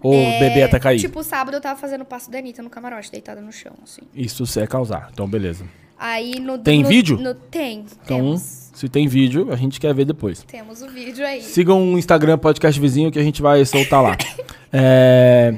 Ou 0.02 0.14
É, 0.14 0.38
beber 0.38 0.64
até 0.64 0.78
cair? 0.78 1.00
Tipo, 1.00 1.22
sábado 1.22 1.54
eu 1.56 1.60
tava 1.60 1.78
fazendo 1.80 2.02
o 2.02 2.04
passo 2.04 2.30
da 2.30 2.38
Anitta 2.38 2.62
no 2.62 2.68
camarote, 2.68 3.10
deitada 3.10 3.40
no 3.40 3.50
chão, 3.50 3.72
assim. 3.82 4.02
Isso 4.14 4.44
é 4.60 4.66
causar. 4.66 5.08
Então, 5.12 5.26
beleza. 5.26 5.64
Aí 5.98 6.38
no... 6.40 6.58
Tem 6.58 6.82
no- 6.82 6.88
vídeo? 6.88 7.16
no- 7.18 7.34
tem, 7.34 7.86
Então, 8.04 8.18
temos. 8.18 8.42
se 8.74 8.86
tem 8.88 9.06
vídeo, 9.08 9.48
a 9.50 9.56
gente 9.56 9.80
quer 9.80 9.94
ver 9.94 10.04
depois. 10.04 10.42
Temos 10.42 10.82
o 10.82 10.88
vídeo 10.90 11.24
aí. 11.24 11.40
Sigam 11.40 11.94
o 11.94 11.98
Instagram 11.98 12.36
Podcast 12.36 12.78
Vizinho 12.78 13.10
que 13.10 13.18
a 13.18 13.22
gente 13.22 13.40
vai 13.40 13.64
soltar 13.64 14.02
lá. 14.02 14.16
É, 14.76 15.54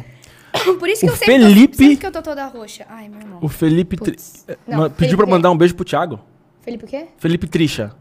Por 0.79 0.89
isso 0.89 1.01
que 1.01 1.07
o 1.07 1.11
eu 1.13 1.17
sempre, 1.17 1.35
Felipe- 1.39 1.77
tô, 1.77 1.79
sempre 1.83 1.97
que 1.97 2.07
eu 2.07 2.13
tô 2.13 2.23
toda 2.23 2.47
roxa. 2.47 2.85
Ai, 2.89 3.09
meu 3.09 3.21
irmão. 3.21 3.39
o 3.43 3.49
Felipe. 3.49 3.97
Tri- 3.97 4.17
é, 4.49 4.57
Não, 4.67 4.83
pediu 4.83 4.97
Felipe 4.97 5.17
pra 5.17 5.27
é- 5.27 5.31
mandar 5.31 5.51
um 5.51 5.57
beijo 5.57 5.75
pro 5.75 5.85
Thiago. 5.85 6.21
Felipe 6.63 6.85
o 6.85 6.89
quê? 6.89 7.07
Felipe 7.19 7.47
Tricha. 7.47 7.93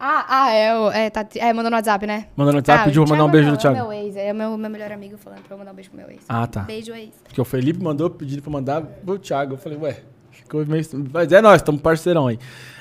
Ah, 0.00 0.24
ah, 0.28 0.52
é, 0.52 0.78
o- 0.78 0.90
é, 0.92 1.10
tá, 1.10 1.26
é, 1.36 1.52
mandou 1.52 1.70
no 1.70 1.76
WhatsApp, 1.76 2.06
né? 2.06 2.26
Mandou 2.36 2.52
no 2.52 2.58
WhatsApp, 2.58 2.82
ah, 2.82 2.84
pediu 2.84 3.02
pra 3.04 3.10
mandar 3.16 3.24
um 3.24 3.30
beijo 3.30 3.46
no 3.46 3.52
não, 3.54 3.58
Thiago. 3.60 3.76
É 3.76 3.82
o 3.82 3.88
meu 3.88 3.92
ex, 3.98 4.16
é 4.16 4.32
o 4.32 4.34
meu, 4.34 4.56
meu 4.56 4.70
melhor 4.70 4.92
amigo 4.92 5.18
falando 5.18 5.40
pra 5.42 5.54
eu 5.54 5.58
mandar 5.58 5.72
um 5.72 5.74
beijo 5.74 5.90
pro 5.90 5.98
meu 5.98 6.08
ex. 6.10 6.20
Ah, 6.28 6.46
tá. 6.46 6.60
Beijo, 6.60 6.94
ex. 6.94 7.10
Porque 7.24 7.40
o 7.40 7.44
Felipe 7.44 7.82
mandou 7.82 8.08
pedindo 8.08 8.40
pra 8.40 8.50
mandar 8.52 8.80
pro 8.82 9.18
Thiago. 9.18 9.54
Eu 9.54 9.58
falei, 9.58 9.76
ué, 9.78 9.96
ficou 10.30 10.64
meio. 10.64 10.84
Mas 11.12 11.32
é 11.32 11.42
nós, 11.42 11.56
estamos 11.56 11.80
parceirão 11.80 12.28
aí. 12.28 12.38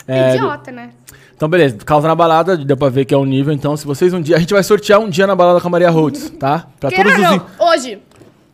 É, 0.07 0.35
Idiota, 0.35 0.71
né? 0.71 0.91
Então, 1.35 1.49
beleza. 1.49 1.77
Causa 1.77 2.07
na 2.07 2.15
balada, 2.15 2.55
deu 2.55 2.77
pra 2.77 2.87
ver 2.89 3.03
que 3.03 3.13
é 3.13 3.17
o 3.17 3.25
nível. 3.25 3.51
Então, 3.51 3.75
se 3.75 3.85
vocês 3.85 4.13
um 4.13 4.21
dia. 4.21 4.35
A 4.37 4.39
gente 4.39 4.53
vai 4.53 4.63
sortear 4.63 4.99
um 4.99 5.09
dia 5.09 5.25
na 5.27 5.35
balada 5.35 5.59
com 5.59 5.67
a 5.67 5.71
Maria 5.71 5.89
Rhodes, 5.89 6.29
tá? 6.39 6.67
Pra 6.79 6.89
Queira 6.91 7.15
todos 7.15 7.41
os. 7.57 7.59
hoje. 7.59 7.99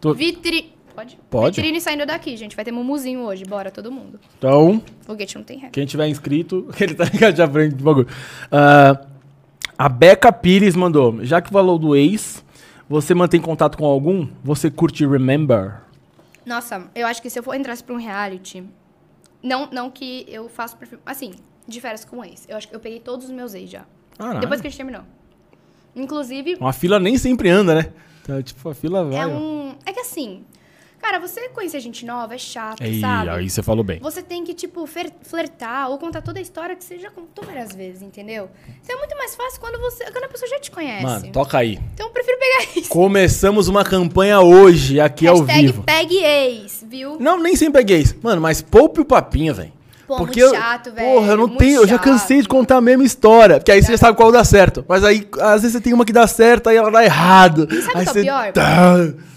To- 0.03 0.13
Vitri... 0.13 0.73
Pode? 0.95 1.17
Pode. 1.29 1.55
Vitrine 1.55 1.81
saindo 1.81 2.05
daqui, 2.05 2.37
gente. 2.37 2.55
Vai 2.55 2.63
ter 2.63 2.71
mumuzinho 2.71 3.21
hoje. 3.21 3.43
Bora, 3.45 3.71
todo 3.71 3.91
mundo. 3.91 4.19
Então, 4.37 4.79
Foguete 5.01 5.35
não 5.35 5.43
tem 5.43 5.55
regra. 5.57 5.71
quem 5.71 5.87
tiver 5.87 6.07
inscrito, 6.07 6.69
ele 6.79 6.93
tá 6.93 7.05
ligado 7.05 7.35
já 7.35 7.49
frente 7.49 7.73
do 7.75 7.83
bagulho. 7.83 8.07
Ah, 8.51 9.01
a 9.75 9.89
Beca 9.89 10.31
Pires 10.31 10.75
mandou. 10.75 11.25
Já 11.25 11.41
que 11.41 11.49
falou 11.49 11.79
do 11.79 11.95
ex, 11.95 12.45
você 12.87 13.15
mantém 13.15 13.41
contato 13.41 13.75
com 13.75 13.85
algum? 13.85 14.27
Você 14.43 14.69
curte 14.69 15.03
Remember? 15.03 15.81
Nossa, 16.45 16.83
eu 16.93 17.07
acho 17.07 17.21
que 17.23 17.29
se 17.29 17.39
eu 17.39 17.43
for 17.43 17.55
entrasse 17.55 17.83
pra 17.83 17.95
um 17.95 17.97
reality... 17.97 18.63
Não, 19.41 19.67
não 19.71 19.89
que 19.89 20.25
eu 20.29 20.47
faço 20.47 20.77
perfil... 20.77 20.99
Assim, 21.05 21.33
de 21.67 21.81
férias 21.81 22.05
com 22.05 22.23
ex. 22.23 22.45
Eu 22.47 22.55
acho 22.55 22.67
que 22.67 22.75
eu 22.75 22.79
peguei 22.79 22.99
todos 22.99 23.25
os 23.25 23.31
meus 23.31 23.53
ex 23.55 23.69
já. 23.69 23.83
Caralho. 24.17 24.41
Depois 24.41 24.61
que 24.61 24.67
a 24.67 24.69
gente 24.69 24.77
terminou. 24.77 25.01
Inclusive, 25.95 26.55
Uma 26.59 26.71
fila 26.73 26.99
nem 26.99 27.17
sempre 27.17 27.49
anda, 27.49 27.73
né? 27.75 27.91
Então, 28.23 28.41
tipo, 28.41 28.69
a 28.69 28.73
fila 28.73 29.03
vai. 29.03 29.19
é 29.19 29.27
um... 29.27 29.75
É 29.85 29.93
que 29.93 29.99
assim... 29.99 30.43
Cara, 31.01 31.19
você 31.19 31.49
conhecer 31.49 31.81
gente 31.81 32.05
nova 32.05 32.33
é 32.33 32.37
chato, 32.37 32.81
Aí, 32.81 33.01
sabe? 33.01 33.29
aí 33.29 33.49
você 33.49 33.61
falou 33.61 33.83
bem. 33.83 33.99
Você 33.99 34.23
tem 34.23 34.41
que, 34.45 34.53
tipo, 34.53 34.87
flertar 35.21 35.89
ou 35.89 35.97
contar 35.97 36.21
toda 36.21 36.39
a 36.39 36.41
história 36.41 36.77
que 36.77 36.83
você 36.83 36.97
já 36.97 37.11
contou 37.11 37.43
várias 37.43 37.75
vezes, 37.75 38.01
entendeu? 38.01 38.49
Então 38.81 38.95
é 38.95 38.99
muito 38.99 39.17
mais 39.17 39.35
fácil 39.35 39.59
quando, 39.59 39.81
você, 39.81 40.09
quando 40.11 40.23
a 40.23 40.27
pessoa 40.29 40.49
já 40.49 40.59
te 40.61 40.71
conhece. 40.71 41.03
Mano, 41.03 41.29
toca 41.33 41.57
aí. 41.57 41.77
Então 41.93 42.07
eu 42.07 42.13
prefiro 42.13 42.37
pegar 42.39 42.71
isso. 42.79 42.87
Começamos 42.89 43.67
uma 43.67 43.83
campanha 43.83 44.39
hoje, 44.39 45.01
aqui 45.01 45.27
ao 45.27 45.39
Hashtag 45.39 45.65
vivo. 45.67 45.83
pegue 45.83 46.23
ex, 46.23 46.85
viu? 46.87 47.17
Não, 47.19 47.37
nem 47.37 47.57
sempre 47.57 47.81
é 47.81 47.83
gays. 47.83 48.15
Mano, 48.23 48.39
mas 48.41 48.61
poupe 48.61 49.01
o 49.01 49.05
papinho, 49.05 49.53
velho. 49.53 49.73
Pô, 50.07 50.17
Porque 50.17 50.41
muito 50.41 50.55
eu- 50.55 50.61
chato, 50.61 50.91
velho, 50.91 51.13
Porra, 51.13 51.27
eu 51.31 51.37
não 51.37 51.49
tenho. 51.49 51.81
Eu 51.81 51.87
já 51.87 51.95
chato. 51.95 52.03
cansei 52.03 52.41
de 52.41 52.47
contar 52.47 52.77
a 52.77 52.81
mesma 52.81 53.03
história. 53.03 53.57
Porque 53.57 53.71
aí 53.71 53.81
você 53.81 53.93
já 53.93 53.97
sabe 53.97 54.17
qual 54.17 54.31
dá 54.31 54.43
certo. 54.43 54.83
Mas 54.87 55.03
aí, 55.03 55.27
às 55.41 55.61
vezes, 55.61 55.71
você 55.73 55.81
tem 55.81 55.93
uma 55.93 56.03
que 56.05 56.11
dá 56.13 56.27
certo, 56.27 56.67
aí 56.69 56.75
ela 56.75 56.91
dá 56.91 57.03
errado. 57.03 57.67
E 57.71 57.81
sabe 57.81 57.97
aí 57.99 58.05
o 58.05 58.11
que 58.11 58.19
é 58.19 58.21
pior? 58.23 58.51
Tá. 58.51 58.95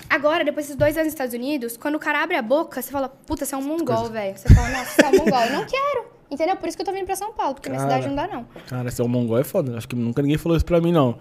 Agora, 0.08 0.44
depois 0.44 0.66
desses 0.66 0.76
dois 0.78 0.94
anos 0.96 1.06
nos 1.06 1.14
Estados 1.14 1.34
Unidos, 1.34 1.76
quando 1.76 1.96
o 1.96 1.98
cara 1.98 2.22
abre 2.22 2.36
a 2.36 2.42
boca, 2.42 2.80
você 2.80 2.90
fala, 2.90 3.08
puta, 3.08 3.44
você 3.44 3.54
é 3.54 3.58
um 3.58 3.62
mongol, 3.62 4.08
velho. 4.10 4.36
Você 4.36 4.52
fala, 4.54 4.68
nossa, 4.70 4.90
você 4.90 5.02
é 5.04 5.08
um 5.08 5.24
mongol. 5.24 5.40
Eu 5.44 5.52
não 5.52 5.64
quero. 5.66 6.04
Entendeu? 6.30 6.56
Por 6.56 6.68
isso 6.68 6.76
que 6.76 6.82
eu 6.82 6.86
tô 6.86 6.92
vindo 6.92 7.06
pra 7.06 7.14
São 7.16 7.32
Paulo, 7.32 7.54
porque 7.54 7.68
minha 7.68 7.80
Cara. 7.80 8.02
cidade 8.02 8.08
não 8.08 8.16
dá, 8.16 8.32
não. 8.34 8.46
Cara, 8.68 8.90
ser 8.90 9.02
um 9.02 9.08
mongol 9.08 9.38
é 9.38 9.44
foda. 9.44 9.76
Acho 9.76 9.88
que 9.88 9.94
nunca 9.94 10.20
ninguém 10.22 10.36
falou 10.38 10.56
isso 10.56 10.64
pra 10.66 10.80
mim, 10.80 10.90
não. 10.92 11.16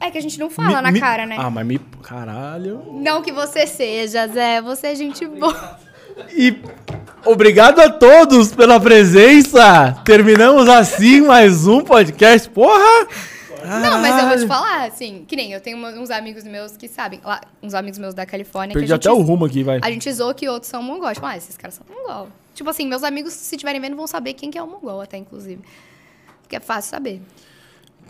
É 0.00 0.10
que 0.10 0.18
a 0.18 0.20
gente 0.22 0.38
não 0.40 0.48
fala 0.50 0.76
Me- 0.78 0.82
na 0.82 0.90
me- 0.92 1.00
cara, 1.00 1.26
né? 1.26 1.36
Ah, 1.38 1.50
mas 1.50 1.64
me. 1.66 1.78
Caralho. 2.02 2.82
Não 2.94 3.22
que 3.22 3.30
você 3.30 3.66
seja, 3.66 4.26
Zé. 4.26 4.60
Você 4.62 4.88
é 4.88 4.94
gente 4.96 5.24
boa. 5.26 5.78
E 6.34 6.58
obrigado 7.24 7.80
a 7.80 7.88
todos 7.90 8.52
pela 8.54 8.80
presença. 8.80 9.92
Terminamos 10.04 10.68
assim 10.68 11.20
mais 11.20 11.66
um 11.66 11.82
podcast. 11.82 12.48
Porra! 12.50 13.06
Não, 13.62 14.00
mas 14.00 14.22
eu 14.22 14.28
vou 14.28 14.38
te 14.38 14.46
falar, 14.46 14.86
assim, 14.86 15.24
que 15.28 15.36
nem 15.36 15.52
eu 15.52 15.60
tenho 15.60 15.76
uma- 15.76 15.90
uns 15.90 16.10
amigos 16.10 16.44
meus 16.44 16.76
que 16.78 16.88
sabem, 16.88 17.20
lá, 17.22 17.40
uns 17.62 17.74
amigos 17.74 17.98
meus 17.98 18.14
da 18.14 18.24
Califórnia, 18.24 18.72
Perdi 18.72 18.86
que 18.86 18.92
a 18.92 18.96
gente, 18.96 19.06
até 19.08 19.12
o 19.16 19.20
rumo 19.22 19.44
aqui, 19.44 19.62
vai. 19.62 19.78
a 19.82 19.90
gente 19.90 20.10
zoou 20.12 20.34
que 20.34 20.48
outros 20.48 20.70
são 20.70 20.82
mongol. 20.82 21.12
Tipo, 21.12 21.26
ah, 21.26 21.36
esses 21.36 21.56
caras 21.56 21.74
são 21.74 21.86
mongol. 21.94 22.28
Tipo 22.54 22.70
assim, 22.70 22.86
meus 22.86 23.04
amigos, 23.04 23.34
se 23.34 23.54
estiverem 23.54 23.80
vendo, 23.80 23.96
vão 23.96 24.06
saber 24.06 24.32
quem 24.32 24.50
que 24.50 24.56
é 24.58 24.62
o 24.62 24.66
mongol 24.66 25.02
até, 25.02 25.18
inclusive. 25.18 25.60
Porque 26.42 26.56
é 26.56 26.60
fácil 26.60 26.90
saber. 26.90 27.20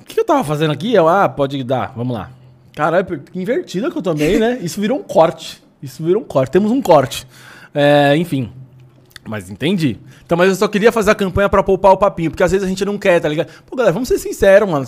O 0.00 0.04
que 0.04 0.18
eu 0.18 0.24
tava 0.24 0.42
fazendo 0.44 0.72
aqui? 0.72 0.94
Eu, 0.94 1.08
ah, 1.08 1.28
pode 1.28 1.62
dar, 1.64 1.92
vamos 1.96 2.14
lá. 2.14 2.30
Caralho, 2.74 3.04
que 3.20 3.38
invertida 3.38 3.90
que 3.90 3.98
eu 3.98 4.02
tomei, 4.02 4.38
né? 4.38 4.58
Isso 4.62 4.80
virou 4.80 4.98
um 4.98 5.02
corte. 5.02 5.62
Isso 5.82 6.02
virou 6.02 6.22
um 6.22 6.24
corte. 6.24 6.52
Temos 6.52 6.70
um 6.70 6.80
corte. 6.80 7.26
É, 7.74 8.16
enfim. 8.16 8.52
Mas 9.30 9.48
entendi. 9.48 9.96
Então, 10.26 10.36
mas 10.36 10.48
eu 10.48 10.56
só 10.56 10.66
queria 10.66 10.90
fazer 10.90 11.12
a 11.12 11.14
campanha 11.14 11.48
pra 11.48 11.62
poupar 11.62 11.92
o 11.92 11.96
papinho, 11.96 12.32
porque 12.32 12.42
às 12.42 12.50
vezes 12.50 12.66
a 12.66 12.68
gente 12.68 12.84
não 12.84 12.98
quer, 12.98 13.20
tá 13.20 13.28
ligado? 13.28 13.48
Pô, 13.64 13.76
galera, 13.76 13.92
vamos 13.92 14.08
ser 14.08 14.18
sinceros, 14.18 14.68
mano. 14.68 14.84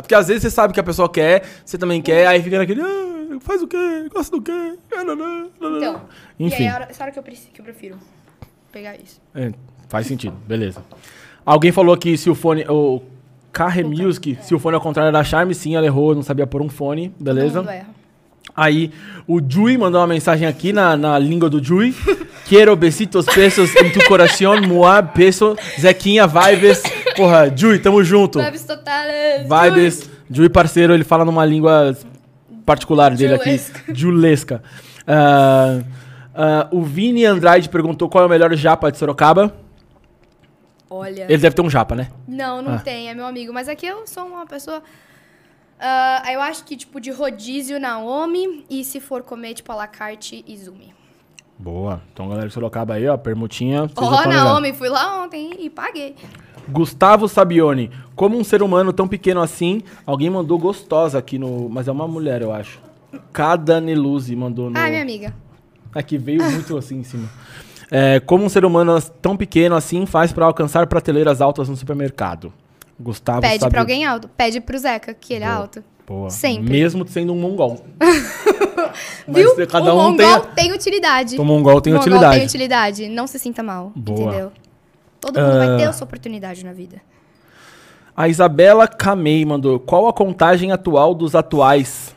Porque 0.00 0.14
às 0.14 0.28
vezes 0.28 0.40
você 0.42 0.50
sabe 0.50 0.72
que 0.72 0.78
a 0.78 0.84
pessoa 0.84 1.08
quer, 1.08 1.42
você 1.64 1.76
também 1.76 2.00
quer, 2.00 2.28
aí 2.28 2.40
fica 2.40 2.58
naquele, 2.58 2.80
ah, 2.80 3.38
faz 3.40 3.60
o 3.60 3.66
quê? 3.66 4.08
Gosta 4.14 4.36
do 4.36 4.40
quê? 4.40 4.74
Então, 4.92 6.00
Enfim. 6.38 6.62
e 6.62 6.66
aí 6.66 6.66
é 6.66 6.70
a 6.70 6.74
hora- 6.76 6.86
essa 6.88 7.02
hora 7.02 7.10
que 7.12 7.18
eu, 7.18 7.22
que 7.24 7.60
eu 7.60 7.64
prefiro 7.64 7.96
pegar 8.70 8.94
isso. 8.94 9.20
É, 9.34 9.52
faz 9.88 10.06
sentido, 10.06 10.36
beleza. 10.46 10.80
Alguém 11.44 11.72
falou 11.72 11.96
que 11.96 12.16
se 12.16 12.30
o 12.30 12.36
fone. 12.36 12.64
O 12.68 13.02
Carre 13.52 13.82
Music, 13.82 14.38
se 14.42 14.54
o 14.54 14.60
fone 14.60 14.76
ao 14.76 14.80
contrário 14.80 15.12
da 15.12 15.24
Charme, 15.24 15.54
sim, 15.56 15.74
ela 15.74 15.84
errou, 15.84 16.14
não 16.14 16.22
sabia 16.22 16.46
pôr 16.46 16.62
um 16.62 16.68
fone, 16.68 17.12
beleza? 17.18 17.58
mundo 17.60 17.70
erra. 17.70 17.88
Aí 18.54 18.92
o 19.26 19.40
Jui 19.46 19.78
mandou 19.78 20.00
uma 20.00 20.06
mensagem 20.06 20.46
aqui 20.46 20.72
na, 20.72 20.96
na 20.96 21.18
língua 21.18 21.48
do 21.48 21.62
Jui. 21.62 21.94
Quero 22.44 22.74
besitos 22.76 23.24
pesos 23.26 23.74
em 23.76 23.90
tu 23.90 24.04
coração, 24.06 24.60
moa, 24.60 25.02
peso, 25.02 25.56
Zequinha, 25.80 26.26
vibes. 26.26 26.82
Porra, 27.16 27.50
Jui, 27.54 27.78
tamo 27.78 28.02
junto. 28.04 28.40
Vibes 28.42 28.64
totales. 28.64 29.46
Vibes. 29.48 30.10
Jui, 30.30 30.48
parceiro, 30.48 30.92
ele 30.92 31.04
fala 31.04 31.24
numa 31.24 31.44
língua 31.44 31.96
particular 32.66 33.14
dele 33.14 33.36
Julesca. 33.36 33.78
aqui. 33.78 33.94
Julesca. 33.98 34.62
Ah, 35.06 35.80
ah, 36.34 36.68
o 36.70 36.82
Vini 36.82 37.24
Andrade 37.24 37.68
perguntou 37.68 38.08
qual 38.08 38.24
é 38.24 38.26
o 38.26 38.30
melhor 38.30 38.52
japa 38.54 38.90
de 38.92 38.98
Sorocaba. 38.98 39.54
Olha. 40.90 41.22
Ele 41.24 41.38
deve 41.38 41.54
ter 41.54 41.62
um 41.62 41.70
japa, 41.70 41.94
né? 41.94 42.08
Não, 42.28 42.60
não 42.60 42.74
Ah. 42.74 42.78
tem, 42.78 43.08
é 43.08 43.14
meu 43.14 43.24
amigo. 43.26 43.52
Mas 43.52 43.68
aqui 43.68 43.86
eu 43.86 44.06
sou 44.06 44.24
uma 44.26 44.44
pessoa. 44.46 44.82
Ah, 45.82 46.32
eu 46.32 46.40
acho 46.40 46.64
que, 46.64 46.76
tipo, 46.76 47.00
de 47.00 47.10
rodízio 47.10 47.80
Naomi 47.80 48.64
e 48.70 48.84
se 48.84 49.00
for 49.00 49.22
comer, 49.22 49.54
tipo, 49.54 49.72
a 49.72 49.74
la 49.74 49.86
carte, 49.86 50.44
Izumi. 50.46 50.94
Boa. 51.58 52.00
Então, 52.12 52.28
galera 52.28 52.48
de 52.48 52.54
Sorocaba 52.54 52.94
aí, 52.94 53.08
ó, 53.08 53.16
permutinha. 53.16 53.90
Ó, 53.96 54.20
ligado. 54.22 54.32
Naomi, 54.32 54.72
fui 54.72 54.88
lá 54.88 55.22
ontem 55.22 55.56
e 55.58 55.68
paguei. 55.68 56.14
Gustavo 56.68 57.28
Sabione. 57.28 57.90
Como 58.14 58.38
um 58.38 58.44
ser 58.44 58.62
humano 58.62 58.92
tão 58.92 59.08
pequeno 59.08 59.40
assim, 59.40 59.82
alguém 60.06 60.30
mandou 60.30 60.58
gostosa 60.58 61.18
aqui 61.18 61.38
no... 61.38 61.68
Mas 61.68 61.88
é 61.88 61.92
uma 61.92 62.06
mulher, 62.06 62.42
eu 62.42 62.52
acho. 62.52 62.80
Cada 63.32 63.80
Neluzi 63.80 64.34
mandou 64.36 64.70
no... 64.70 64.78
Ah, 64.78 64.88
minha 64.88 65.02
amiga. 65.02 65.34
Aqui 65.94 66.16
veio 66.16 66.42
muito 66.42 66.76
assim 66.76 66.98
em 67.00 67.04
cima. 67.04 67.28
É, 67.90 68.20
como 68.20 68.44
um 68.44 68.48
ser 68.48 68.64
humano 68.64 68.98
tão 69.20 69.36
pequeno 69.36 69.74
assim 69.74 70.06
faz 70.06 70.32
pra 70.32 70.46
alcançar 70.46 70.86
prateleiras 70.86 71.40
altas 71.40 71.68
no 71.68 71.76
supermercado? 71.76 72.52
Gustavo 73.02 73.40
Pede 73.40 73.54
Sabione. 73.54 73.70
pra 73.70 73.80
alguém 73.80 74.04
alto. 74.06 74.28
Pede 74.28 74.60
pro 74.60 74.78
Zeca, 74.78 75.12
que 75.14 75.34
ele 75.34 75.44
é 75.44 75.48
Boa. 75.48 75.58
alto. 75.58 75.84
Boa. 76.06 76.30
Sempre. 76.30 76.70
Mesmo 76.70 77.06
sendo 77.06 77.32
um 77.32 77.40
mongol. 77.40 77.84
Mas 79.26 79.36
Viu? 79.36 79.66
cada 79.66 79.94
o 79.94 80.08
um 80.10 80.16
tem... 80.16 80.26
mongol 80.26 80.42
a- 80.44 80.54
tem 80.54 80.72
utilidade. 80.72 81.38
O 81.38 81.44
mongol 81.44 81.80
tem 81.80 81.92
O 81.92 81.96
mongol 81.96 82.08
utilidade. 82.08 82.36
tem 82.36 82.46
utilidade. 82.46 83.08
Não 83.08 83.26
se 83.26 83.38
sinta 83.38 83.62
mal, 83.62 83.92
Boa. 83.94 84.20
entendeu? 84.28 84.52
Todo 85.20 85.40
mundo 85.40 85.52
Ah. 85.52 85.66
vai 85.66 85.76
ter 85.78 85.84
a 85.84 85.92
sua 85.92 86.04
oportunidade 86.04 86.64
na 86.64 86.72
vida. 86.72 87.00
A 88.16 88.28
Isabela 88.28 88.86
Camei 88.86 89.44
mandou. 89.44 89.78
Qual 89.80 90.06
a 90.06 90.12
contagem 90.12 90.72
atual 90.72 91.14
dos 91.14 91.34
atuais? 91.34 92.14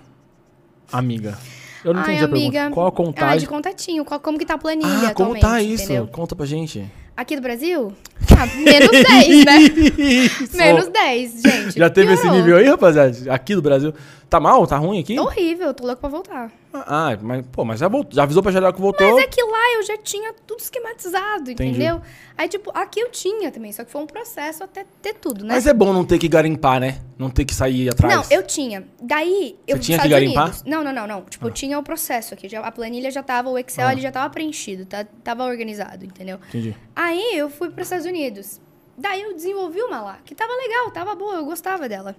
Amiga. 0.91 1.37
Eu 1.83 1.93
não 1.93 2.01
Ai, 2.01 2.07
entendi 2.15 2.21
a 2.23 2.25
amiga. 2.25 2.51
pergunta. 2.51 2.73
Qual 2.73 2.85
a 2.85 2.89
Ah, 2.89 2.91
de 2.91 2.95
contagem? 2.95 3.47
contatinho. 3.49 4.05
Qual, 4.05 4.19
como 4.19 4.37
que 4.39 4.45
tá 4.45 4.55
a 4.55 4.57
planilha 4.57 4.87
Ah, 5.09 5.13
como 5.13 5.35
atualmente, 5.35 5.41
tá 5.41 5.61
isso? 5.61 5.83
entendeu? 5.83 6.07
Conta 6.07 6.35
pra 6.35 6.45
gente. 6.45 6.91
Aqui 7.15 7.35
do 7.37 7.41
Brasil? 7.41 7.93
Ah, 8.37 8.45
menos 8.57 8.91
10, 8.91 9.45
né? 9.45 9.57
Isso. 9.97 10.57
Menos 10.57 10.87
10, 10.87 11.41
gente. 11.41 11.79
Já 11.79 11.89
teve 11.89 12.11
esse 12.13 12.23
Piorou. 12.23 12.37
nível 12.41 12.57
aí, 12.57 12.67
rapaziada? 12.67 13.15
Aqui 13.33 13.55
do 13.55 13.61
Brasil. 13.61 13.93
Tá 14.29 14.39
mal? 14.39 14.67
Tá 14.67 14.75
ruim 14.77 14.99
aqui? 14.99 15.17
Horrível, 15.17 15.73
tô 15.73 15.85
louco 15.85 16.01
pra 16.01 16.09
voltar. 16.09 16.51
Ah, 16.85 17.17
mas, 17.21 17.45
pô, 17.51 17.63
mas 17.63 17.79
já, 17.79 17.87
voltou, 17.87 18.13
já 18.13 18.23
avisou 18.23 18.41
pra 18.41 18.51
geral 18.51 18.73
que 18.73 18.81
voltou. 18.81 19.13
Mas 19.13 19.23
é 19.23 19.27
que 19.27 19.41
lá 19.41 19.73
eu 19.75 19.83
já 19.83 19.97
tinha 19.97 20.33
tudo 20.45 20.59
esquematizado, 20.59 21.51
Entendi. 21.51 21.69
entendeu? 21.71 22.01
Aí, 22.37 22.47
tipo, 22.47 22.71
aqui 22.73 22.99
eu 22.99 23.09
tinha 23.09 23.51
também, 23.51 23.71
só 23.71 23.83
que 23.83 23.91
foi 23.91 24.01
um 24.01 24.07
processo 24.07 24.63
até 24.63 24.85
ter 25.01 25.13
tudo, 25.13 25.45
né? 25.45 25.53
Mas 25.53 25.67
é 25.67 25.73
bom 25.73 25.93
não 25.93 26.05
ter 26.05 26.17
que 26.17 26.27
garimpar, 26.27 26.79
né? 26.79 27.01
Não 27.17 27.29
ter 27.29 27.45
que 27.45 27.53
sair 27.53 27.89
atrás. 27.89 28.13
Não, 28.13 28.23
eu 28.29 28.43
tinha. 28.43 28.87
Daí, 29.01 29.57
eu 29.67 29.79
tinha 29.79 29.97
fui 29.97 30.07
que 30.07 30.13
garimpar? 30.13 30.43
Ah. 30.43 30.45
Unidos. 30.47 30.63
Não, 30.65 30.83
não, 30.83 30.93
não, 30.93 31.07
não. 31.07 31.21
Tipo, 31.23 31.47
eu 31.47 31.51
tinha 31.51 31.79
o 31.79 31.83
processo 31.83 32.33
aqui. 32.33 32.49
Já, 32.49 32.59
a 32.59 32.71
planilha 32.71 33.09
já 33.11 33.23
tava, 33.23 33.49
o 33.49 33.57
Excel 33.57 33.89
ele 33.91 34.01
já 34.01 34.11
tava 34.11 34.29
preenchido, 34.29 34.85
tá, 34.85 35.05
tava 35.23 35.45
organizado, 35.45 36.05
entendeu? 36.05 36.39
Entendi. 36.49 36.75
Aí 36.95 37.37
eu 37.37 37.49
fui 37.49 37.69
para 37.69 37.81
os 37.81 37.87
Estados 37.87 38.05
Unidos. 38.05 38.59
Daí 38.97 39.21
eu 39.21 39.33
desenvolvi 39.33 39.81
uma 39.81 40.01
lá, 40.01 40.19
que 40.23 40.33
tava 40.33 40.53
legal, 40.53 40.91
tava 40.91 41.15
boa, 41.15 41.35
eu 41.35 41.45
gostava 41.45 41.89
dela. 41.89 42.15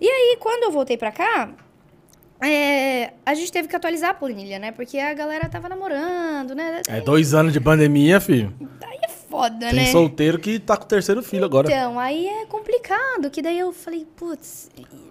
E 0.00 0.08
aí, 0.08 0.36
quando 0.40 0.64
eu 0.64 0.70
voltei 0.70 0.96
pra 0.96 1.10
cá, 1.10 1.50
é, 2.40 3.12
a 3.26 3.34
gente 3.34 3.50
teve 3.50 3.66
que 3.68 3.74
atualizar 3.74 4.10
a 4.10 4.14
planilha, 4.14 4.58
né? 4.58 4.70
Porque 4.72 4.98
a 4.98 5.12
galera 5.12 5.48
tava 5.48 5.68
namorando, 5.68 6.54
né? 6.54 6.82
É 6.86 7.00
dois 7.00 7.34
anos 7.34 7.52
de 7.52 7.60
pandemia, 7.60 8.20
filho. 8.20 8.54
Daí 8.78 8.98
é 9.02 9.08
foda, 9.08 9.70
Tem 9.70 9.74
né? 9.74 9.92
solteiro 9.92 10.38
que 10.38 10.58
tá 10.58 10.76
com 10.76 10.84
o 10.84 10.88
terceiro 10.88 11.22
filho 11.22 11.44
agora. 11.44 11.68
Então, 11.68 11.98
aí 11.98 12.26
é 12.28 12.46
complicado, 12.46 13.28
que 13.30 13.42
daí 13.42 13.58
eu 13.58 13.72
falei, 13.72 14.06
putz. 14.16 14.70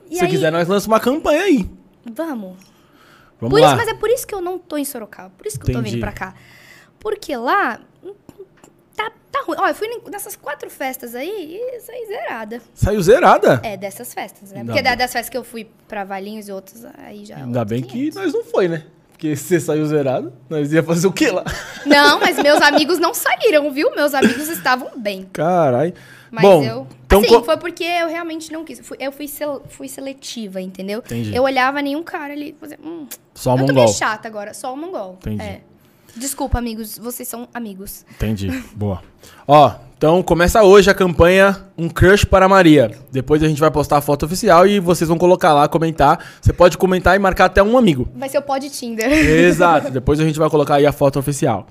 Se 0.10 0.24
aí, 0.24 0.30
quiser, 0.30 0.52
nós 0.52 0.68
lançamos 0.68 0.88
uma 0.88 1.00
campanha 1.00 1.42
aí. 1.42 1.70
Vamos. 2.06 2.56
Vamos 3.40 3.52
Por 3.52 3.60
lá. 3.60 3.68
isso, 3.68 3.76
mas 3.78 3.88
é 3.90 3.94
por 3.94 4.10
isso 4.10 4.26
que 4.26 4.34
eu 4.34 4.42
não 4.42 4.58
tô 4.58 4.78
em 4.78 4.86
Sorocaba. 4.86 5.30
Por 5.38 5.46
isso 5.46 5.60
que 5.60 5.70
eu 5.70 5.74
tô 5.74 5.80
Entendi. 5.80 5.96
vindo 5.96 6.02
pra 6.02 6.12
cá. 6.12 6.34
Porque 7.00 7.36
lá. 7.36 7.80
Tá, 8.98 9.12
tá 9.32 9.44
ruim. 9.46 9.56
Ó, 9.60 9.68
eu 9.70 9.76
fui 9.76 9.88
nessas 10.12 10.36
quatro 10.36 10.70
festas 10.70 11.16
aí 11.16 11.58
e 11.62 11.80
saí 11.80 12.06
zerada. 12.08 12.62
Saiu 12.74 13.02
zerada. 13.02 13.62
É, 13.64 13.78
dessas 13.78 14.14
festas, 14.14 14.52
né? 14.52 14.60
Ainda 14.60 14.74
Porque 14.74 14.84
bem. 14.84 14.98
das 14.98 15.14
festas 15.14 15.30
que 15.30 15.38
eu 15.38 15.44
fui 15.46 15.70
pra 15.88 16.04
Valinhos 16.04 16.50
e 16.50 16.52
outras, 16.52 16.84
aí 16.98 17.24
já. 17.26 17.36
é 17.38 17.42
Ainda 17.44 17.64
bem 17.64 17.82
que 17.82 18.12
500. 18.12 18.16
nós 18.18 18.34
não 18.34 18.44
foi, 18.44 18.68
né? 18.68 18.84
Porque 19.12 19.36
se 19.36 19.46
você 19.46 19.60
saiu 19.60 19.86
zerado, 19.88 20.32
nós 20.50 20.72
ia 20.72 20.84
fazer 20.84 21.08
o 21.08 21.12
quê 21.12 21.32
lá? 21.32 21.44
Não, 21.88 22.20
mas 22.20 22.38
meus 22.38 22.62
amigos 22.62 23.00
não 23.00 23.16
saíram, 23.16 23.72
viu? 23.72 23.90
Meus 23.96 24.14
amigos 24.14 24.48
estavam 24.48 24.92
bem. 24.96 25.28
Caralho. 25.34 25.92
Mas 26.30 26.44
Bom, 26.44 26.64
eu. 26.64 26.88
então 27.08 27.22
assim, 27.22 27.30
co- 27.30 27.44
foi 27.44 27.58
porque 27.58 27.84
eu 27.84 28.08
realmente 28.10 28.52
não 28.52 28.64
quis. 28.64 28.80
Eu 29.00 29.12
fui, 29.12 29.28
sel- 29.28 29.64
fui 29.70 29.88
seletiva, 29.88 30.62
entendeu? 30.62 31.00
Entendi. 31.00 31.36
Eu 31.36 31.42
olhava 31.44 31.82
nenhum 31.82 32.04
cara 32.04 32.34
ali. 32.34 32.56
Fazia, 32.60 32.78
hum, 32.84 33.08
Só 33.34 33.52
o 33.52 33.54
eu 33.54 33.58
tô 33.62 33.62
mongol. 33.74 33.86
meio 33.86 33.88
chata 33.98 34.28
agora, 34.28 34.54
só 34.54 34.72
o 34.72 34.78
mongol. 34.78 35.18
Entendi. 35.22 35.42
É. 35.42 35.62
Desculpa, 36.18 36.58
amigos, 36.58 36.98
vocês 36.98 37.28
são 37.28 37.48
amigos. 37.54 38.06
Entendi. 38.12 38.50
Boa. 38.76 39.02
Ó, 39.48 39.74
então 39.98 40.22
começa 40.22 40.62
hoje 40.62 40.90
a 40.90 40.94
campanha 40.94 41.66
Um 41.78 41.90
Crush 41.90 42.24
para 42.24 42.48
Maria. 42.48 42.92
Depois 43.12 43.42
a 43.42 43.48
gente 43.48 43.60
vai 43.60 43.72
postar 43.72 43.98
a 43.98 44.02
foto 44.02 44.26
oficial 44.26 44.68
e 44.68 44.80
vocês 44.80 45.08
vão 45.08 45.18
colocar 45.18 45.54
lá, 45.54 45.68
comentar. 45.68 46.24
Você 46.42 46.54
pode 46.54 46.78
comentar 46.78 47.16
e 47.16 47.20
marcar 47.20 47.46
até 47.46 47.64
um 47.64 47.78
amigo. 47.78 48.08
Vai 48.16 48.30
ser 48.30 48.38
o 48.38 48.42
pod 48.42 48.70
Tinder. 48.70 49.12
Exato. 49.12 49.90
Depois 49.92 50.20
a 50.20 50.24
gente 50.24 50.38
vai 50.38 50.50
colocar 50.50 50.76
aí 50.76 50.86
a 50.86 50.92
foto 50.92 51.18
oficial. 51.18 51.68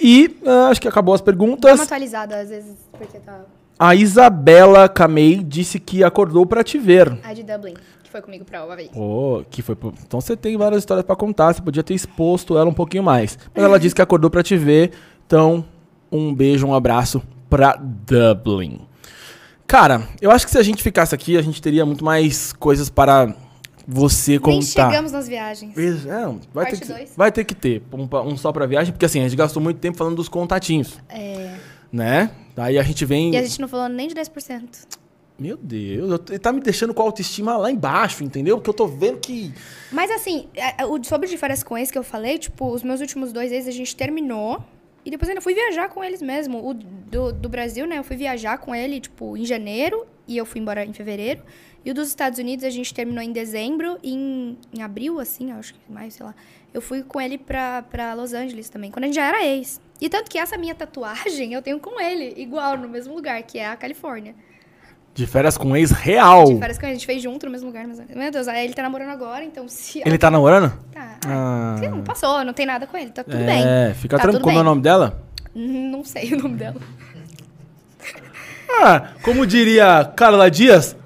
E 0.00 0.36
ah, 0.46 0.68
acho 0.68 0.80
que 0.80 0.88
acabou 0.88 1.14
as 1.14 1.20
Dá 1.20 1.24
uma 1.24 1.26
perguntas. 1.26 1.80
atualizada, 1.80 2.40
às 2.40 2.48
vezes, 2.48 2.76
porque 2.98 3.18
tá. 3.18 3.40
A 3.82 3.94
Isabela 3.94 4.86
Camei 4.90 5.42
disse 5.42 5.80
que 5.80 6.04
acordou 6.04 6.44
para 6.44 6.62
te 6.62 6.76
ver. 6.78 7.18
A 7.24 7.32
de 7.32 7.42
Dublin, 7.42 7.72
que 8.02 8.10
foi 8.10 8.20
comigo 8.20 8.44
pra 8.44 8.60
Havaí. 8.60 8.90
Pô, 8.92 9.42
que 9.50 9.62
foi. 9.62 9.74
pro- 9.74 9.94
Então 10.06 10.20
você 10.20 10.36
tem 10.36 10.54
várias 10.58 10.80
histórias 10.82 11.06
pra 11.06 11.16
contar. 11.16 11.54
Você 11.54 11.62
podia 11.62 11.82
ter 11.82 11.94
exposto 11.94 12.58
ela 12.58 12.68
um 12.68 12.74
pouquinho 12.74 13.02
mais. 13.02 13.38
Mas 13.54 13.64
ela 13.64 13.80
disse 13.80 13.94
que 13.94 14.02
acordou 14.02 14.28
pra 14.28 14.42
te 14.42 14.54
ver. 14.54 14.90
Então, 15.26 15.64
um 16.12 16.34
beijo, 16.34 16.66
um 16.66 16.74
abraço 16.74 17.22
pra 17.48 17.74
Dublin. 17.80 18.80
Cara, 19.66 20.02
eu 20.20 20.30
acho 20.30 20.44
que 20.44 20.50
se 20.52 20.58
a 20.58 20.62
gente 20.62 20.82
ficasse 20.82 21.14
aqui, 21.14 21.38
a 21.38 21.42
gente 21.42 21.62
teria 21.62 21.86
muito 21.86 22.04
mais 22.04 22.52
coisas 22.52 22.90
para 22.90 23.34
você 23.88 24.38
contar. 24.38 24.52
Nem 24.52 24.62
chegamos 24.62 25.12
nas 25.12 25.26
viagens. 25.26 26.04
Não, 26.04 26.38
vai, 26.52 26.66
ter 26.66 26.80
que, 26.80 26.86
dois. 26.86 27.12
vai 27.16 27.32
ter 27.32 27.44
que 27.44 27.54
ter 27.54 27.82
um, 27.92 28.06
um 28.28 28.36
só 28.36 28.52
pra 28.52 28.66
viagem, 28.66 28.92
porque 28.92 29.06
assim, 29.06 29.20
a 29.20 29.22
gente 29.22 29.36
gastou 29.36 29.62
muito 29.62 29.78
tempo 29.78 29.96
falando 29.96 30.16
dos 30.16 30.28
contatinhos, 30.28 30.98
É. 31.08 31.54
né? 31.92 32.30
Daí 32.54 32.78
a 32.78 32.82
gente 32.82 33.04
vem. 33.04 33.32
E 33.32 33.36
a 33.36 33.42
gente 33.42 33.60
não 33.60 33.68
falou 33.68 33.88
nem 33.88 34.08
de 34.08 34.14
10%. 34.14 34.86
Meu 35.38 35.56
Deus, 35.56 36.10
eu- 36.10 36.24
ele 36.28 36.38
tá 36.38 36.52
me 36.52 36.60
deixando 36.60 36.92
com 36.92 37.00
a 37.00 37.04
autoestima 37.06 37.56
lá 37.56 37.70
embaixo, 37.70 38.22
entendeu? 38.22 38.58
Porque 38.58 38.68
eu 38.68 38.74
tô 38.74 38.86
vendo 38.86 39.18
que. 39.20 39.52
Mas 39.90 40.10
assim, 40.10 40.48
é, 40.54 40.82
é, 40.82 41.02
sobre 41.02 41.26
de 41.28 41.38
férias 41.38 41.62
com 41.62 41.78
ex 41.78 41.90
que 41.90 41.96
eu 41.96 42.02
falei, 42.02 42.36
tipo, 42.38 42.66
os 42.70 42.82
meus 42.82 43.00
últimos 43.00 43.32
dois 43.32 43.50
ex 43.50 43.66
a 43.66 43.70
gente 43.70 43.96
terminou. 43.96 44.62
E 45.02 45.10
depois 45.10 45.30
ainda 45.30 45.40
fui 45.40 45.54
viajar 45.54 45.88
com 45.88 46.04
eles 46.04 46.20
mesmo. 46.20 46.58
O 46.68 46.74
do, 46.74 47.32
do 47.32 47.48
Brasil, 47.48 47.86
né? 47.86 47.96
Eu 47.96 48.04
fui 48.04 48.16
viajar 48.16 48.58
com 48.58 48.74
ele, 48.74 49.00
tipo, 49.00 49.34
em 49.34 49.46
janeiro. 49.46 50.04
E 50.28 50.36
eu 50.36 50.44
fui 50.44 50.60
embora 50.60 50.84
em 50.84 50.92
fevereiro. 50.92 51.42
E 51.82 51.90
o 51.90 51.94
dos 51.94 52.08
Estados 52.08 52.38
Unidos 52.38 52.62
a 52.66 52.68
gente 52.70 52.92
terminou 52.92 53.22
em 53.24 53.32
dezembro. 53.32 53.96
E 54.02 54.12
em, 54.12 54.58
em 54.74 54.82
abril, 54.82 55.18
assim, 55.18 55.52
acho 55.52 55.72
que 55.72 55.80
mais, 55.90 56.12
sei 56.12 56.26
lá. 56.26 56.34
Eu 56.72 56.80
fui 56.80 57.02
com 57.02 57.20
ele 57.20 57.36
pra, 57.36 57.82
pra 57.82 58.14
Los 58.14 58.32
Angeles 58.32 58.68
também, 58.68 58.90
quando 58.90 59.04
a 59.04 59.06
gente 59.06 59.16
já 59.16 59.24
era 59.24 59.44
ex. 59.44 59.80
E 60.00 60.08
tanto 60.08 60.30
que 60.30 60.38
essa 60.38 60.56
minha 60.56 60.74
tatuagem 60.74 61.52
eu 61.52 61.60
tenho 61.60 61.80
com 61.80 62.00
ele, 62.00 62.34
igual, 62.36 62.76
no 62.76 62.88
mesmo 62.88 63.14
lugar, 63.14 63.42
que 63.42 63.58
é 63.58 63.68
a 63.68 63.76
Califórnia. 63.76 64.34
De 65.12 65.26
férias 65.26 65.58
com 65.58 65.76
ex 65.76 65.90
real. 65.90 66.44
De 66.44 66.58
férias 66.58 66.78
que 66.78 66.86
a 66.86 66.92
gente 66.92 67.04
fez 67.04 67.20
junto 67.20 67.44
no 67.44 67.52
mesmo 67.52 67.66
lugar. 67.66 67.86
Mas, 67.86 68.00
meu 68.08 68.30
Deus, 68.30 68.46
aí 68.46 68.64
ele 68.64 68.74
tá 68.74 68.82
namorando 68.82 69.10
agora, 69.10 69.44
então 69.44 69.68
se... 69.68 70.00
Ele 70.06 70.16
tá 70.16 70.30
namorando? 70.30 70.72
Tá. 70.92 71.18
Ah. 71.26 71.76
Não 71.90 72.02
passou, 72.02 72.44
não 72.44 72.52
tem 72.52 72.64
nada 72.64 72.86
com 72.86 72.96
ele, 72.96 73.10
tá 73.10 73.24
tudo 73.24 73.36
é, 73.36 73.44
bem. 73.44 73.94
fica 73.94 74.16
Tá 74.16 74.22
tranquilo. 74.22 74.44
Como 74.44 74.58
é 74.58 74.60
o 74.60 74.64
nome 74.64 74.80
dela? 74.80 75.22
Hum, 75.54 75.90
Não 75.90 76.04
sei 76.04 76.32
o 76.32 76.38
nome 76.38 76.56
dela. 76.56 76.80
Ah, 78.82 79.10
como 79.22 79.44
diria 79.44 80.10
Carla 80.16 80.48
Dias, 80.48 80.96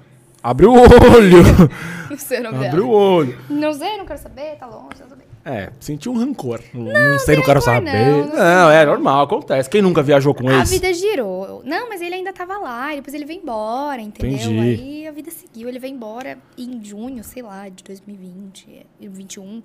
abre 0.41 0.67
o 0.67 0.73
olho. 0.73 1.43
Não 2.09 2.17
sei 2.17 2.39
o 2.39 2.43
nome 2.43 2.57
abre 2.57 2.69
dela. 2.69 2.83
o 2.83 2.89
olho. 2.89 3.39
Não 3.49 3.73
sei, 3.73 3.97
não 3.97 4.05
quero 4.05 4.19
saber, 4.19 4.55
tá 4.57 4.67
longe, 4.67 4.95
tá. 4.99 5.14
É, 5.47 5.71
senti 5.79 6.09
um 6.09 6.17
rancor. 6.17 6.59
Não, 6.73 7.19
sei, 7.19 7.35
não 7.35 7.43
quero 7.43 7.61
saber. 7.61 7.93
não, 7.93 8.25
Não, 8.25 8.35
não 8.35 8.71
é 8.71 8.83
normal, 8.83 9.25
acontece. 9.25 9.69
Quem 9.69 9.79
nunca 9.79 10.01
viajou 10.01 10.33
com 10.33 10.49
A 10.49 10.53
ex? 10.59 10.71
vida 10.71 10.91
girou. 10.91 11.61
Não, 11.63 11.87
mas 11.87 12.01
ele 12.01 12.15
ainda 12.15 12.33
tava 12.33 12.57
lá, 12.57 12.93
e 12.93 12.95
depois 12.95 13.13
ele 13.13 13.25
veio 13.25 13.41
embora, 13.41 14.01
entendeu? 14.01 14.31
Entendi. 14.35 14.59
Aí 14.59 15.07
a 15.07 15.11
vida 15.11 15.29
seguiu, 15.29 15.69
ele 15.69 15.77
veio 15.77 15.93
embora 15.93 16.39
em 16.57 16.83
junho, 16.83 17.23
sei 17.23 17.43
lá, 17.43 17.69
de 17.69 17.83
2020, 17.83 18.67
é, 18.71 18.83
2021. 18.99 19.61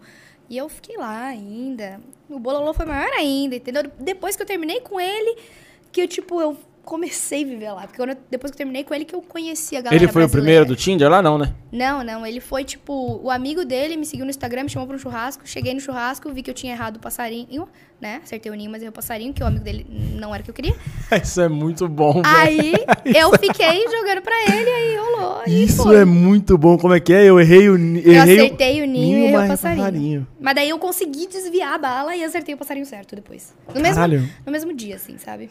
E 0.51 0.59
eu 0.59 0.69
fiquei 0.69 0.99
lá 0.99 1.25
ainda. 1.27 1.99
O 2.29 2.39
bololô 2.39 2.75
foi 2.75 2.85
maior 2.85 3.11
ainda, 3.15 3.57
entendeu? 3.57 3.85
Depois 3.99 4.37
que 4.37 4.43
eu 4.43 4.47
terminei 4.47 4.81
com 4.81 5.01
ele, 5.01 5.39
que 5.91 6.03
eu, 6.03 6.09
tipo, 6.09 6.41
eu 6.43 6.57
comecei 6.91 7.45
a 7.45 7.47
viver 7.47 7.71
lá. 7.73 7.83
Porque 7.83 7.97
quando 7.97 8.11
eu- 8.11 8.17
depois 8.29 8.51
que 8.51 8.55
eu 8.57 8.59
terminei 8.59 8.83
com 8.83 8.93
ele, 8.93 9.05
que 9.05 9.15
eu 9.15 9.23
conheci 9.23 9.77
a 9.77 9.81
galera 9.81 10.03
Ele 10.03 10.11
foi 10.13 10.23
o 10.23 10.27
brasileira. 10.27 10.65
primeiro 10.65 10.67
do 10.67 10.75
Tinder 10.77 11.09
lá, 11.09 11.23
não, 11.23 11.39
né? 11.39 11.55
Não, 11.71 12.03
não. 12.03 12.27
Ele 12.27 12.41
foi, 12.41 12.65
tipo, 12.65 13.21
o 13.23 13.31
amigo 13.31 13.65
dele 13.65 13.97
me 13.97 14.05
seguiu 14.05 14.25
no 14.25 14.31
Instagram, 14.31 14.65
me 14.65 14.69
chamou 14.69 14.89
pra 14.89 14.97
um 14.97 14.99
churrasco. 14.99 15.43
Cheguei 15.47 15.73
no 15.73 15.79
churrasco, 15.81 16.29
vi 16.33 16.43
que 16.43 16.51
eu 16.51 16.55
tinha 16.55 16.73
errado 16.73 16.97
o 16.97 16.99
passarinho, 16.99 17.69
né? 18.01 18.21
Acertei 18.25 18.51
o 18.51 18.55
ninho, 18.57 18.71
mas 18.71 18.81
errei 18.83 18.89
o 18.89 18.93
passarinho, 18.93 19.33
que 19.33 19.43
o 19.43 19.47
amigo 19.47 19.63
dele 19.65 19.87
não 20.19 20.35
era 20.35 20.43
o 20.43 20.45
que 20.45 20.51
eu 20.51 20.55
queria. 20.55 20.75
Isso 21.23 21.41
é 21.41 21.49
muito 21.49 21.87
bom, 21.89 22.15
velho. 22.23 22.27
Aí 22.27 22.73
eu 23.17 23.31
fiquei 23.39 23.85
jogando 23.89 24.23
pra 24.23 24.35
ele, 24.53 24.69
aí 24.71 24.97
rolou. 24.97 25.43
Isso 25.47 25.83
foi. 25.85 25.97
é 25.97 26.05
muito 26.05 26.59
bom. 26.59 26.77
Como 26.77 26.93
é 26.93 26.99
que 27.01 27.13
é? 27.13 27.25
Eu 27.25 27.39
errei 27.41 27.69
o 27.69 27.79
ni- 27.79 28.03
Eu 28.05 28.13
errei 28.15 28.39
acertei 28.47 28.83
o 28.83 28.87
ninho 28.87 29.19
e 29.19 29.23
errei 29.27 29.45
o 29.45 29.49
passarinho. 29.49 30.27
Mas 30.41 30.55
daí 30.57 30.69
eu 30.69 30.79
consegui 30.79 31.27
desviar 31.29 31.75
a 31.75 31.79
bala 31.79 32.17
e 32.17 32.25
acertei 32.25 32.55
o 32.55 32.59
passarinho 32.59 32.85
certo 32.87 33.15
depois. 33.15 33.55
No 33.73 33.81
mesmo, 33.81 33.95
Caralho. 33.95 34.29
no 34.45 34.51
mesmo 34.51 34.73
dia, 34.75 34.97
assim, 34.97 35.17
sabe? 35.19 35.49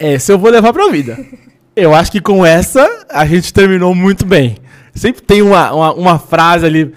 Essa 0.00 0.32
eu 0.32 0.38
vou 0.38 0.50
levar 0.50 0.72
pra 0.72 0.88
vida. 0.88 1.18
Eu 1.76 1.94
acho 1.94 2.10
que 2.10 2.20
com 2.20 2.44
essa 2.44 3.06
a 3.08 3.24
gente 3.24 3.52
terminou 3.54 3.94
muito 3.94 4.26
bem. 4.26 4.56
Sempre 4.92 5.22
tem 5.22 5.40
uma, 5.40 5.72
uma, 5.72 5.92
uma 5.94 6.18
frase 6.18 6.66
ali. 6.66 6.92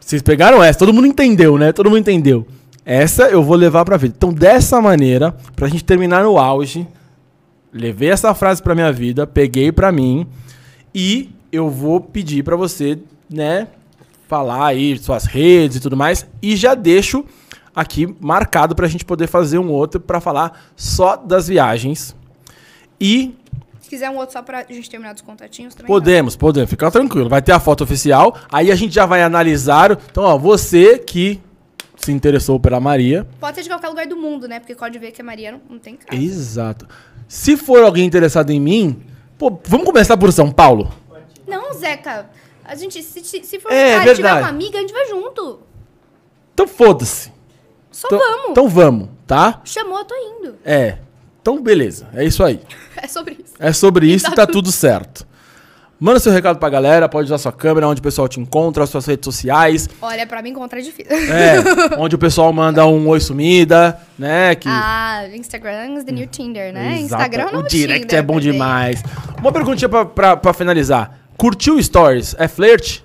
Vocês 0.00 0.22
pegaram 0.22 0.62
essa, 0.62 0.78
todo 0.78 0.94
mundo 0.94 1.06
entendeu, 1.06 1.58
né? 1.58 1.72
Todo 1.72 1.90
mundo 1.90 1.98
entendeu. 1.98 2.46
Essa 2.86 3.24
eu 3.24 3.42
vou 3.42 3.54
levar 3.54 3.84
pra 3.84 3.98
vida. 3.98 4.14
Então, 4.16 4.32
dessa 4.32 4.80
maneira, 4.80 5.36
pra 5.54 5.68
gente 5.68 5.84
terminar 5.84 6.24
no 6.24 6.38
auge, 6.38 6.88
levei 7.70 8.10
essa 8.10 8.34
frase 8.34 8.62
pra 8.62 8.74
minha 8.74 8.90
vida, 8.90 9.26
peguei 9.26 9.70
pra 9.70 9.92
mim 9.92 10.26
e 10.94 11.30
eu 11.52 11.68
vou 11.68 12.00
pedir 12.00 12.42
pra 12.42 12.56
você, 12.56 12.98
né, 13.28 13.68
falar 14.26 14.66
aí 14.66 14.98
suas 14.98 15.24
redes 15.26 15.76
e 15.76 15.80
tudo 15.80 15.96
mais 15.96 16.26
e 16.42 16.56
já 16.56 16.74
deixo 16.74 17.24
aqui 17.76 18.14
marcado 18.20 18.74
pra 18.74 18.88
gente 18.88 19.04
poder 19.04 19.26
fazer 19.26 19.58
um 19.58 19.70
outro 19.70 20.00
pra 20.00 20.20
falar 20.20 20.70
só 20.74 21.14
das 21.14 21.48
viagens. 21.48 22.16
E 23.00 23.34
Se 23.80 23.88
quiser 23.88 24.10
um 24.10 24.16
outro 24.16 24.32
só 24.32 24.42
pra 24.42 24.64
gente 24.68 24.88
terminar 24.90 25.12
dos 25.12 25.22
contatinhos 25.22 25.74
também. 25.74 25.86
podemos, 25.86 26.36
podemos, 26.36 26.68
ficar 26.68 26.90
tranquilo. 26.90 27.28
Vai 27.28 27.40
ter 27.42 27.52
a 27.52 27.60
foto 27.60 27.84
oficial, 27.84 28.36
aí 28.50 28.70
a 28.70 28.74
gente 28.74 28.94
já 28.94 29.06
vai 29.06 29.22
analisar. 29.22 29.92
Então, 30.10 30.24
ó, 30.24 30.36
você 30.36 30.98
que 30.98 31.40
se 31.96 32.12
interessou 32.12 32.60
pela 32.60 32.78
Maria. 32.80 33.26
Pode 33.40 33.56
ser 33.56 33.62
de 33.62 33.68
qualquer 33.68 33.88
lugar 33.88 34.06
do 34.06 34.16
mundo, 34.16 34.46
né? 34.46 34.60
Porque 34.60 34.74
pode 34.74 34.98
ver 34.98 35.10
que 35.10 35.20
a 35.20 35.24
Maria 35.24 35.52
não, 35.52 35.60
não 35.70 35.78
tem 35.78 35.96
casa. 35.96 36.20
Exato. 36.20 36.86
Se 37.26 37.56
for 37.56 37.82
alguém 37.82 38.06
interessado 38.06 38.50
em 38.50 38.60
mim, 38.60 39.02
pô, 39.36 39.58
vamos 39.64 39.84
começar 39.86 40.16
por 40.16 40.32
São 40.32 40.50
Paulo? 40.50 40.92
Não, 41.46 41.72
Zeca. 41.74 42.30
A 42.64 42.74
gente, 42.74 43.02
se, 43.02 43.22
se 43.22 43.58
for 43.58 43.72
É, 43.72 43.96
um 43.96 43.98
cara 44.00 44.14
tiver 44.14 44.32
uma 44.34 44.48
amiga, 44.48 44.78
a 44.78 44.80
gente 44.80 44.92
vai 44.92 45.06
junto. 45.08 45.60
Então 46.54 46.68
foda-se. 46.68 47.32
Só 47.90 48.06
Então, 48.06 48.18
vamos. 48.18 48.50
então 48.50 48.68
vamos, 48.68 49.08
tá? 49.26 49.60
Chamou, 49.64 49.98
eu 49.98 50.04
tô 50.04 50.14
indo. 50.14 50.56
É. 50.64 50.98
Então 51.48 51.62
beleza, 51.62 52.06
é 52.14 52.24
isso 52.24 52.44
aí. 52.44 52.60
É 53.00 53.06
sobre 53.06 53.34
isso. 53.34 53.54
É 53.60 53.72
sobre 53.72 54.06
isso 54.12 54.26
e 54.26 54.30
tá 54.30 54.44
tá 54.44 54.46
tudo 54.52 54.72
certo. 54.72 55.24
Manda 56.00 56.18
seu 56.18 56.32
recado 56.32 56.58
pra 56.58 56.68
galera, 56.68 57.08
pode 57.08 57.26
usar 57.26 57.38
sua 57.38 57.52
câmera, 57.52 57.86
onde 57.86 58.00
o 58.00 58.02
pessoal 58.02 58.26
te 58.26 58.40
encontra, 58.40 58.82
as 58.82 58.90
suas 58.90 59.06
redes 59.06 59.24
sociais. 59.24 59.88
Olha, 60.02 60.26
pra 60.26 60.42
mim 60.42 60.50
encontrar 60.50 60.80
é 60.80 60.82
difícil. 60.82 61.12
É, 61.12 61.60
onde 61.96 62.16
o 62.16 62.18
pessoal 62.18 62.52
manda 62.52 62.84
um 62.86 63.06
oi 63.06 63.20
sumida, 63.20 64.00
né? 64.18 64.56
Que 64.56 64.68
Ah, 64.68 65.28
Instagram 65.32 65.96
is 65.98 66.04
the 66.04 66.10
new 66.10 66.26
Tinder, 66.26 66.72
né? 66.72 66.98
Exato. 66.98 67.22
Instagram 67.22 67.50
é 67.52 67.56
o 67.56 67.62
direct 67.62 68.06
Tinder, 68.08 68.18
é 68.18 68.22
bom 68.22 68.40
demais. 68.40 69.00
Uma 69.38 69.52
perguntinha 69.52 69.88
pra, 69.88 70.04
pra, 70.04 70.36
pra 70.36 70.52
finalizar. 70.52 71.20
Curtiu 71.36 71.80
stories? 71.80 72.34
É 72.36 72.48
flerte? 72.48 73.04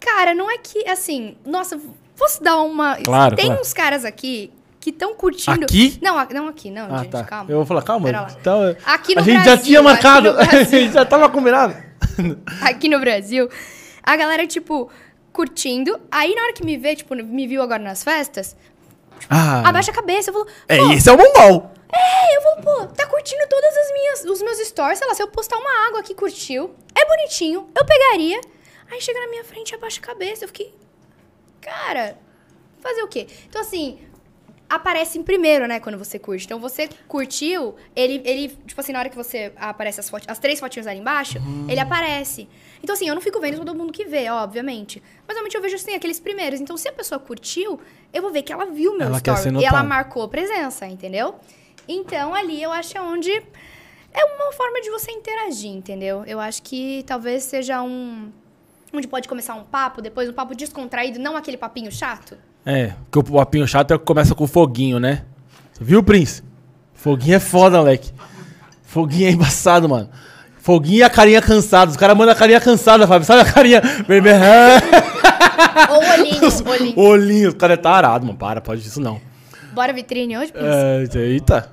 Cara, 0.00 0.34
não 0.34 0.50
é 0.50 0.58
que, 0.58 0.88
assim... 0.88 1.36
Nossa, 1.46 1.78
posso 2.18 2.42
dar 2.42 2.56
uma... 2.60 2.96
Claro, 2.96 3.36
Tem 3.36 3.46
claro. 3.46 3.60
uns 3.60 3.72
caras 3.72 4.04
aqui 4.04 4.50
que 4.84 4.90
estão 4.90 5.14
curtindo... 5.14 5.64
Aqui? 5.64 5.98
Não, 6.02 6.18
a- 6.18 6.28
não 6.30 6.46
aqui, 6.46 6.70
não, 6.70 6.94
Ah, 6.94 6.98
gente, 6.98 7.10
tá. 7.10 7.24
calma. 7.24 7.50
Eu 7.50 7.56
vou 7.56 7.64
falar, 7.64 7.80
calma. 7.80 8.10
Então, 8.38 8.60
Aqui 8.84 9.14
no 9.14 9.22
a 9.22 9.24
gente 9.24 9.36
já 9.38 9.42
Brasil, 9.44 9.64
tinha 9.64 9.78
aqui 9.80 9.88
marcado. 9.88 10.36
a 10.38 10.62
gente 10.62 10.92
já 10.92 11.04
tava 11.06 11.28
combinado. 11.30 11.74
aqui 12.60 12.86
no 12.88 13.00
Brasil, 13.00 13.48
a 14.02 14.14
galera, 14.14 14.46
tipo, 14.46 14.90
curtindo. 15.32 15.98
Aí, 16.12 16.34
na 16.34 16.42
hora 16.42 16.52
que 16.52 16.62
me 16.62 16.76
vê, 16.76 16.94
tipo, 16.94 17.14
me 17.14 17.46
viu 17.46 17.62
agora 17.62 17.82
nas 17.82 18.04
festas, 18.04 18.54
Ah, 19.30 19.66
abaixa 19.66 19.90
a 19.90 19.94
cabeça. 19.94 20.28
Eu 20.28 20.34
falo, 20.34 20.46
é, 20.68 20.76
esse 20.94 21.08
é 21.08 21.12
o 21.12 21.16
mongol. 21.16 21.70
é, 21.90 22.36
eu 22.36 22.42
falo, 22.42 22.56
pô, 22.62 22.86
tá 22.88 23.06
curtindo 23.06 23.42
todas 23.48 23.74
as 23.78 23.92
minhas, 23.94 24.24
os 24.26 24.42
meus 24.42 24.58
stories. 24.68 24.98
Sei 24.98 25.08
lá, 25.08 25.14
se 25.14 25.22
eu 25.22 25.28
postar 25.28 25.56
uma 25.56 25.86
água 25.88 26.00
aqui, 26.00 26.14
curtiu. 26.14 26.74
É 26.94 27.06
bonitinho, 27.06 27.70
eu 27.74 27.84
pegaria. 27.86 28.38
Aí 28.92 29.00
chega 29.00 29.18
na 29.18 29.28
minha 29.28 29.44
frente, 29.44 29.74
abaixa 29.74 29.98
a 29.98 30.04
cabeça. 30.04 30.44
Eu 30.44 30.48
fiquei, 30.48 30.74
cara, 31.62 32.18
fazer 32.82 33.02
o 33.02 33.08
quê? 33.08 33.26
Então, 33.48 33.62
assim, 33.62 33.98
aparece 34.68 35.18
em 35.18 35.22
primeiro, 35.22 35.66
né, 35.66 35.78
quando 35.80 35.98
você 35.98 36.18
curte. 36.18 36.44
Então 36.46 36.58
você 36.58 36.88
curtiu, 37.06 37.74
ele, 37.94 38.22
ele 38.24 38.48
tipo 38.66 38.80
assim, 38.80 38.92
na 38.92 38.98
hora 38.98 39.08
que 39.08 39.16
você 39.16 39.52
aparece 39.56 40.00
as, 40.00 40.08
fotos, 40.08 40.28
as 40.28 40.38
três 40.38 40.58
fotinhas 40.58 40.86
ali 40.86 41.00
embaixo, 41.00 41.38
Hum. 41.38 41.66
ele 41.68 41.80
aparece. 41.80 42.48
Então 42.82 42.94
assim, 42.94 43.08
eu 43.08 43.14
não 43.14 43.22
fico 43.22 43.40
vendo 43.40 43.58
todo 43.58 43.74
mundo 43.74 43.92
que 43.92 44.04
vê, 44.04 44.28
obviamente. 44.30 45.02
Mas 45.26 45.36
normalmente 45.36 45.54
eu 45.54 45.62
vejo 45.62 45.76
assim, 45.76 45.94
aqueles 45.94 46.18
primeiros. 46.18 46.60
Então 46.60 46.76
se 46.76 46.88
a 46.88 46.92
pessoa 46.92 47.18
curtiu, 47.18 47.78
eu 48.12 48.22
vou 48.22 48.32
ver 48.32 48.42
que 48.42 48.52
ela 48.52 48.66
viu 48.66 48.96
meu 48.96 49.06
Ela 49.08 49.20
quer 49.20 49.36
ser 49.36 49.48
story. 49.48 49.64
E 49.64 49.66
ela 49.66 49.82
marcou 49.82 50.28
presença, 50.28 50.86
entendeu? 50.86 51.36
Então 51.86 52.34
ali 52.34 52.62
eu 52.62 52.72
acho 52.72 52.98
onde 53.00 53.30
é 53.32 54.24
uma 54.24 54.52
forma 54.52 54.80
de 54.80 54.90
você 54.90 55.10
interagir, 55.10 55.70
entendeu? 55.70 56.24
Eu 56.26 56.40
acho 56.40 56.62
que 56.62 57.04
talvez 57.06 57.42
seja 57.44 57.82
um 57.82 58.30
onde 58.92 59.08
pode 59.08 59.28
começar 59.28 59.54
um 59.54 59.64
papo, 59.64 60.00
depois 60.00 60.28
um 60.28 60.32
papo 60.32 60.54
descontraído, 60.54 61.18
não 61.18 61.36
aquele 61.36 61.56
papinho 61.56 61.90
chato. 61.90 62.38
É, 62.66 62.92
porque 63.10 63.30
o 63.30 63.34
papinho 63.36 63.66
chato 63.68 63.92
é 63.92 63.98
que 63.98 64.04
começa 64.04 64.34
com 64.34 64.46
foguinho, 64.46 64.98
né? 64.98 65.22
Viu, 65.80 66.02
Prince? 66.02 66.42
Foguinho 66.94 67.36
é 67.36 67.40
foda, 67.40 67.78
moleque. 67.78 68.10
Foguinho 68.84 69.28
é 69.28 69.30
embaçado, 69.32 69.88
mano. 69.88 70.08
Foguinho 70.60 70.98
e 71.00 71.02
a 71.02 71.10
carinha 71.10 71.42
cansada. 71.42 71.90
Os 71.90 71.96
caras 71.96 72.16
mandam 72.16 72.32
a 72.32 72.36
carinha 72.36 72.60
cansada, 72.60 73.06
Fábio. 73.06 73.26
Sabe 73.26 73.42
a 73.42 73.52
carinha 73.52 73.82
vermelha? 74.08 74.38
Ou 75.90 75.98
olhinho, 75.98 76.70
olhinho. 76.70 76.98
Olhinho. 76.98 77.50
O 77.50 77.54
cara 77.54 77.74
é 77.74 77.76
tarado, 77.76 78.24
mano. 78.24 78.38
Para, 78.38 78.60
pode 78.60 78.80
isso 78.80 79.00
não. 79.00 79.20
Bora 79.74 79.92
vitrine 79.92 80.38
hoje, 80.38 80.52
Prince? 80.52 81.18
É, 81.18 81.20
eita. 81.20 81.68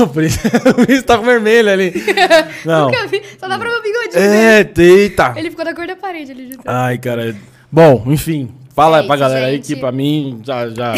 Ô, 0.00 0.06
Prince, 0.08 0.40
o 0.70 0.74
Prince 0.86 1.02
tá 1.02 1.18
com 1.18 1.24
vermelho 1.24 1.70
ali. 1.70 1.92
Não. 2.64 2.86
Nunca 2.86 3.06
vi. 3.08 3.22
Só 3.38 3.46
dá 3.46 3.58
pra 3.58 3.68
ver 3.68 3.76
o 3.76 3.82
bigodinho 3.82 4.22
É, 4.24 4.64
dele. 4.64 5.00
eita. 5.02 5.34
Ele 5.36 5.50
ficou 5.50 5.62
da 5.64 5.74
cor 5.74 5.86
da 5.86 5.94
parede 5.94 6.32
ali. 6.32 6.46
de. 6.46 6.58
Ai, 6.64 6.96
cara. 6.96 7.36
Bom, 7.70 8.02
enfim. 8.06 8.50
Fala 8.74 8.98
É 8.98 9.02
pra 9.02 9.14
isso, 9.14 9.20
galera 9.20 9.46
aí 9.46 9.56
gente. 9.56 9.74
que 9.74 9.76
pra 9.76 9.92
mim 9.92 10.40
já. 10.42 10.68
já... 10.70 10.94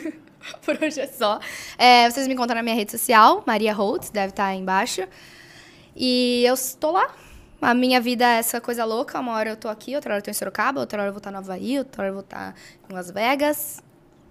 Por 0.64 0.78
hoje 0.82 1.00
é 1.00 1.06
só. 1.06 1.40
É, 1.78 2.08
vocês 2.10 2.26
me 2.28 2.34
encontram 2.34 2.56
na 2.56 2.62
minha 2.62 2.74
rede 2.74 2.90
social, 2.92 3.42
Maria 3.46 3.72
Holtz, 3.72 4.10
deve 4.10 4.28
estar 4.30 4.46
aí 4.46 4.58
embaixo. 4.58 5.02
E 5.94 6.44
eu 6.46 6.54
estou 6.54 6.92
lá. 6.92 7.10
A 7.60 7.72
minha 7.72 8.00
vida 8.00 8.24
é 8.24 8.38
essa 8.38 8.60
coisa 8.60 8.84
louca. 8.84 9.18
Uma 9.18 9.32
hora 9.32 9.50
eu 9.50 9.56
tô 9.56 9.68
aqui, 9.68 9.94
outra 9.94 10.12
hora 10.12 10.18
eu 10.20 10.24
tô 10.24 10.30
em 10.30 10.34
Sorocaba, 10.34 10.80
outra 10.80 11.00
hora 11.00 11.08
eu 11.08 11.12
vou 11.12 11.18
estar 11.18 11.30
no 11.30 11.38
Havaí, 11.38 11.78
outra 11.78 12.02
hora 12.02 12.10
eu 12.10 12.14
vou 12.14 12.22
estar 12.22 12.54
em 12.88 12.92
Las 12.92 13.10
Vegas. 13.10 13.82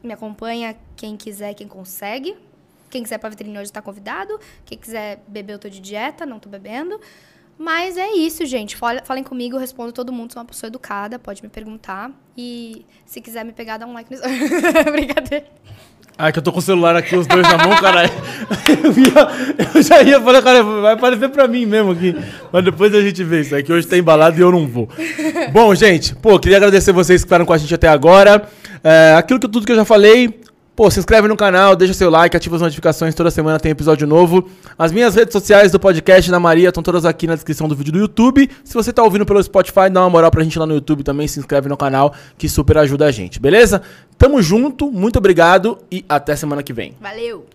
Me 0.04 0.14
acompanha 0.14 0.76
quem 0.96 1.18
quiser, 1.18 1.54
quem 1.54 1.68
consegue. 1.68 2.36
Quem 2.90 3.02
quiser 3.02 3.18
pra 3.18 3.30
vitrine 3.30 3.58
hoje 3.58 3.72
tá 3.72 3.82
convidado. 3.82 4.40
Quem 4.64 4.78
quiser 4.78 5.22
beber, 5.28 5.54
eu 5.54 5.60
tô 5.60 5.68
de 5.68 5.80
dieta, 5.80 6.26
não 6.26 6.40
tô 6.40 6.48
bebendo. 6.48 7.00
Mas 7.58 7.98
é 7.98 8.14
isso, 8.14 8.46
gente. 8.46 8.76
Falem 8.76 9.24
comigo, 9.24 9.56
eu 9.56 9.60
respondo 9.60 9.92
todo 9.94 10.12
mundo. 10.12 10.34
Sou 10.34 10.42
uma 10.42 10.48
pessoa 10.48 10.68
educada, 10.68 11.18
pode 11.18 11.42
me 11.42 11.50
perguntar. 11.50 12.12
E 12.38 12.86
se 13.06 13.22
quiser 13.22 13.46
me 13.46 13.54
pegar, 13.54 13.78
dá 13.78 13.86
um 13.86 13.94
like 13.94 14.14
no... 14.14 14.20
Brincadeira. 14.92 15.46
Ai, 16.18 16.32
que 16.32 16.40
eu 16.40 16.44
tô 16.44 16.52
com 16.54 16.60
o 16.60 16.62
celular 16.62 16.96
aqui, 16.96 17.14
os 17.16 17.28
dois 17.28 17.42
na 17.44 17.58
mão, 17.58 17.76
caralho. 17.78 18.10
Eu, 18.84 18.92
ia- 18.92 19.66
eu 19.76 19.82
já 19.82 20.02
ia 20.02 20.20
falar, 20.22 20.42
cara, 20.42 20.64
vai 20.64 20.94
aparecer 20.94 21.30
pra 21.30 21.48
mim 21.48 21.66
mesmo 21.66 21.92
aqui. 21.92 22.16
Mas 22.54 22.64
depois 22.64 22.94
a 22.96 23.02
gente 23.02 23.22
vê 23.24 23.42
isso. 23.42 23.54
É 23.56 23.62
que 23.62 23.72
hoje 23.72 23.86
tá 23.88 23.98
embalado 23.98 24.38
e 24.38 24.42
eu 24.42 24.52
não 24.52 24.66
vou. 24.68 24.88
Bom, 25.52 25.74
gente, 25.76 26.16
pô, 26.16 26.40
queria 26.40 26.58
agradecer 26.58 26.92
vocês 26.94 27.22
que 27.22 27.26
ficaram 27.28 27.46
com 27.46 27.52
a 27.54 27.58
gente 27.58 27.74
até 27.76 27.88
agora. 27.90 28.48
É, 28.84 29.14
aquilo 29.18 29.40
que 29.40 29.48
tudo 29.48 29.66
que 29.66 29.72
eu 29.72 29.76
já 29.76 29.84
falei. 29.86 30.40
Pô, 30.76 30.92
se 30.92 31.00
inscreve 31.00 31.30
no 31.30 31.38
canal, 31.38 31.74
deixa 31.74 31.94
seu 31.94 32.10
like, 32.10 32.36
ativa 32.36 32.58
as 32.58 32.62
notificações, 32.62 33.16
toda 33.16 33.32
semana 33.32 33.58
tem 33.58 33.72
episódio 33.72 34.06
novo. 34.06 34.50
As 34.78 34.92
minhas 34.92 35.16
redes 35.16 35.32
sociais 35.32 35.72
do 35.72 35.80
podcast 35.80 36.30
da 36.30 36.38
Maria 36.38 36.68
estão 36.68 36.84
todas 36.84 37.06
aqui 37.06 37.26
na 37.26 37.34
descrição 37.34 37.70
do 37.70 37.76
vídeo 37.76 37.94
do 37.94 38.00
YouTube. 38.00 38.50
Se 38.62 38.74
você 38.74 38.92
tá 38.92 39.02
ouvindo 39.02 39.26
pelo 39.26 39.42
Spotify, 39.42 39.90
dá 39.90 40.02
uma 40.02 40.10
moral 40.10 40.30
pra 40.30 40.44
gente 40.44 40.60
lá 40.60 40.66
no 40.66 40.74
YouTube 40.74 41.02
também, 41.02 41.30
se 41.30 41.40
inscreve 41.40 41.70
no 41.70 41.78
canal, 41.78 42.14
que 42.38 42.50
super 42.50 42.78
ajuda 42.78 43.06
a 43.06 43.12
gente, 43.12 43.40
beleza? 43.40 43.82
Tamo 44.18 44.42
junto, 44.42 44.92
muito 44.92 45.18
obrigado 45.18 45.78
e 45.90 46.04
até 46.10 46.36
semana 46.36 46.62
que 46.62 46.74
vem. 46.74 46.94
Valeu! 47.00 47.55